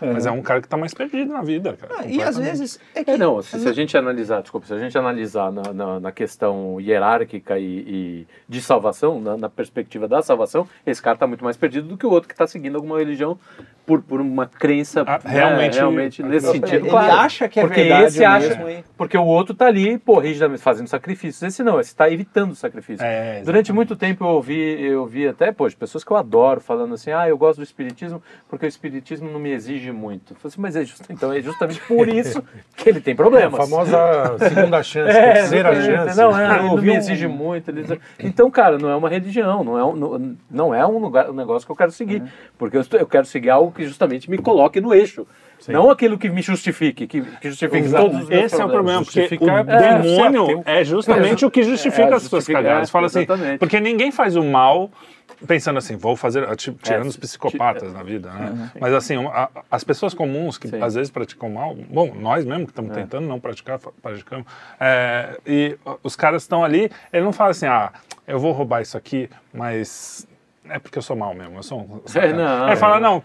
Mas 0.01 0.25
é 0.25 0.31
um 0.31 0.41
cara 0.41 0.61
que 0.61 0.67
tá 0.67 0.77
mais 0.77 0.93
perdido 0.93 1.31
na 1.31 1.41
vida, 1.41 1.73
cara. 1.73 1.93
Ah, 1.99 2.05
e 2.05 2.21
às 2.21 2.37
vezes 2.37 2.79
é 2.95 3.03
que 3.03 3.11
É, 3.11 3.17
não, 3.17 3.41
se, 3.41 3.59
se 3.59 3.67
a 3.67 3.73
gente 3.73 3.97
analisar, 3.97 4.41
desculpa, 4.41 4.67
se 4.67 4.73
a 4.73 4.79
gente 4.79 4.97
analisar 4.97 5.51
na, 5.51 5.73
na, 5.73 5.99
na 5.99 6.11
questão 6.11 6.79
hierárquica 6.79 7.57
e, 7.59 7.65
e 7.65 8.27
de 8.47 8.61
salvação, 8.61 9.19
na, 9.19 9.37
na 9.37 9.49
perspectiva 9.49 10.07
da 10.07 10.21
salvação, 10.21 10.67
esse 10.85 11.01
cara 11.01 11.15
está 11.15 11.27
muito 11.27 11.43
mais 11.43 11.57
perdido 11.57 11.87
do 11.87 11.97
que 11.97 12.05
o 12.05 12.11
outro 12.11 12.27
que 12.27 12.33
está 12.33 12.47
seguindo 12.47 12.75
alguma 12.75 12.97
religião 12.99 13.37
por, 13.85 14.01
por 14.01 14.21
uma 14.21 14.47
crença 14.47 15.03
Ah, 15.05 15.19
né, 15.23 15.29
realmente- 15.31 15.75
realmente 15.75 16.23
nesse 16.23 16.47
ele 16.47 16.53
sentido. 16.59 16.75
ele 16.85 16.89
claro. 16.89 17.11
acha 17.19 17.49
que 17.49 17.59
é 17.59 17.63
porque 17.63 17.81
verdade 17.81 18.05
esse 18.05 18.23
acha, 18.23 18.63
mesmo. 18.63 18.83
porque 18.97 19.17
o 19.17 19.25
outro 19.25 19.53
tá 19.53 19.65
ali, 19.67 19.97
pô, 19.97 20.19
rigidamente 20.19 20.61
fazendo 20.61 20.87
sacrifícios. 20.87 21.43
Esse 21.43 21.61
não, 21.63 21.79
esse 21.81 21.89
está 21.89 22.09
evitando 22.09 22.51
o 22.51 22.55
sacrifício. 22.55 23.05
É, 23.05 23.41
Durante 23.43 23.73
muito 23.73 23.95
tempo 23.97 24.23
eu 24.23 24.29
ouvi, 24.29 24.57
eu 24.81 25.01
ouvi 25.01 25.27
até, 25.27 25.51
pô, 25.51 25.67
de 25.67 25.75
pessoas 25.75 26.01
que 26.03 26.11
eu 26.11 26.15
adoro 26.17 26.61
falando 26.61 26.93
assim, 26.93 27.11
ah, 27.11 27.27
eu 27.27 27.37
gosto 27.37 27.57
do 27.57 27.63
espiritismo 27.63 28.23
porque 28.47 28.65
o 28.65 28.69
espiritismo 28.69 29.29
não 29.29 29.39
me 29.39 29.51
exige 29.51 29.72
muito. 29.91 30.33
Eu 30.33 30.37
falei 30.37 30.51
assim, 30.51 30.61
mas 30.61 30.75
é 30.75 30.83
just, 30.85 31.01
então 31.09 31.31
é 31.33 31.41
justamente 31.41 31.79
por 31.81 32.07
isso 32.07 32.43
que 32.75 32.89
ele 32.89 32.99
tem 33.01 33.13
A 33.13 33.17
problemas. 33.17 33.57
famosa 33.69 34.37
segunda 34.39 34.81
chance, 34.83 35.09
É, 35.17 35.33
terceira 35.33 35.75
chance. 35.81 36.17
Não, 36.17 36.37
é, 36.37 36.57
Eu 36.59 36.63
não 36.63 36.77
me 36.77 36.89
um- 36.91 36.93
exige 36.95 37.27
muito. 37.27 37.69
ele 37.69 37.85
Então, 38.19 38.49
cara, 38.51 38.77
não 38.77 38.89
é 38.89 38.95
uma 38.95 39.09
religião, 39.09 39.63
não 39.63 39.77
é 39.77 39.83
um, 39.83 39.95
não, 39.95 40.35
não 40.49 40.75
é 40.75 40.85
um, 40.85 40.97
lugar, 40.97 41.29
um 41.29 41.33
negócio 41.33 41.65
que 41.65 41.71
eu 41.71 41.75
quero 41.75 41.91
seguir. 41.91 42.23
Porque 42.57 42.77
eu, 42.77 42.81
estou- 42.81 42.99
eu 42.99 43.07
quero 43.07 43.25
seguir 43.25 43.49
algo 43.49 43.71
que 43.71 43.85
justamente 43.85 44.29
me 44.29 44.37
coloque 44.37 44.79
no 44.81 44.93
eixo. 44.93 45.25
Não 45.65 45.89
aquilo 45.89 46.17
que 46.17 46.27
me 46.29 46.41
justifique, 46.41 47.07
que, 47.07 47.21
que 47.21 47.47
justifique 47.49 47.85
Exato. 47.85 48.03
todos 48.03 48.23
os 48.23 48.27
meus 48.29 48.43
Esse 48.45 48.55
é 48.61 48.65
o 48.65 48.67
problemas. 48.69 48.73
problema, 48.73 49.05
porque 49.05 49.19
o 49.19 49.21
Justificar- 49.21 49.69
é, 49.69 50.01
demônio 50.01 50.61
é 50.65 50.83
justamente 50.83 51.45
o 51.45 51.49
que 51.51 51.63
justifica 51.63 52.09
É, 52.09 52.13
as 52.15 52.23
suas 52.23 52.45
cagadas. 52.45 52.89
é, 52.89 52.91
Fala 52.91 53.05
assim, 53.05 53.25
porque 53.57 53.79
ninguém 53.79 54.11
faz 54.11 54.35
o 54.35 54.43
mal 54.43 54.91
pensando 55.47 55.77
assim, 55.77 55.95
vou 55.95 56.15
fazer, 56.15 56.43
tipo, 56.55 56.81
tirando 56.83 57.05
É, 57.05 57.07
os 57.09 57.17
psicopatas 57.17 57.93
na 57.93 58.03
vida, 58.03 58.31
né? 58.31 58.49
Uhum. 58.51 58.69
Mas 58.79 58.93
assim, 58.93 59.15
a- 59.27 59.49
as 59.69 59.83
pessoas 59.83 60.13
comuns 60.13 60.57
que 60.57 60.67
Sim. 60.67 60.81
às 60.81 60.95
vezes 60.95 61.11
praticam 61.11 61.49
mal, 61.49 61.75
bom, 61.75 62.13
nós 62.15 62.45
mesmo 62.45 62.65
que 62.65 62.71
estamos 62.71 62.91
É. 62.91 63.01
tentando 63.01 63.27
não 63.27 63.39
praticar, 63.39 63.79
praticamos, 64.01 64.45
é, 64.79 65.37
e 65.45 65.77
os 66.03 66.15
caras 66.15 66.43
estão 66.43 66.63
ali, 66.63 66.89
ele 67.11 67.23
não 67.23 67.33
fala 67.33 67.51
assim, 67.51 67.65
ah, 67.67 67.91
eu 68.27 68.39
vou 68.39 68.51
roubar 68.51 68.81
isso 68.81 68.97
aqui, 68.97 69.29
mas 69.53 70.27
é 70.69 70.79
porque 70.79 70.97
eu 70.97 71.01
sou 71.01 71.15
mal 71.15 71.33
mesmo, 71.33 71.57
eu 71.57 71.63
sou 71.63 71.79
um... 71.81 72.01
sacana. 72.07 72.59
não, 72.59 72.67
ele 72.67 72.75
fala, 72.77 72.97
é. 72.97 72.99
não, 72.99 73.23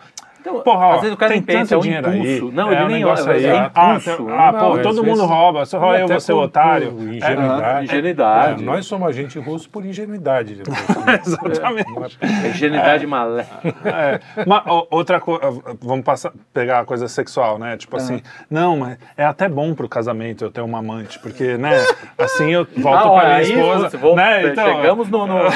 Então, 0.48 0.60
Porra, 0.62 0.86
ó, 0.86 0.92
às 0.94 1.00
vezes 1.00 1.14
o 1.14 1.16
cara 1.18 1.32
tem 1.32 1.42
pensa, 1.42 1.58
tanto 1.60 1.74
é 1.74 1.76
um 1.76 1.80
dinheiro 1.80 2.08
impulso. 2.14 2.46
aí. 2.48 2.52
Não, 2.54 2.70
é 2.70 2.74
ele 2.74 2.82
um 2.82 2.86
nem 2.88 2.96
negócio 2.98 3.24
olha, 3.30 3.34
aí. 3.36 3.44
é 3.46 3.70
ah, 3.74 3.94
impulso. 3.94 4.16
tem- 4.16 4.26
né? 4.26 4.34
ah, 4.38 4.52
Não, 4.52 4.58
pô, 4.72 4.78
todo 4.78 5.04
mundo 5.04 5.24
rouba, 5.26 5.64
só 5.66 5.78
eu 5.78 6.04
Até 6.04 6.12
vou 6.12 6.20
ser 6.20 6.32
por- 6.32 6.42
otário. 6.44 6.92
por 6.92 7.02
Ingenuidade. 7.14 7.84
Ingenuidade. 7.84 8.62
É, 8.62 8.66
nós 8.66 8.86
somos 8.86 9.08
agente 9.08 9.38
russo 9.38 9.68
por 9.70 9.84
ingenuidade. 9.84 10.62
Exatamente. 11.26 12.18
É- 12.20 12.46
É 12.46 12.50
ingenuidade 12.50 13.06
malé. 13.06 13.46
É, 13.84 14.20
mas, 14.46 14.62
ó, 14.66 14.86
outra 14.90 15.20
coisa, 15.20 15.40
vamos 15.80 16.04
passar, 16.04 16.32
pegar 16.52 16.80
a 16.80 16.84
coisa 16.84 17.08
sexual, 17.08 17.58
né? 17.58 17.76
Tipo 17.76 17.96
assim, 17.96 18.20
não, 18.50 18.76
mas 18.78 18.98
é 19.16 19.24
até 19.24 19.48
bom 19.48 19.74
pro 19.74 19.88
casamento 19.88 20.44
eu 20.44 20.50
ter 20.50 20.60
uma 20.60 20.78
amante, 20.78 21.18
porque, 21.18 21.56
né? 21.56 21.84
Assim 22.16 22.50
eu 22.52 22.66
volto 22.76 22.98
Ah, 22.98 23.02
com 23.02 23.08
a 23.08 23.12
olha, 23.12 23.28
minha 23.28 23.42
esposa. 23.42 24.14
né? 24.14 24.46
Então, 24.48 24.76
chegamos 24.76 25.08
no... 25.08 25.26
no... 25.26 25.34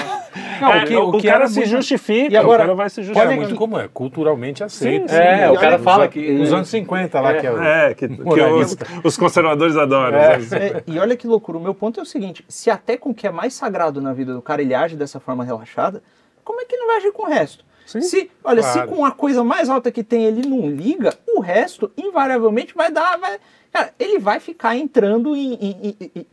Não, 0.63 0.73
é, 0.73 0.83
o 0.83 0.87
que- 0.87 0.97
o, 0.97 1.09
o 1.09 1.19
que 1.19 1.27
cara 1.29 1.47
se 1.49 1.65
justifica, 1.67 2.33
E 2.33 2.37
agora, 2.37 2.63
o 2.63 2.67
cara 2.67 2.75
vai 2.77 2.89
se 2.89 3.01
É, 3.01 3.05
justificar. 3.05 3.35
muito 3.37 3.55
como 3.57 3.79
é, 3.79 3.89
culturalmente 3.93 4.63
aceito. 4.89 5.09
sim. 5.11 5.17
É, 5.17 5.51
o 5.51 5.55
cara 5.59 5.79
fala 5.79 6.09
que... 6.09 6.33
Nos 6.33 6.53
anos 6.53 6.69
50 6.69 7.21
lá, 7.21 7.35
que 7.35 7.47
é 7.47 7.53
o... 7.53 7.63
É, 7.63 7.95
que, 7.95 8.09
que 8.09 8.23
os, 8.23 8.77
os 9.05 9.17
conservadores 9.17 9.77
adoram. 9.77 10.19
É. 10.19 10.35
É, 10.35 10.83
e 10.87 10.99
olha 10.99 11.17
que 11.17 11.27
loucura, 11.27 11.59
o 11.59 11.61
meu 11.61 11.75
ponto 11.75 11.99
é 12.01 12.03
o 12.03 12.07
seguinte: 12.07 12.45
se 12.49 12.71
até 12.71 12.97
com 12.97 13.11
o 13.11 13.15
que 13.15 13.27
é 13.27 13.31
mais 13.31 13.55
sagrado 13.55 14.01
na 14.01 14.13
vida 14.13 14.33
do 14.35 14.43
cara 14.43 14.63
ele 14.63 14.75
age 14.75 14.97
dessa 14.97 15.19
forma 15.21 15.45
relaxada, 15.45 16.03
como 16.45 16.61
é 16.61 16.65
que 16.65 16.75
ele 16.75 16.83
não 16.83 16.89
vai 16.89 16.97
agir 16.99 17.13
com 17.13 17.23
o 17.23 17.29
resto? 17.29 17.65
Se, 17.85 18.31
olha, 18.45 18.63
Claro. 18.63 18.91
se 18.91 18.97
com 18.97 19.05
a 19.05 19.11
coisa 19.11 19.43
mais 19.43 19.69
alta 19.69 19.91
que 19.91 20.05
tem 20.05 20.25
ele 20.25 20.49
não 20.49 20.69
liga, 20.71 21.15
o 21.29 21.41
resto 21.41 21.91
invariavelmente 21.97 22.75
vai 22.75 22.91
dar. 22.91 23.19
Vai, 23.19 23.39
cara, 23.73 23.93
ele 23.99 24.19
vai 24.19 24.39
ficar 24.41 24.77
entrando 24.77 25.37
e 25.37 25.59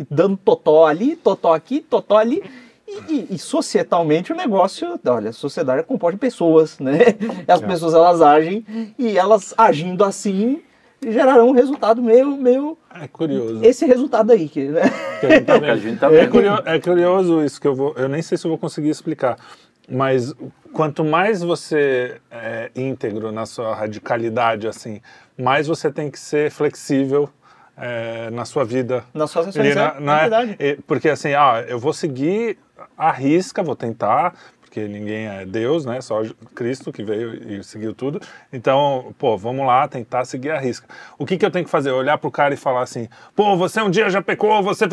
dando 0.10 0.38
totó 0.38 0.86
ali, 0.86 1.16
totó 1.16 1.54
aqui, 1.54 1.82
totó 1.82 2.18
ali. 2.18 2.44
E, 3.08 3.14
e- 3.14 3.28
e 3.36 3.38
societalmente 3.38 4.34
o 4.34 4.36
negócio, 4.36 5.00
olha, 5.06 5.30
a 5.30 5.34
sociedade 5.34 5.82
é 5.82 5.84
composta 5.84 6.14
de 6.16 6.20
pessoas, 6.20 6.80
né? 6.80 7.00
As 7.48 7.62
pessoas 7.62 7.94
elas 7.94 8.22
agem 8.22 8.66
e 8.98 9.18
elas 9.18 9.54
agindo 9.58 10.04
assim 10.04 10.62
gerarão 11.02 11.50
um 11.50 11.52
resultado 11.54 12.02
meio, 12.02 12.36
meio 12.36 12.78
É 12.94 13.08
curioso. 13.08 13.64
esse 13.64 13.86
resultado 13.86 14.32
aí, 14.32 14.50
que, 14.50 14.66
né? 14.68 14.82
que 15.22 15.26
a 15.28 15.30
gente 15.30 15.46
tá 15.46 15.54
a 15.56 15.60
vendo. 15.60 15.78
gente 15.82 16.00
tá 16.00 16.08
É, 16.08 16.10
vendo. 16.10 16.32
curio- 16.32 16.62
é 16.66 16.80
curioso 16.80 17.44
isso 17.44 17.62
que 17.62 17.68
eu 17.68 17.76
vou. 17.76 17.94
Eu 17.96 18.10
nem 18.10 18.22
sei 18.22 18.38
se 18.38 18.46
eu 18.46 18.50
vou 18.50 18.58
conseguir 18.58 18.90
explicar. 18.90 19.38
Mas 19.92 20.34
quanto 20.74 21.04
mais 21.06 21.42
você 21.42 22.18
é 22.30 22.70
íntegro 22.76 23.32
na 23.32 23.46
sua 23.46 23.74
radicalidade, 23.74 24.68
assim, 24.68 25.02
mais 25.38 25.68
você 25.68 25.90
tem 25.92 26.12
que 26.12 26.20
ser 26.20 26.52
flexível 26.52 27.30
é, 27.80 28.30
na 28.32 28.46
sua 28.46 28.64
vida. 28.66 29.04
nas 29.14 29.32
suas 29.32 29.48
ações, 29.48 29.66
Ele 29.66 29.80
é, 29.80 30.00
na- 30.00 30.14
é 30.14 30.18
é- 30.18 30.22
verdade. 30.22 30.56
é, 30.60 30.78
porque 30.86 31.10
assim, 31.10 31.34
ah, 31.34 31.64
eu 31.68 31.80
vou 31.80 31.94
seguir 31.94 32.58
a 32.98 33.12
risca, 33.12 33.62
vou 33.64 33.76
tentar, 33.76 34.34
porque 34.62 34.88
ninguém 34.88 35.28
é 35.28 35.46
Deus, 35.46 35.84
né? 35.86 36.00
Só 36.00 36.22
Cristo 36.54 36.92
que 36.92 37.04
veio 37.04 37.34
e 37.60 37.64
seguiu 37.64 37.94
tudo. 37.94 38.22
Então, 38.54 39.14
pô, 39.18 39.36
vamos 39.36 39.66
lá 39.66 39.88
tentar 39.88 40.26
seguir 40.26 40.52
a 40.52 40.60
risca. 40.60 40.88
O 41.18 41.26
que, 41.26 41.38
que 41.38 41.46
eu 41.46 41.50
tenho 41.50 41.66
que 41.66 41.72
fazer? 41.72 41.90
Olhar 41.92 42.18
pro 42.20 42.30
cara 42.30 42.54
e 42.54 42.58
falar 42.58 42.82
assim, 42.84 43.08
pô, 43.36 43.56
você 43.58 43.82
um 43.82 43.90
dia 43.90 44.10
já 44.12 44.22
pecou, 44.22 44.62
você. 44.62 44.86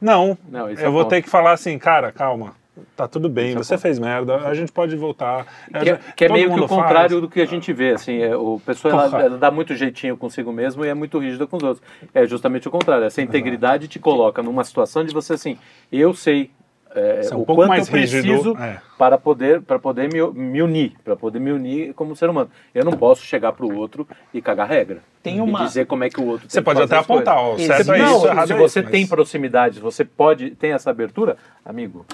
Não, 0.00 0.36
Não, 0.48 0.68
é 0.68 0.72
eu 0.84 0.88
o 0.88 0.92
vou 0.92 1.02
ponto. 1.02 1.10
ter 1.10 1.20
que 1.22 1.28
falar 1.28 1.52
assim, 1.52 1.78
cara, 1.78 2.10
calma. 2.10 2.54
Tá 2.96 3.06
tudo 3.08 3.28
bem, 3.28 3.52
é 3.52 3.54
você 3.56 3.76
fez 3.78 3.98
merda, 3.98 4.36
a 4.46 4.54
gente 4.54 4.72
pode 4.72 4.96
voltar. 4.96 5.46
Que, 5.82 5.90
é- 5.90 6.00
que 6.16 6.24
é 6.24 6.28
Todo 6.28 6.36
meio 6.36 6.52
que 6.54 6.60
o 6.60 6.68
contrário 6.68 7.10
faz. 7.10 7.20
do 7.20 7.28
que 7.28 7.40
a 7.40 7.46
gente 7.46 7.72
vê, 7.72 7.90
assim, 7.92 8.18
é, 8.22 8.36
o 8.36 8.60
pessoa 8.64 8.92
ela, 8.92 9.22
ela 9.22 9.38
dá 9.38 9.50
muito 9.50 9.74
jeitinho 9.74 10.16
consigo 10.16 10.52
mesmo 10.52 10.84
e 10.84 10.88
é 10.88 10.94
muito 10.94 11.18
rígida 11.18 11.46
com 11.46 11.56
os 11.56 11.62
outros. 11.62 11.84
É 12.14 12.26
justamente 12.26 12.66
o 12.68 12.70
contrário, 12.70 13.04
essa 13.04 13.22
integridade 13.22 13.88
te 13.88 13.98
coloca 13.98 14.42
numa 14.42 14.64
situação 14.64 15.04
de 15.04 15.12
você 15.14 15.34
assim, 15.34 15.56
eu 15.92 16.12
sei 16.14 16.50
é, 16.94 17.22
Ser 17.22 17.34
um 17.34 17.42
o 17.42 17.44
pouco 17.44 17.60
quanto 17.60 17.68
mais 17.68 17.86
eu 17.86 17.92
preciso 17.92 18.26
rígido, 18.26 18.56
é. 18.58 18.80
para 18.96 19.18
poder 19.18 19.60
para 19.60 19.78
poder 19.78 20.10
me, 20.10 20.22
me 20.32 20.62
unir, 20.62 20.94
para 21.04 21.14
poder 21.14 21.38
me 21.38 21.52
unir 21.52 21.92
como 21.92 22.16
ser 22.16 22.30
humano. 22.30 22.50
Eu 22.74 22.82
não 22.82 22.92
posso 22.94 23.22
chegar 23.26 23.52
para 23.52 23.66
o 23.66 23.76
outro 23.76 24.08
e 24.32 24.40
cagar 24.40 24.66
regra. 24.66 25.02
Tem 25.22 25.36
e 25.36 25.40
uma- 25.42 25.66
dizer 25.66 25.84
como 25.86 26.04
é 26.04 26.08
que 26.08 26.18
o 26.18 26.24
outro 26.26 26.48
Você 26.48 26.54
tem 26.54 26.62
que 26.62 26.64
pode 26.64 26.80
fazer 26.80 26.94
até 26.94 27.04
apontar, 27.04 27.36
ó, 27.36 27.58
certo 27.58 27.92
é 27.92 27.98
Não, 27.98 28.16
isso, 28.16 28.26
errado 28.26 28.46
se 28.46 28.52
é 28.54 28.56
você 28.56 28.80
isso, 28.80 28.90
tem 28.90 29.00
mas- 29.02 29.10
proximidade, 29.10 29.80
você 29.80 30.02
pode 30.02 30.52
tem 30.52 30.72
essa 30.72 30.88
abertura, 30.88 31.36
amigo. 31.62 32.06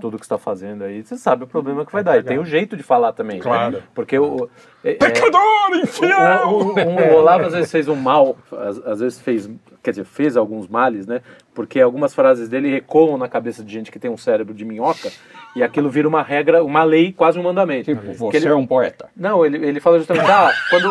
Tudo 0.00 0.18
que 0.18 0.24
está 0.24 0.38
fazendo 0.38 0.84
aí, 0.84 1.02
você 1.02 1.16
sabe 1.16 1.44
o 1.44 1.46
problema 1.46 1.84
que 1.84 1.92
vai 1.92 2.02
dar. 2.02 2.18
E 2.18 2.22
tem 2.22 2.38
o 2.38 2.44
jeito 2.44 2.76
de 2.76 2.82
falar 2.82 3.12
também. 3.12 3.36
né? 3.38 3.42
Claro. 3.42 3.82
Porque 3.94 4.18
o. 4.18 4.48
é- 4.84 4.92
é- 4.92 4.94
Pecador, 4.94 5.40
infiel! 5.82 6.48
o, 6.48 6.52
o, 6.52 6.74
o- 6.74 7.12
o 7.12 7.14
Olavo 7.16 7.46
às 7.46 7.52
vezes 7.54 7.70
fez 7.70 7.88
um 7.88 7.96
mal, 7.96 8.36
às, 8.52 8.78
às 8.86 9.00
vezes 9.00 9.20
fez, 9.20 9.50
quer 9.82 9.90
dizer, 9.90 10.04
fez 10.04 10.36
alguns 10.36 10.68
males, 10.68 11.06
né? 11.06 11.20
Porque 11.54 11.80
algumas 11.80 12.14
frases 12.14 12.48
dele 12.48 12.76
ecoam 12.76 13.16
na 13.18 13.28
cabeça 13.28 13.62
de 13.64 13.72
gente 13.72 13.90
que 13.90 13.98
tem 13.98 14.10
um 14.10 14.16
cérebro 14.16 14.54
de 14.54 14.64
minhoca 14.64 15.10
e 15.56 15.62
aquilo 15.62 15.90
vira 15.90 16.06
uma 16.08 16.22
regra, 16.22 16.62
uma 16.64 16.84
lei, 16.84 17.12
quase 17.12 17.38
um 17.38 17.42
mandamento. 17.42 17.84
Tipo, 17.94 18.30
Que 18.30 18.36
ele- 18.36 18.52
um 18.52 18.66
poeta. 18.66 19.08
Não, 19.16 19.44
ele, 19.44 19.58
ele 19.66 19.80
fala 19.80 19.98
justamente, 19.98 20.30
ah, 20.30 20.50
quando. 20.70 20.90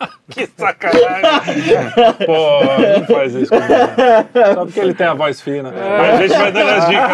Que 0.30 0.46
sacanagem! 0.46 1.92
Pô, 2.26 2.98
não 2.98 3.06
faz 3.06 3.34
isso 3.34 3.50
comigo. 3.52 4.54
Só 4.54 4.64
porque 4.64 4.80
ele 4.80 4.94
tem 4.94 5.06
a 5.06 5.14
voz 5.14 5.40
fina. 5.40 5.70
A 5.70 6.16
gente 6.16 6.36
vai 6.36 6.50
dando 6.50 6.70
as 6.70 6.86
dicas, 6.88 7.08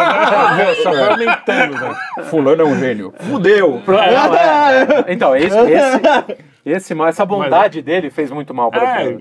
né? 0.57 0.75
Só 0.81 0.91
foi 0.91 1.03
aumentando, 1.09 1.77
velho. 1.77 1.95
Fulano 2.29 2.61
é 2.61 2.65
um 2.65 2.79
gênio. 2.79 3.13
Fudeu! 3.19 3.81
Não, 3.85 4.35
é- 4.35 5.05
então, 5.09 5.35
esse, 5.35 5.55
esse, 5.57 6.37
esse 6.65 6.95
mal, 6.95 7.07
essa 7.07 7.25
bondade 7.25 7.81
dele 7.81 8.09
fez 8.09 8.31
muito 8.31 8.53
mal 8.53 8.71
para 8.71 9.03
É, 9.03 9.17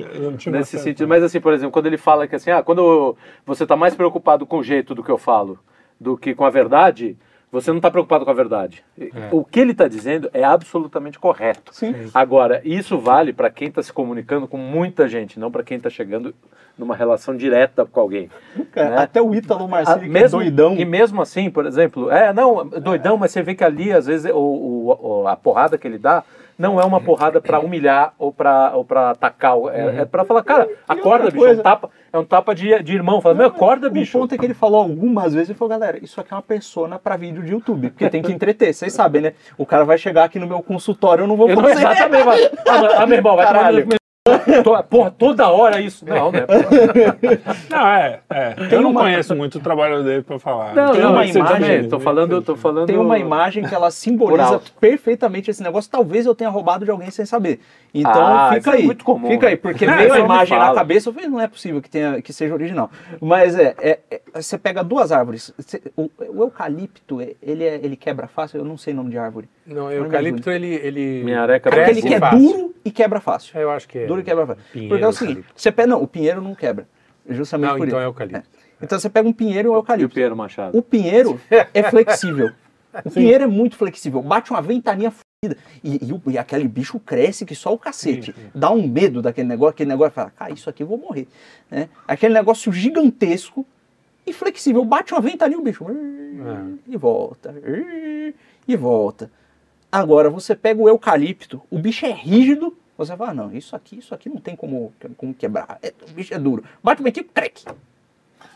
Nesse 0.47 0.79
sentido, 0.79 1.09
mas 1.09 1.23
assim, 1.23 1.41
por 1.41 1.53
exemplo, 1.53 1.73
quando 1.73 1.87
ele 1.87 1.99
fala 1.99 2.27
que 2.29 2.37
assim, 2.37 2.51
ah, 2.51 2.63
quando 2.63 3.17
você 3.45 3.65
está 3.65 3.77
mais 3.77 3.95
preocupado 3.95 4.47
com 4.47 4.59
o 4.59 4.65
jeito 4.65 4.95
do 4.95 5.03
que 5.03 5.11
eu 5.11 5.19
falo 5.19 5.59
do 6.01 6.17
que 6.17 6.35
com 6.35 6.45
a 6.45 6.51
verdade, 6.51 7.17
você 7.53 7.71
não 7.71 7.79
está 7.79 7.91
preocupado 7.91 8.25
com 8.25 8.31
a 8.31 8.35
verdade. 8.35 8.85
O 9.33 9.45
que 9.45 9.59
ele 9.61 9.73
está 9.73 9.89
dizendo 9.89 10.31
é 10.33 10.45
absolutamente 10.45 11.19
correto. 11.19 11.75
Sim. 11.75 11.95
Agora, 12.15 12.61
isso 12.65 12.99
vale 12.99 13.33
para 13.33 13.51
quem 13.51 13.69
está 13.69 13.83
se 13.83 13.93
comunicando 13.93 14.47
com 14.47 14.57
muita 14.57 15.09
gente, 15.09 15.39
não 15.39 15.51
para 15.51 15.63
quem 15.63 15.77
está 15.77 15.91
chegando 15.91 16.35
numa 16.79 16.95
relação 16.97 17.37
direta 17.37 17.85
com 17.85 18.01
alguém. 18.01 18.31
Cara, 18.73 18.91
né? 18.91 18.97
Até 18.99 19.21
o 19.21 19.35
Ítalo 19.35 19.69
Marcelo, 19.69 20.01
que 20.01 20.07
é 20.07 20.09
mesmo, 20.09 20.39
doidão. 20.39 20.77
E 20.77 20.85
mesmo 20.85 21.21
assim, 21.21 21.51
por 21.51 21.67
exemplo, 21.67 22.11
é, 22.11 22.33
não, 22.33 22.67
doidão, 22.67 23.17
mas 23.17 23.33
você 23.33 23.43
vê 23.43 23.55
que 23.55 23.65
ali, 23.65 23.93
às 23.93 24.07
vezes, 24.07 24.31
o, 24.33 24.39
o- 24.39 25.21
o- 25.23 25.29
a 25.29 25.37
porrada 25.37 25.77
que 25.77 25.87
ele 25.87 25.99
dá 25.99 26.23
não 26.59 26.81
é 26.81 26.85
uma 26.85 27.01
porrada 27.01 27.41
pra 27.41 27.59
humilhar 27.59 28.13
ou 28.19 28.33
pra, 28.33 28.73
ou 28.75 28.85
pra 28.85 29.11
atacar. 29.11 29.57
É, 29.73 30.03
é 30.03 30.05
pra 30.05 30.25
falar, 30.25 30.43
cara, 30.43 30.69
acorda, 30.89 31.31
bicho. 31.31 31.45
É 31.47 31.53
um 31.53 31.63
tapa, 31.63 31.91
é 32.13 32.19
um 32.19 32.25
tapa 32.25 32.55
de, 32.55 32.83
de 32.83 32.95
irmão. 32.95 33.21
Fala, 33.21 33.35
meu, 33.35 33.47
acorda, 33.47 33.89
bicho. 33.89 34.19
O 34.19 34.23
ponto 34.23 34.35
é 34.35 34.39
que 34.39 34.45
ele 34.45 34.55
falou 34.55 34.83
algumas 34.83 35.33
vezes, 35.35 35.51
ele 35.51 35.59
falou, 35.59 35.71
galera, 35.71 35.99
isso 36.03 36.21
aqui 36.21 36.33
é 36.33 36.37
uma 36.37 36.43
persona 36.43 36.99
pra 36.99 37.17
vídeo 37.17 37.43
de 37.43 37.53
YouTube, 37.53 37.91
porque 37.91 38.09
tem 38.09 38.23
que 38.23 38.33
entreter, 38.33 38.75
vocês 38.75 38.93
sabem, 38.93 39.23
né? 39.23 39.33
O 39.57 39.65
cara 39.65 39.85
vai 39.85 39.99
chegar 39.99 40.25
aqui 40.25 40.39
no 40.39 40.47
meu 40.47 40.63
consultório, 40.63 41.23
eu 41.23 41.29
não 41.29 41.37
vou 41.37 41.49
Eu 41.49 41.57
não, 41.57 41.63
fazer. 41.63 41.81
exatamente, 41.87 42.25
mas, 42.25 42.51
ah, 42.67 43.03
ah, 43.03 43.07
meu 43.07 43.17
irmão, 43.17 43.37
vai 43.37 43.47
Caralho. 43.47 44.00
To- 44.31 44.83
Porra, 44.89 45.11
toda 45.11 45.49
hora 45.49 45.81
isso. 45.81 46.05
Não, 46.05 46.31
né? 46.31 46.41
Não, 47.71 47.87
é, 47.87 48.21
é. 48.31 48.55
Eu 48.71 48.83
não 48.83 48.93
conheço 48.93 49.35
muito 49.35 49.57
o 49.59 49.61
trabalho 49.61 50.03
dele 50.05 50.23
pra 50.23 50.39
falar. 50.39 50.75
Não, 50.75 50.93
Tem 50.93 51.01
não, 51.01 51.13
uma 51.13 51.25
imagem- 51.27 51.55
também, 51.61 51.89
Tô 51.89 51.99
falando, 51.99 52.43
tô 52.43 52.55
falando. 52.57 52.87
Tem 52.87 52.99
uma 52.99 53.19
imagem 53.19 53.65
que 53.65 53.75
ela 53.75 53.91
simboliza 53.91 54.61
perfeitamente 54.79 55.51
esse 55.51 55.63
negócio. 55.63 55.91
Talvez 55.91 56.27
eu 56.27 56.35
tenha 56.35 56.51
roubado 56.51 56.85
de 56.85 56.91
alguém 56.91 57.11
sem 57.11 57.25
saber. 57.25 57.61
Então 57.95 58.13
Ah, 58.27 58.51
isso 58.53 58.65
fica 58.65 58.77
é 58.77 58.81
aí. 58.81 58.87
muito 58.87 59.05
comum, 59.05 59.29
Fica 59.29 59.47
aí, 59.49 59.55
né? 59.55 59.57
porque 59.61 59.85
É, 59.85 59.97
veio 59.97 60.13
a 60.13 60.19
me 60.19 60.25
imagem 60.25 60.59
na 60.59 60.75
cabeça, 60.75 61.09
eu 61.09 61.13
falei, 61.15 61.29
não 61.29 61.41
é 61.41 61.49
possível 61.49 61.81
que, 61.83 61.91
tenha, 61.91 62.21
que 62.23 62.33
seja 62.33 62.55
original. 62.55 62.91
Mas 63.21 63.59
é, 63.59 63.75
é- 63.81 63.99
é- 64.11 64.21
você 64.35 64.57
pega 64.59 64.85
duas 64.85 65.11
árvores. 65.11 65.53
Você- 65.59 65.83
o, 65.97 66.11
o 66.29 66.43
eucalipto, 66.45 67.21
é- 67.21 67.33
ele, 67.43 67.65
é- 67.65 67.81
ele 67.83 67.97
quebra 67.97 68.29
fácil, 68.29 68.59
eu 68.59 68.65
não 68.65 68.77
sei 68.77 68.93
o 68.93 68.97
nome 68.97 69.11
de 69.11 69.19
árvore. 69.19 69.49
Não, 69.67 69.87
o 69.87 69.91
eucalipto, 69.93 70.51
ele... 70.51 70.75
ele... 70.75 71.23
Minha 71.25 71.43
areca 71.43 71.71
cresce 71.71 71.91
Aquele 71.93 72.07
que 72.07 72.15
é 72.15 72.31
duro 72.31 72.75
e 72.85 72.91
quebra 72.91 73.21
fácil. 73.21 73.59
É, 73.59 73.63
eu 73.63 73.71
acho 73.71 73.89
que 73.89 73.99
é. 73.99 74.07
Duro 74.11 74.21
e 74.21 74.25
quebra 74.25 74.47
fácil. 74.47 74.63
Pinheiro, 74.73 74.89
Porque 74.95 75.05
é 75.05 75.09
o 75.09 75.13
seguinte, 75.13 75.37
eucalipto. 75.39 75.61
você 75.61 75.73
pega, 75.73 75.87
não, 75.89 76.03
o 76.03 76.07
pinheiro 76.07 76.41
não 76.43 76.55
quebra. 76.55 76.89
Justamente 77.29 77.71
Não, 77.71 77.77
por 77.79 77.87
então 77.87 77.99
isso. 77.99 78.05
é 78.05 78.09
eucalipto. 78.09 78.49
Então 78.83 78.99
você 78.99 79.11
pega 79.11 79.29
um 79.29 79.33
pinheiro 79.33 79.69
e 79.69 79.71
um 79.71 79.75
E 79.75 79.77
o 79.77 79.79
eucalipto. 79.79 80.15
Pedro 80.15 80.37
Machado. 80.37 80.77
O 80.77 80.83
pinheiro 80.83 81.41
é 81.51 81.83
flexível. 81.85 82.51
O 83.05 83.11
pinheiro 83.11 83.45
é 83.45 83.47
muito 83.47 83.77
flexível. 83.77 84.21
Bate 84.21 84.51
uma 84.51 84.61
ventania 84.61 85.13
fodida. 85.13 85.57
E, 85.85 85.95
e, 86.05 86.31
e 86.33 86.37
aquele 86.39 86.67
bicho 86.67 86.99
cresce 86.99 87.47
que 87.47 87.55
só 87.55 87.73
o 87.73 87.79
cacete. 87.79 88.35
Dá 88.53 88.69
um 88.73 88.85
medo 88.89 89.23
daquele 89.23 89.47
negócio. 89.47 89.71
Aquele 89.71 89.91
negócio 89.91 90.13
fala, 90.13 90.31
cara, 90.31 90.51
isso 90.53 90.69
aqui 90.69 90.83
eu 90.83 90.89
vou 90.89 90.99
morrer. 90.99 91.29
Né? 91.71 91.89
Aquele 92.09 92.35
negócio 92.35 92.73
gigantesco 92.73 93.65
e 94.27 94.33
flexível. 94.33 94.85
Bate 94.85 95.13
uma 95.15 95.21
ventania 95.21 95.57
o 95.57 95.63
bicho. 95.63 95.87
E 96.89 96.97
volta. 96.97 97.55
E 98.67 98.77
volta. 98.77 99.31
Agora, 99.93 100.29
você 100.29 100.57
pega 100.57 100.83
o 100.83 100.89
eucalipto, 100.89 101.63
o 101.71 101.79
bicho 101.79 102.05
é 102.07 102.11
rígido. 102.11 102.77
Você 103.07 103.17
fala, 103.17 103.33
não, 103.33 103.51
isso 103.53 103.75
aqui, 103.75 103.99
isso 103.99 104.15
aqui 104.15 104.29
não 104.29 104.37
tem 104.37 104.55
como, 104.55 104.93
como 105.17 105.33
quebrar. 105.33 105.79
É, 105.83 105.93
o 106.07 106.13
bicho 106.13 106.35
é 106.35 106.39
duro. 106.39 106.63
Bate 106.85 107.01
um 107.01 107.05
ventinho, 107.05 107.25
crack. 107.33 107.65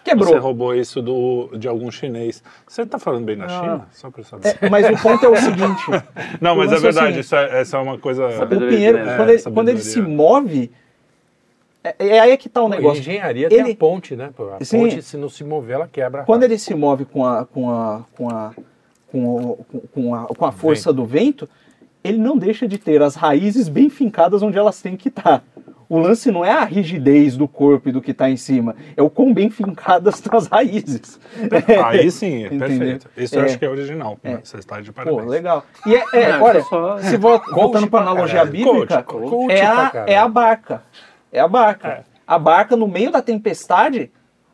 Quebrou. 0.04 0.28
Você 0.34 0.38
roubou 0.38 0.74
isso 0.74 1.00
do, 1.00 1.48
de 1.56 1.66
algum 1.66 1.90
chinês. 1.90 2.42
Você 2.68 2.84
tá 2.84 2.98
falando 2.98 3.24
bem 3.24 3.38
da 3.38 3.46
Não. 3.46 3.58
China? 3.60 3.88
Só 3.90 4.10
pra 4.10 4.20
eu 4.20 4.24
saber. 4.26 4.58
É, 4.60 4.68
mas 4.68 4.86
o 4.90 5.02
ponto 5.02 5.24
é 5.24 5.28
o 5.30 5.36
seguinte: 5.36 5.82
Não, 6.42 6.54
mas 6.56 6.70
é 6.72 6.76
é 6.76 6.78
verdade, 6.78 7.20
isso 7.20 7.34
é, 7.34 7.60
essa 7.62 7.78
é 7.78 7.80
uma 7.80 7.98
coisa. 7.98 8.26
o 8.26 8.46
Pinheiro, 8.46 8.98
de- 8.98 9.16
quando, 9.16 9.30
é, 9.30 9.32
ele, 9.32 9.42
quando 9.44 9.68
ele 9.70 9.80
se 9.80 10.02
move, 10.02 10.70
é, 11.82 11.94
é 12.08 12.20
aí 12.20 12.36
que 12.36 12.50
tá 12.50 12.62
o 12.62 12.68
negócio. 12.68 13.00
engenharia 13.00 13.48
tem 13.48 13.60
Ele- 13.60 13.72
a 13.72 13.76
ponte, 13.76 14.14
né? 14.14 14.30
A 14.60 14.64
Sim. 14.64 14.80
ponte, 14.80 15.00
se 15.02 15.16
não 15.16 15.30
se 15.30 15.42
mover, 15.42 15.76
ela 15.76 15.88
quebra. 15.90 16.24
Quando 16.24 16.42
ele 16.42 16.58
se 16.58 16.74
move 16.74 17.06
com 17.06 17.24
a, 17.24 17.46
com 17.46 17.70
a, 17.70 18.04
com 18.14 18.28
a, 18.30 18.54
com, 19.10 19.24
o- 19.36 19.56
com- 19.70 19.80
com 19.80 20.14
a, 20.14 20.26
com 20.26 20.44
a 20.44 20.52
força 20.52 20.92
do 20.92 21.06
vento, 21.06 21.48
ele 22.04 22.18
não 22.18 22.36
deixa 22.36 22.68
de 22.68 22.76
ter 22.78 23.02
as 23.02 23.14
raízes 23.16 23.68
bem 23.68 23.88
fincadas 23.88 24.42
onde 24.42 24.58
elas 24.58 24.80
têm 24.82 24.96
que 24.96 25.08
estar. 25.08 25.42
O 25.88 25.98
lance 25.98 26.30
não 26.30 26.44
é 26.44 26.50
a 26.50 26.64
rigidez 26.64 27.36
do 27.36 27.46
corpo 27.46 27.88
e 27.88 27.92
do 27.92 28.00
que 28.00 28.10
está 28.10 28.28
em 28.30 28.36
cima, 28.36 28.74
é 28.96 29.02
o 29.02 29.10
quão 29.10 29.32
bem 29.34 29.50
fincadas 29.50 30.14
estão 30.20 30.36
as 30.38 30.46
raízes. 30.46 31.20
Aí 31.84 32.10
sim, 32.10 32.44
é 32.46 32.48
perfeito. 32.50 33.08
Isso 33.16 33.36
eu 33.36 33.42
É. 33.42 33.44
acho 33.44 33.58
que 33.58 33.64
é 33.64 33.68
original. 33.70 34.18
Você 34.42 34.56
está 34.58 34.80
de 34.80 34.92
Pô, 34.92 35.02
parabéns. 35.04 35.28
legal. 35.30 35.64
E 35.86 35.94
é, 35.94 36.04
é, 36.14 36.22
É, 36.30 36.38
olha, 36.38 36.62
só- 36.62 36.98
se 36.98 37.16
vo- 37.16 37.40
voltando 37.52 37.88
para 37.88 38.02
pra 38.02 38.10
analogia 38.10 38.36
caralho. 38.40 38.52
bíblica, 38.52 39.02
Coach, 39.02 39.28
coach 39.30 39.52
é, 39.52 39.64
a, 39.66 40.04
é 40.06 40.16
a 40.18 40.28
barca. 40.28 40.82
É 41.32 41.40
a 41.40 41.48
barca. 41.48 41.88
É. 41.88 42.02
A 42.26 42.38
barca, 42.38 42.74
no 42.76 42.88
meio 42.88 43.10
da 43.10 43.20
tempestade, 43.20 44.10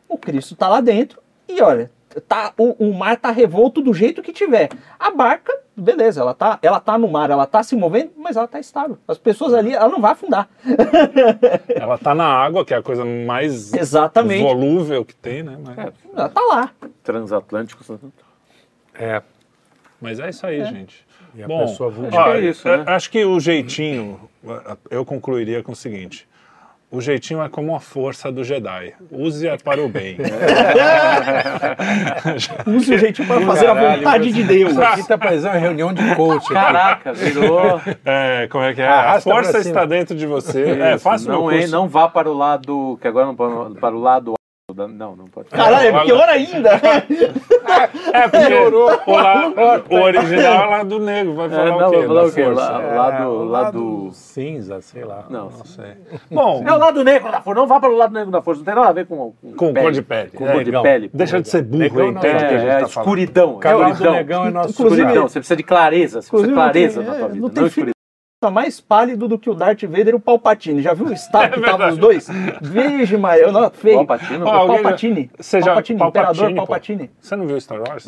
o 0.09 0.19
Cristo 0.19 0.57
tá 0.57 0.69
lá 0.69 0.81
dentro 0.81 1.21
e 1.49 1.63
olha, 1.63 1.91
tá, 2.27 2.53
o, 2.59 2.89
o 2.89 2.93
mar 2.93 3.17
tá 3.17 3.31
revolto 3.31 3.81
do 3.81 3.95
jeito 3.95 4.21
que 4.23 4.33
tiver. 4.33 4.69
A 4.99 5.13
barca, 5.13 5.53
beleza, 5.81 6.21
ela 6.21 6.35
tá, 6.35 6.59
ela 6.63 6.79
tá 6.79 6.99
no 6.99 7.09
mar, 7.09 7.31
ela 7.31 7.47
tá 7.47 7.63
se 7.63 7.75
movendo, 7.75 8.13
mas 8.17 8.37
ela 8.37 8.47
tá 8.47 8.61
estável. 8.61 8.99
As 9.09 9.19
pessoas 9.19 9.55
ali, 9.55 9.75
ela 9.75 9.89
não 9.89 10.01
vai 10.01 10.13
afundar. 10.13 10.49
Ela 11.75 11.97
tá 11.99 12.15
na 12.15 12.27
água, 12.27 12.65
que 12.65 12.75
é 12.75 12.77
a 12.77 12.83
coisa 12.83 13.05
mais 13.05 13.73
Exatamente. 13.73 14.43
volúvel 14.43 15.05
que 15.05 15.15
tem, 15.15 15.43
né? 15.43 15.57
Mas, 15.65 15.93
Ela 16.15 16.29
tá 16.29 16.41
lá. 16.41 16.71
Transatlântico. 17.03 17.83
É. 18.95 19.23
mas 20.01 20.21
é 20.21 20.29
isso 20.29 20.47
aí, 20.47 20.65
gente. 20.65 21.07
E 21.35 21.43
a 21.43 21.49
Bom, 21.49 21.67
pessoa 21.67 21.91
vulgar. 21.91 22.29
Acho 22.29 22.31
que 22.33 22.37
é 22.47 22.51
isso, 22.51 22.69
né? 22.69 22.85
Acho 22.87 23.11
que 23.11 23.25
o 23.25 23.41
jeitinho, 23.41 24.21
eu 24.91 25.05
concluiria 25.05 25.63
com 25.63 25.73
o 25.73 25.77
seguinte. 25.77 26.29
O 26.93 27.01
jeitinho 27.01 27.41
é 27.41 27.49
como 27.49 27.77
a 27.77 27.79
força 27.79 28.33
do 28.33 28.43
Jedi. 28.43 28.95
Use-a 29.13 29.57
para 29.57 29.81
o 29.81 29.89
bem. 29.89 30.17
Use 32.67 32.95
o 32.95 32.99
jeitinho 32.99 33.29
para 33.29 33.41
fazer 33.43 33.69
a 33.69 33.75
Caralho, 33.75 33.97
vontade 33.99 34.33
de 34.33 34.43
Deus. 34.43 34.73
Isso 34.73 34.83
aqui 34.83 35.07
tá 35.07 35.17
parecendo 35.17 35.51
uma 35.51 35.59
reunião 35.59 35.95
de 35.95 36.17
coach. 36.17 36.49
Caraca, 36.49 37.13
virou. 37.13 37.81
É, 38.05 38.49
como 38.51 38.65
é 38.65 38.75
que 38.75 38.83
é? 38.83 38.89
Arrasta 38.89 39.31
a 39.31 39.33
força 39.33 39.59
está 39.61 39.85
dentro 39.85 40.17
de 40.17 40.27
você. 40.27 40.71
É, 40.71 40.99
faça 40.99 41.27
o 41.27 41.29
meu 41.29 41.43
não, 41.43 41.51
é, 41.53 41.59
curso. 41.59 41.73
não 41.73 41.89
vá 41.89 42.09
para 42.09 42.29
o 42.29 42.35
lado. 42.35 42.99
Que 43.01 43.07
agora 43.07 43.27
não. 43.27 43.37
Para 43.37 43.95
o 43.95 44.01
lado. 44.01 44.35
Não, 44.75 45.17
não 45.17 45.27
pode. 45.27 45.49
Caralho, 45.51 45.97
é 45.97 46.05
pior 46.05 46.29
ainda. 46.29 46.71
É, 48.13 48.29
porque 48.29 48.55
o, 48.55 49.15
la- 49.15 49.83
o 49.91 49.95
original 50.03 50.65
é 50.65 50.67
lá 50.67 50.83
do 50.83 50.99
negro. 50.99 51.35
Vai 51.35 51.49
falar 51.49 51.67
É, 51.67 51.71
o 51.73 51.79
não, 51.81 51.91
quê? 51.91 51.97
vai 51.99 52.07
falar 52.07 52.25
o 52.25 52.33
quê? 52.33 52.45
força. 52.45 52.61
Lá- 52.71 52.83
É, 52.83 52.95
lado- 52.97 53.29
o 53.29 53.45
lado- 53.45 54.09
cinza, 54.13 54.81
sei 54.81 55.05
lá. 55.05 55.25
Não, 55.31 55.45
Não 55.51 55.65
sei. 55.65 55.93
Bom, 56.31 56.65
É 56.67 56.73
o 56.73 56.79
lado 56.79 57.05
negro 57.05 57.31
da 57.31 57.41
força. 57.41 57.61
Não 57.61 57.67
vá 57.67 57.81
para 57.81 57.91
o 57.91 57.97
lado 57.97 58.13
negro 58.13 58.31
da 58.31 58.43
força. 58.43 58.61
Não 58.61 58.65
tem 58.65 58.75
nada 58.75 58.89
a 58.89 58.93
ver 58.93 59.07
com. 59.07 59.33
com 59.57 59.75
cor 59.75 59.93
de 59.93 60.03
pele. 60.03 60.31
Com 60.31 60.47
É, 60.49 60.53
cor 60.53 60.59
de 60.65 60.71
negão. 60.71 60.83
pele. 60.83 61.11
Deixa 61.13 61.41
de 61.41 61.49
ser 61.49 61.63
burro 61.63 61.79
Negão 61.83 62.09
entende 62.09 62.37
o 62.37 62.39
que 62.39 62.45
a 62.45 62.49
É, 62.53 62.59
gente 62.59 62.69
é 62.69 62.81
tá 62.81 62.89
falando. 62.89 62.89
escuridão. 62.89 63.51
O 63.55 63.59
canal 63.59 63.79
do 63.85 63.89
escuridão. 63.91 64.13
negão 64.15 64.47
é 64.47 64.51
nosso 64.51 64.71
Escuridão. 64.71 65.29
Você 65.29 65.39
precisa 65.41 65.57
de 65.57 65.63
clareza. 65.63 66.23
Você 66.23 66.31
precisa 66.31 66.49
de 66.49 66.55
clareza 66.55 67.03
na 67.03 67.07
tua 67.07 67.15
é, 67.15 67.19
vida. 67.19 67.35
não 67.35 67.41
Não 67.43 67.51
tem 67.51 67.67
escuridão. 67.67 67.95
Tá 68.41 68.51
mais 68.51 68.81
pálido 68.81 69.29
do 69.29 69.39
que 69.39 69.51
o 69.51 69.55
Darth 69.55 69.83
Vader 69.83 70.09
e 70.09 70.15
o 70.15 70.21
Palpatine. 70.21 70.81
Já 70.81 70.95
viu 70.95 71.07
o 71.07 71.13
estado 71.13 71.53
que 71.53 71.61
tava 71.61 71.89
os 71.89 71.99
dois? 71.99 72.27
Vixe, 72.63 73.17
Maria, 73.19 73.43
eu 73.45 73.53
não, 73.53 73.71
feio. 73.71 73.97
Palpatine? 73.99 74.39
Já- 74.39 74.45
Palpatine. 74.45 75.31
Você 75.39 75.61
já- 75.61 75.67
Palpatine, 75.67 75.97
Imperador 76.03 76.25
Palpatine, 76.35 76.55
pô. 76.55 76.67
Palpatine. 76.67 77.11
Você 77.21 77.37
não 77.37 77.47
viu 77.47 77.61
Star 77.61 77.79
Wars? 77.81 78.07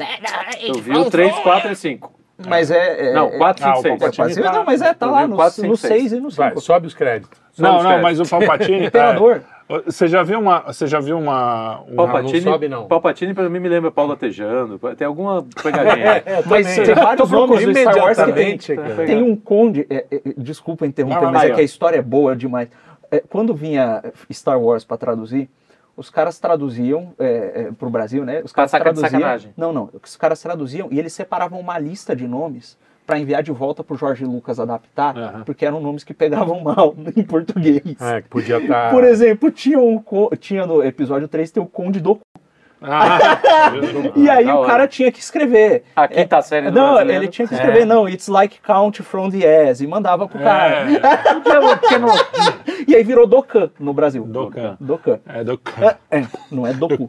Eu 0.63 0.75
vi 0.75 0.97
o 0.97 1.11
3, 1.11 1.35
4 1.41 1.73
e 1.73 1.77
5. 1.77 2.13
Mas 2.49 2.71
é... 2.71 3.11
é 3.11 3.13
Não, 3.13 3.27
é- 3.29 3.39
4, 3.39 3.65
Ah, 3.65 3.75
5, 3.77 3.79
o 3.79 3.83
6. 3.83 3.95
é 3.95 3.99
Palpatine 3.99 4.43
tá- 4.43 4.53
Não, 4.53 4.65
mas 4.65 4.81
é, 4.83 4.95
tá 4.95 5.07
lá 5.07 5.29
no, 5.29 5.37
quatro, 5.37 5.63
no 5.67 5.77
cinco, 5.77 5.89
seis. 5.89 6.01
6 6.11 6.13
e 6.15 6.21
no 6.21 6.31
Vai, 6.31 6.49
5. 6.49 6.61
sobe 6.63 6.87
os 6.87 6.95
créditos. 6.95 7.39
Não, 7.59 7.77
os 7.77 7.85
não, 7.85 7.91
créditos. 7.91 8.19
mas 8.19 8.21
o 8.21 8.31
Palpatine. 8.31 8.87
Imperador. 8.87 9.37
é, 9.37 9.41
você 9.85 10.09
já 10.09 10.23
viu 10.23 10.39
uma. 10.39 10.61
Você 10.61 10.87
já 10.87 11.01
viu 11.01 11.19
uma. 11.19 11.83
um- 11.89 11.97
Palpatine, 11.97 12.41
não 12.41 12.53
sobe, 12.53 12.69
não. 12.69 12.87
Palpatine 12.87 13.35
pra 13.35 13.49
mim 13.49 13.59
me 13.61 13.69
lembra 13.69 13.91
Paulo 13.91 14.11
Latejando. 14.11 14.79
Tem 14.97 15.07
alguma 15.07 15.45
pegadinha. 15.63 16.13
aí. 16.27 16.43
Mas 16.47 16.67
também. 16.75 16.85
tem 16.87 16.95
vários 16.95 17.31
nomes 17.31 17.65
do 17.65 17.75
Star 17.75 17.97
Wars 17.99 18.19
que 18.23 18.33
tem. 18.33 18.59
cara. 18.59 19.07
Tem 19.07 19.23
um 19.23 19.37
conde... 19.37 19.87
é, 19.89 20.07
é, 20.11 20.21
desculpa 20.37 20.87
interromper, 20.87 21.21
lá, 21.25 21.33
mas 21.33 21.51
é 21.51 21.53
ó. 21.53 21.55
que 21.55 21.61
a 21.61 21.65
história 21.65 21.99
é 21.99 22.03
boa 22.03 22.35
demais. 22.37 22.69
É, 23.11 23.21
quando 23.21 23.55
vinha 23.55 24.03
Star 24.33 24.61
Wars 24.61 24.85
pra 24.85 24.97
traduzir, 24.97 25.49
os 25.97 26.09
caras 26.09 26.39
traduziam 26.39 27.13
é, 27.19 27.53
é, 27.69 27.73
pro 27.73 27.91
Brasil, 27.91 28.25
né? 28.25 28.41
Os 28.45 28.53
Pra 28.53 28.63
caras 28.63 28.71
saca 28.71 28.85
traduziam. 28.85 29.11
sacanagem. 29.11 29.53
Não, 29.57 29.73
não. 29.73 29.91
Os 30.03 30.17
caras 30.17 30.41
traduziam 30.41 30.89
e 30.91 30.99
eles 30.99 31.13
separavam 31.13 31.61
uma 31.61 31.79
lista 31.79 32.17
de 32.17 32.27
nomes 32.27 32.79
pra 33.07 33.19
enviar 33.19 33.43
de 33.43 33.51
volta 33.53 33.83
pro 33.85 33.97
Jorge 33.97 34.25
Lucas 34.25 34.59
adaptar, 34.61 35.17
Aham. 35.17 35.43
porque 35.45 35.65
eram 35.67 35.81
nomes 35.81 36.05
que 36.05 36.15
pegavam 36.15 36.61
mal 36.65 36.95
em 37.17 37.23
português. 37.23 37.83
É, 38.01 38.23
que 38.23 38.29
podia 38.29 38.59
estar. 38.59 38.91
Por 38.91 39.05
exemplo, 39.05 39.51
tinha, 39.51 39.79
um, 39.79 40.03
tinha 40.39 40.67
no 40.67 40.83
episódio 40.85 41.29
3 41.29 41.51
tem 41.51 41.63
o 41.63 41.67
Conde 41.67 42.01
do 42.01 42.21
Ah, 42.85 43.19
E 44.17 44.29
aí 44.29 44.45
da 44.47 44.59
o 44.61 44.65
cara 44.67 44.89
tinha 44.89 45.11
que 45.13 45.21
escrever. 45.21 45.85
A 45.95 46.09
quinta 46.09 46.43
série 46.43 46.69
do 46.71 46.75
Não, 46.75 46.95
brasileiro. 46.95 47.23
ele 47.25 47.31
tinha 47.31 47.47
que 47.47 47.55
escrever, 47.55 47.85
não, 47.85 48.09
it's 48.09 48.27
like 48.29 48.61
count 48.61 49.03
from 49.03 49.31
the 49.31 49.71
ass, 49.71 49.81
e 49.81 49.87
mandava 49.87 50.27
pro 50.27 50.39
cara. 50.41 50.87
Porque 51.81 51.99
não- 51.99 52.09
E 52.89 52.97
aí 52.97 53.05
virou 53.05 53.27
Docan 53.27 53.71
no 53.79 53.95
Brasil. 53.95 54.25
Docan. 54.25 54.77
Docan. 54.81 55.21
É 55.29 55.45
do 55.45 55.61
É, 56.11 56.25
não 56.51 56.67
é 56.67 56.73
Doku. 56.75 57.09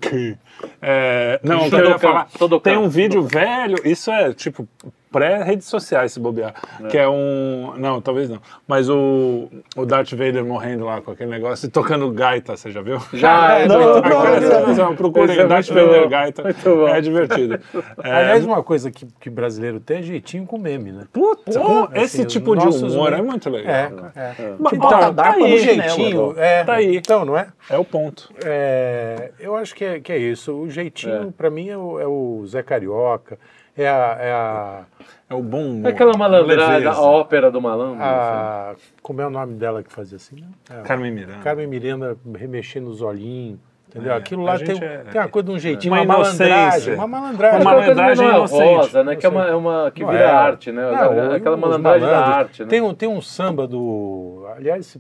É, 0.82 1.40
não, 1.44 1.66
o 1.66 1.70
que 1.70 1.76
eu 1.76 1.90
ia 1.90 1.98
falar. 2.00 2.28
Tem 2.62 2.78
um 2.78 2.88
vídeo 2.88 3.24
velho, 3.24 3.78
isso 3.84 4.12
é 4.12 4.32
tipo 4.34 4.68
pré-redes 5.14 5.68
sociais, 5.68 6.12
se 6.12 6.20
bobear. 6.20 6.54
Que 6.90 6.98
é 6.98 7.08
um. 7.08 7.74
Não, 7.78 8.02
talvez 8.02 8.30
não. 8.30 8.40
Mas 8.68 8.90
o, 8.90 9.48
o 9.78 9.86
Darth 9.86 10.12
Vader 10.12 10.44
morrendo 10.44 10.86
lá 10.86 11.00
com 11.02 11.12
aquele 11.12 11.30
negócio 11.30 11.68
e 11.68 11.70
tocando 11.70 12.12
gaita, 12.12 12.58
você 12.58 12.72
já 12.72 12.82
viu? 12.82 12.98
Já, 13.14 13.60
é 13.62 13.68
Não, 13.68 13.80
muito 13.80 13.94
não, 13.96 14.02
bom. 14.02 14.10
não, 14.10 14.34
Aquela 14.34 14.74
cena, 14.76 14.94
Procurem 14.96 15.32
Esse 15.32 15.40
é 15.42 15.48
Darth 15.48 15.68
Vader 15.70 16.04
bom. 16.04 16.10
gaita. 16.10 16.44
Muito 16.44 16.64
bom. 16.64 16.88
É 16.88 17.00
divertido. 17.00 17.60
É, 18.04 18.12
Aliás, 18.12 18.46
uma 18.46 18.64
coisa 18.64 18.90
que, 18.90 19.06
que 19.20 19.30
brasileiro 19.30 19.80
tem 19.80 20.00
é 20.00 20.02
jeitinho 20.02 20.46
com 20.46 20.58
meme, 20.58 20.92
né? 20.92 21.06
puta, 21.14 21.52
Pô, 21.60 21.88
esse 21.94 22.22
assim, 22.22 22.26
tipo 22.26 22.56
de 22.56 22.68
humor 22.68 23.14
é 23.14 23.22
muito 23.22 23.50
legal. 23.50 23.74
É, 23.74 23.90
cara. 23.90 24.12
é. 24.16 24.54
Mas, 24.60 24.78
Bota 24.78 24.98
tá, 24.98 25.14
tá 25.14 25.38
no 25.38 25.46
aí, 25.46 25.60
Jeitinho, 25.60 26.34
é. 26.38 26.64
Tá 26.64 26.74
aí. 26.74 26.96
Então, 26.98 27.24
não 27.24 27.38
é? 27.38 27.48
É 27.70 27.78
o 27.78 27.86
ponto. 27.86 28.32
É, 28.44 29.32
eu 29.40 29.56
acho 29.56 29.76
que 29.76 29.86
é, 29.86 30.00
que 30.00 30.12
é 30.12 30.18
isso. 30.18 30.54
O 30.54 30.70
jeitinho, 30.70 31.32
pra 31.32 31.50
mim, 31.50 31.70
é 31.70 31.78
o, 31.78 32.00
é 32.00 32.08
o 32.08 32.44
Zé 32.48 32.64
Carioca, 32.64 33.38
é 33.76 33.88
a, 33.88 34.18
é 34.20 34.32
a, 34.34 34.82
É 35.30 35.34
o 35.34 35.42
bom 35.42 35.66
humor. 35.72 35.88
É 35.88 35.94
aquela 35.94 36.16
malandragem, 36.18 36.74
Leveza. 36.86 36.92
a 36.92 37.02
ópera 37.02 37.50
do 37.52 37.62
malandro. 37.62 38.04
a- 38.04 38.76
Como 39.02 39.22
é 39.22 39.26
o 39.28 39.30
nome 39.30 39.56
dela 39.56 39.82
que 39.84 39.92
fazia 39.92 40.18
assim? 40.18 40.36
né? 40.42 40.48
É, 40.70 40.82
Carmen 40.84 41.12
Miranda. 41.12 41.40
Carmen 41.44 41.68
Miranda 41.68 42.18
remexendo 42.38 42.88
os 42.90 43.02
olhinhos. 43.02 43.60
Entendeu? 43.90 44.12
É, 44.12 44.16
Aquilo 44.16 44.42
lá 44.44 44.58
tem, 44.58 44.76
é- 44.84 45.04
tem 45.12 45.22
uma 45.22 45.28
coisa 45.28 45.50
de 45.50 45.54
um 45.56 45.60
jeitinho, 45.60 45.94
Uma 45.94 46.02
uma, 46.02 46.18
malandragem. 46.18 46.94
Uma 46.96 47.08
malandragem. 47.08 47.62
Uma 47.62 47.72
malandragem 47.76 48.26
é 48.26 48.30
inocente. 48.32 49.04
né? 49.04 49.16
Que 49.16 49.26
é 49.26 49.30
uma, 49.30 49.48
é 49.48 49.54
uma 49.56 49.92
que 49.92 50.04
vira 50.04 50.18
é. 50.20 50.26
arte, 50.32 50.72
né? 50.72 50.82
Não, 50.82 51.32
aquela 51.32 51.56
malandragem 51.58 52.08
da 52.08 52.26
arte, 52.26 52.64
né? 52.64 52.70
Tem 52.70 52.82
um, 52.82 52.92
tem 52.96 53.08
um 53.08 53.22
samba 53.22 53.68
do. 53.68 54.48
Aliás, 54.56 54.98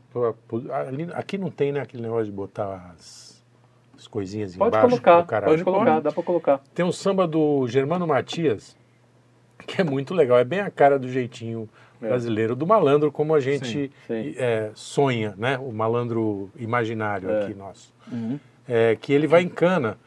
aqui 1.13 1.39
não 1.39 1.49
tem 1.49 1.71
né, 1.71 1.79
aquele 1.81 2.03
negócio 2.03 2.25
de 2.25 2.31
botar 2.31 2.93
as 2.95 3.22
coisinhas 4.13 4.55
Pode 4.55 4.67
embaixo. 4.69 4.87
colocar, 4.89 5.21
do 5.21 5.25
caralho. 5.27 5.51
pode 5.53 5.63
colocar, 5.63 5.99
dá 5.99 6.11
pra 6.11 6.21
colocar. 6.21 6.61
Tem 6.75 6.85
um 6.85 6.91
samba 6.91 7.27
do 7.27 7.67
Germano 7.67 8.05
Matias, 8.05 8.77
que 9.65 9.81
é 9.81 9.83
muito 9.83 10.13
legal. 10.13 10.37
É 10.37 10.43
bem 10.43 10.59
a 10.59 10.69
cara 10.69 10.99
do 10.99 11.09
jeitinho 11.09 11.67
brasileiro, 11.99 12.55
do 12.55 12.67
malandro, 12.67 13.11
como 13.11 13.33
a 13.33 13.39
gente 13.39 13.91
sim. 14.05 14.35
é, 14.37 14.69
sonha, 14.75 15.33
né? 15.35 15.57
O 15.57 15.71
malandro 15.71 16.51
imaginário 16.55 17.27
É. 17.31 17.43
aqui 17.43 17.55
nosso. 17.55 17.91
É, 18.67 18.95
que 18.95 19.11
ele 19.11 19.25
vai 19.25 19.41
em 19.41 19.49
cana 19.49 19.97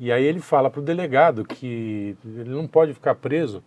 e 0.00 0.10
aí 0.10 0.24
ele 0.24 0.40
fala 0.40 0.68
para 0.68 0.80
o 0.80 0.82
delegado 0.82 1.44
que 1.44 2.16
ele 2.24 2.50
não 2.50 2.66
pode 2.66 2.92
ficar 2.92 3.14
preso 3.14 3.62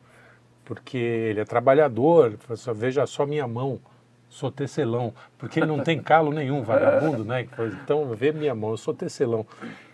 porque 0.66 0.98
ele 0.98 1.40
é 1.40 1.46
trabalhador. 1.46 2.28
Ele 2.28 2.38
fala 2.38 2.56
assim, 2.56 2.74
Veja 2.74 3.06
só 3.06 3.26
minha 3.26 3.48
mão, 3.48 3.80
sou 4.30 4.52
tecelão, 4.52 5.14
porque 5.38 5.60
ele 5.60 5.68
não 5.68 5.80
tem 5.80 6.00
calo 6.00 6.32
nenhum, 6.32 6.62
vagabundo, 6.62 7.24
né? 7.24 7.44
Que 7.44 7.56
fala, 7.56 7.70
Então 7.84 8.06
vê 8.14 8.32
minha 8.32 8.54
mão, 8.54 8.72
eu 8.72 8.78
sou 8.78 8.94
tecelão. 8.94 9.46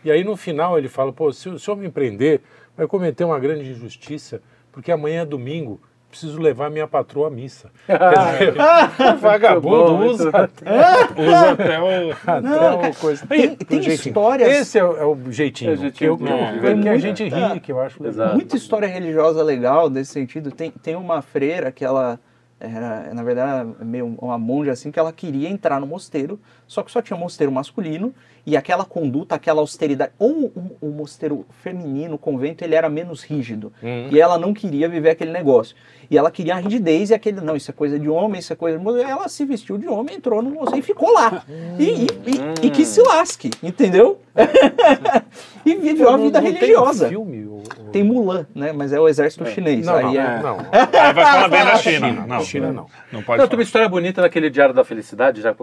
E 0.03 0.11
aí 0.11 0.23
no 0.23 0.35
final 0.35 0.77
ele 0.77 0.89
fala, 0.89 1.13
pô, 1.13 1.31
se 1.31 1.47
o 1.49 1.59
senhor 1.59 1.77
me 1.77 1.89
prender, 1.89 2.41
vai 2.75 2.87
cometer 2.87 3.23
uma 3.23 3.39
grande 3.39 3.69
injustiça, 3.71 4.41
porque 4.71 4.91
amanhã 4.91 5.21
é 5.21 5.25
domingo. 5.25 5.79
Preciso 6.09 6.39
levar 6.39 6.69
minha 6.69 6.87
patroa 6.87 7.27
à 7.27 7.31
missa. 7.31 7.71
Quer 7.87 7.97
dizer, 7.97 9.13
o 9.15 9.17
vagabundo 9.17 9.97
Muito 9.97 10.11
usa 10.11 10.31
bom, 10.31 10.37
até, 10.37 10.71
Usa 11.19 11.49
até 11.53 11.79
o. 11.81 12.11
até 12.27 12.89
o 12.89 12.93
coisa. 12.95 13.25
Tem, 13.25 13.55
tem 13.55 13.79
histórias, 13.79 14.47
Esse 14.47 14.77
é 14.77 14.83
o, 14.83 14.95
é 14.95 15.05
o 15.07 15.31
jeitinho, 15.31 15.71
É 15.71 15.73
o 15.73 15.77
jeitinho 15.77 16.15
que, 16.17 16.23
eu- 16.23 16.59
que, 16.59 16.67
é 16.67 16.81
que 16.83 16.89
a 16.89 16.97
gente 16.99 17.23
ri, 17.23 17.59
que 17.59 17.71
eu 17.71 17.79
acho 17.81 18.03
legal. 18.03 18.35
Muita 18.35 18.55
história 18.55 18.87
religiosa 18.87 19.41
legal 19.41 19.89
nesse 19.89 20.11
sentido. 20.11 20.51
Tem, 20.51 20.69
tem 20.69 20.95
uma 20.95 21.19
freira 21.23 21.71
que 21.71 21.83
ela 21.83 22.19
era, 22.63 23.13
na 23.13 23.23
verdade, 23.23 23.51
era 23.51 23.85
meio 23.85 24.15
uma 24.19 24.37
monja 24.37 24.71
assim, 24.71 24.91
que 24.91 24.97
ela 24.97 25.11
queria 25.11 25.49
entrar 25.49 25.79
no 25.81 25.85
mosteiro, 25.87 26.39
só 26.65 26.81
que 26.81 26.91
só 26.91 27.01
tinha 27.01 27.17
mosteiro 27.17 27.51
masculino, 27.51 28.13
e 28.45 28.57
aquela 28.57 28.85
conduta, 28.85 29.35
aquela 29.35 29.61
austeridade, 29.61 30.11
ou 30.17 30.45
o, 30.45 30.77
o 30.81 30.89
mosteiro 30.91 31.45
feminino, 31.61 32.15
o 32.15 32.17
convento, 32.17 32.63
ele 32.63 32.75
era 32.75 32.89
menos 32.89 33.23
rígido, 33.23 33.71
e 34.11 34.19
ela 34.19 34.37
não 34.37 34.53
queria 34.53 34.87
viver 34.87 35.11
aquele 35.11 35.31
negócio. 35.31 35.75
E 36.13 36.17
ela 36.17 36.29
queria 36.29 36.53
a 36.53 36.57
rigidez 36.59 37.09
e 37.09 37.15
aquele, 37.15 37.41
não, 37.41 37.55
isso 37.55 37.71
é 37.71 37.73
coisa 37.73 37.97
de 37.97 38.07
homem, 38.07 38.37
isso 38.39 38.53
é 38.53 38.55
coisa 38.55 38.77
de 38.77 38.83
mulher. 38.83 39.09
Ela 39.09 39.27
se 39.27 39.43
vestiu 39.45 39.79
de 39.79 39.87
homem, 39.87 40.15
entrou 40.17 40.43
no 40.43 40.51
mosteiro 40.51 40.77
e 40.77 40.81
ficou 40.83 41.11
lá. 41.11 41.43
E, 41.79 41.83
e, 41.85 42.03
e- 42.03 42.67
e 42.67 42.69
que 42.69 42.85
se 42.85 43.01
lasque, 43.01 43.49
entendeu? 43.63 44.19
e 45.65 45.73
viveu 45.73 46.09
a 46.11 46.17
vida 46.17 46.39
não 46.39 46.51
tem 46.51 46.53
religiosa. 46.59 47.07
um 47.07 47.09
filme, 47.09 47.45
o 47.47 47.53
o- 47.55 47.89
Tem 47.91 48.03
Mulan, 48.03 48.45
né? 48.53 48.71
Mas 48.71 48.93
é 48.93 48.99
o 48.99 49.07
exército 49.07 49.43
chinês. 49.47 49.85
Não, 49.87 49.95
Aí 49.95 50.03
não, 50.03 50.11
é... 50.21 50.41
não. 50.43 50.57
Aí 51.01 51.13
vai 51.13 51.25
falar 51.25 51.47
bem 51.47 51.65
da 51.65 51.75
China. 51.77 52.25
Não, 52.27 52.41
China 52.41 52.71
não. 52.71 52.85
Não 53.11 53.23
pode 53.23 53.41
Não, 53.41 53.47
tem 53.47 53.57
uma 53.57 53.63
história 53.63 53.89
bonita 53.89 54.21
naquele 54.21 54.51
Diário 54.51 54.75
da 54.75 54.83
Felicidade, 54.83 55.41
já 55.41 55.55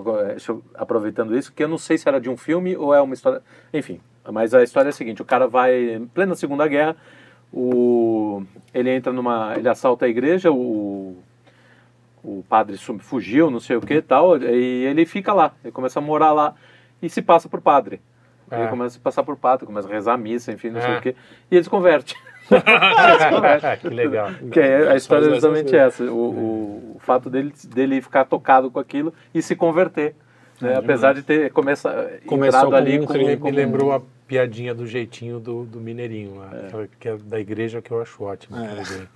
aproveitando 0.74 1.36
isso, 1.38 1.52
que 1.52 1.62
eu 1.62 1.68
não 1.68 1.78
sei 1.78 1.96
se 1.96 2.08
era 2.08 2.20
de 2.20 2.28
um 2.28 2.36
filme 2.36 2.76
ou 2.76 2.92
é 2.92 3.00
uma 3.00 3.14
história. 3.14 3.40
Enfim, 3.72 4.00
mas 4.32 4.52
a 4.52 4.62
história 4.64 4.88
é 4.88 4.90
a 4.90 4.92
seguinte: 4.92 5.22
o 5.22 5.24
cara 5.24 5.46
vai, 5.46 5.94
em 5.94 6.06
plena 6.06 6.34
Segunda 6.34 6.66
Guerra, 6.66 6.96
o, 7.52 8.42
ele 8.72 8.90
entra 8.90 9.12
numa. 9.12 9.54
ele 9.56 9.68
assalta 9.68 10.06
a 10.06 10.08
igreja, 10.08 10.50
o, 10.52 11.16
o 12.22 12.44
padre 12.48 12.76
sum- 12.76 12.98
fugiu, 12.98 13.50
não 13.50 13.60
sei 13.60 13.76
o 13.76 13.80
que 13.80 13.94
e 13.94 14.02
tal, 14.02 14.36
e 14.36 14.84
ele 14.84 15.04
fica 15.06 15.32
lá, 15.32 15.52
ele 15.64 15.72
começa 15.72 15.98
a 15.98 16.02
morar 16.02 16.32
lá 16.32 16.54
e 17.02 17.08
se 17.08 17.22
passa 17.22 17.48
por 17.48 17.60
padre. 17.60 18.00
Ele 18.50 18.62
É. 18.62 18.66
começa 18.66 18.88
a 18.88 18.90
se 18.90 18.98
passar 18.98 19.22
por 19.22 19.36
padre, 19.36 19.64
começa 19.64 19.86
a 19.88 19.92
rezar 19.92 20.14
a 20.14 20.16
missa, 20.16 20.50
enfim, 20.52 20.70
não 20.70 20.80
sei 20.80 20.90
É. 20.94 20.98
o 20.98 21.00
que, 21.00 21.10
e 21.50 21.54
ele 21.56 21.62
se 21.64 21.70
converte. 21.70 22.16
que 23.80 23.88
legal. 23.88 24.28
Que 24.50 24.58
é, 24.60 24.90
a 24.90 24.96
história 24.96 25.26
é 25.26 25.36
essas 25.36 25.72
essa. 25.72 26.04
O, 26.04 26.16
o, 26.16 26.92
o 26.96 26.98
fato 26.98 27.30
dele, 27.30 27.52
dele 27.68 28.00
ficar 28.02 28.24
tocado 28.24 28.70
com 28.70 28.80
aquilo 28.80 29.14
e 29.32 29.40
se 29.40 29.54
converter. 29.54 30.14
Né? 30.60 30.74
Apesar 30.76 31.14
de 31.14 31.22
ter 31.22 31.50
começa, 31.52 31.90
Começou 32.26 32.46
entrado 32.48 32.64
como 32.64 32.76
ali 32.76 33.00
um 33.00 33.06
com, 33.06 33.12
Me 33.44 33.50
lembrou 33.52 33.92
a 33.92 34.02
piadinha 34.34 34.72
do 34.72 34.86
jeitinho 34.86 35.40
do, 35.40 35.64
do 35.64 35.80
Mineirinho, 35.80 36.36
lá, 36.36 36.50
que 36.70 36.76
é- 36.76 36.88
que 37.00 37.08
é 37.08 37.16
da 37.16 37.40
igreja 37.40 37.82
que 37.82 37.90
eu 37.90 38.00
acho 38.00 38.22
ótimo. 38.22 38.56
aquela 38.64 38.80
ideia. 38.80 39.08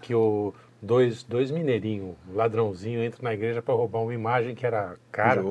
Que 0.00 0.14
o 0.14 0.54
dois, 0.80 1.22
dois 1.22 1.50
mineirinhos, 1.50 2.16
ladrãozinho, 2.32 3.04
entram 3.04 3.20
na 3.24 3.34
igreja 3.34 3.60
para 3.60 3.74
roubar 3.74 4.00
uma 4.00 4.14
imagem 4.14 4.54
que 4.54 4.64
era 4.64 4.96
cara, 5.12 5.42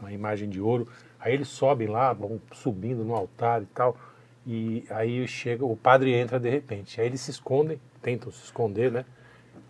uma 0.00 0.10
imagem 0.10 0.48
de 0.48 0.62
ouro. 0.62 0.88
Aí 1.20 1.34
eles 1.34 1.48
sobem 1.48 1.88
lá, 1.88 2.10
vão 2.14 2.40
subindo 2.52 3.04
no 3.04 3.14
altar 3.14 3.60
e 3.62 3.66
tal. 3.66 3.98
E 4.46 4.84
aí 4.88 5.28
chega, 5.28 5.62
o 5.64 5.76
padre 5.76 6.14
entra 6.14 6.40
de 6.40 6.48
repente. 6.48 6.98
Aí 6.98 7.06
eles 7.06 7.20
se 7.20 7.30
escondem, 7.30 7.78
tentam 8.00 8.32
se 8.32 8.44
esconder, 8.44 8.90
né? 8.90 9.04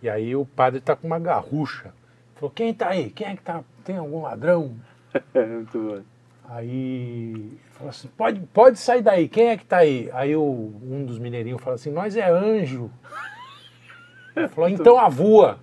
E 0.01 0.09
aí 0.09 0.37
o 0.37 0.47
padre 0.47 0.81
tá 0.81 0.95
com 0.95 1.09
uma 1.09 1.19
garrucha. 1.19 1.93
Falou, 2.37 2.51
quem 2.51 2.73
tá 2.73 2.91
aí? 2.91 3.11
Quem 3.11 3.27
é 3.27 3.35
que 3.37 3.43
tá? 3.43 3.65
Tem 3.85 3.97
algum 3.97 4.23
ladrão? 4.23 4.77
É, 5.35 5.47
muito 5.47 5.79
bom. 5.79 6.03
Aí 6.49 7.53
falou 7.73 7.91
assim, 7.91 8.09
pode, 8.17 8.41
pode 8.53 8.79
sair 8.79 9.03
daí, 9.03 9.29
quem 9.29 9.49
é 9.49 9.57
que 9.57 9.65
tá 9.65 9.79
aí? 9.79 10.11
Aí 10.13 10.37
o, 10.37 10.43
um 10.83 11.05
dos 11.05 11.19
mineirinhos 11.19 11.63
fala 11.63 11.77
assim, 11.77 11.91
nós 11.91 12.17
é 12.17 12.29
anjo. 12.31 12.91
Ele 14.37 14.49
falou, 14.49 14.69
então 14.69 14.99
avua. 14.99 15.59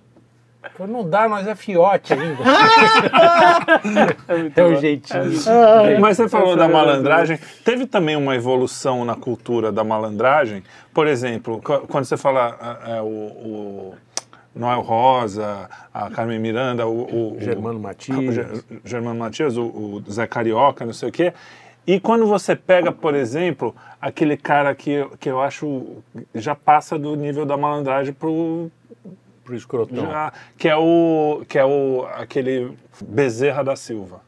Ele 0.64 0.72
Falou, 0.74 0.92
não 0.92 1.08
dá, 1.08 1.28
nós 1.28 1.46
é 1.46 1.54
fiote 1.54 2.12
ainda. 2.12 2.42
é 4.56 4.62
o 4.64 4.76
jeitinho. 4.76 5.24
Mas 6.00 6.16
você 6.16 6.28
falou 6.28 6.56
da 6.56 6.68
malandragem. 6.68 7.38
Teve 7.64 7.86
também 7.86 8.16
uma 8.16 8.34
evolução 8.36 9.04
na 9.04 9.16
cultura 9.16 9.72
da 9.72 9.82
malandragem. 9.82 10.62
Por 10.94 11.06
exemplo, 11.06 11.60
qu- 11.60 11.86
quando 11.88 12.04
você 12.04 12.16
fala 12.16 12.56
ah, 12.60 12.78
ah, 12.98 13.02
o, 13.02 13.08
o 13.08 13.94
Noel 14.54 14.80
Rosa, 14.80 15.68
a 15.92 16.10
Carmen 16.10 16.38
Miranda, 16.38 16.86
o, 16.86 17.34
o- 17.34 17.40
Germano 17.40 17.78
Matias. 17.80 18.18
o 18.18 18.32
Ge- 18.32 18.64
Germano 18.84 19.18
Matias, 19.18 19.56
o, 19.56 19.62
o 19.64 20.04
Zé 20.10 20.26
Carioca, 20.26 20.84
não 20.84 20.92
sei 20.92 21.08
o 21.08 21.12
quê. 21.12 21.32
E 21.86 21.98
quando 21.98 22.26
você 22.26 22.54
pega, 22.54 22.92
por 22.92 23.14
exemplo, 23.14 23.74
aquele 24.00 24.36
cara 24.36 24.74
que, 24.74 24.90
eu- 24.90 25.10
que 25.18 25.28
eu 25.28 25.40
acho 25.40 25.96
já 26.34 26.54
passa 26.54 26.98
do 26.98 27.16
nível 27.16 27.44
da 27.46 27.56
malandragem 27.56 28.12
pro, 28.14 28.70
Pro 29.44 29.56
escrotão. 29.56 30.06
já, 30.06 30.32
que 30.56 30.68
é 30.68 30.76
o 30.76 31.42
que 31.48 31.58
é 31.58 31.64
o 31.64 32.06
aquele 32.14 32.76
Bezerra 33.04 33.64
da 33.64 33.74
Silva. 33.74 34.20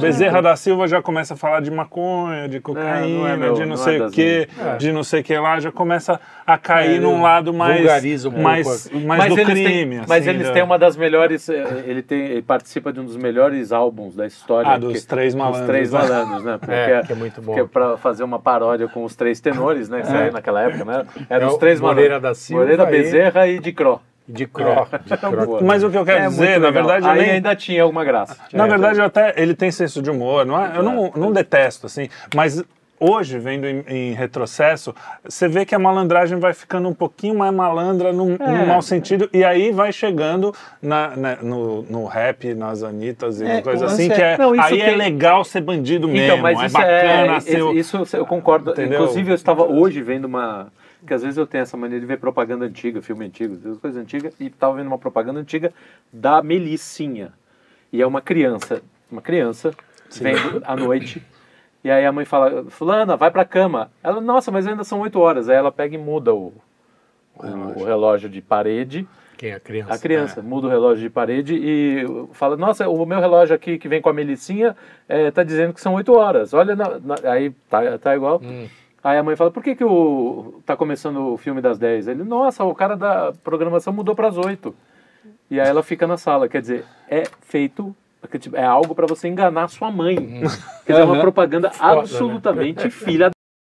Bezerra 0.00 0.42
da 0.42 0.56
Silva 0.56 0.86
já 0.86 1.00
começa 1.00 1.34
a 1.34 1.36
falar 1.36 1.60
de 1.60 1.70
maconha, 1.70 2.48
de 2.48 2.60
cocaína, 2.60 3.36
meu- 3.36 3.54
de 3.54 3.60
não 3.60 3.68
não 3.68 3.74
é 3.74 3.78
sei 3.78 4.00
o 4.00 4.10
que, 4.10 4.48
minhas. 4.58 4.78
de 4.78 4.92
não 4.92 5.02
sei 5.02 5.20
o 5.20 5.24
que 5.24 5.36
lá, 5.38 5.58
já 5.60 5.72
começa 5.72 6.20
a 6.46 6.58
cair 6.58 6.96
É, 6.96 7.00
num 7.00 7.22
lado 7.22 7.52
mais 7.54 7.76
vulgariza 7.78 8.28
um 8.28 8.42
mais, 8.42 8.90
mais 9.06 9.34
do 9.34 9.42
crime. 9.44 9.64
têm, 9.64 9.86
mas 10.08 10.22
assim, 10.22 10.30
eles 10.30 10.46
da- 10.48 10.52
têm 10.52 10.62
uma 10.62 10.78
das 10.78 10.96
melhores. 10.96 11.48
eh, 11.48 11.84
Ele, 11.86 12.02
tem, 12.02 12.20
ele 12.20 12.42
participa 12.42 12.92
de 12.92 13.00
um 13.00 13.04
dos 13.04 13.16
melhores 13.16 13.72
álbuns 13.72 14.14
da 14.14 14.26
história. 14.26 14.70
Ah, 14.72 14.78
dos 14.78 15.04
Três 15.04 15.34
Malandros, 15.34 15.60
Dos 15.60 15.68
três 15.68 15.92
né? 15.92 15.98
malandros, 15.98 16.44
né? 16.44 16.58
Porque, 16.60 16.72
É, 16.72 17.02
que 17.04 17.12
é 17.12 17.16
muito 17.16 17.40
bom. 17.40 17.54
Porque 17.54 17.68
pra 17.68 17.96
fazer 17.96 18.22
uma 18.24 18.38
paródia 18.38 18.88
com 18.88 19.04
os 19.04 19.14
três 19.16 19.40
tenores, 19.40 19.88
né? 19.88 20.00
Isso 20.00 20.12
aí 20.14 20.30
naquela 20.30 20.62
época, 20.62 20.84
né? 20.84 21.04
Era 21.28 21.44
É 21.44 21.46
os 21.48 21.56
três 21.56 21.80
Moreira 21.80 22.14
malandros. 22.16 22.30
da 22.30 22.34
Silva 22.34 22.62
Moreira, 22.62 22.86
Bezerra 22.86 23.46
e 23.48 23.58
de 23.58 23.72
Cro. 23.72 24.00
De 24.32 24.46
cro. 24.46 24.86
De 25.04 25.16
cro. 25.16 25.46
Boa. 25.46 25.60
Mas 25.62 25.82
o 25.82 25.90
que 25.90 25.96
eu 25.98 26.04
quero 26.04 26.24
É 26.24 26.28
dizer, 26.28 26.60
na 26.60 26.70
verdade, 26.70 27.06
aí 27.08 27.20
nem- 27.20 27.30
ainda 27.32 27.54
tinha 27.56 27.82
alguma 27.82 28.04
graça. 28.04 28.36
Na 28.52 28.66
É, 28.66 28.68
verdade, 28.68 29.00
até 29.00 29.34
ele 29.36 29.54
tem 29.54 29.70
senso 29.70 30.00
de 30.02 30.10
humor, 30.10 30.44
não 30.46 30.60
é? 30.60 30.76
Eu 30.76 30.82
não, 30.82 31.12
não 31.16 31.32
detesto, 31.32 31.86
assim, 31.86 32.08
mas 32.34 32.62
hoje, 33.02 33.38
vendo 33.38 33.66
em, 33.66 33.82
em 33.88 34.12
retrocesso, 34.12 34.94
você 35.24 35.48
vê 35.48 35.64
que 35.64 35.74
a 35.74 35.78
malandragem 35.78 36.38
vai 36.38 36.52
ficando 36.52 36.86
um 36.86 36.92
pouquinho 36.92 37.34
mais 37.34 37.50
malandra 37.52 38.12
num, 38.12 38.34
É. 38.38 38.46
num 38.46 38.66
mau 38.66 38.82
sentido, 38.82 39.28
e 39.32 39.42
aí 39.42 39.72
vai 39.72 39.90
chegando 39.90 40.54
na, 40.82 41.16
na- 41.16 41.36
no, 41.36 41.82
no 41.84 42.04
rap, 42.04 42.52
nas 42.54 42.82
Anitas 42.82 43.40
e 43.40 43.46
É, 43.46 43.62
coisa 43.62 43.86
assim, 43.86 44.08
lance 44.08 44.14
que 44.14 44.22
é- 44.22 44.32
é, 44.34 44.38
Não, 44.38 44.52
aí 44.60 44.80
é 44.82 44.86
tem- 44.90 44.96
legal 44.96 45.42
ser 45.44 45.62
bandido 45.62 46.06
mesmo, 46.08 46.24
Então, 46.24 46.38
mas 46.38 46.60
é 46.60 46.66
isso 46.66 46.72
bacana 46.74 47.36
é, 47.36 47.40
ser... 47.40 47.74
isso 47.74 48.06
eu 48.12 48.26
concordo. 48.26 48.72
Entendeu? 48.72 49.00
Inclusive, 49.00 49.30
eu 49.30 49.34
estava 49.34 49.64
hoje 49.64 50.02
vendo 50.02 50.26
uma. 50.26 50.68
Porque 51.00 51.14
às 51.14 51.22
vezes 51.22 51.36
eu 51.38 51.46
tenho 51.46 51.62
essa 51.62 51.76
mania 51.76 51.98
de 51.98 52.06
ver 52.06 52.18
propaganda 52.18 52.64
antiga, 52.64 53.00
filme 53.02 53.24
antigo, 53.26 53.56
coisas 53.78 54.00
antigas, 54.00 54.34
e 54.38 54.46
estava 54.46 54.76
vendo 54.76 54.86
uma 54.86 54.98
propaganda 54.98 55.40
antiga 55.40 55.72
da 56.12 56.42
Melicinha. 56.42 57.32
E 57.92 58.00
é 58.00 58.06
uma 58.06 58.20
criança, 58.20 58.82
uma 59.10 59.20
criança, 59.22 59.72
vendo 60.22 60.62
à 60.64 60.76
noite. 60.76 61.22
E 61.82 61.90
aí 61.90 62.04
a 62.04 62.12
mãe 62.12 62.24
fala, 62.24 62.64
fulana, 62.68 63.16
vai 63.16 63.30
pra 63.30 63.44
cama. 63.44 63.90
Ela, 64.02 64.20
nossa, 64.20 64.50
mas 64.52 64.66
ainda 64.66 64.84
são 64.84 65.00
8 65.00 65.18
horas. 65.18 65.48
Aí 65.48 65.56
ela 65.56 65.72
pega 65.72 65.94
e 65.94 65.98
muda 65.98 66.34
o, 66.34 66.52
o, 67.34 67.46
o 67.80 67.84
relógio 67.84 68.28
de 68.28 68.42
parede. 68.42 69.08
Quem 69.38 69.52
é 69.52 69.54
a 69.54 69.60
criança? 69.60 69.94
A 69.94 69.98
criança 69.98 70.42
muda 70.42 70.66
o 70.66 70.70
relógio 70.70 71.02
de 71.02 71.08
parede 71.08 71.54
e 71.56 72.04
fala: 72.34 72.58
Nossa, 72.58 72.86
o 72.90 73.06
meu 73.06 73.18
relógio 73.18 73.54
aqui 73.56 73.78
que 73.78 73.88
vem 73.88 74.02
com 74.02 74.10
a 74.10 74.12
Melicinha 74.12 74.76
é, 75.08 75.30
tá 75.30 75.42
dizendo 75.42 75.72
que 75.72 75.80
são 75.80 75.94
8 75.94 76.12
horas. 76.12 76.52
Olha, 76.52 76.76
na- 76.76 76.98
na- 76.98 77.30
aí 77.32 77.50
tá, 77.70 77.96
tá 77.96 78.14
igual. 78.14 78.42
Hum. 78.44 78.68
Aí 79.02 79.16
a 79.18 79.22
mãe 79.22 79.34
fala: 79.36 79.50
Por 79.50 79.62
que, 79.62 79.74
que 79.74 79.84
o, 79.84 80.60
tá 80.66 80.76
começando 80.76 81.32
o 81.32 81.36
filme 81.36 81.60
das 81.60 81.78
10? 81.78 82.08
Ele: 82.08 82.24
Nossa, 82.24 82.64
o 82.64 82.74
cara 82.74 82.96
da 82.96 83.32
programação 83.42 83.92
mudou 83.92 84.14
para 84.14 84.28
as 84.28 84.36
8. 84.36 84.74
E 85.50 85.60
aí 85.60 85.68
ela 85.68 85.82
fica 85.82 86.06
na 86.06 86.16
sala. 86.16 86.48
Quer 86.48 86.60
dizer, 86.60 86.84
é 87.08 87.24
feito. 87.42 87.94
É 88.52 88.64
algo 88.64 88.94
para 88.94 89.06
você 89.06 89.28
enganar 89.28 89.68
sua 89.68 89.90
mãe. 89.90 90.16
Quer 90.84 90.92
dizer, 90.92 91.02
é 91.02 91.04
uma 91.04 91.20
propaganda 91.20 91.68
né? 91.68 91.74
absolutamente 91.80 92.90
filha 92.90 93.30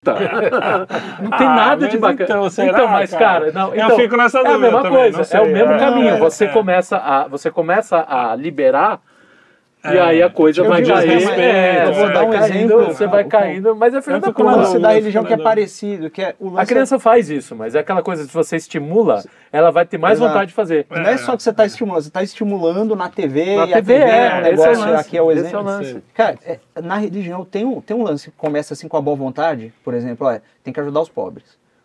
da. 0.04 0.14
puta. 0.14 0.86
Não 1.22 1.30
tem 1.30 1.46
Ah, 1.48 1.54
nada 1.56 1.88
de 1.88 1.96
bacana. 1.96 2.24
então, 2.24 2.50
será, 2.50 2.86
mas, 2.86 3.10
cara? 3.10 3.50
cara, 3.50 3.52
não, 3.52 3.74
Eu 3.74 3.86
então, 3.86 3.96
fico 3.96 4.16
nessa 4.18 4.38
É 4.38 4.40
a 4.42 4.44
dúvida 4.44 4.58
mesma 4.60 4.88
coisa, 4.90 5.36
é 5.36 5.40
o 5.40 5.46
mesmo 5.46 5.72
É, 5.72 5.78
caminho. 5.78 6.08
é, 6.10 6.18
você, 6.18 6.44
é. 6.44 6.48
Começa 6.48 6.98
a, 6.98 7.26
você 7.26 7.50
começa 7.50 8.04
a 8.06 8.36
liberar 8.36 9.00
e 9.84 9.96
É. 9.96 10.00
aí 10.00 10.22
a 10.22 10.30
coisa 10.30 10.62
Eu 10.62 10.68
vai 10.68 10.82
cair. 10.82 11.14
assim, 11.16 11.30
é, 11.32 11.82
eu 11.88 11.92
vou 11.92 12.06
você 12.06 12.12
dar 12.12 12.14
vai 12.14 12.24
um 12.26 12.30
caindo, 12.30 12.54
exemplo. 12.74 12.84
Você 12.94 13.06
vai 13.06 13.24
caindo, 13.24 13.76
mas 13.76 13.94
é 13.94 14.02
filho 14.02 14.16
Eu 14.16 14.20
da 14.20 14.26
fico 14.28 14.42
O 14.42 14.46
lance 14.46 14.78
da 14.78 14.92
religião 14.92 15.24
que 15.24 15.32
é 15.32 15.36
parecido, 15.36 16.10
que 16.10 16.22
é 16.22 16.34
o 16.40 16.58
A 16.58 16.64
criança 16.64 16.98
faz 16.98 17.28
isso, 17.30 17.54
mas 17.54 17.74
é 17.74 17.80
aquela 17.80 18.02
coisa, 18.02 18.24
se 18.24 18.32
você 18.32 18.56
estimula, 18.56 19.22
ela 19.52 19.70
vai 19.70 19.84
ter 19.84 19.98
mais 19.98 20.18
Exato. 20.18 20.30
vontade 20.32 20.48
de 20.48 20.54
fazer. 20.54 20.86
Não 20.90 21.00
é 21.02 21.16
só 21.18 21.36
que 21.36 21.42
você 21.42 21.50
está 21.50 21.66
estimulando, 21.66 22.02
você 22.02 22.08
está 22.08 22.22
estimulando 22.22 22.96
na 22.96 23.08
TV, 23.08 23.56
Na 23.56 23.66
e 23.66 23.74
a 23.74 23.76
TV, 23.76 23.94
TV 23.98 24.04
é, 24.04 24.06
é 24.06 24.10
um 24.10 24.14
esse 24.14 24.28
é 24.28 24.38
o 24.38 24.42
negócio, 24.42 24.80
lance, 24.90 25.00
aqui 25.06 25.16
é 25.18 25.22
o 25.22 25.30
esse 25.32 25.40
é 25.40 25.42
o 25.42 25.46
exemplo. 25.46 25.64
lance. 25.64 26.02
Cara, 26.14 26.38
é, 26.46 26.58
na 26.82 26.96
religião 26.96 27.44
tem 27.44 27.64
um, 27.64 27.80
tem 27.80 27.96
um 27.96 28.02
lance 28.02 28.30
que 28.30 28.36
começa 28.36 28.74
assim 28.74 28.88
com 28.88 28.96
a 28.96 29.00
boa 29.00 29.16
vontade, 29.16 29.72
por 29.84 29.94
exemplo, 29.94 30.26
ó, 30.26 30.38
tem 30.62 30.72
que 30.72 30.80
ajudar 30.80 31.00
os 31.00 31.08
pobres. 31.08 31.44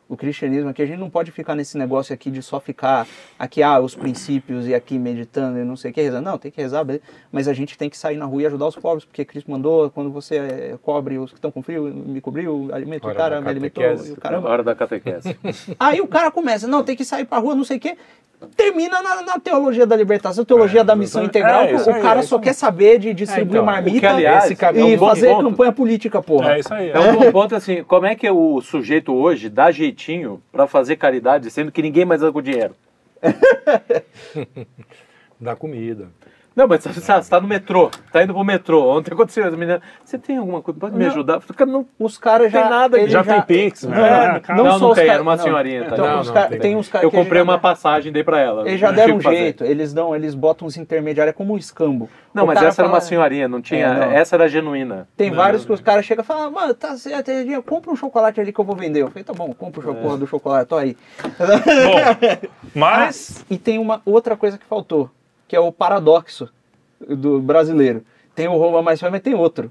O 0.10 0.18
cristianismo 0.18 0.72
aqui, 0.72 0.82
a 0.82 0.88
gente 0.88 0.98
não 0.98 1.10
pode 1.10 1.32
ficar 1.32 1.54
nesse 1.54 1.78
negócio 1.78 2.12
aqui 2.12 2.32
de 2.32 2.42
só 2.42 2.60
ficar 2.60 3.08
aqui, 3.38 3.62
ah, 3.62 3.80
os 3.80 3.94
princípios 3.94 4.68
e 4.68 4.74
aqui 4.74 4.98
meditando 4.98 5.60
e 5.60 5.64
não 5.64 5.76
sei 5.76 5.92
o 5.92 5.94
que, 5.94 6.02
rezando. 6.02 6.28
Não, 6.28 6.38
tem 6.40 6.50
que 6.50 6.60
rezar, 6.60 6.84
mas 7.32 7.48
a 7.48 7.54
gente 7.54 7.78
tem 7.78 7.92
que 7.92 7.98
sair 7.98 8.18
na 8.18 8.26
rua 8.26 8.42
e 8.42 8.46
ajudar 8.48 8.66
os 8.66 8.76
pobres, 8.76 9.06
porque 9.06 9.24
Cristo 9.24 9.52
mandou, 9.52 9.92
quando 9.92 10.10
você 10.10 10.38
eh, 10.38 10.78
cobre 10.82 11.20
os 11.20 11.30
que 11.30 11.38
estão 11.38 11.52
com 11.52 11.62
frio, 11.62 11.84
me 11.84 12.20
cobriu, 12.20 12.70
alimenta 12.74 13.08
o 13.08 13.14
cara, 13.14 13.40
me 13.40 13.50
alimentou, 13.50 13.84
e 13.84 14.12
o 14.12 14.18
caramba. 14.18 14.50
Hora 14.50 14.64
da 14.64 14.74
catequese. 14.74 15.38
Aí 15.80 16.02
o 16.02 16.08
cara 16.08 16.32
começa, 16.32 16.68
não, 16.68 16.84
tem 16.84 16.96
que 16.96 17.06
sair 17.06 17.26
pra 17.26 17.38
rua, 17.38 17.54
não 17.54 17.64
sei 17.64 17.78
o 17.78 17.80
quê. 17.80 17.96
Termina 18.56 19.02
na, 19.02 19.22
na 19.22 19.40
teologia 19.40 19.86
da 19.86 19.96
libertação, 19.98 20.46
teologia 20.46 20.82
da 20.82 20.96
missão 20.96 21.24
integral, 21.24 21.64
é, 21.64 21.68
que 21.68 21.76
isso 21.76 21.90
o 21.90 21.94
aí, 21.94 22.02
cara 22.02 22.22
é 22.22 22.24
só 22.24 22.40
quer 22.40 22.54
saber 22.54 22.98
de 22.98 23.14
distribuir 23.14 23.56
então, 23.56 23.66
marmita 23.66 24.00
que, 24.00 24.06
aliás, 24.06 24.50
e 24.50 24.56
é 24.80 24.86
um 24.86 24.98
fazer 24.98 25.28
ponto. 25.30 25.50
campanha 25.50 25.72
política, 25.74 26.22
porra. 26.22 26.56
É 26.56 26.60
isso 26.60 26.74
aí. 26.74 26.90
É 26.90 27.00
um 27.00 27.18
bom 27.18 27.32
ponto 27.34 27.54
assim, 27.54 27.84
como 27.84 28.06
é 28.06 28.16
que 28.16 28.30
o 28.30 28.62
sujeito 28.62 29.14
hoje 29.14 29.50
dá 29.50 29.72
jeitinho 29.72 30.42
pra 30.54 30.68
fazer 30.68 30.96
caridade, 30.96 31.52
sendo 31.52 31.70
que 31.70 31.82
ninguém 31.82 32.06
mais 32.06 32.22
dá 32.22 32.32
com 32.32 32.42
dinheiro? 32.42 32.76
Da 35.42 35.56
comida. 35.56 36.10
Não, 36.56 36.68
mas 36.68 36.84
você 36.84 37.00
tá, 37.00 37.22
você 37.22 37.30
tá 37.30 37.40
no 37.40 37.48
metrô, 37.48 37.90
tá 38.12 38.22
indo 38.24 38.34
pro 38.34 38.44
metrô. 38.44 38.98
Ontem 38.98 39.14
aconteceu, 39.14 39.46
as 39.46 39.54
meninas, 39.56 39.82
você 40.04 40.18
tem 40.18 40.38
alguma 40.38 40.62
coisa, 40.62 40.78
pode 40.80 40.94
me 40.96 41.06
Não. 41.06 41.12
ajudar? 41.12 41.40
Falei, 41.40 41.56
cara, 41.58 41.72
não 41.72 41.86
Os 41.98 42.18
caras 42.18 42.52
já. 42.52 42.62
Tem 42.62 42.70
nada 42.70 42.98
aqui. 42.98 43.04
eles 43.06 43.14
Já 43.14 43.24
tem 43.24 43.42
Pix, 43.44 43.84
né? 43.84 43.96
Não, 43.98 44.06
É, 44.06 44.42
não, 44.50 44.56
não, 44.66 44.80
não 44.80 44.90
os 44.90 44.96
tem, 44.96 45.06
caras- 45.06 45.14
era 45.14 45.22
uma 45.24 45.36
não. 45.38 45.44
senhorinha, 45.44 45.86
tá? 45.86 45.94
Então, 45.94 46.06
Não, 46.08 46.20
os 46.22 46.28
não 46.32 46.48
tem. 46.50 46.60
tem 46.60 46.76
uns 46.76 46.90
caras 46.90 47.04
Eu 47.04 47.12
comprei 47.12 47.40
já 47.40 47.44
uma 47.44 47.54
deram- 47.54 47.62
passagem, 47.62 48.12
dei 48.12 48.24
pra 48.24 48.40
ela. 48.42 48.68
Eles 48.68 48.80
já 48.80 48.92
deram 48.92 49.16
um 49.16 49.22
fazer. 49.22 49.36
jeito, 49.38 49.64
eles 49.64 49.94
dão, 49.94 50.14
eles 50.16 50.36
botam 50.36 50.68
uns 50.68 50.76
intermediários, 50.76 51.34
é 51.34 51.38
como 51.38 51.54
um 51.54 51.58
escambo. 51.58 52.10
Não, 52.34 52.44
O 52.44 52.48
mas 52.48 52.56
cara 52.56 52.68
essa 52.68 52.82
era 52.82 52.90
fala- 52.90 52.98
uma 52.98 53.02
senhorinha, 53.02 53.48
não 53.48 53.62
tinha. 53.62 53.86
É, 53.86 53.94
não. 54.08 54.12
Essa 54.12 54.36
era 54.36 54.50
genuína. 54.50 55.08
Tem 55.16 55.30
Não, 55.30 55.38
vários 55.38 55.62
não, 55.62 55.68
que 55.68 55.74
os 55.74 55.82
caras 55.82 56.04
chegam 56.06 56.24
e 56.24 56.28
falam, 56.28 56.44
ah, 56.48 56.52
mano, 56.52 56.74
tá 56.74 56.98
certo, 56.98 57.28
dinheiro, 57.32 57.64
compra 57.64 57.90
um 57.92 57.96
chocolate 57.96 58.42
ali 58.42 58.52
que 58.52 58.60
eu 58.60 58.66
vou 58.66 58.76
vender. 58.76 59.02
Eu 59.02 59.08
falei, 59.10 59.24
tá 59.24 59.34
bom, 59.34 59.54
compra 59.54 59.80
o 59.80 59.84
chocolate 59.84 60.20
do 60.20 60.28
chocolate, 60.28 60.68
tô 60.68 60.76
aí. 60.76 60.98
Bom, 61.38 62.50
mas 62.76 63.46
E 63.50 63.58
tem 63.58 63.78
uma 63.80 64.02
outra 64.06 64.36
coisa 64.36 64.58
que 64.58 64.66
faltou, 64.66 65.10
que 65.50 65.56
é 65.56 65.60
o 65.60 65.72
paradoxo 65.72 66.48
do 67.10 67.42
brasileiro. 67.42 68.04
Tem 68.36 68.48
o 68.48 68.56
rouba 68.56 68.82
mais 68.82 69.00
faz, 69.00 69.12
mas 69.12 69.22
tem 69.22 69.34
outro. 69.34 69.70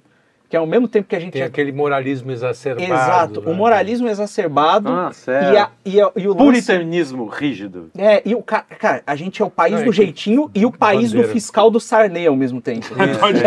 Que 0.50 0.56
é 0.56 0.58
ao 0.58 0.66
mesmo 0.66 0.88
tempo 0.88 1.06
que 1.06 1.14
a 1.14 1.20
gente. 1.20 1.34
Tem 1.34 1.42
aquele 1.42 1.70
moralismo 1.72 2.30
exacerbado. 2.32 2.90
Exato, 2.92 3.40
né? 3.42 3.50
o 3.52 3.54
moralismo 3.54 4.08
exacerbado 4.08 4.88
Ah, 4.90 5.10
e, 5.26 5.56
a, 5.58 5.70
e, 5.84 6.00
a, 6.00 6.10
e 6.16 6.26
o 6.26 6.30
lance. 6.32 6.38
Puritanismo 6.38 7.26
rígido. 7.26 7.90
É, 7.96 8.22
e 8.24 8.34
o 8.34 8.42
ca- 8.42 8.62
cara, 8.62 9.02
a 9.06 9.14
gente 9.14 9.42
é 9.42 9.44
o 9.44 9.50
país 9.50 9.74
Não, 9.74 9.82
é 9.82 9.84
do 9.84 9.90
que- 9.90 9.96
jeitinho 9.98 10.50
e 10.54 10.64
o 10.64 10.72
país 10.72 11.10
Bandeira. 11.10 11.28
do 11.28 11.32
fiscal 11.34 11.70
do 11.70 11.78
Sarney 11.78 12.26
ao 12.26 12.34
mesmo 12.34 12.62
tempo. 12.62 12.86
pode 13.20 13.40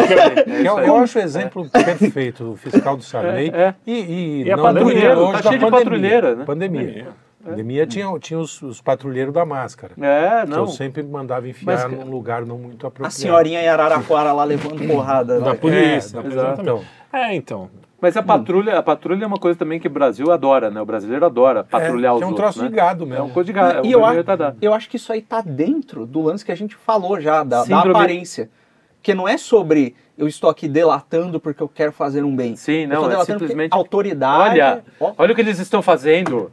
Que 0.44 0.68
eu, 0.68 0.78
eu 0.80 0.96
acho 0.98 1.18
o 1.18 1.22
exemplo 1.24 1.68
perfeito 1.72 2.44
do 2.44 2.56
fiscal 2.56 2.96
do 2.96 3.04
Sarney. 3.04 3.50
É, 3.52 3.62
é. 3.64 3.76
E, 3.86 3.92
e, 3.94 4.44
E 4.44 4.52
a 4.52 4.58
patrulheira, 4.60 5.16
tá 5.16 5.42
cheio 5.42 5.60
de 5.60 5.72
patrulheira, 5.72 6.36
né? 6.36 6.46
Pandemia. 6.46 7.08
Pandemia 7.44 7.86
tinha, 7.88 8.08
tinha 8.20 8.40
os, 8.40 8.62
os 8.62 8.82
patrulheiros 8.82 9.34
da 9.34 9.46
máscara. 9.46 9.94
É, 10.00 10.44
Que 10.46 10.52
não. 10.52 10.60
eu 10.60 10.68
sempre 10.68 11.02
mandava 11.04 11.48
enfiar 11.48 11.90
Mas- 11.90 12.00
num 12.00 12.10
lugar 12.10 12.46
não 12.46 12.58
muito 12.58 12.86
apropriado. 12.88 13.08
A 13.08 13.12
senhorinha 13.12 13.62
em 13.62 13.68
Araraquara 13.68 14.32
lá 14.32 14.44
levando 14.44 14.86
porrada. 14.88 15.40
da 15.40 15.48
lá. 15.48 15.56
polícia. 15.56 16.18
É, 16.20 16.22
da- 16.22 16.28
Exato. 16.30 16.62
então, 16.62 16.82
É, 17.14 17.36
então. 17.36 17.70
Mas 18.00 18.18
a 18.18 18.24
patrulha, 18.24 18.80
a 18.80 18.82
patrulha 18.82 19.24
é 19.24 19.28
uma 19.28 19.38
coisa 19.38 19.60
também 19.60 19.80
que 19.80 19.86
o 19.88 19.90
Brasil 19.92 20.32
adora, 20.32 20.72
né? 20.72 20.82
O 20.82 20.86
brasileiro 20.86 21.24
adora 21.24 21.64
patrulhar 21.64 22.12
é, 22.12 22.16
os 22.16 22.20
que 22.20 22.24
é 22.24 22.26
um 22.26 22.30
outros, 22.32 22.54
troço 22.56 22.64
né? 22.64 22.70
de 22.70 22.76
gado 22.76 23.04
É 23.04 23.08
mesmo. 23.08 23.26
uma 23.26 23.34
coisa 23.34 23.46
de 23.46 23.54
gado. 23.54 23.86
E 23.86 23.92
é 23.92 23.94
eu, 23.96 24.00
um 24.00 24.06
acho, 24.06 24.16
retardado. 24.18 24.58
eu 24.60 24.74
acho 24.74 24.90
que 24.90 24.96
isso 24.96 25.14
aí 25.14 25.22
tá 25.22 25.40
dentro 25.42 26.06
do 26.08 26.20
lance 26.22 26.44
que 26.44 26.52
a 26.52 26.56
gente 26.56 26.76
falou 26.76 27.20
já, 27.22 27.44
da, 27.44 27.64
da 27.64 27.80
aparência. 27.82 28.50
Que 29.04 29.14
não 29.14 29.28
é 29.28 29.38
sobre 29.38 29.96
eu 30.18 30.28
estou 30.28 30.50
aqui 30.50 30.68
delatando 30.68 31.40
porque 31.40 31.62
eu 31.62 31.68
quero 31.68 31.92
fazer 31.92 32.24
um 32.24 32.36
bem. 32.36 32.56
Sim, 32.56 32.84
eu 32.84 32.88
não, 32.88 32.96
estou 32.96 33.06
é 33.08 33.12
delatando 33.12 33.40
simplesmente- 33.40 33.70
porque 33.70 33.80
autoridade. 33.84 34.50
Olha, 34.60 34.84
ó, 35.00 35.14
olha 35.18 35.32
o 35.32 35.36
que 35.36 35.42
eles 35.42 35.60
estão 35.60 35.82
fazendo. 35.84 36.52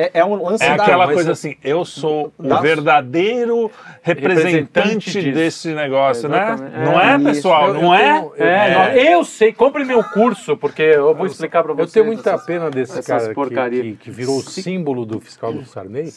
É, 0.00 0.20
é 0.20 0.24
um 0.24 0.40
lance 0.42 0.62
É 0.64 0.76
da. 0.76 0.82
aquela 0.84 1.06
coisa 1.12 1.30
é- 1.30 1.32
assim, 1.32 1.56
eu 1.62 1.84
sou 1.84 2.32
o 2.38 2.42
Das- 2.42 2.60
verdadeiro 2.62 3.70
representante 4.02 5.06
Representante 5.10 5.32
desse 5.32 5.74
negócio, 5.74 6.28
né? 6.28 6.52
Exatamente. 6.54 6.76
Não 6.84 7.00
é, 7.00 7.16
Isso. 7.16 7.24
pessoal? 7.24 7.68
Eu- 7.68 7.74
eu 7.74 7.82
não 7.82 7.94
é? 7.94 7.98
tenho- 8.20 8.32
eu- 8.36 8.46
É, 8.46 8.68
É. 8.70 8.74
não, 8.74 9.12
eu 9.12 9.24
sei, 9.24 9.52
compre 9.52 9.84
meu 9.84 10.02
curso, 10.04 10.56
porque 10.56 10.82
eu 10.82 11.14
vou 11.14 11.26
explicar 11.26 11.64
Eu 11.66 11.74
vocês. 11.74 11.92
tenho 11.92 12.06
muita 12.06 12.30
essas- 12.30 12.46
pena 12.46 12.70
desse 12.70 13.02
cara 13.02 13.28
que, 13.28 13.34
porcaria. 13.34 13.82
que, 13.82 13.92
que 13.96 14.10
virou 14.10 14.38
o 14.38 14.42
símbolo 14.42 15.04
do 15.04 15.20
fiscal 15.20 15.52
do 15.52 15.64
Sarney. 15.64 16.12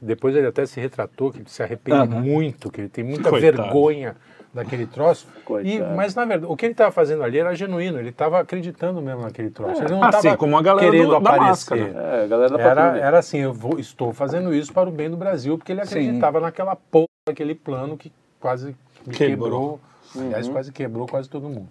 Depois 0.00 0.34
ele 0.36 0.46
até 0.46 0.66
se 0.66 0.78
retratou, 0.80 1.30
que 1.32 1.40
se 1.46 1.62
arrepende 1.62 1.98
Aham. 2.14 2.20
muito, 2.20 2.70
que 2.70 2.82
ele 2.82 2.88
tem 2.88 3.02
muita 3.04 3.30
Coitado. 3.30 3.62
vergonha 3.62 4.14
daquele 4.56 4.86
troço. 4.86 5.28
E, 5.62 5.78
mas, 5.80 6.14
na 6.14 6.24
verdade, 6.24 6.50
o 6.50 6.56
que 6.56 6.66
ele 6.66 6.72
estava 6.72 6.90
fazendo 6.90 7.22
ali 7.22 7.38
era 7.38 7.54
genuíno, 7.54 7.98
ele 7.98 8.08
estava 8.08 8.40
acreditando 8.40 9.00
mesmo 9.00 9.22
naquele 9.22 9.50
troço. 9.50 9.82
Ele 9.82 9.92
não 9.92 10.02
Assim 10.02 10.16
estava 10.18 10.36
como 10.36 10.56
a 10.56 10.62
galera 10.62 10.90
querendo 10.90 11.06
do- 11.06 11.10
da 11.12 11.18
aparecer. 11.18 11.46
máscara. 11.76 11.80
É, 12.16 12.24
a 12.24 12.26
galera 12.26 12.56
da 12.56 12.60
Era, 12.62 12.82
patrulha. 12.82 13.02
era 13.04 13.18
assim, 13.18 13.38
eu 13.38 13.52
vou- 13.52 13.78
estou 13.78 14.12
fazendo 14.12 14.52
isso 14.52 14.72
para 14.72 14.88
o 14.88 14.92
bem 14.92 15.08
do 15.08 15.16
Brasil, 15.16 15.56
porque 15.56 15.70
ele 15.72 15.84
Sim. 15.84 15.98
acreditava 16.00 16.40
naquela 16.40 16.74
porra, 16.74 17.06
naquele 17.28 17.54
plano 17.54 17.96
que 17.96 18.10
quase 18.40 18.74
me 19.06 19.14
Quebrou. 19.14 19.78
quebrou. 20.16 20.24
Aliás, 20.26 20.48
quase 20.48 20.72
quebrou 20.72 21.06
quase 21.06 21.28
todo 21.28 21.48
mundo. 21.48 21.68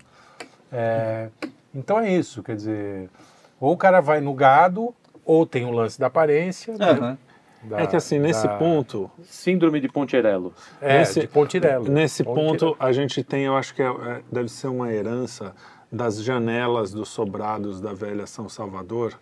É, 0.72 1.30
então 1.74 2.00
é 2.00 2.12
isso, 2.12 2.44
quer 2.44 2.56
dizer, 2.56 3.10
ou 3.60 3.74
o 3.74 3.78
cara 3.78 4.02
vai 4.02 4.22
no 4.22 4.34
gado, 4.34 4.94
ou 5.26 5.46
tem 5.46 5.66
o 5.66 5.72
lance 5.72 6.00
da 6.00 6.08
aparência. 6.08 6.78
né, 6.78 6.92
Aham. 6.92 7.18
Da- 7.70 7.82
É 7.82 7.88
que 7.88 7.96
assim, 7.96 8.20
nesse 8.20 8.48
da- 8.48 8.56
ponto, 8.58 9.10
Síndrome 9.24 9.80
de 9.80 9.88
Poncherello. 9.90 10.54
É, 10.82 11.00
nesse- 11.00 11.22
de 11.22 11.28
Pontirello. 11.28 11.90
nesse 11.90 12.24
Pontirello. 12.24 12.58
ponto 12.72 12.76
a 12.80 12.92
gente 12.92 13.24
tem, 13.24 13.44
eu 13.46 13.56
acho 13.56 13.74
que 13.74 13.82
é- 13.82 13.86
é- 13.86 14.22
deve 14.32 14.50
ser 14.50 14.68
uma 14.68 14.92
herança 14.92 15.54
das 15.92 16.22
janelas 16.22 16.92
dos 16.92 17.08
sobrados 17.08 17.80
da 17.80 17.94
velha 17.94 18.26
São 18.28 18.50
Salvador, 18.50 19.14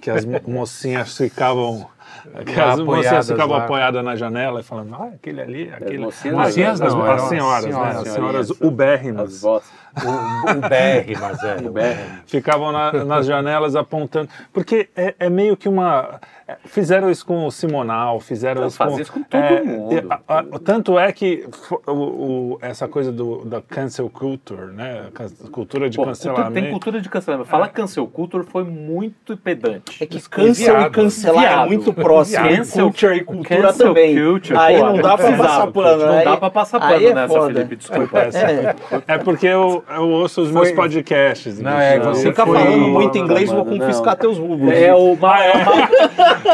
que 0.00 0.10
as 0.10 0.24
mo- 0.26 0.40
mocinhas 0.46 1.16
ficavam 1.16 1.86
que 2.44 2.60
as 2.60 2.80
mocinhas 2.80 2.80
apoiadas 2.80 3.26
ficavam 3.30 3.56
lá. 3.56 3.64
apoiadas 3.64 4.04
na 4.04 4.16
janela 4.16 4.60
e 4.60 4.62
falando, 4.62 4.94
ah, 4.94 5.10
aquele 5.14 5.40
ali, 5.40 5.70
aquele. 5.72 5.98
mocinhas 5.98 6.38
As- 6.38 6.46
Mocinhas 6.48 6.80
as, 6.82 6.92
não, 6.94 7.02
as 7.02 7.08
eram 7.18 7.28
senhoras, 7.28 7.64
né? 7.64 7.70
senhoras, 7.70 7.96
As 7.96 8.08
senhoras 8.08 8.46
senhorinhas. 8.46 8.60
ubérrimas. 8.60 9.34
As 9.36 9.40
vozes. 9.40 9.68
O, 10.04 10.50
o 10.50 10.60
BR, 10.60 11.20
mas 11.20 11.42
é. 11.44 11.56
O 11.66 11.70
BR. 11.70 12.22
ficavam 12.26 12.72
na- 12.72 12.92
nas 13.04 13.26
janelas 13.26 13.74
apontando. 13.76 14.28
Porque 14.52 14.88
é, 14.96 15.14
é 15.18 15.28
meio 15.30 15.56
que 15.56 15.68
uma. 15.68 16.20
é, 16.46 16.56
Fizeram 16.64 17.10
isso 17.10 17.24
com 17.26 17.46
o 17.46 17.50
Simonal, 17.50 18.20
fizeram 18.20 18.62
Não, 18.62 18.68
isso 18.68 18.78
com. 18.78 18.84
fazem 18.84 19.00
isso 19.02 19.12
com 19.12 19.22
todo 19.22 19.40
é, 19.42 19.62
mundo. 19.62 19.94
é, 19.94 20.04
a- 20.08 20.38
a- 20.38 20.44
tanto 20.64 20.98
é 20.98 21.12
que 21.12 21.46
o, 21.86 21.92
o- 21.92 22.58
essa 22.62 22.88
coisa 22.88 23.12
do, 23.12 23.44
da 23.44 23.60
cancel 23.60 24.08
culture, 24.08 24.72
né? 24.72 25.06
Cultura 25.52 25.90
de 25.90 25.96
Pô, 25.96 26.04
cultura- 26.04 26.06
cancelamento. 26.34 26.52
tem 26.54 26.70
cultura 26.70 27.00
de 27.00 27.08
cancelamento. 27.08 27.48
Falar 27.50 27.68
cancel 27.68 28.06
culture 28.06 28.44
foi 28.44 28.64
muito 28.64 29.36
pedante. 29.36 30.02
É 30.02 30.06
que 30.06 30.20
cancel 30.28 30.74
e 30.74 30.78
Viado. 30.78 30.92
cancelar 30.92 31.44
é 31.44 31.66
muito 31.66 31.92
próximo. 31.92 32.48
Cancel- 32.48 32.84
culture 32.86 33.16
e 33.16 33.24
cultura 33.24 33.62
cancel 33.62 33.86
também. 33.88 34.16
culture, 34.16 34.58
aí 34.58 34.78
pô, 34.78 34.84
não 34.86 34.96
dá 35.02 35.16
pra 35.18 35.32
passar 35.36 35.66
pano. 35.68 36.06
Não 36.06 36.18
aí- 36.18 36.24
dá 36.24 36.36
pra 36.36 36.50
passar 36.50 36.80
pano 36.80 36.94
é 37.06 37.14
nessa, 37.14 37.28
foda. 37.34 37.54
Felipe. 37.54 37.76
Desculpa. 37.76 38.18
É. 38.18 39.14
É 39.14 39.18
porque 39.18 39.46
eu, 39.46 39.84
eu 39.90 40.08
ouço 40.08 40.42
os 40.42 40.50
meus 40.50 40.68
Foi- 40.68 40.76
podcasts. 40.76 41.58
Não, 41.60 41.78
é, 41.78 41.98
você 41.98 42.28
Fica 42.28 42.44
foi- 42.46 42.58
falando 42.58 42.76
Não, 42.76 42.88
muito 42.90 43.18
não, 43.18 43.24
inglês, 43.24 43.48
não, 43.50 43.64
vou 43.64 43.64
não. 43.74 43.78
confiscar 43.78 44.16
teus 44.16 44.38
rublos. 44.38 44.72
É 44.74 44.94
o 44.94 45.16
ma- 45.16 45.42
é 45.44 45.52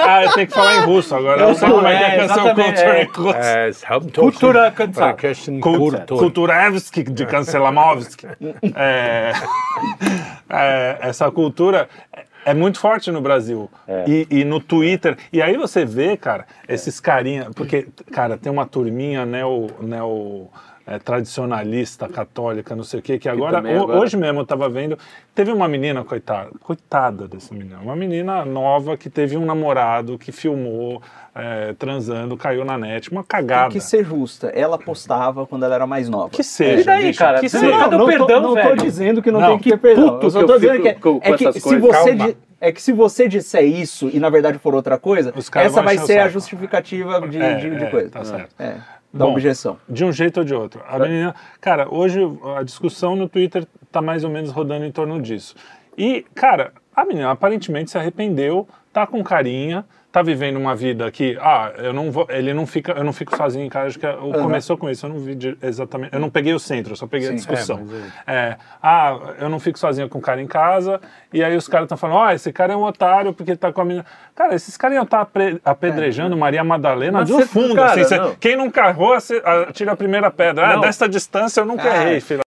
Ah, 0.06 0.24
eu 0.24 0.32
tenho 0.32 0.46
que 0.46 0.52
falar 0.54 0.76
em 0.76 0.80
russo 0.80 1.14
agora. 1.14 1.42
Eu 1.42 1.48
não 1.48 1.54
sei 1.54 1.68
como 1.70 1.86
é 1.86 1.96
que 1.96 2.04
é 2.04 2.08
É, 2.08 3.00
é. 3.02 3.68
É, 3.68 3.72
sabe, 3.72 4.12
Cultura 4.12 4.70
cansada. 4.70 4.92
para 4.92 5.12
question 5.14 5.60
Cult- 5.60 5.78
culture. 5.78 6.06
Kulturevski 6.20 7.02
de 7.04 7.26
Kancelamovski. 7.26 8.26
É, 8.76 9.32
é, 10.48 10.98
essa 11.00 11.30
cultura 11.30 11.88
é 12.44 12.52
muito 12.52 12.78
forte 12.78 13.10
no 13.10 13.20
Brasil. 13.20 13.70
E, 14.06 14.26
e 14.30 14.44
no 14.44 14.60
Twitter. 14.60 15.16
E 15.32 15.40
aí 15.40 15.56
você 15.56 15.84
vê, 15.84 16.16
cara, 16.16 16.44
esses 16.68 17.00
carinha. 17.00 17.48
Porque, 17.54 17.86
cara, 18.12 18.36
tem 18.36 18.52
uma 18.52 18.66
turminha 18.66 19.24
neo. 19.24 19.68
neo 19.80 20.48
é, 20.86 20.98
tradicionalista, 20.98 22.08
católica, 22.08 22.76
não 22.76 22.84
sei 22.84 23.00
o 23.00 23.02
quê, 23.02 23.18
que 23.18 23.28
agora, 23.28 23.62
ho- 23.62 23.82
agora- 23.84 23.98
hoje 24.00 24.16
mesmo 24.16 24.40
eu 24.40 24.46
tava 24.46 24.68
vendo, 24.68 24.98
teve 25.34 25.50
uma 25.50 25.66
menina, 25.66 26.04
coitada, 26.04 26.50
coitada 26.60 27.26
dessa 27.26 27.54
menina, 27.54 27.78
uma 27.82 27.96
menina 27.96 28.44
nova 28.44 28.96
que 28.96 29.08
teve 29.08 29.36
um 29.36 29.44
namorado 29.44 30.18
que 30.18 30.30
filmou 30.30 31.00
é, 31.34 31.72
transando, 31.78 32.36
caiu 32.36 32.64
na 32.64 32.78
net, 32.78 33.10
uma 33.10 33.22
Tem 33.22 33.28
cagada. 33.28 33.70
que 33.72 33.80
ser 33.80 34.04
justa. 34.04 34.48
Ela 34.54 34.78
postava 34.78 35.44
quando 35.46 35.64
ela 35.64 35.74
era 35.74 35.86
mais 35.86 36.08
nova. 36.08 36.28
Que 36.30 36.44
seja. 36.44 36.82
E 36.82 36.84
daí, 36.84 37.06
bicho, 37.06 37.18
cara? 37.18 37.40
Que 37.40 37.48
seja. 37.48 37.66
não- 37.66 37.90
não, 37.98 38.06
perdão, 38.06 38.26
tô, 38.26 38.40
não 38.40 38.54
tô 38.54 38.76
dizendo 38.76 39.20
que 39.20 39.30
não, 39.32 39.40
Não, 39.40 39.48
tem 39.48 39.58
que 39.58 39.64
que 39.64 39.70
ter 39.70 39.78
perdão. 39.78 40.10
puto 40.10 40.26
Eu 40.26 40.30
só 40.30 40.40
que 40.40 40.46
tô 40.46 40.54
dizendo 40.58 40.82
que, 40.82 40.88
é- 40.88 40.90
é 41.22 41.36
que 41.36 41.52
se 41.52 41.60
coisas. 41.60 41.80
você 41.82 42.14
Calma. 42.16 42.26
di- 42.28 42.36
é 42.60 42.70
que 42.72 42.80
se 42.80 42.92
você 42.92 43.26
disser 43.28 43.64
isso 43.64 44.08
e 44.12 44.20
na 44.20 44.30
verdade 44.30 44.58
for 44.60 44.74
outra 44.76 44.96
coisa, 44.96 45.34
essa 45.56 45.82
vai 45.82 45.98
ser 45.98 46.20
a 46.20 46.28
justificativa 46.28 47.20
de, 47.26 47.40
É, 47.42 47.54
de, 47.56 47.70
de 47.78 47.84
é, 47.84 47.90
coisa. 47.90 48.10
tá 48.10 48.24
certo. 48.24 48.54
É, 49.14 49.18
da 49.18 49.24
Bom, 49.24 49.32
objeção. 49.32 49.78
De 49.88 50.04
um 50.04 50.12
jeito 50.12 50.38
ou 50.38 50.44
de 50.44 50.54
outro. 50.54 50.82
A 50.86 50.98
menina, 50.98 51.34
cara, 51.60 51.86
hoje 51.92 52.20
a 52.56 52.62
discussão 52.62 53.14
no 53.14 53.28
Twitter 53.28 53.66
tá 53.90 54.02
mais 54.02 54.24
ou 54.24 54.30
menos 54.30 54.50
rodando 54.50 54.84
em 54.84 54.92
torno 54.92 55.22
disso. 55.22 55.54
E, 55.96 56.26
cara, 56.34 56.72
a 56.94 57.04
menina 57.04 57.30
aparentemente 57.30 57.90
se 57.90 57.98
arrependeu, 57.98 58.68
tá 58.92 59.06
com 59.06 59.22
carinha, 59.22 59.84
tá 60.14 60.22
vivendo 60.22 60.56
uma 60.58 60.76
vida 60.76 61.10
que, 61.10 61.36
ah, 61.40 61.72
eu 61.76 61.92
não 61.92 62.08
vou, 62.08 62.24
ele 62.30 62.54
não 62.54 62.68
fica, 62.68 62.92
eu 62.92 63.02
não 63.02 63.12
fico 63.12 63.36
sozinho 63.36 63.64
em 63.66 63.68
casa, 63.68 63.88
acho 63.88 63.98
que 63.98 64.06
o- 64.06 64.32
começou 64.34 64.78
com 64.78 64.88
isso, 64.88 65.04
eu 65.06 65.10
não 65.10 65.18
vi 65.18 65.34
de- 65.34 65.58
exatamente, 65.60 66.14
eu 66.14 66.20
não 66.20 66.30
peguei 66.30 66.54
o 66.54 66.58
centro, 66.60 66.92
eu 66.92 66.96
só 66.96 67.04
peguei 67.08 67.26
a 67.26 67.30
Sim. 67.32 67.36
discussão. 67.36 67.84
É, 68.24 68.34
É, 68.34 68.56
ah, 68.80 69.18
eu 69.40 69.48
não 69.48 69.58
fico 69.58 69.76
sozinho 69.76 70.08
com 70.08 70.18
o 70.18 70.22
cara 70.22 70.40
em 70.40 70.46
casa, 70.46 71.00
e 71.32 71.42
aí 71.42 71.56
os 71.56 71.66
caras 71.66 71.86
estão 71.86 71.98
falando, 71.98 72.16
ó, 72.18 72.30
esse 72.30 72.52
cara 72.52 72.72
é 72.72 72.76
um 72.76 72.84
otário 72.84 73.32
porque 73.32 73.56
tá 73.56 73.72
com 73.72 73.80
a 73.80 73.84
menina. 73.84 74.06
Cara, 74.36 74.54
esses 74.54 74.76
caras 74.76 74.94
iam 74.94 75.02
estar 75.04 75.20
apre- 75.22 75.60
apedrejando 75.64 76.36
Maria 76.36 76.62
Madalena 76.62 77.18
Mas 77.18 77.28
do 77.28 77.40
fundo, 77.44 77.74
cara, 77.74 77.90
assim, 78.00 78.04
cê- 78.04 78.16
não. 78.18 78.36
quem 78.36 78.54
não 78.56 78.70
carrou, 78.70 79.18
cê- 79.20 79.42
atira 79.68 79.90
a 79.92 79.96
primeira 79.96 80.30
pedra. 80.30 80.74
Ah, 80.74 80.76
desta 80.76 81.08
distância 81.08 81.60
eu 81.60 81.66
nunca 81.66 81.90
Ah, 81.90 82.02
errei, 82.04 82.20
filho. 82.20 82.43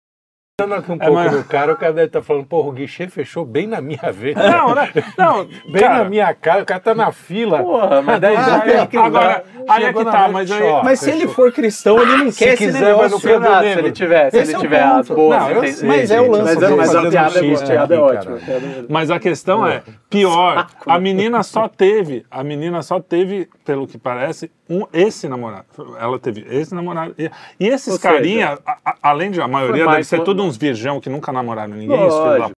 Aqui 0.61 0.93
um 0.93 0.95
É, 0.95 0.99
pouco 0.99 1.13
mas- 1.15 1.33
do 1.33 1.43
cara, 1.43 1.73
o 1.73 1.77
cara 1.77 1.93
deve 1.93 2.07
estar 2.07 2.23
falando, 2.23 2.47
porra, 2.47 2.69
o 2.69 2.73
guichê 2.73 3.09
fechou 3.09 3.45
bem 3.45 3.67
na 3.67 3.81
minha 3.81 4.13
vez. 4.13 4.37
Não, 4.39 4.73
né? 4.73 4.89
Não, 5.19 5.45
Bem 5.69 5.83
cara, 5.83 6.05
na 6.05 6.09
minha 6.09 6.33
cara, 6.33 6.63
o 6.63 6.65
cara 6.65 6.79
tá 6.79 6.95
na 6.95 7.11
fila. 7.11 7.59
Porra, 7.59 8.01
mas 8.01 8.21
daí 8.21 8.37
já 8.37 8.63
Aí 8.63 8.71
é 8.71 8.99
Agora, 9.01 9.45
aí 9.69 9.85
é 9.87 9.93
que 9.93 10.05
tá, 10.05 10.29
mas 10.29 10.53
aí- 10.53 10.59
choca, 10.61 10.85
Mas 10.85 11.01
se 11.01 11.11
ele 11.11 11.27
for 11.27 11.51
cristão, 11.51 11.99
ele 12.01 12.17
não 12.27 12.31
quer 12.31 12.55
esse 12.55 12.57
quiser, 12.67 12.95
vai 12.95 13.09
no 13.09 13.21
canto 13.21 13.43
Renato, 13.43 13.65
se 13.67 13.79
ele 13.81 13.91
tiver, 13.91 14.31
se 14.31 14.39
Esse 14.39 14.51
ele 14.53 14.57
é 14.57 14.61
tiver 14.61 14.83
as 14.85 15.09
boas 15.09 15.41
Não, 15.41 15.51
eu 15.51 15.63
Mas 15.89 16.11
é 16.13 16.21
o 16.21 16.31
lance 16.31 16.45
Mas, 16.45 16.63
é, 16.95 16.99
a 16.99 17.11
piada 17.11 17.39
é 17.41 17.43
xiste 17.43 17.73
é 17.73 17.99
ótima. 17.99 18.37
é- 18.37 18.85
Mas 18.89 19.11
a 19.11 19.19
questão 19.19 19.67
é, 19.67 19.83
pior, 20.09 20.69
a 20.87 20.99
menina 21.01 21.43
só 21.43 21.67
teve, 21.67 22.25
a 22.31 22.45
menina 22.45 22.81
só 22.81 23.01
teve, 23.01 23.49
pelo 23.65 23.89
que 23.89 23.99
parece, 23.99 24.53
um 24.71 24.87
esse 24.93 25.29
namorado. 25.29 25.67
Ela 26.01 26.17
teve 26.19 26.47
esse 26.49 26.73
namorado. 26.75 27.13
E, 27.19 27.29
esses 27.59 27.99
carinha, 27.99 28.57
além 29.03 29.33
de 29.33 29.41
a 29.41 29.49
maioria 29.49 29.85
deve 29.89 30.05
ser 30.05 30.21
tudo 30.23 30.44
uns 30.45 30.57
virgão 30.57 31.01
que 31.01 31.09
nunca 31.11 31.33
namoraram 31.33 31.75
ninguém, 31.75 31.97
Lógico. 31.99 32.53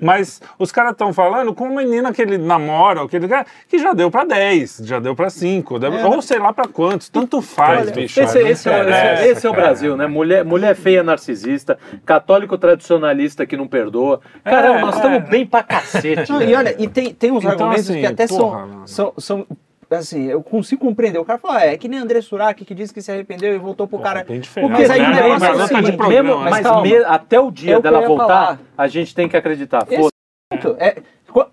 Mas 0.00 0.40
os 0.58 0.72
caras 0.72 0.92
estão 0.92 1.12
falando 1.12 1.52
com 1.54 1.64
uma 1.64 1.82
menina 1.82 2.14
que 2.14 2.22
ele 2.22 2.38
namora, 2.38 3.02
ou 3.02 3.08
que, 3.08 3.16
ele, 3.16 3.28
que 3.68 3.78
já 3.78 3.92
deu 3.92 4.10
pra 4.10 4.24
10, 4.24 4.80
já 4.84 4.98
deu 4.98 5.14
pra 5.14 5.28
5, 5.28 5.78
deve- 5.78 6.02
ou 6.02 6.22
sei 6.22 6.38
lá 6.38 6.50
pra 6.50 6.66
quantos. 6.66 7.10
Tanto 7.10 7.42
faz, 7.42 7.82
Olha, 7.88 7.92
bicho. 7.92 8.18
Esse, 8.18 8.38
esse 8.38 8.68
é, 8.70 8.80
interessa, 8.80 9.12
esse- 9.22 9.32
esse 9.32 9.46
é 9.46 9.50
o 9.50 9.52
cara. 9.52 9.66
Brasil, 9.66 9.96
né? 9.98 10.06
Mulher, 10.06 10.46
mulher 10.46 10.74
feia 10.74 11.02
narcisista, 11.02 11.78
católico 12.06 12.56
tradicionalista 12.56 13.44
que 13.44 13.54
não 13.54 13.68
perdoa. 13.68 14.20
Caramba, 14.42 14.78
É, 14.78 14.80
nós 14.80 14.94
é. 14.94 14.96
estamos 14.96 15.28
bem 15.28 15.44
pra 15.44 15.62
cacete. 15.62 16.32
Não, 16.32 16.38
né? 16.38 16.46
e 16.46 16.54
olha, 16.54 16.76
e 16.78 16.88
tem, 16.88 17.12
tem 17.12 17.30
uns 17.30 17.40
Então, 17.44 17.50
argumentos 17.50 17.90
assim, 17.90 18.00
que 18.00 18.06
até 18.06 18.26
porra, 18.26 18.66
são, 18.86 19.12
são, 19.18 19.44
são. 19.44 19.46
Assim, 19.90 20.26
eu 20.26 20.40
consigo 20.42 20.84
compreender. 20.84 21.18
O 21.18 21.24
cara 21.24 21.38
fala, 21.38 21.58
ah, 21.58 21.66
é 21.66 21.76
que 21.76 21.88
nem 21.88 21.98
André 21.98 22.20
Surak 22.20 22.64
que 22.64 22.74
disse 22.74 22.94
que 22.94 23.02
se 23.02 23.10
arrependeu 23.10 23.52
e 23.54 23.58
voltou 23.58 23.88
pro 23.88 23.98
cara. 23.98 24.24
tem 24.24 24.38
diferença, 24.38 24.72
Mas 24.72 24.88
aí 24.90 25.00
né? 25.00 25.08
o 25.08 25.38
negócio 25.38 25.62
é 25.62 25.66
seguinte, 25.66 25.96
programa, 25.96 26.28
Mesmo- 26.28 26.42
mas 26.42 26.50
mas 26.52 26.62
calma. 26.62 26.82
me- 26.82 26.96
até 27.04 27.40
o 27.40 27.50
dia 27.50 27.74
É 27.76 27.80
dela 27.80 28.06
voltar, 28.06 28.26
falar. 28.26 28.60
a 28.78 28.86
gente 28.86 29.12
tem 29.14 29.28
que 29.28 29.36
acreditar. 29.36 29.84
Pô, 29.84 30.08
ponto 30.52 30.76
é, 30.78 30.96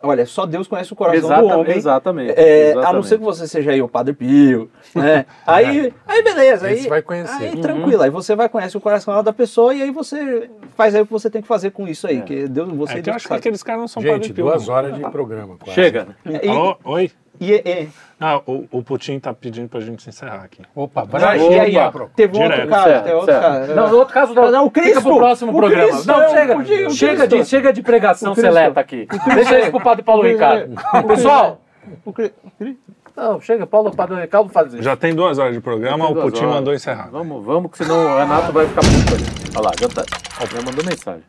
olha, 0.04 0.26
só 0.28 0.46
Deus 0.46 0.68
conhece 0.68 0.94
o 0.94 0.96
coração 0.96 1.20
do 1.30 1.34
exata- 1.34 1.58
homem. 1.58 1.78
exatamente. 1.78 2.32
É, 2.32 2.34
a 2.34 2.70
exatamente. 2.72 2.94
não 2.94 3.04
ser 3.04 3.18
que 3.18 3.24
você 3.24 3.48
seja 3.48 3.72
aí 3.72 3.82
o 3.82 3.88
Padre 3.88 4.14
Pio, 4.14 4.70
né? 4.94 5.26
Aí, 5.46 5.92
aí 6.08 6.24
beleza, 6.24 6.68
aí, 6.68 6.74
Esse 6.76 6.90
vai 6.90 7.02
conhecer. 7.02 7.44
aí 7.44 7.56
Uhum. 7.56 7.62
tranquilo, 7.62 8.02
aí 8.04 8.10
você 8.12 8.36
vai 8.36 8.48
conhecer 8.50 8.78
o 8.78 8.82
coração 8.82 9.24
da 9.24 9.34
pessoa 9.34 9.74
e 9.74 9.82
aí 9.82 9.90
você 9.92 10.48
faz 10.76 10.94
aí 10.94 11.02
o 11.02 11.06
que 11.08 11.12
você 11.12 11.30
tem 11.30 11.42
que 11.42 11.48
fazer 11.48 11.72
com 11.72 11.88
isso 11.88 12.06
aí, 12.08 12.22
que 12.22 12.48
Deus, 12.48 12.72
você 12.74 13.00
É 13.00 13.02
que 13.02 13.10
eu 13.10 13.14
acho 13.16 13.28
que 13.28 13.34
aqueles 13.34 13.64
caras 13.64 13.82
não 13.82 13.88
são 13.88 14.02
Gente, 14.02 14.12
Padre 14.14 14.34
Pio, 14.34 14.46
duas 14.46 14.70
horas 14.70 14.94
de 14.96 15.02
programa. 15.10 15.58
quase. 15.58 15.74
Chega. 15.74 16.08
E, 16.44 16.48
Alô? 16.50 16.76
Oi? 16.84 17.12
E, 17.40 17.54
e, 17.54 17.90
Ah, 18.20 18.42
o, 18.46 18.66
o 18.72 18.84
Putin 18.84 19.20
tá 19.20 19.34
pedindo 19.34 19.68
pra 19.70 19.80
gente 19.80 20.08
encerrar 20.10 20.44
aqui. 20.44 20.62
Opa, 20.76 21.04
e 21.04 21.08
Brasil. 21.08 21.62
aí, 21.62 21.78
ó, 21.78 21.92
teve 22.16 22.38
um 22.38 22.42
outro 22.42 22.56
Direto. 22.56 22.70
caso, 22.70 22.84
Certo, 22.86 23.04
tem 23.04 23.14
outro 23.14 23.32
certo. 23.32 23.42
caso. 23.44 23.76
Não, 23.76 23.94
outro 23.96 24.14
caso 24.14 24.34
não. 24.34 24.52
Não, 24.52 24.66
o 24.66 24.70
Fica 24.70 24.82
Cristo. 24.82 25.02
pro 25.04 25.18
próximo 25.18 25.52
O 25.52 25.56
programa. 25.56 25.88
Cristo, 25.90 26.08
não, 26.08 26.22
é 26.24 26.30
chega. 26.30 26.54
o 26.54 26.64
Cristo, 26.64 26.94
chega, 26.96 27.16
Cristo. 27.28 27.38
de, 27.38 27.46
chega 27.46 27.74
de 27.74 27.82
pregação 27.84 28.34
Cristo. 28.34 28.48
seleta 28.54 28.80
aqui. 28.80 29.08
Deixa 29.36 29.60
isso 29.60 29.72
pro 29.72 29.82
padre 29.82 30.04
Paulo 30.04 30.24
Ricardo. 30.24 30.76
Pessoal, 31.08 31.62
O 32.06 32.12
Cri- 32.12 32.34
o 32.44 32.52
Cri- 32.52 32.78
não, 33.16 33.40
chega, 33.42 33.66
Paulo, 33.66 33.90
padre 33.96 34.20
Ricardo 34.22 34.50
faz 34.50 34.74
isso. 34.74 34.84
Já 34.84 34.96
tem 34.96 35.14
duas 35.16 35.40
horas 35.40 35.54
de 35.54 35.60
programa, 35.62 36.10
o 36.10 36.16
Putin 36.16 36.44
horas. 36.44 36.56
mandou 36.56 36.74
encerrar. 36.74 37.10
Vamos, 37.12 37.44
vamos, 37.46 37.72
que 37.72 37.78
senão 37.78 37.96
o 38.14 38.18
Renato 38.18 38.52
vai 38.52 38.68
ficar 38.68 38.82
puto 38.82 39.14
ali. 39.16 39.24
Olha 39.56 39.66
lá, 39.66 39.72
já 39.80 39.88
tá. 39.88 40.04
Já 40.52 40.62
mandou 40.64 40.84
mensagem. 40.86 41.24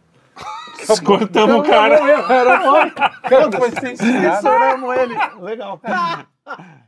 Cortamos 1.05 1.57
o 1.57 1.63
cara. 1.63 1.99
Foi 3.57 3.71
sensacional. 3.71 4.35
Estouramos 4.35 4.97
ele. 4.97 5.15
Legal. 5.41 5.81